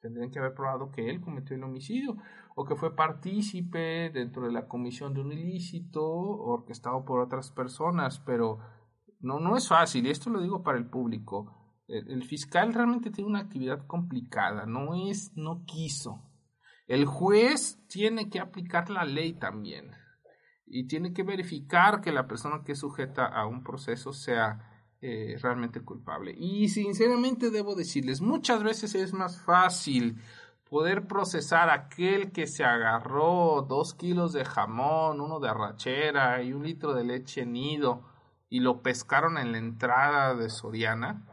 Tendrían 0.00 0.30
que 0.30 0.38
haber 0.38 0.54
probado 0.54 0.90
que 0.90 1.08
él 1.10 1.20
cometió 1.20 1.54
el 1.54 1.64
homicidio 1.64 2.16
o 2.54 2.64
que 2.64 2.76
fue 2.76 2.96
partícipe 2.96 4.10
dentro 4.10 4.46
de 4.46 4.52
la 4.52 4.66
comisión 4.66 5.12
de 5.12 5.20
un 5.20 5.32
ilícito 5.32 6.02
orquestado 6.02 7.04
por 7.04 7.20
otras 7.20 7.50
personas, 7.50 8.18
pero 8.20 8.58
no, 9.20 9.38
no 9.38 9.56
es 9.56 9.68
fácil, 9.68 10.06
y 10.06 10.10
esto 10.10 10.30
lo 10.30 10.40
digo 10.40 10.62
para 10.62 10.78
el 10.78 10.88
público. 10.88 11.82
El, 11.86 12.10
el 12.10 12.24
fiscal 12.24 12.72
realmente 12.72 13.10
tiene 13.10 13.28
una 13.28 13.40
actividad 13.40 13.86
complicada, 13.86 14.64
no 14.64 14.94
es, 14.94 15.32
no 15.36 15.64
quiso. 15.66 16.30
El 16.86 17.04
juez 17.04 17.86
tiene 17.88 18.30
que 18.30 18.40
aplicar 18.40 18.90
la 18.90 19.04
ley 19.04 19.34
también 19.34 19.92
y 20.66 20.86
tiene 20.86 21.12
que 21.12 21.24
verificar 21.24 22.00
que 22.00 22.12
la 22.12 22.26
persona 22.26 22.62
que 22.64 22.72
es 22.72 22.78
sujeta 22.78 23.26
a 23.26 23.46
un 23.46 23.62
proceso 23.62 24.12
sea 24.12 24.69
eh, 25.02 25.36
realmente 25.40 25.80
culpable. 25.80 26.34
Y 26.36 26.68
sinceramente 26.68 27.50
debo 27.50 27.74
decirles, 27.74 28.20
muchas 28.20 28.62
veces 28.62 28.94
es 28.94 29.12
más 29.12 29.40
fácil 29.40 30.20
poder 30.68 31.06
procesar 31.06 31.68
aquel 31.70 32.32
que 32.32 32.46
se 32.46 32.64
agarró 32.64 33.66
dos 33.68 33.94
kilos 33.94 34.32
de 34.32 34.44
jamón, 34.44 35.20
uno 35.20 35.40
de 35.40 35.48
arrachera 35.48 36.42
y 36.42 36.52
un 36.52 36.62
litro 36.62 36.94
de 36.94 37.04
leche 37.04 37.44
nido 37.44 38.04
y 38.48 38.60
lo 38.60 38.82
pescaron 38.82 39.38
en 39.38 39.52
la 39.52 39.58
entrada 39.58 40.34
de 40.34 40.48
Soriana 40.48 41.26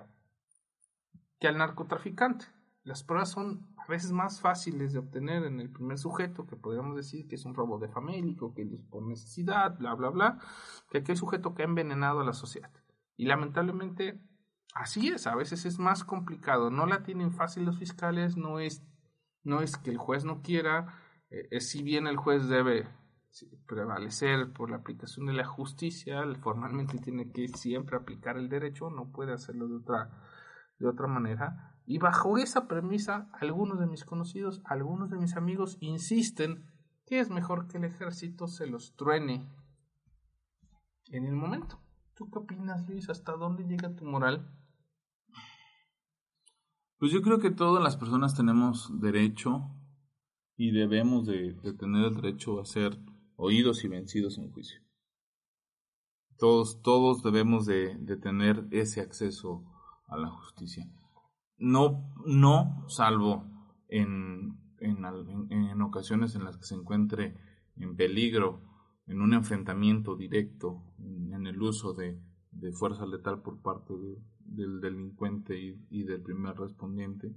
que 1.40 1.48
al 1.48 1.58
narcotraficante. 1.58 2.46
Las 2.84 3.04
pruebas 3.04 3.32
son 3.32 3.76
a 3.78 3.86
veces 3.88 4.12
más 4.12 4.40
fáciles 4.40 4.94
de 4.94 5.00
obtener 5.00 5.44
en 5.44 5.60
el 5.60 5.70
primer 5.70 5.98
sujeto, 5.98 6.48
que 6.48 6.56
podríamos 6.56 6.96
decir 6.96 7.28
que 7.28 7.36
es 7.36 7.46
un 7.46 7.54
robo 7.54 7.80
de 7.80 7.90
famélico, 7.90 8.54
que 8.54 8.62
es 8.62 8.82
por 8.90 9.04
necesidad, 9.04 9.78
bla, 9.78 9.94
bla, 9.94 10.10
bla, 10.10 10.40
que 10.90 11.00
aquel 11.00 11.18
sujeto 11.18 11.54
que 11.54 11.64
ha 11.64 11.66
envenenado 11.66 12.22
a 12.22 12.26
la 12.26 12.34
sociedad. 12.34 12.72
Y 13.18 13.26
lamentablemente, 13.26 14.22
así 14.74 15.10
es, 15.10 15.28
a 15.28 15.36
veces 15.36 15.66
es 15.66 15.80
más 15.80 16.04
complicado, 16.04 16.70
no 16.70 16.86
la 16.86 17.04
tienen 17.04 17.34
fácil 17.34 17.66
los 17.66 17.80
fiscales, 17.80 18.38
no 18.38 18.60
es, 18.60 18.88
no 19.44 19.62
es 19.62 19.76
que 19.76 19.90
el 19.90 19.98
juez 19.98 20.24
no 20.24 20.42
quiera, 20.42 21.02
eh, 21.30 21.60
si 21.60 21.84
bien 21.84 22.08
el 22.08 22.16
juez 22.16 22.48
debe 22.48 22.88
prevalecer 23.68 24.54
por 24.54 24.70
la 24.70 24.78
aplicación 24.78 25.26
de 25.26 25.34
la 25.34 25.46
justicia, 25.46 26.24
formalmente 26.42 27.00
tiene 27.00 27.32
que 27.32 27.48
siempre 27.50 27.98
aplicar 27.98 28.38
el 28.38 28.50
derecho, 28.50 28.90
no 28.90 29.12
puede 29.12 29.34
hacerlo 29.34 29.68
de 29.68 29.76
otra, 29.76 30.10
de 30.80 30.88
otra 30.88 31.08
manera, 31.08 31.76
y 31.86 32.00
bajo 32.00 32.38
esa 32.38 32.68
premisa, 32.68 33.30
algunos 33.34 33.80
de 33.80 33.88
mis 33.88 34.06
conocidos, 34.06 34.62
algunos 34.66 35.10
de 35.10 35.18
mis 35.18 35.36
amigos 35.36 35.78
insisten 35.80 36.66
que 37.06 37.20
es 37.20 37.30
mejor 37.30 37.68
que 37.68 37.78
el 37.78 37.86
ejército 37.86 38.48
se 38.48 38.68
los 38.68 38.96
truene 38.96 39.50
en 41.10 41.26
el 41.26 41.34
momento. 41.34 41.80
¿Tú 42.18 42.30
qué 42.32 42.40
opinas, 42.40 42.88
Luis? 42.88 43.10
¿Hasta 43.10 43.34
dónde 43.34 43.64
llega 43.64 43.96
tu 43.96 44.06
moral? 44.06 44.52
Pues 46.98 47.12
yo 47.12 47.22
creo 47.22 47.40
que 47.40 47.52
todas 47.52 47.84
las 47.84 47.96
personas 47.96 48.36
tenemos 48.36 48.90
derecho 49.00 49.70
y 50.56 50.72
debemos 50.72 51.28
de, 51.28 51.54
tener 51.78 52.06
el 52.06 52.16
derecho 52.16 52.60
a 52.60 52.66
ser 52.66 52.98
oídos 53.36 53.84
y 53.84 53.88
vencidos 53.88 54.40
en 54.40 54.52
juicio. 54.52 54.82
Todos, 56.38 56.82
todos 56.82 57.22
debemos 57.22 57.66
de 57.66 58.18
tener 58.22 58.68
ese 58.72 59.02
acceso 59.02 59.64
a 60.08 60.18
la 60.18 60.30
justicia 60.30 60.92
no, 61.58 62.14
no 62.26 62.86
salvo 62.88 63.46
en, 63.90 64.58
en, 64.80 65.04
en, 65.50 65.82
ocasiones 65.82 66.36
en 66.36 66.44
las 66.44 66.58
que 66.58 66.66
se 66.66 66.76
encuentre 66.76 67.36
en 67.76 67.96
peligro, 67.96 68.62
en 69.08 69.22
un 69.22 69.34
enfrentamiento 69.34 70.16
directo, 70.16 70.84
en, 71.00 71.48
el 71.48 71.62
uso 71.62 71.94
de, 71.94 72.20
de, 72.52 72.72
fuerza 72.74 73.06
letal 73.06 73.42
por 73.42 73.62
parte 73.62 73.94
del 74.40 74.82
delincuente 74.82 75.58
y, 75.58 75.80
y 75.90 76.04
del 76.04 76.22
primer 76.22 76.58
respondiente. 76.58 77.34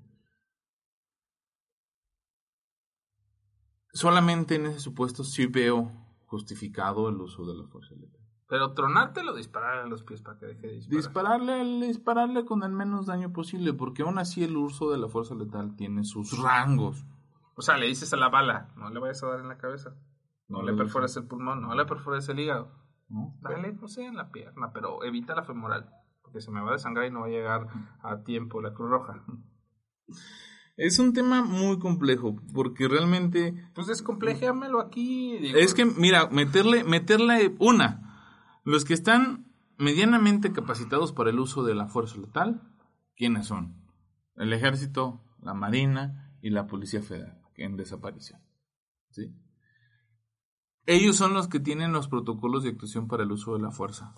Solamente 3.92 4.56
en 4.56 4.66
ese 4.66 4.80
supuesto 4.80 5.24
sí 5.24 5.46
veo 5.46 5.92
justificado 6.26 7.08
el 7.08 7.20
uso 7.20 7.44
de 7.44 7.54
la 7.54 7.66
fuerza 7.66 7.94
letal. 7.94 8.20
Pero 8.48 8.72
tronártelo, 8.72 9.32
dispararle 9.32 9.82
a 9.82 9.86
los 9.86 10.02
pies 10.02 10.22
para 10.22 10.36
que 10.36 10.46
deje 10.46 10.66
de 10.66 10.72
disparar. 10.74 11.40
Dispararle, 11.40 11.86
dispararle 11.86 12.44
con 12.44 12.64
el 12.64 12.72
menos 12.72 13.06
daño 13.06 13.32
posible, 13.32 13.72
porque 13.74 14.02
aún 14.02 14.18
así 14.18 14.42
el 14.42 14.56
uso 14.56 14.90
de 14.90 14.98
la 14.98 15.08
fuerza 15.08 15.36
letal 15.36 15.76
tiene 15.76 16.02
sus 16.02 16.36
rangos. 16.36 17.04
O 17.54 17.62
sea, 17.62 17.76
le 17.76 17.86
dices 17.86 18.12
a 18.12 18.16
la 18.16 18.28
bala, 18.28 18.72
no 18.76 18.90
le 18.90 18.98
vayas 18.98 19.22
a 19.22 19.28
dar 19.28 19.40
en 19.40 19.48
la 19.48 19.56
cabeza. 19.56 19.94
No, 20.50 20.62
le 20.62 20.74
perfores 20.74 21.16
el 21.16 21.26
pulmón, 21.26 21.62
no 21.62 21.74
le 21.74 21.86
perfores 21.86 22.28
el 22.28 22.40
hígado. 22.40 22.72
Dale, 23.40 23.72
no 23.72 23.88
sé, 23.88 24.04
en 24.04 24.16
la 24.16 24.30
pierna, 24.30 24.72
pero 24.72 25.02
evita 25.04 25.34
la 25.34 25.44
femoral, 25.44 25.88
porque 26.22 26.40
se 26.40 26.50
me 26.50 26.60
va 26.60 26.70
a 26.70 26.72
desangrar 26.72 27.06
y 27.06 27.10
no 27.10 27.20
va 27.20 27.26
a 27.26 27.30
llegar 27.30 27.68
a 28.02 28.22
tiempo 28.22 28.60
la 28.60 28.74
Cruz 28.74 28.90
Roja. 28.90 29.24
Es 30.76 30.98
un 30.98 31.12
tema 31.12 31.42
muy 31.44 31.78
complejo, 31.78 32.36
porque 32.52 32.88
realmente... 32.88 33.54
Pues 33.74 33.86
descomplejéamelo 33.86 34.80
aquí. 34.80 35.36
Es 35.54 35.74
que, 35.74 35.84
mira, 35.84 36.28
meterle, 36.30 36.84
meterle 36.84 37.54
una. 37.58 38.60
Los 38.64 38.84
que 38.84 38.94
están 38.94 39.52
medianamente 39.76 40.52
capacitados 40.52 41.12
para 41.12 41.30
el 41.30 41.38
uso 41.38 41.64
de 41.64 41.74
la 41.74 41.86
fuerza 41.86 42.18
letal, 42.18 42.62
¿quiénes 43.14 43.46
son? 43.46 43.76
El 44.36 44.52
ejército, 44.52 45.22
la 45.42 45.54
marina 45.54 46.34
y 46.40 46.50
la 46.50 46.66
policía 46.66 47.02
federal, 47.02 47.40
en 47.56 47.76
desaparición. 47.76 48.40
¿Sí? 49.10 49.34
Ellos 50.86 51.16
son 51.16 51.34
los 51.34 51.48
que 51.48 51.60
tienen 51.60 51.92
los 51.92 52.08
protocolos 52.08 52.62
de 52.62 52.70
actuación 52.70 53.06
para 53.06 53.22
el 53.22 53.32
uso 53.32 53.54
de 53.54 53.60
la 53.60 53.70
fuerza, 53.70 54.14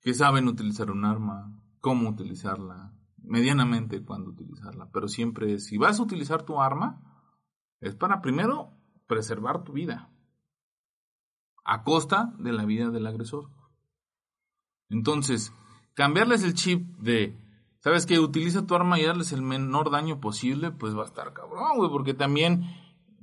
que 0.00 0.14
saben 0.14 0.48
utilizar 0.48 0.90
un 0.90 1.04
arma, 1.04 1.52
cómo 1.80 2.08
utilizarla, 2.08 2.92
medianamente 3.22 4.04
cuándo 4.04 4.30
utilizarla, 4.30 4.88
pero 4.92 5.08
siempre 5.08 5.58
si 5.58 5.78
vas 5.78 6.00
a 6.00 6.02
utilizar 6.02 6.44
tu 6.44 6.60
arma, 6.60 7.00
es 7.80 7.94
para 7.94 8.20
primero 8.20 8.72
preservar 9.06 9.64
tu 9.64 9.72
vida, 9.72 10.10
a 11.64 11.84
costa 11.84 12.32
de 12.38 12.52
la 12.52 12.64
vida 12.64 12.90
del 12.90 13.06
agresor. 13.06 13.50
Entonces, 14.88 15.52
cambiarles 15.94 16.42
el 16.42 16.54
chip 16.54 16.84
de, 16.98 17.38
¿sabes 17.80 18.06
que 18.06 18.18
Utiliza 18.18 18.66
tu 18.66 18.74
arma 18.74 18.98
y 18.98 19.04
darles 19.04 19.32
el 19.32 19.42
menor 19.42 19.90
daño 19.90 20.20
posible, 20.20 20.70
pues 20.70 20.96
va 20.96 21.02
a 21.02 21.06
estar 21.06 21.32
cabrón, 21.32 21.76
güey, 21.76 21.90
porque 21.90 22.14
también 22.14 22.64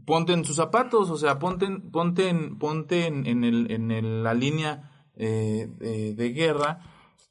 ponte 0.09 0.33
en 0.33 0.43
sus 0.43 0.55
zapatos, 0.55 1.11
o 1.11 1.17
sea, 1.17 1.37
ponte, 1.37 1.67
ponte, 1.91 2.29
en, 2.29 2.57
ponte 2.57 3.05
en, 3.05 3.27
en 3.27 4.23
la 4.23 4.33
línea 4.33 5.05
eh, 5.15 6.15
de, 6.17 6.29
guerra 6.31 6.79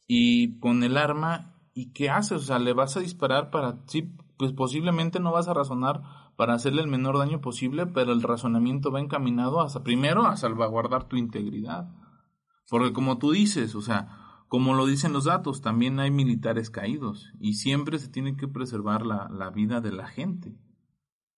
y 0.07 0.61
con 0.61 0.85
el 0.85 0.97
arma, 0.97 1.59
¿y 1.75 1.93
qué 1.93 2.09
haces? 2.09 2.33
O 2.33 2.45
sea, 2.45 2.61
le 2.61 2.75
vas 2.75 2.97
a 2.97 3.01
disparar 3.01 3.51
para, 3.51 3.81
sí, 3.89 4.15
pues 4.37 4.53
posiblemente 4.53 5.19
no 5.19 5.33
vas 5.33 5.49
a 5.49 5.55
razonar 5.55 6.03
para 6.37 6.55
hacerle 6.55 6.83
el 6.83 6.87
menor 6.87 7.19
daño 7.19 7.41
posible, 7.41 7.85
pero 7.87 8.13
el 8.13 8.23
razonamiento 8.23 8.93
va 8.93 9.01
encaminado 9.01 9.61
hasta 9.61 9.83
primero 9.83 10.29
a 10.29 10.37
salvaguardar 10.37 11.09
tu 11.09 11.17
integridad. 11.17 11.89
Porque 12.71 12.93
como 12.93 13.19
tú 13.19 13.33
dices, 13.33 13.75
o 13.75 13.83
sea, 13.83 14.45
como 14.47 14.75
lo 14.75 14.87
dicen 14.87 15.13
los 15.13 15.25
datos, 15.25 15.63
también 15.63 15.99
hay 15.99 16.13
militares 16.13 16.71
caídos 16.71 17.33
y 17.41 17.55
siempre 17.55 17.99
se 17.99 18.07
tiene 18.07 18.37
que 18.37 18.47
preservar 18.47 19.05
la 19.05 19.51
vida 19.51 19.81
de 19.81 19.91
la 19.91 20.07
gente 20.07 20.55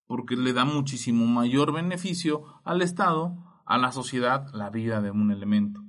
porque 0.07 0.35
le 0.35 0.53
da 0.53 0.65
muchísimo 0.65 1.25
mayor 1.25 1.73
beneficio 1.73 2.43
al 2.63 2.81
Estado, 2.81 3.37
a 3.65 3.77
la 3.77 3.91
sociedad, 3.91 4.47
la 4.53 4.69
vida 4.69 5.01
de 5.01 5.11
un 5.11 5.31
elemento. 5.31 5.81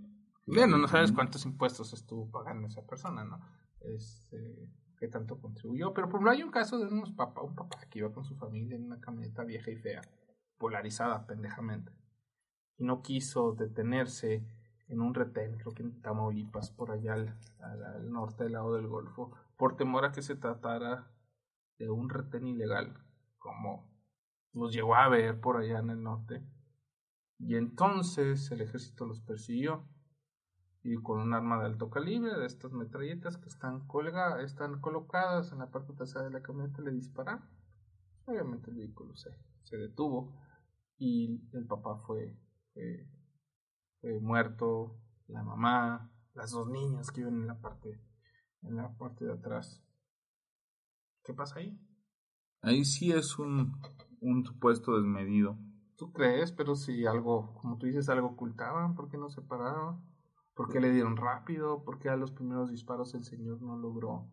Bueno, 0.47 0.79
no 0.79 0.89
sabes 0.89 1.13
cuántos 1.13 1.45
impuestos 1.45 1.93
estuvo 1.93 2.31
pagando 2.31 2.69
esa 2.69 2.85
persona, 2.87 3.25
¿no? 3.25 3.41
Este, 3.81 4.69
qué 4.99 5.09
tanto 5.09 5.41
contribuyó. 5.41 5.93
Pero 5.93 6.09
por 6.09 6.17
ejemplo, 6.17 6.31
hay 6.31 6.43
un 6.43 6.51
caso 6.51 6.79
de 6.79 6.87
unos 6.87 7.13
papá, 7.13 7.43
un 7.43 7.55
papá 7.55 7.79
que 7.91 8.01
iba 8.01 8.13
con 8.13 8.25
su 8.25 8.37
familia 8.37 8.77
en 8.77 8.85
una 8.85 9.01
camioneta 9.01 9.45
vieja 9.45 9.71
y 9.71 9.77
fea, 9.77 10.03
polarizada 10.59 11.27
pendejamente. 11.27 11.93
Y 12.77 12.85
no 12.85 13.03
quiso 13.03 13.53
detenerse 13.53 14.47
en 14.89 15.01
un 15.01 15.15
retén, 15.15 15.57
creo 15.59 15.73
que 15.73 15.83
en 15.83 16.03
Tamaulipas, 16.03 16.71
por 16.71 16.91
allá 16.91 17.15
al, 17.15 17.39
al 17.61 18.11
norte 18.11 18.45
del 18.45 18.53
lado 18.53 18.75
del 18.75 18.87
Golfo, 18.87 19.33
por 19.57 19.77
temor 19.77 20.05
a 20.05 20.13
que 20.13 20.23
se 20.23 20.37
tratara 20.37 21.11
de 21.79 21.89
un 21.89 22.11
retén 22.11 22.47
ilegal, 22.47 22.95
como 23.39 23.92
los 24.53 24.73
llegó 24.73 24.95
a 24.95 25.09
ver 25.09 25.41
por 25.41 25.57
allá 25.57 25.79
en 25.79 25.91
el 25.91 26.03
norte. 26.03 26.45
Y 27.39 27.57
entonces 27.57 28.51
el 28.51 28.61
ejército 28.61 29.07
los 29.07 29.21
persiguió 29.21 29.89
y 30.85 30.97
con 30.97 31.21
un 31.21 31.33
arma 31.33 31.61
de 31.61 31.67
alto 31.67 31.91
calibre, 31.91 32.39
de 32.39 32.47
estas 32.47 32.73
metralletas 32.73 33.37
que 33.37 33.49
están 33.49 33.87
colgadas, 33.87 34.43
están 34.45 34.81
colocadas 34.81 35.53
en 35.53 35.59
la 35.59 35.71
parte 35.71 35.93
trasera 35.93 36.25
de 36.25 36.31
la 36.31 36.43
camioneta, 36.43 36.83
le 36.83 36.91
dispararon. 36.91 37.49
Obviamente 38.27 38.71
el 38.71 38.77
vehículo 38.77 39.15
se, 39.17 39.31
se 39.63 39.77
detuvo 39.77 40.37
y 40.99 41.49
el 41.53 41.67
papá 41.67 41.97
fue, 41.99 42.37
fue, 44.01 44.21
muerto, 44.21 45.01
la 45.29 45.43
mamá, 45.43 46.13
las 46.35 46.51
dos 46.51 46.69
niñas 46.69 47.11
que 47.11 47.21
iban 47.21 47.35
en 47.35 47.47
la 47.47 47.61
parte, 47.61 48.01
en 48.63 48.77
la 48.77 48.97
parte 48.97 49.25
de 49.25 49.33
atrás. 49.33 49.85
¿Qué 51.25 51.33
pasa 51.33 51.61
ahí? 51.61 51.79
Ahí 52.61 52.85
sí 52.85 53.13
es 53.13 53.39
un, 53.39 53.81
un 54.23 54.45
supuesto 54.45 54.97
desmedido. 54.97 55.59
¿Tú 55.97 56.13
crees? 56.13 56.53
Pero 56.53 56.75
si 56.75 57.07
algo, 57.07 57.55
como 57.61 57.77
tú 57.77 57.87
dices, 57.87 58.09
algo 58.09 58.29
ocultaban, 58.29 58.95
¿por 58.95 59.09
qué 59.09 59.19
no 59.19 59.29
se 59.29 59.43
pararon? 59.43 60.01
¿Por 60.55 60.71
qué 60.71 60.81
le 60.81 60.91
dieron 60.91 61.17
rápido? 61.17 61.85
¿Por 61.85 61.99
qué 61.99 62.09
a 62.09 62.17
los 62.17 62.31
primeros 62.31 62.71
disparos 62.71 63.15
el 63.15 63.25
señor 63.25 63.61
no 63.63 63.77
logró, 63.77 64.29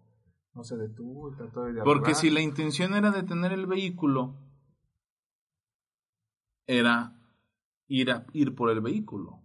no 0.54 0.64
se 0.64 0.78
detuvo 0.78 1.32
y 1.32 1.36
trató 1.36 1.64
de 1.64 1.82
Porque 1.84 2.16
si 2.16 2.30
la 2.30 2.42
intención 2.42 2.94
era 2.94 3.12
detener 3.12 3.52
el 3.52 3.68
vehículo, 3.68 4.36
era 6.68 7.16
ir, 7.88 8.12
a, 8.12 8.26
ir 8.34 8.56
por 8.56 8.70
el 8.70 8.82
vehículo, 8.82 9.42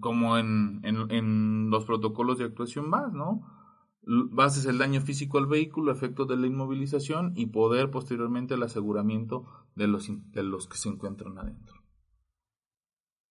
como 0.00 0.38
en, 0.38 0.80
en, 0.84 1.10
en 1.10 1.70
los 1.70 1.84
protocolos 1.84 2.38
de 2.38 2.44
actuación 2.44 2.88
más, 2.88 3.12
¿no? 3.12 3.59
Bases 4.02 4.66
el 4.66 4.78
daño 4.78 5.00
físico 5.00 5.38
al 5.38 5.46
vehículo, 5.46 5.92
efecto 5.92 6.24
de 6.24 6.36
la 6.36 6.46
inmovilización 6.46 7.32
y 7.36 7.46
poder 7.46 7.90
posteriormente 7.90 8.54
el 8.54 8.62
aseguramiento 8.62 9.46
de 9.74 9.86
los, 9.86 10.08
de 10.32 10.42
los 10.42 10.66
que 10.66 10.78
se 10.78 10.88
encuentran 10.88 11.38
adentro. 11.38 11.76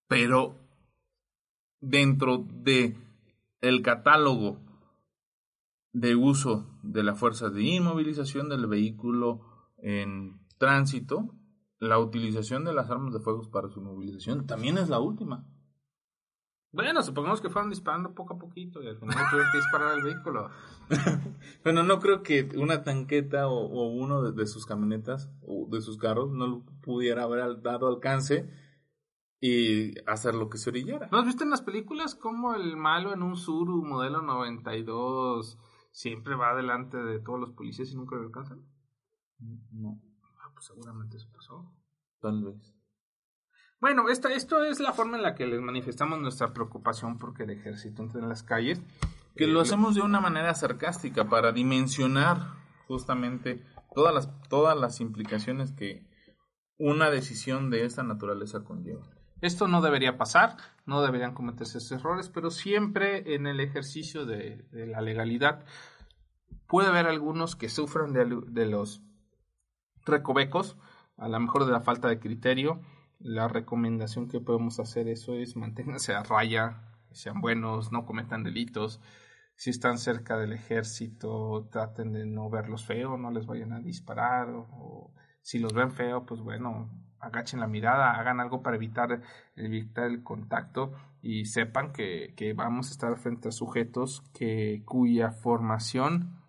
Pero 0.08 0.56
dentro 1.82 2.46
de 2.50 2.98
el 3.62 3.82
catálogo 3.82 4.60
de 5.92 6.16
uso 6.16 6.68
de 6.84 7.04
la 7.04 7.16
fuerza 7.16 7.50
de 7.50 7.64
inmovilización 7.64 8.50
del 8.50 8.68
vehículo 8.68 9.42
en 9.78 10.40
tránsito, 10.58 11.36
la 11.80 12.00
utilización 12.00 12.66
de 12.66 12.74
las 12.74 12.90
armas 12.90 13.14
de 13.14 13.20
fuego 13.20 13.50
para 13.50 13.70
su 13.70 13.80
inmovilización 13.80 14.46
también 14.46 14.78
es 14.78 14.90
la 14.90 15.00
última. 15.00 15.48
Bueno, 16.72 17.02
supongamos 17.02 17.42
que 17.42 17.50
fueron 17.50 17.72
disparando 17.72 18.14
poco 18.14 18.36
a 18.36 18.38
poquito 18.38 18.84
y 18.84 18.88
al 18.88 18.98
final 18.98 19.18
tuvieron 19.30 19.52
que 19.52 19.58
disparar 19.58 19.88
al 19.94 20.04
vehículo. 20.04 20.50
bueno, 21.64 21.82
no 21.84 22.00
creo 22.00 22.22
que 22.22 22.48
una 22.58 22.84
tanqueta 22.84 23.48
o, 23.48 23.88
uno 23.90 24.32
de, 24.32 24.46
sus 24.46 24.68
camionetas 24.68 25.32
o 25.42 25.68
de 25.72 25.82
sus 25.82 25.98
carros 25.98 26.32
no 26.32 26.64
pudiera 26.84 27.24
haber 27.24 27.62
dado 27.62 27.88
alcance 27.88 28.54
y 29.42 30.00
hacer 30.08 30.36
lo 30.36 30.50
que 30.50 30.60
se 30.60 30.70
orillara. 30.70 31.10
¿No 31.12 31.18
has 31.18 31.26
visto 31.26 31.44
en 31.44 31.50
las 31.50 31.64
películas 31.64 32.14
cómo 32.14 32.54
el 32.54 32.78
malo 32.78 33.14
en 33.14 33.24
un 33.24 33.36
Suru 33.36 33.84
modelo 33.84 34.22
92 34.22 35.58
siempre 35.92 36.36
va 36.36 36.54
delante 36.54 36.98
de 36.98 37.20
todos 37.20 37.40
los 37.40 37.52
policías 37.52 37.92
y 37.92 37.96
nunca 37.96 38.16
lo 38.16 38.24
alcanzan? 38.24 38.64
No. 39.72 40.00
Ah, 40.40 40.52
pues 40.54 40.66
seguramente 40.68 41.18
eso 41.18 41.30
pasó. 41.34 41.74
Tal 42.20 42.44
vez. 42.44 42.79
Bueno, 43.82 44.10
esta, 44.10 44.34
esto 44.34 44.66
es 44.66 44.82
la 44.82 44.92
forma 44.92 45.16
en 45.16 45.24
la 45.24 45.36
que 45.36 45.48
les 45.48 45.62
manifestamos 45.62 46.20
nuestra 46.20 46.54
preocupación 46.54 47.18
porque 47.18 47.44
el 47.44 47.52
ejército 47.52 48.04
entre 48.04 48.20
en 48.20 48.28
las 48.28 48.44
calles. 48.44 48.82
Que 49.38 49.48
lo 49.48 49.60
eh, 49.60 49.62
hacemos 49.62 49.96
de 49.96 50.02
una 50.02 50.20
manera 50.20 50.54
sarcástica 50.54 51.30
para 51.30 51.54
dimensionar 51.54 52.56
justamente 52.88 53.64
todas 53.96 54.14
las, 54.14 54.42
todas 54.50 54.78
las 54.78 55.00
implicaciones 55.00 55.72
que 55.72 56.06
una 56.78 57.10
decisión 57.10 57.70
de 57.70 57.86
esta 57.86 58.04
naturaleza 58.04 58.66
conlleva. 58.66 59.08
Esto 59.42 59.70
no 59.70 59.82
debería 59.82 60.18
pasar, 60.18 60.58
no 60.86 61.02
deberían 61.02 61.34
cometerse 61.34 61.78
esos 61.78 61.94
errores, 61.94 62.28
pero 62.28 62.52
siempre 62.52 63.36
en 63.36 63.48
el 63.48 63.62
ejercicio 63.62 64.26
de, 64.26 64.66
la 64.72 65.00
legalidad 65.00 65.64
puede 66.68 66.90
haber 66.90 67.08
algunos 67.08 67.56
que 67.56 67.70
sufran 67.70 68.12
de, 68.12 68.26
de 68.48 68.66
los 68.66 69.02
recovecos, 70.06 70.76
a 71.18 71.30
lo 71.30 71.40
mejor 71.40 71.66
de 71.66 71.72
la 71.72 71.80
falta 71.80 72.10
de 72.10 72.20
criterio, 72.20 72.82
la 73.20 73.48
recomendación 73.48 74.28
que 74.28 74.40
podemos 74.40 74.80
hacer 74.80 75.08
eso 75.08 75.36
es 75.36 75.56
manténganse 75.56 76.14
a 76.14 76.24
raya, 76.24 76.82
sean 77.12 77.42
buenos, 77.42 77.92
no 77.92 78.06
cometan 78.06 78.44
delitos. 78.44 79.02
Si 79.56 79.70
están 79.70 79.98
cerca 79.98 80.38
del 80.38 80.54
ejército, 80.54 81.68
traten 81.72 82.14
de 82.14 82.26
no 82.26 82.50
verlos 82.50 82.86
feo, 82.86 83.18
no 83.18 83.30
les 83.32 83.46
vayan 83.46 83.74
a 83.74 83.80
disparar. 83.80 84.48
O, 84.50 85.14
si 85.42 85.60
los 85.60 85.74
ven 85.74 85.92
feo, 85.92 86.26
pues 86.26 86.42
bueno, 86.42 86.90
agachen 87.20 87.60
la 87.60 87.68
mirada, 87.68 88.12
hagan 88.12 88.40
algo 88.40 88.64
para 88.64 88.78
evitar, 88.78 89.22
evitar 89.56 90.06
el 90.06 90.24
contacto 90.24 90.94
y 91.22 91.46
sepan 91.46 91.92
que, 91.92 92.34
que 92.38 92.54
vamos 92.54 92.88
a 92.88 92.92
estar 92.92 93.18
frente 93.18 93.50
a 93.50 93.52
sujetos 93.52 94.22
que, 94.34 94.84
cuya 94.86 95.32
formación 95.32 96.40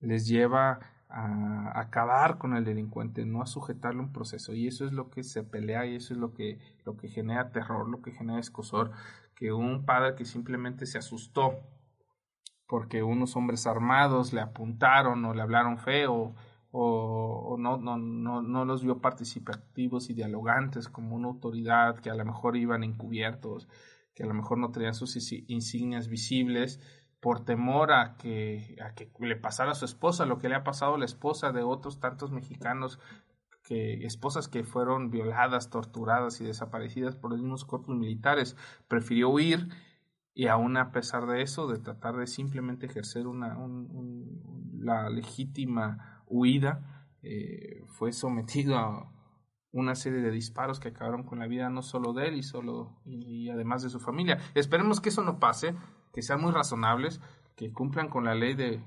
les 0.00 0.26
lleva 0.26 0.80
a 1.10 1.78
acabar 1.80 2.38
con 2.38 2.56
el 2.56 2.64
delincuente, 2.64 3.26
no 3.26 3.42
a 3.42 3.46
sujetarle 3.46 4.00
un 4.00 4.12
proceso. 4.12 4.54
Y 4.54 4.66
eso 4.66 4.84
es 4.84 4.92
lo 4.92 5.10
que 5.10 5.24
se 5.24 5.42
pelea 5.42 5.86
y 5.86 5.96
eso 5.96 6.14
es 6.14 6.20
lo 6.20 6.32
que, 6.32 6.58
lo 6.84 6.96
que 6.96 7.08
genera 7.08 7.50
terror, 7.50 7.88
lo 7.88 8.00
que 8.02 8.12
genera 8.12 8.38
escosor, 8.38 8.92
que 9.34 9.52
un 9.52 9.84
padre 9.84 10.14
que 10.14 10.24
simplemente 10.24 10.86
se 10.86 10.98
asustó 10.98 11.58
porque 12.70 13.02
unos 13.02 13.34
hombres 13.34 13.66
armados 13.66 14.32
le 14.32 14.40
apuntaron 14.40 15.24
o 15.24 15.34
le 15.34 15.42
hablaron 15.42 15.76
feo 15.78 16.34
o, 16.70 17.56
no, 17.58 17.78
no, 17.78 17.98
no, 17.98 18.42
no, 18.42 18.64
los 18.64 18.84
vio 18.84 19.00
participativos 19.00 20.08
y 20.08 20.14
dialogantes 20.14 20.88
como 20.88 21.16
una 21.16 21.26
autoridad 21.26 21.98
que 21.98 22.10
a 22.10 22.14
lo 22.14 22.24
mejor 22.24 22.56
iban 22.56 22.84
encubiertos, 22.84 23.66
que 24.14 24.22
a 24.22 24.26
lo 24.26 24.34
mejor 24.34 24.58
no 24.58 24.70
tenían 24.70 24.94
sus 24.94 25.16
insignias 25.48 26.06
visibles 26.06 26.80
por 27.20 27.44
temor 27.44 27.92
a 27.92 28.16
que, 28.16 28.76
a 28.82 28.94
que 28.94 29.10
le 29.20 29.36
pasara 29.36 29.72
a 29.72 29.74
su 29.74 29.84
esposa 29.84 30.26
lo 30.26 30.38
que 30.38 30.48
le 30.48 30.54
ha 30.54 30.64
pasado 30.64 30.94
a 30.94 30.98
la 30.98 31.04
esposa 31.04 31.52
de 31.52 31.62
otros 31.62 32.00
tantos 32.00 32.32
mexicanos 32.32 32.98
que 33.62 34.04
esposas 34.04 34.48
que 34.48 34.64
fueron 34.64 35.10
violadas, 35.10 35.70
torturadas 35.70 36.40
y 36.40 36.44
desaparecidas 36.44 37.14
por 37.16 37.30
los 37.30 37.40
mismos 37.40 37.64
cuerpos 37.64 37.94
militares, 37.94 38.56
prefirió 38.88 39.28
huir 39.28 39.68
y 40.34 40.46
aún 40.46 40.76
a 40.76 40.92
pesar 40.92 41.26
de 41.26 41.42
eso, 41.42 41.68
de 41.68 41.78
tratar 41.78 42.16
de 42.16 42.26
simplemente 42.26 42.86
ejercer 42.86 43.26
una, 43.26 43.58
la 44.78 45.10
legítima 45.10 46.22
huida, 46.26 47.06
eh, 47.22 47.84
fue 47.88 48.12
sometido 48.12 48.78
a 48.78 49.12
una 49.72 49.94
serie 49.94 50.20
de 50.20 50.30
disparos 50.30 50.80
que 50.80 50.88
acabaron 50.88 51.24
con 51.24 51.38
la 51.38 51.46
vida 51.46 51.68
no 51.68 51.82
solo 51.82 52.12
de 52.12 52.28
él 52.28 52.36
y 52.36 52.42
solo 52.42 53.00
y, 53.04 53.50
además 53.50 53.82
de 53.82 53.90
su 53.90 54.00
familia. 54.00 54.38
Esperemos 54.54 55.00
que 55.00 55.10
eso 55.10 55.22
no 55.22 55.38
pase, 55.38 55.74
que 56.12 56.22
sean 56.22 56.40
muy 56.40 56.52
razonables, 56.52 57.20
que 57.56 57.72
cumplan 57.72 58.08
con 58.08 58.24
la 58.24 58.34
ley 58.34 58.54
de, 58.54 58.82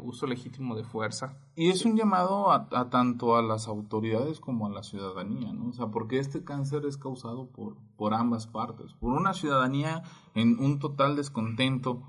uso 0.00 0.26
legítimo 0.26 0.74
de 0.74 0.84
fuerza. 0.84 1.38
Y 1.54 1.68
es 1.68 1.84
un 1.84 1.96
llamado 1.96 2.50
a, 2.50 2.68
tanto 2.90 3.36
a 3.36 3.42
las 3.42 3.68
autoridades 3.68 4.40
como 4.40 4.66
a 4.66 4.70
la 4.70 4.82
ciudadanía, 4.82 5.52
¿no? 5.52 5.68
O 5.68 5.72
sea, 5.72 5.88
porque 5.88 6.18
este 6.18 6.42
cáncer 6.42 6.86
es 6.86 6.96
causado 6.96 7.50
por, 7.50 7.76
por 7.96 8.14
ambas 8.14 8.46
partes. 8.46 8.94
Por 8.94 9.12
una 9.12 9.32
ciudadanía 9.32 10.02
en 10.34 10.58
un 10.58 10.78
total 10.78 11.14
descontento 11.14 12.02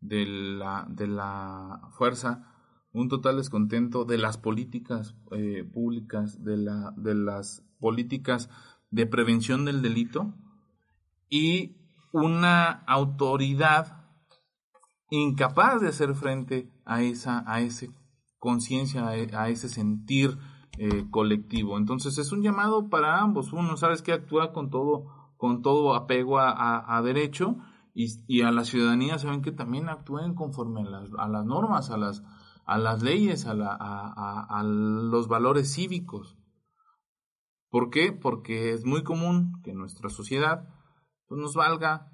de 0.00 0.26
la, 0.26 0.86
de 0.88 1.06
la 1.06 1.88
fuerza, 1.90 2.52
un 2.92 3.08
total 3.08 3.36
descontento 3.36 4.04
de 4.04 4.18
las 4.18 4.36
políticas 4.36 5.14
eh, 5.32 5.64
públicas, 5.64 6.44
de, 6.44 6.56
la, 6.56 6.92
de 6.96 7.14
las 7.14 7.64
políticas 7.80 8.50
de 8.90 9.06
prevención 9.06 9.64
del 9.64 9.80
delito 9.82 10.34
y 11.30 11.76
una 12.12 12.70
autoridad 12.86 14.06
incapaz 15.10 15.80
de 15.80 15.88
hacer 15.88 16.14
frente 16.14 16.70
a 16.84 17.02
esa, 17.02 17.44
a 17.46 17.60
ese 17.60 17.90
conciencia, 18.42 19.06
a, 19.06 19.48
ese 19.50 19.68
sentir 19.68 20.36
eh, 20.76 21.06
colectivo. 21.10 21.78
Entonces 21.78 22.18
es 22.18 22.32
un 22.32 22.42
llamado 22.42 22.88
para 22.88 23.20
ambos. 23.20 23.52
Uno, 23.52 23.76
sabes 23.76 24.02
que 24.02 24.12
actúa 24.12 24.52
con 24.52 24.68
todo, 24.68 25.06
con 25.36 25.62
todo 25.62 25.94
apego 25.94 26.40
a, 26.40 27.00
derecho 27.04 27.58
y, 27.94 28.42
a 28.42 28.50
la 28.50 28.64
ciudadanía 28.64 29.18
saben 29.18 29.42
que 29.42 29.52
también 29.52 29.88
actúen 29.88 30.34
conforme 30.34 30.80
a 30.80 30.84
las, 30.84 31.08
a 31.18 31.28
las 31.28 31.46
normas, 31.46 31.90
a 31.90 31.96
las, 31.98 32.24
a 32.64 32.78
las 32.78 33.00
leyes, 33.02 33.46
a, 33.46 33.54
la, 33.54 33.76
a, 33.78 34.62
los 34.64 35.28
valores 35.28 35.72
cívicos. 35.72 36.36
¿Por 37.70 37.90
qué? 37.90 38.12
Porque 38.12 38.72
es 38.72 38.84
muy 38.84 39.04
común 39.04 39.60
que 39.62 39.72
nuestra 39.72 40.10
sociedad 40.10 40.68
pues, 41.32 41.40
nos 41.40 41.54
valga 41.54 42.12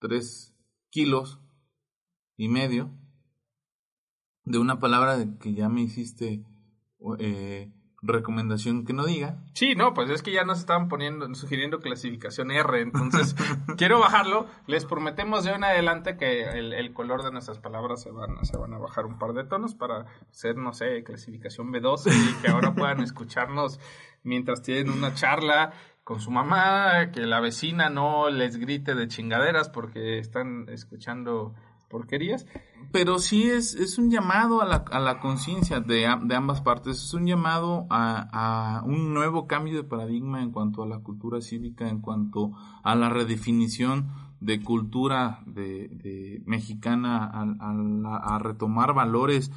tres 0.00 0.54
kilos 0.90 1.40
y 2.36 2.48
medio 2.48 2.90
de 4.44 4.58
una 4.58 4.80
palabra 4.80 5.38
que 5.40 5.54
ya 5.54 5.70
me 5.70 5.80
hiciste 5.80 6.44
eh, 7.20 7.72
recomendación 8.04 8.84
que 8.84 8.92
no 8.92 9.04
diga. 9.04 9.38
Sí, 9.54 9.74
no, 9.74 9.94
pues 9.94 10.10
es 10.10 10.22
que 10.22 10.32
ya 10.32 10.44
nos 10.44 10.58
estaban 10.58 10.88
poniendo, 10.88 11.32
sugiriendo 11.34 11.80
clasificación 11.80 12.50
R, 12.50 12.80
entonces 12.80 13.34
quiero 13.76 14.00
bajarlo. 14.00 14.46
Les 14.66 14.84
prometemos 14.84 15.44
de 15.44 15.54
en 15.54 15.64
adelante 15.64 16.16
que 16.16 16.42
el, 16.42 16.92
color 16.92 17.22
de 17.22 17.32
nuestras 17.32 17.58
palabras 17.58 18.02
se 18.02 18.10
van, 18.10 18.44
se 18.44 18.56
van 18.56 18.74
a 18.74 18.78
bajar 18.78 19.06
un 19.06 19.18
par 19.18 19.32
de 19.32 19.44
tonos 19.44 19.74
para 19.74 20.06
ser, 20.30 20.56
no 20.56 20.72
sé, 20.72 21.02
clasificación 21.04 21.72
B12 21.72 22.12
y 22.12 22.42
que 22.42 22.48
ahora 22.48 22.74
puedan 22.74 23.00
escucharnos 23.00 23.80
mientras 24.22 24.62
tienen 24.62 24.90
una 24.90 25.14
charla 25.14 25.72
con 26.02 26.20
su 26.20 26.30
mamá, 26.30 27.10
que 27.12 27.20
la 27.20 27.40
vecina 27.40 27.88
no 27.88 28.28
les 28.28 28.58
grite 28.58 28.94
de 28.94 29.08
chingaderas 29.08 29.70
porque 29.70 30.18
están 30.18 30.68
escuchando 30.68 31.54
porquerías. 31.94 32.44
Pero 32.90 33.20
sí 33.20 33.44
es, 33.44 33.74
es 33.74 33.98
un 33.98 34.10
llamado 34.10 34.60
a 34.60 34.64
la, 34.64 34.84
a 34.90 34.98
la 34.98 35.20
conciencia 35.20 35.78
de, 35.78 36.08
de, 36.24 36.34
ambas 36.34 36.60
partes, 36.60 36.96
es 36.96 37.14
un 37.14 37.24
llamado 37.24 37.86
a, 37.88 38.78
a, 38.78 38.82
un 38.82 39.14
nuevo 39.14 39.46
cambio 39.46 39.76
de 39.76 39.84
paradigma 39.84 40.42
en 40.42 40.50
cuanto 40.50 40.82
a 40.82 40.88
la 40.88 40.98
cultura 40.98 41.40
cívica, 41.40 41.88
en 41.88 42.00
cuanto 42.00 42.50
a 42.82 42.96
la 42.96 43.10
redefinición 43.10 44.10
de 44.40 44.60
cultura 44.60 45.40
de, 45.46 46.42
mexicana, 46.46 47.30
a, 47.32 48.34
a 48.34 48.38
retomar 48.40 48.92
valores, 48.92 49.52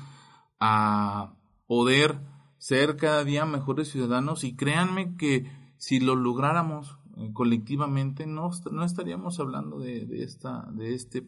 a 0.59 1.33
poder 1.65 2.21
ser 2.59 2.97
cada 2.97 3.23
día 3.23 3.45
mejores 3.45 3.89
ciudadanos 3.89 4.43
y 4.43 4.55
créanme 4.55 5.15
que 5.15 5.51
si 5.77 5.99
lo 5.99 6.15
lográramos 6.15 6.97
eh, 7.17 7.31
colectivamente 7.33 8.27
no, 8.27 8.51
no 8.71 8.83
estaríamos 8.83 9.39
hablando 9.39 9.79
de, 9.79 10.05
de, 10.05 10.23
esta, 10.23 10.67
de 10.71 10.93
este 10.93 11.27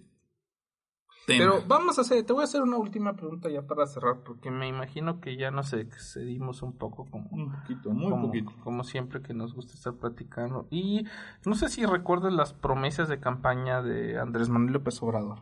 pero 1.38 1.64
vamos 1.68 1.98
a 1.98 2.02
hacer, 2.02 2.26
te 2.26 2.34
voy 2.34 2.42
a 2.42 2.46
hacer 2.46 2.62
una 2.62 2.78
última 2.78 3.16
pregunta 3.16 3.50
ya 3.50 3.66
para 3.66 3.86
cerrar, 3.86 4.24
porque 4.24 4.52
me 4.52 4.68
imagino 4.68 5.22
que 5.22 5.38
ya 5.38 5.52
nos 5.52 5.74
excedimos 5.74 6.62
un 6.62 6.78
poco, 6.78 7.06
como, 7.10 7.30
un 7.32 7.52
poquito, 7.52 7.92
muy 7.92 8.12
poquito. 8.12 8.52
Como 8.64 8.84
siempre 8.84 9.22
que 9.22 9.34
nos 9.34 9.54
gusta 9.54 9.74
estar 9.74 9.94
platicando. 9.96 10.68
Y 10.70 11.06
no 11.46 11.56
sé 11.56 11.70
si 11.70 11.86
recuerdas 11.86 12.34
las 12.34 12.54
promesas 12.54 13.10
de 13.10 13.20
campaña 13.20 13.82
de 13.82 14.20
Andrés 14.20 14.50
Manuel 14.50 14.74
López 14.74 15.02
Obrador. 15.02 15.40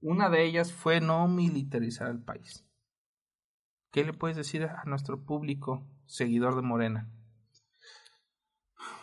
Una 0.00 0.28
de 0.28 0.44
ellas 0.44 0.72
fue 0.72 1.00
no 1.00 1.28
militarizar 1.28 2.10
el 2.10 2.22
país. 2.22 2.66
¿Qué 3.92 4.04
le 4.04 4.12
puedes 4.12 4.36
decir 4.36 4.64
a 4.64 4.82
nuestro 4.86 5.24
público 5.24 5.86
seguidor 6.06 6.56
de 6.56 6.62
Morena? 6.62 7.10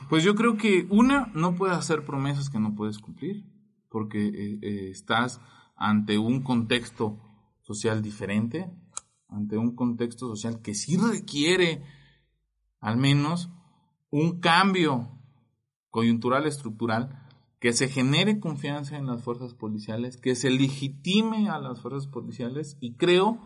Pues 0.09 0.23
yo 0.23 0.35
creo 0.35 0.57
que 0.57 0.87
una, 0.89 1.31
no 1.33 1.55
puedes 1.55 1.77
hacer 1.77 2.03
promesas 2.03 2.49
que 2.49 2.59
no 2.59 2.75
puedes 2.75 2.99
cumplir, 2.99 3.45
porque 3.89 4.27
eh, 4.27 4.59
eh, 4.61 4.89
estás 4.89 5.41
ante 5.79 6.17
un 6.17 6.41
contexto 6.41 7.17
social 7.61 8.01
diferente, 8.01 8.69
ante 9.29 9.57
un 9.57 9.75
contexto 9.75 10.27
social 10.27 10.61
que 10.61 10.75
sí 10.75 10.97
requiere 10.97 11.81
al 12.81 12.97
menos 12.97 13.49
un 14.11 14.41
cambio 14.41 15.09
coyuntural 15.89 16.45
estructural, 16.45 17.25
que 17.59 17.71
se 17.71 17.87
genere 17.87 18.39
confianza 18.41 18.97
en 18.97 19.05
las 19.05 19.23
fuerzas 19.23 19.53
policiales, 19.53 20.17
que 20.17 20.35
se 20.35 20.49
legitime 20.49 21.49
a 21.49 21.59
las 21.59 21.81
fuerzas 21.81 22.07
policiales 22.07 22.77
y 22.81 22.95
creo 22.95 23.39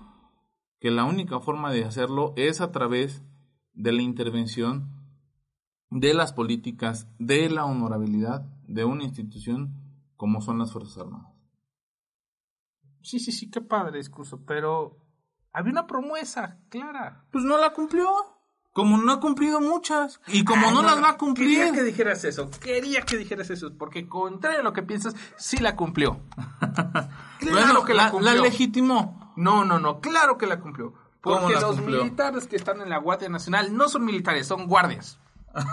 que 0.80 0.90
la 0.90 1.06
única 1.06 1.40
forma 1.40 1.72
de 1.72 1.86
hacerlo 1.86 2.34
es 2.36 2.62
a 2.62 2.72
través 2.72 3.24
de 3.74 3.92
la 3.92 4.02
intervención 4.02 4.90
de 5.92 6.16
las 6.16 6.34
políticas, 6.34 7.08
de 7.20 7.50
la 7.50 7.66
honorabilidad 7.66 8.42
de 8.68 8.86
una 8.86 9.04
institución 9.04 9.76
como 10.18 10.42
son 10.42 10.58
las 10.58 10.72
Fuerzas 10.72 10.98
Armadas 10.98 11.33
sí, 13.04 13.20
sí, 13.20 13.32
sí, 13.32 13.52
qué 13.52 13.62
padre 13.62 13.98
discurso, 13.98 14.44
pero 14.46 14.98
había 15.52 15.72
una 15.72 15.86
promesa 15.88 16.60
clara. 16.70 17.26
Pues 17.32 17.44
no 17.44 17.58
la 17.58 17.74
cumplió. 17.74 18.10
Como 18.74 18.98
no 18.98 19.12
ha 19.12 19.20
cumplido 19.20 19.62
muchas. 19.62 20.20
Y 20.28 20.44
como 20.44 20.72
no, 20.72 20.82
las 20.82 21.02
va 21.02 21.10
a 21.10 21.18
cumplir. 21.18 21.60
Quería 21.60 21.74
que 21.74 21.84
dijeras 21.84 22.24
eso. 22.24 22.50
Quería 22.60 23.02
que 23.02 23.18
dijeras 23.18 23.52
eso. 23.52 23.78
Porque 23.78 24.08
contrario 24.08 24.62
a 24.62 24.64
lo 24.64 24.74
que 24.74 24.82
piensas, 24.82 25.16
sí 25.38 25.58
la 25.58 25.76
cumplió. 25.76 26.22
claro 27.40 27.84
que 27.86 27.94
la, 27.94 28.10
cumplió. 28.10 28.34
La 28.34 28.42
legitimó. 28.42 29.34
No, 29.36 29.64
no, 29.64 29.78
no. 29.78 30.02
Claro 30.02 30.40
que 30.40 30.48
la 30.48 30.60
cumplió. 30.60 30.96
Porque 31.22 31.54
los 31.54 31.80
militares 31.82 32.48
que 32.48 32.56
están 32.56 32.82
en 32.82 32.90
la 32.90 32.98
Guardia 32.98 33.30
Nacional 33.30 33.78
no 33.78 33.88
son 33.90 34.06
militares, 34.06 34.48
son 34.48 34.68
guardias. 34.68 35.20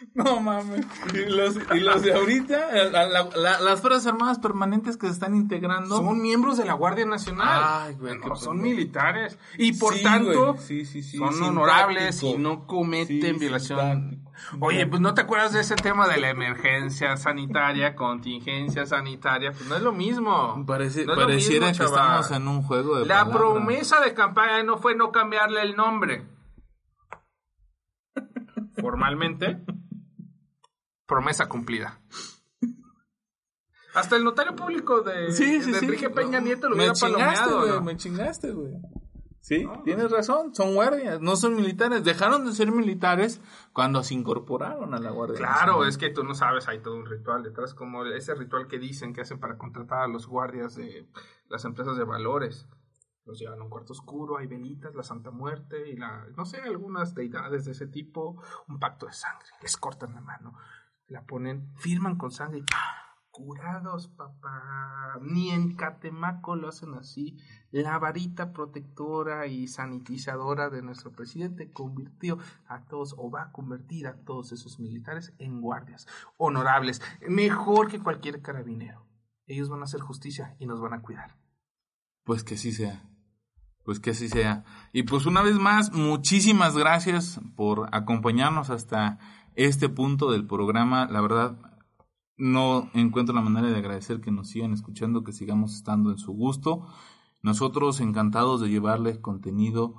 No 0.14 0.40
mames. 0.40 0.86
Y 1.12 1.30
los, 1.30 1.56
y 1.74 1.80
los 1.80 2.02
de 2.02 2.14
ahorita, 2.14 2.70
las 3.36 3.80
Fuerzas 3.80 4.06
Armadas 4.06 4.38
permanentes 4.38 4.96
que 4.96 5.06
se 5.06 5.12
están 5.12 5.34
integrando. 5.34 5.98
Son 5.98 6.20
miembros 6.20 6.58
de 6.58 6.64
la 6.64 6.74
Guardia 6.74 7.06
Nacional. 7.06 7.62
Ay, 7.62 7.94
güey, 7.94 8.18
son 8.36 8.60
militares. 8.60 9.38
Y 9.58 9.72
por 9.74 9.94
tanto, 10.00 10.56
son 10.56 11.42
honorables 11.42 12.22
y 12.22 12.36
no 12.36 12.66
cometen 12.66 13.38
violación. 13.38 14.22
Oye, 14.60 14.86
pues 14.86 15.00
no 15.00 15.14
te 15.14 15.22
acuerdas 15.22 15.52
de 15.54 15.60
ese 15.60 15.76
tema 15.76 16.06
de 16.08 16.18
la 16.18 16.28
emergencia 16.28 17.16
sanitaria, 17.16 17.94
contingencia 17.94 18.84
sanitaria, 18.84 19.50
pues 19.52 19.66
no 19.66 19.76
es 19.76 19.82
lo 19.82 19.92
mismo. 19.92 20.62
Parece, 20.66 21.06
pareciera 21.06 21.72
que 21.72 21.84
estamos 21.84 22.30
en 22.30 22.46
un 22.46 22.62
juego 22.62 22.98
de 22.98 23.06
La 23.06 23.30
promesa 23.30 24.00
de 24.00 24.12
campaña 24.12 24.62
no 24.62 24.76
fue 24.76 24.94
no 24.94 25.10
cambiarle 25.10 25.62
el 25.62 25.74
nombre. 25.74 26.26
Formalmente 28.78 29.64
promesa 31.06 31.48
cumplida. 31.48 32.00
Hasta 33.94 34.16
el 34.16 34.24
notario 34.24 34.54
público 34.54 35.00
de, 35.00 35.28
Enrique 35.28 36.10
Peña 36.10 36.38
Nieto 36.38 36.68
lo 36.68 36.76
hubiera 36.76 36.92
palomeado. 36.92 37.80
Me 37.82 37.96
chingaste, 37.96 38.52
güey. 38.52 38.74
Sí, 39.46 39.64
tienes 39.84 40.10
razón, 40.10 40.52
son 40.56 40.74
guardias, 40.74 41.20
no 41.20 41.36
son 41.36 41.54
militares. 41.54 42.02
Dejaron 42.02 42.44
de 42.44 42.50
ser 42.50 42.72
militares 42.72 43.40
cuando 43.72 44.02
se 44.02 44.12
incorporaron 44.12 44.92
a 44.92 44.98
la 44.98 45.12
Guardia 45.12 45.36
Claro, 45.36 45.84
es 45.84 45.96
que 45.96 46.10
tú 46.10 46.24
no 46.24 46.34
sabes, 46.34 46.66
hay 46.66 46.80
todo 46.80 46.96
un 46.96 47.06
ritual 47.06 47.44
detrás, 47.44 47.72
como 47.72 48.04
ese 48.06 48.34
ritual 48.34 48.66
que 48.66 48.80
dicen 48.80 49.14
que 49.14 49.20
hacen 49.20 49.38
para 49.38 49.56
contratar 49.56 50.00
a 50.00 50.08
los 50.08 50.26
guardias 50.26 50.74
de 50.74 51.08
las 51.48 51.64
empresas 51.64 51.96
de 51.96 52.02
valores. 52.02 52.68
Los 53.24 53.38
llevan 53.38 53.60
a 53.60 53.62
un 53.62 53.70
cuarto 53.70 53.92
oscuro, 53.92 54.36
hay 54.36 54.48
velitas, 54.48 54.96
la 54.96 55.04
Santa 55.04 55.30
Muerte 55.30 55.90
y 55.90 55.96
la, 55.96 56.26
no 56.36 56.44
sé, 56.44 56.60
algunas 56.62 57.14
deidades 57.14 57.66
de 57.66 57.70
ese 57.70 57.86
tipo, 57.86 58.42
un 58.66 58.80
pacto 58.80 59.06
de 59.06 59.12
sangre, 59.12 59.46
les 59.62 59.76
cortan 59.76 60.12
la 60.12 60.22
mano, 60.22 60.54
la 61.08 61.24
ponen, 61.24 61.72
firman 61.76 62.16
con 62.16 62.30
sangre 62.30 62.60
y 62.60 62.64
curados, 63.36 64.08
papá. 64.08 65.18
Ni 65.20 65.50
en 65.50 65.76
Catemaco 65.76 66.56
lo 66.56 66.68
hacen 66.68 66.94
así. 66.94 67.36
La 67.70 67.98
varita 67.98 68.52
protectora 68.52 69.46
y 69.46 69.68
sanitizadora 69.68 70.70
de 70.70 70.80
nuestro 70.80 71.12
presidente 71.12 71.70
convirtió 71.70 72.38
a 72.66 72.86
todos, 72.86 73.14
o 73.18 73.30
va 73.30 73.42
a 73.42 73.52
convertir 73.52 74.06
a 74.06 74.16
todos 74.24 74.52
esos 74.52 74.80
militares 74.80 75.34
en 75.38 75.60
guardias 75.60 76.06
honorables, 76.38 77.02
mejor 77.28 77.88
que 77.88 78.00
cualquier 78.00 78.40
carabinero. 78.40 79.06
Ellos 79.46 79.68
van 79.68 79.82
a 79.82 79.84
hacer 79.84 80.00
justicia 80.00 80.56
y 80.58 80.66
nos 80.66 80.80
van 80.80 80.94
a 80.94 81.02
cuidar. 81.02 81.36
Pues 82.24 82.42
que 82.42 82.54
así 82.54 82.72
sea. 82.72 83.04
Pues 83.84 84.00
que 84.00 84.10
así 84.10 84.28
sea. 84.28 84.64
Y 84.92 85.04
pues 85.04 85.26
una 85.26 85.42
vez 85.42 85.56
más, 85.56 85.92
muchísimas 85.92 86.76
gracias 86.76 87.38
por 87.54 87.88
acompañarnos 87.92 88.70
hasta 88.70 89.18
este 89.56 89.88
punto 89.88 90.30
del 90.30 90.46
programa. 90.46 91.08
La 91.10 91.20
verdad, 91.20 91.58
no 92.36 92.90
encuentro 92.94 93.34
la 93.34 93.40
manera 93.40 93.68
de 93.68 93.78
agradecer 93.78 94.20
que 94.20 94.30
nos 94.30 94.48
sigan 94.48 94.72
escuchando, 94.72 95.24
que 95.24 95.32
sigamos 95.32 95.74
estando 95.74 96.10
en 96.10 96.18
su 96.18 96.32
gusto. 96.32 96.86
Nosotros 97.42 98.00
encantados 98.00 98.60
de 98.60 98.68
llevarles 98.68 99.18
contenido 99.18 99.94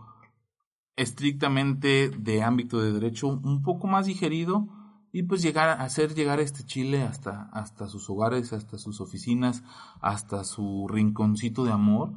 estrictamente 0.96 2.10
de 2.10 2.44
ámbito 2.44 2.82
de 2.82 2.92
derecho 2.92 3.28
un 3.28 3.62
poco 3.62 3.88
más 3.88 4.08
digerido 4.08 4.68
y 5.12 5.24
pues 5.24 5.42
llegar 5.42 5.82
hacer 5.82 6.14
llegar 6.14 6.40
este 6.40 6.64
Chile 6.64 7.04
hasta, 7.04 7.50
hasta 7.54 7.88
sus 7.88 8.10
hogares, 8.10 8.54
hasta 8.54 8.78
sus 8.78 9.02
oficinas, 9.02 9.64
hasta 10.02 10.44
su 10.44 10.88
rinconcito 10.88 11.64
de 11.64 11.72
amor. 11.72 12.14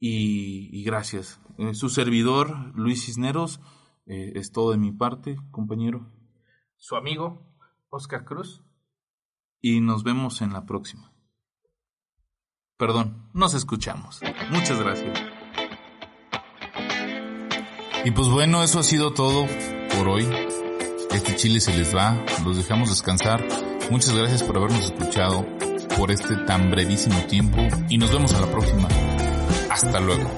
Y, 0.00 0.82
gracias. 0.82 1.40
Eh, 1.58 1.74
su 1.74 1.88
servidor, 1.88 2.72
Luis 2.74 3.04
Cisneros, 3.04 3.60
eh, 4.06 4.32
es 4.34 4.50
todo 4.50 4.72
de 4.72 4.78
mi 4.78 4.90
parte, 4.90 5.36
compañero. 5.52 6.10
Su 6.82 6.96
amigo, 6.96 7.46
Oscar 7.90 8.24
Cruz 8.24 8.60
y 9.60 9.80
nos 9.80 10.02
vemos 10.02 10.42
en 10.42 10.52
la 10.52 10.66
próxima. 10.66 11.12
Perdón, 12.76 13.30
nos 13.32 13.54
escuchamos. 13.54 14.20
Muchas 14.50 14.80
gracias. 14.80 15.16
Y 18.04 18.10
pues 18.10 18.28
bueno, 18.28 18.64
eso 18.64 18.80
ha 18.80 18.82
sido 18.82 19.14
todo 19.14 19.46
por 19.96 20.08
hoy. 20.08 20.28
Este 21.12 21.36
chile 21.36 21.60
se 21.60 21.72
les 21.78 21.94
va, 21.94 22.20
los 22.44 22.56
dejamos 22.56 22.88
descansar. 22.88 23.46
Muchas 23.92 24.16
gracias 24.16 24.42
por 24.42 24.56
habernos 24.56 24.86
escuchado 24.86 25.46
por 25.96 26.10
este 26.10 26.34
tan 26.46 26.72
brevísimo 26.72 27.20
tiempo 27.28 27.58
y 27.88 27.96
nos 27.96 28.12
vemos 28.12 28.34
a 28.34 28.40
la 28.40 28.50
próxima. 28.50 28.88
Hasta 29.70 30.00
luego. 30.00 30.28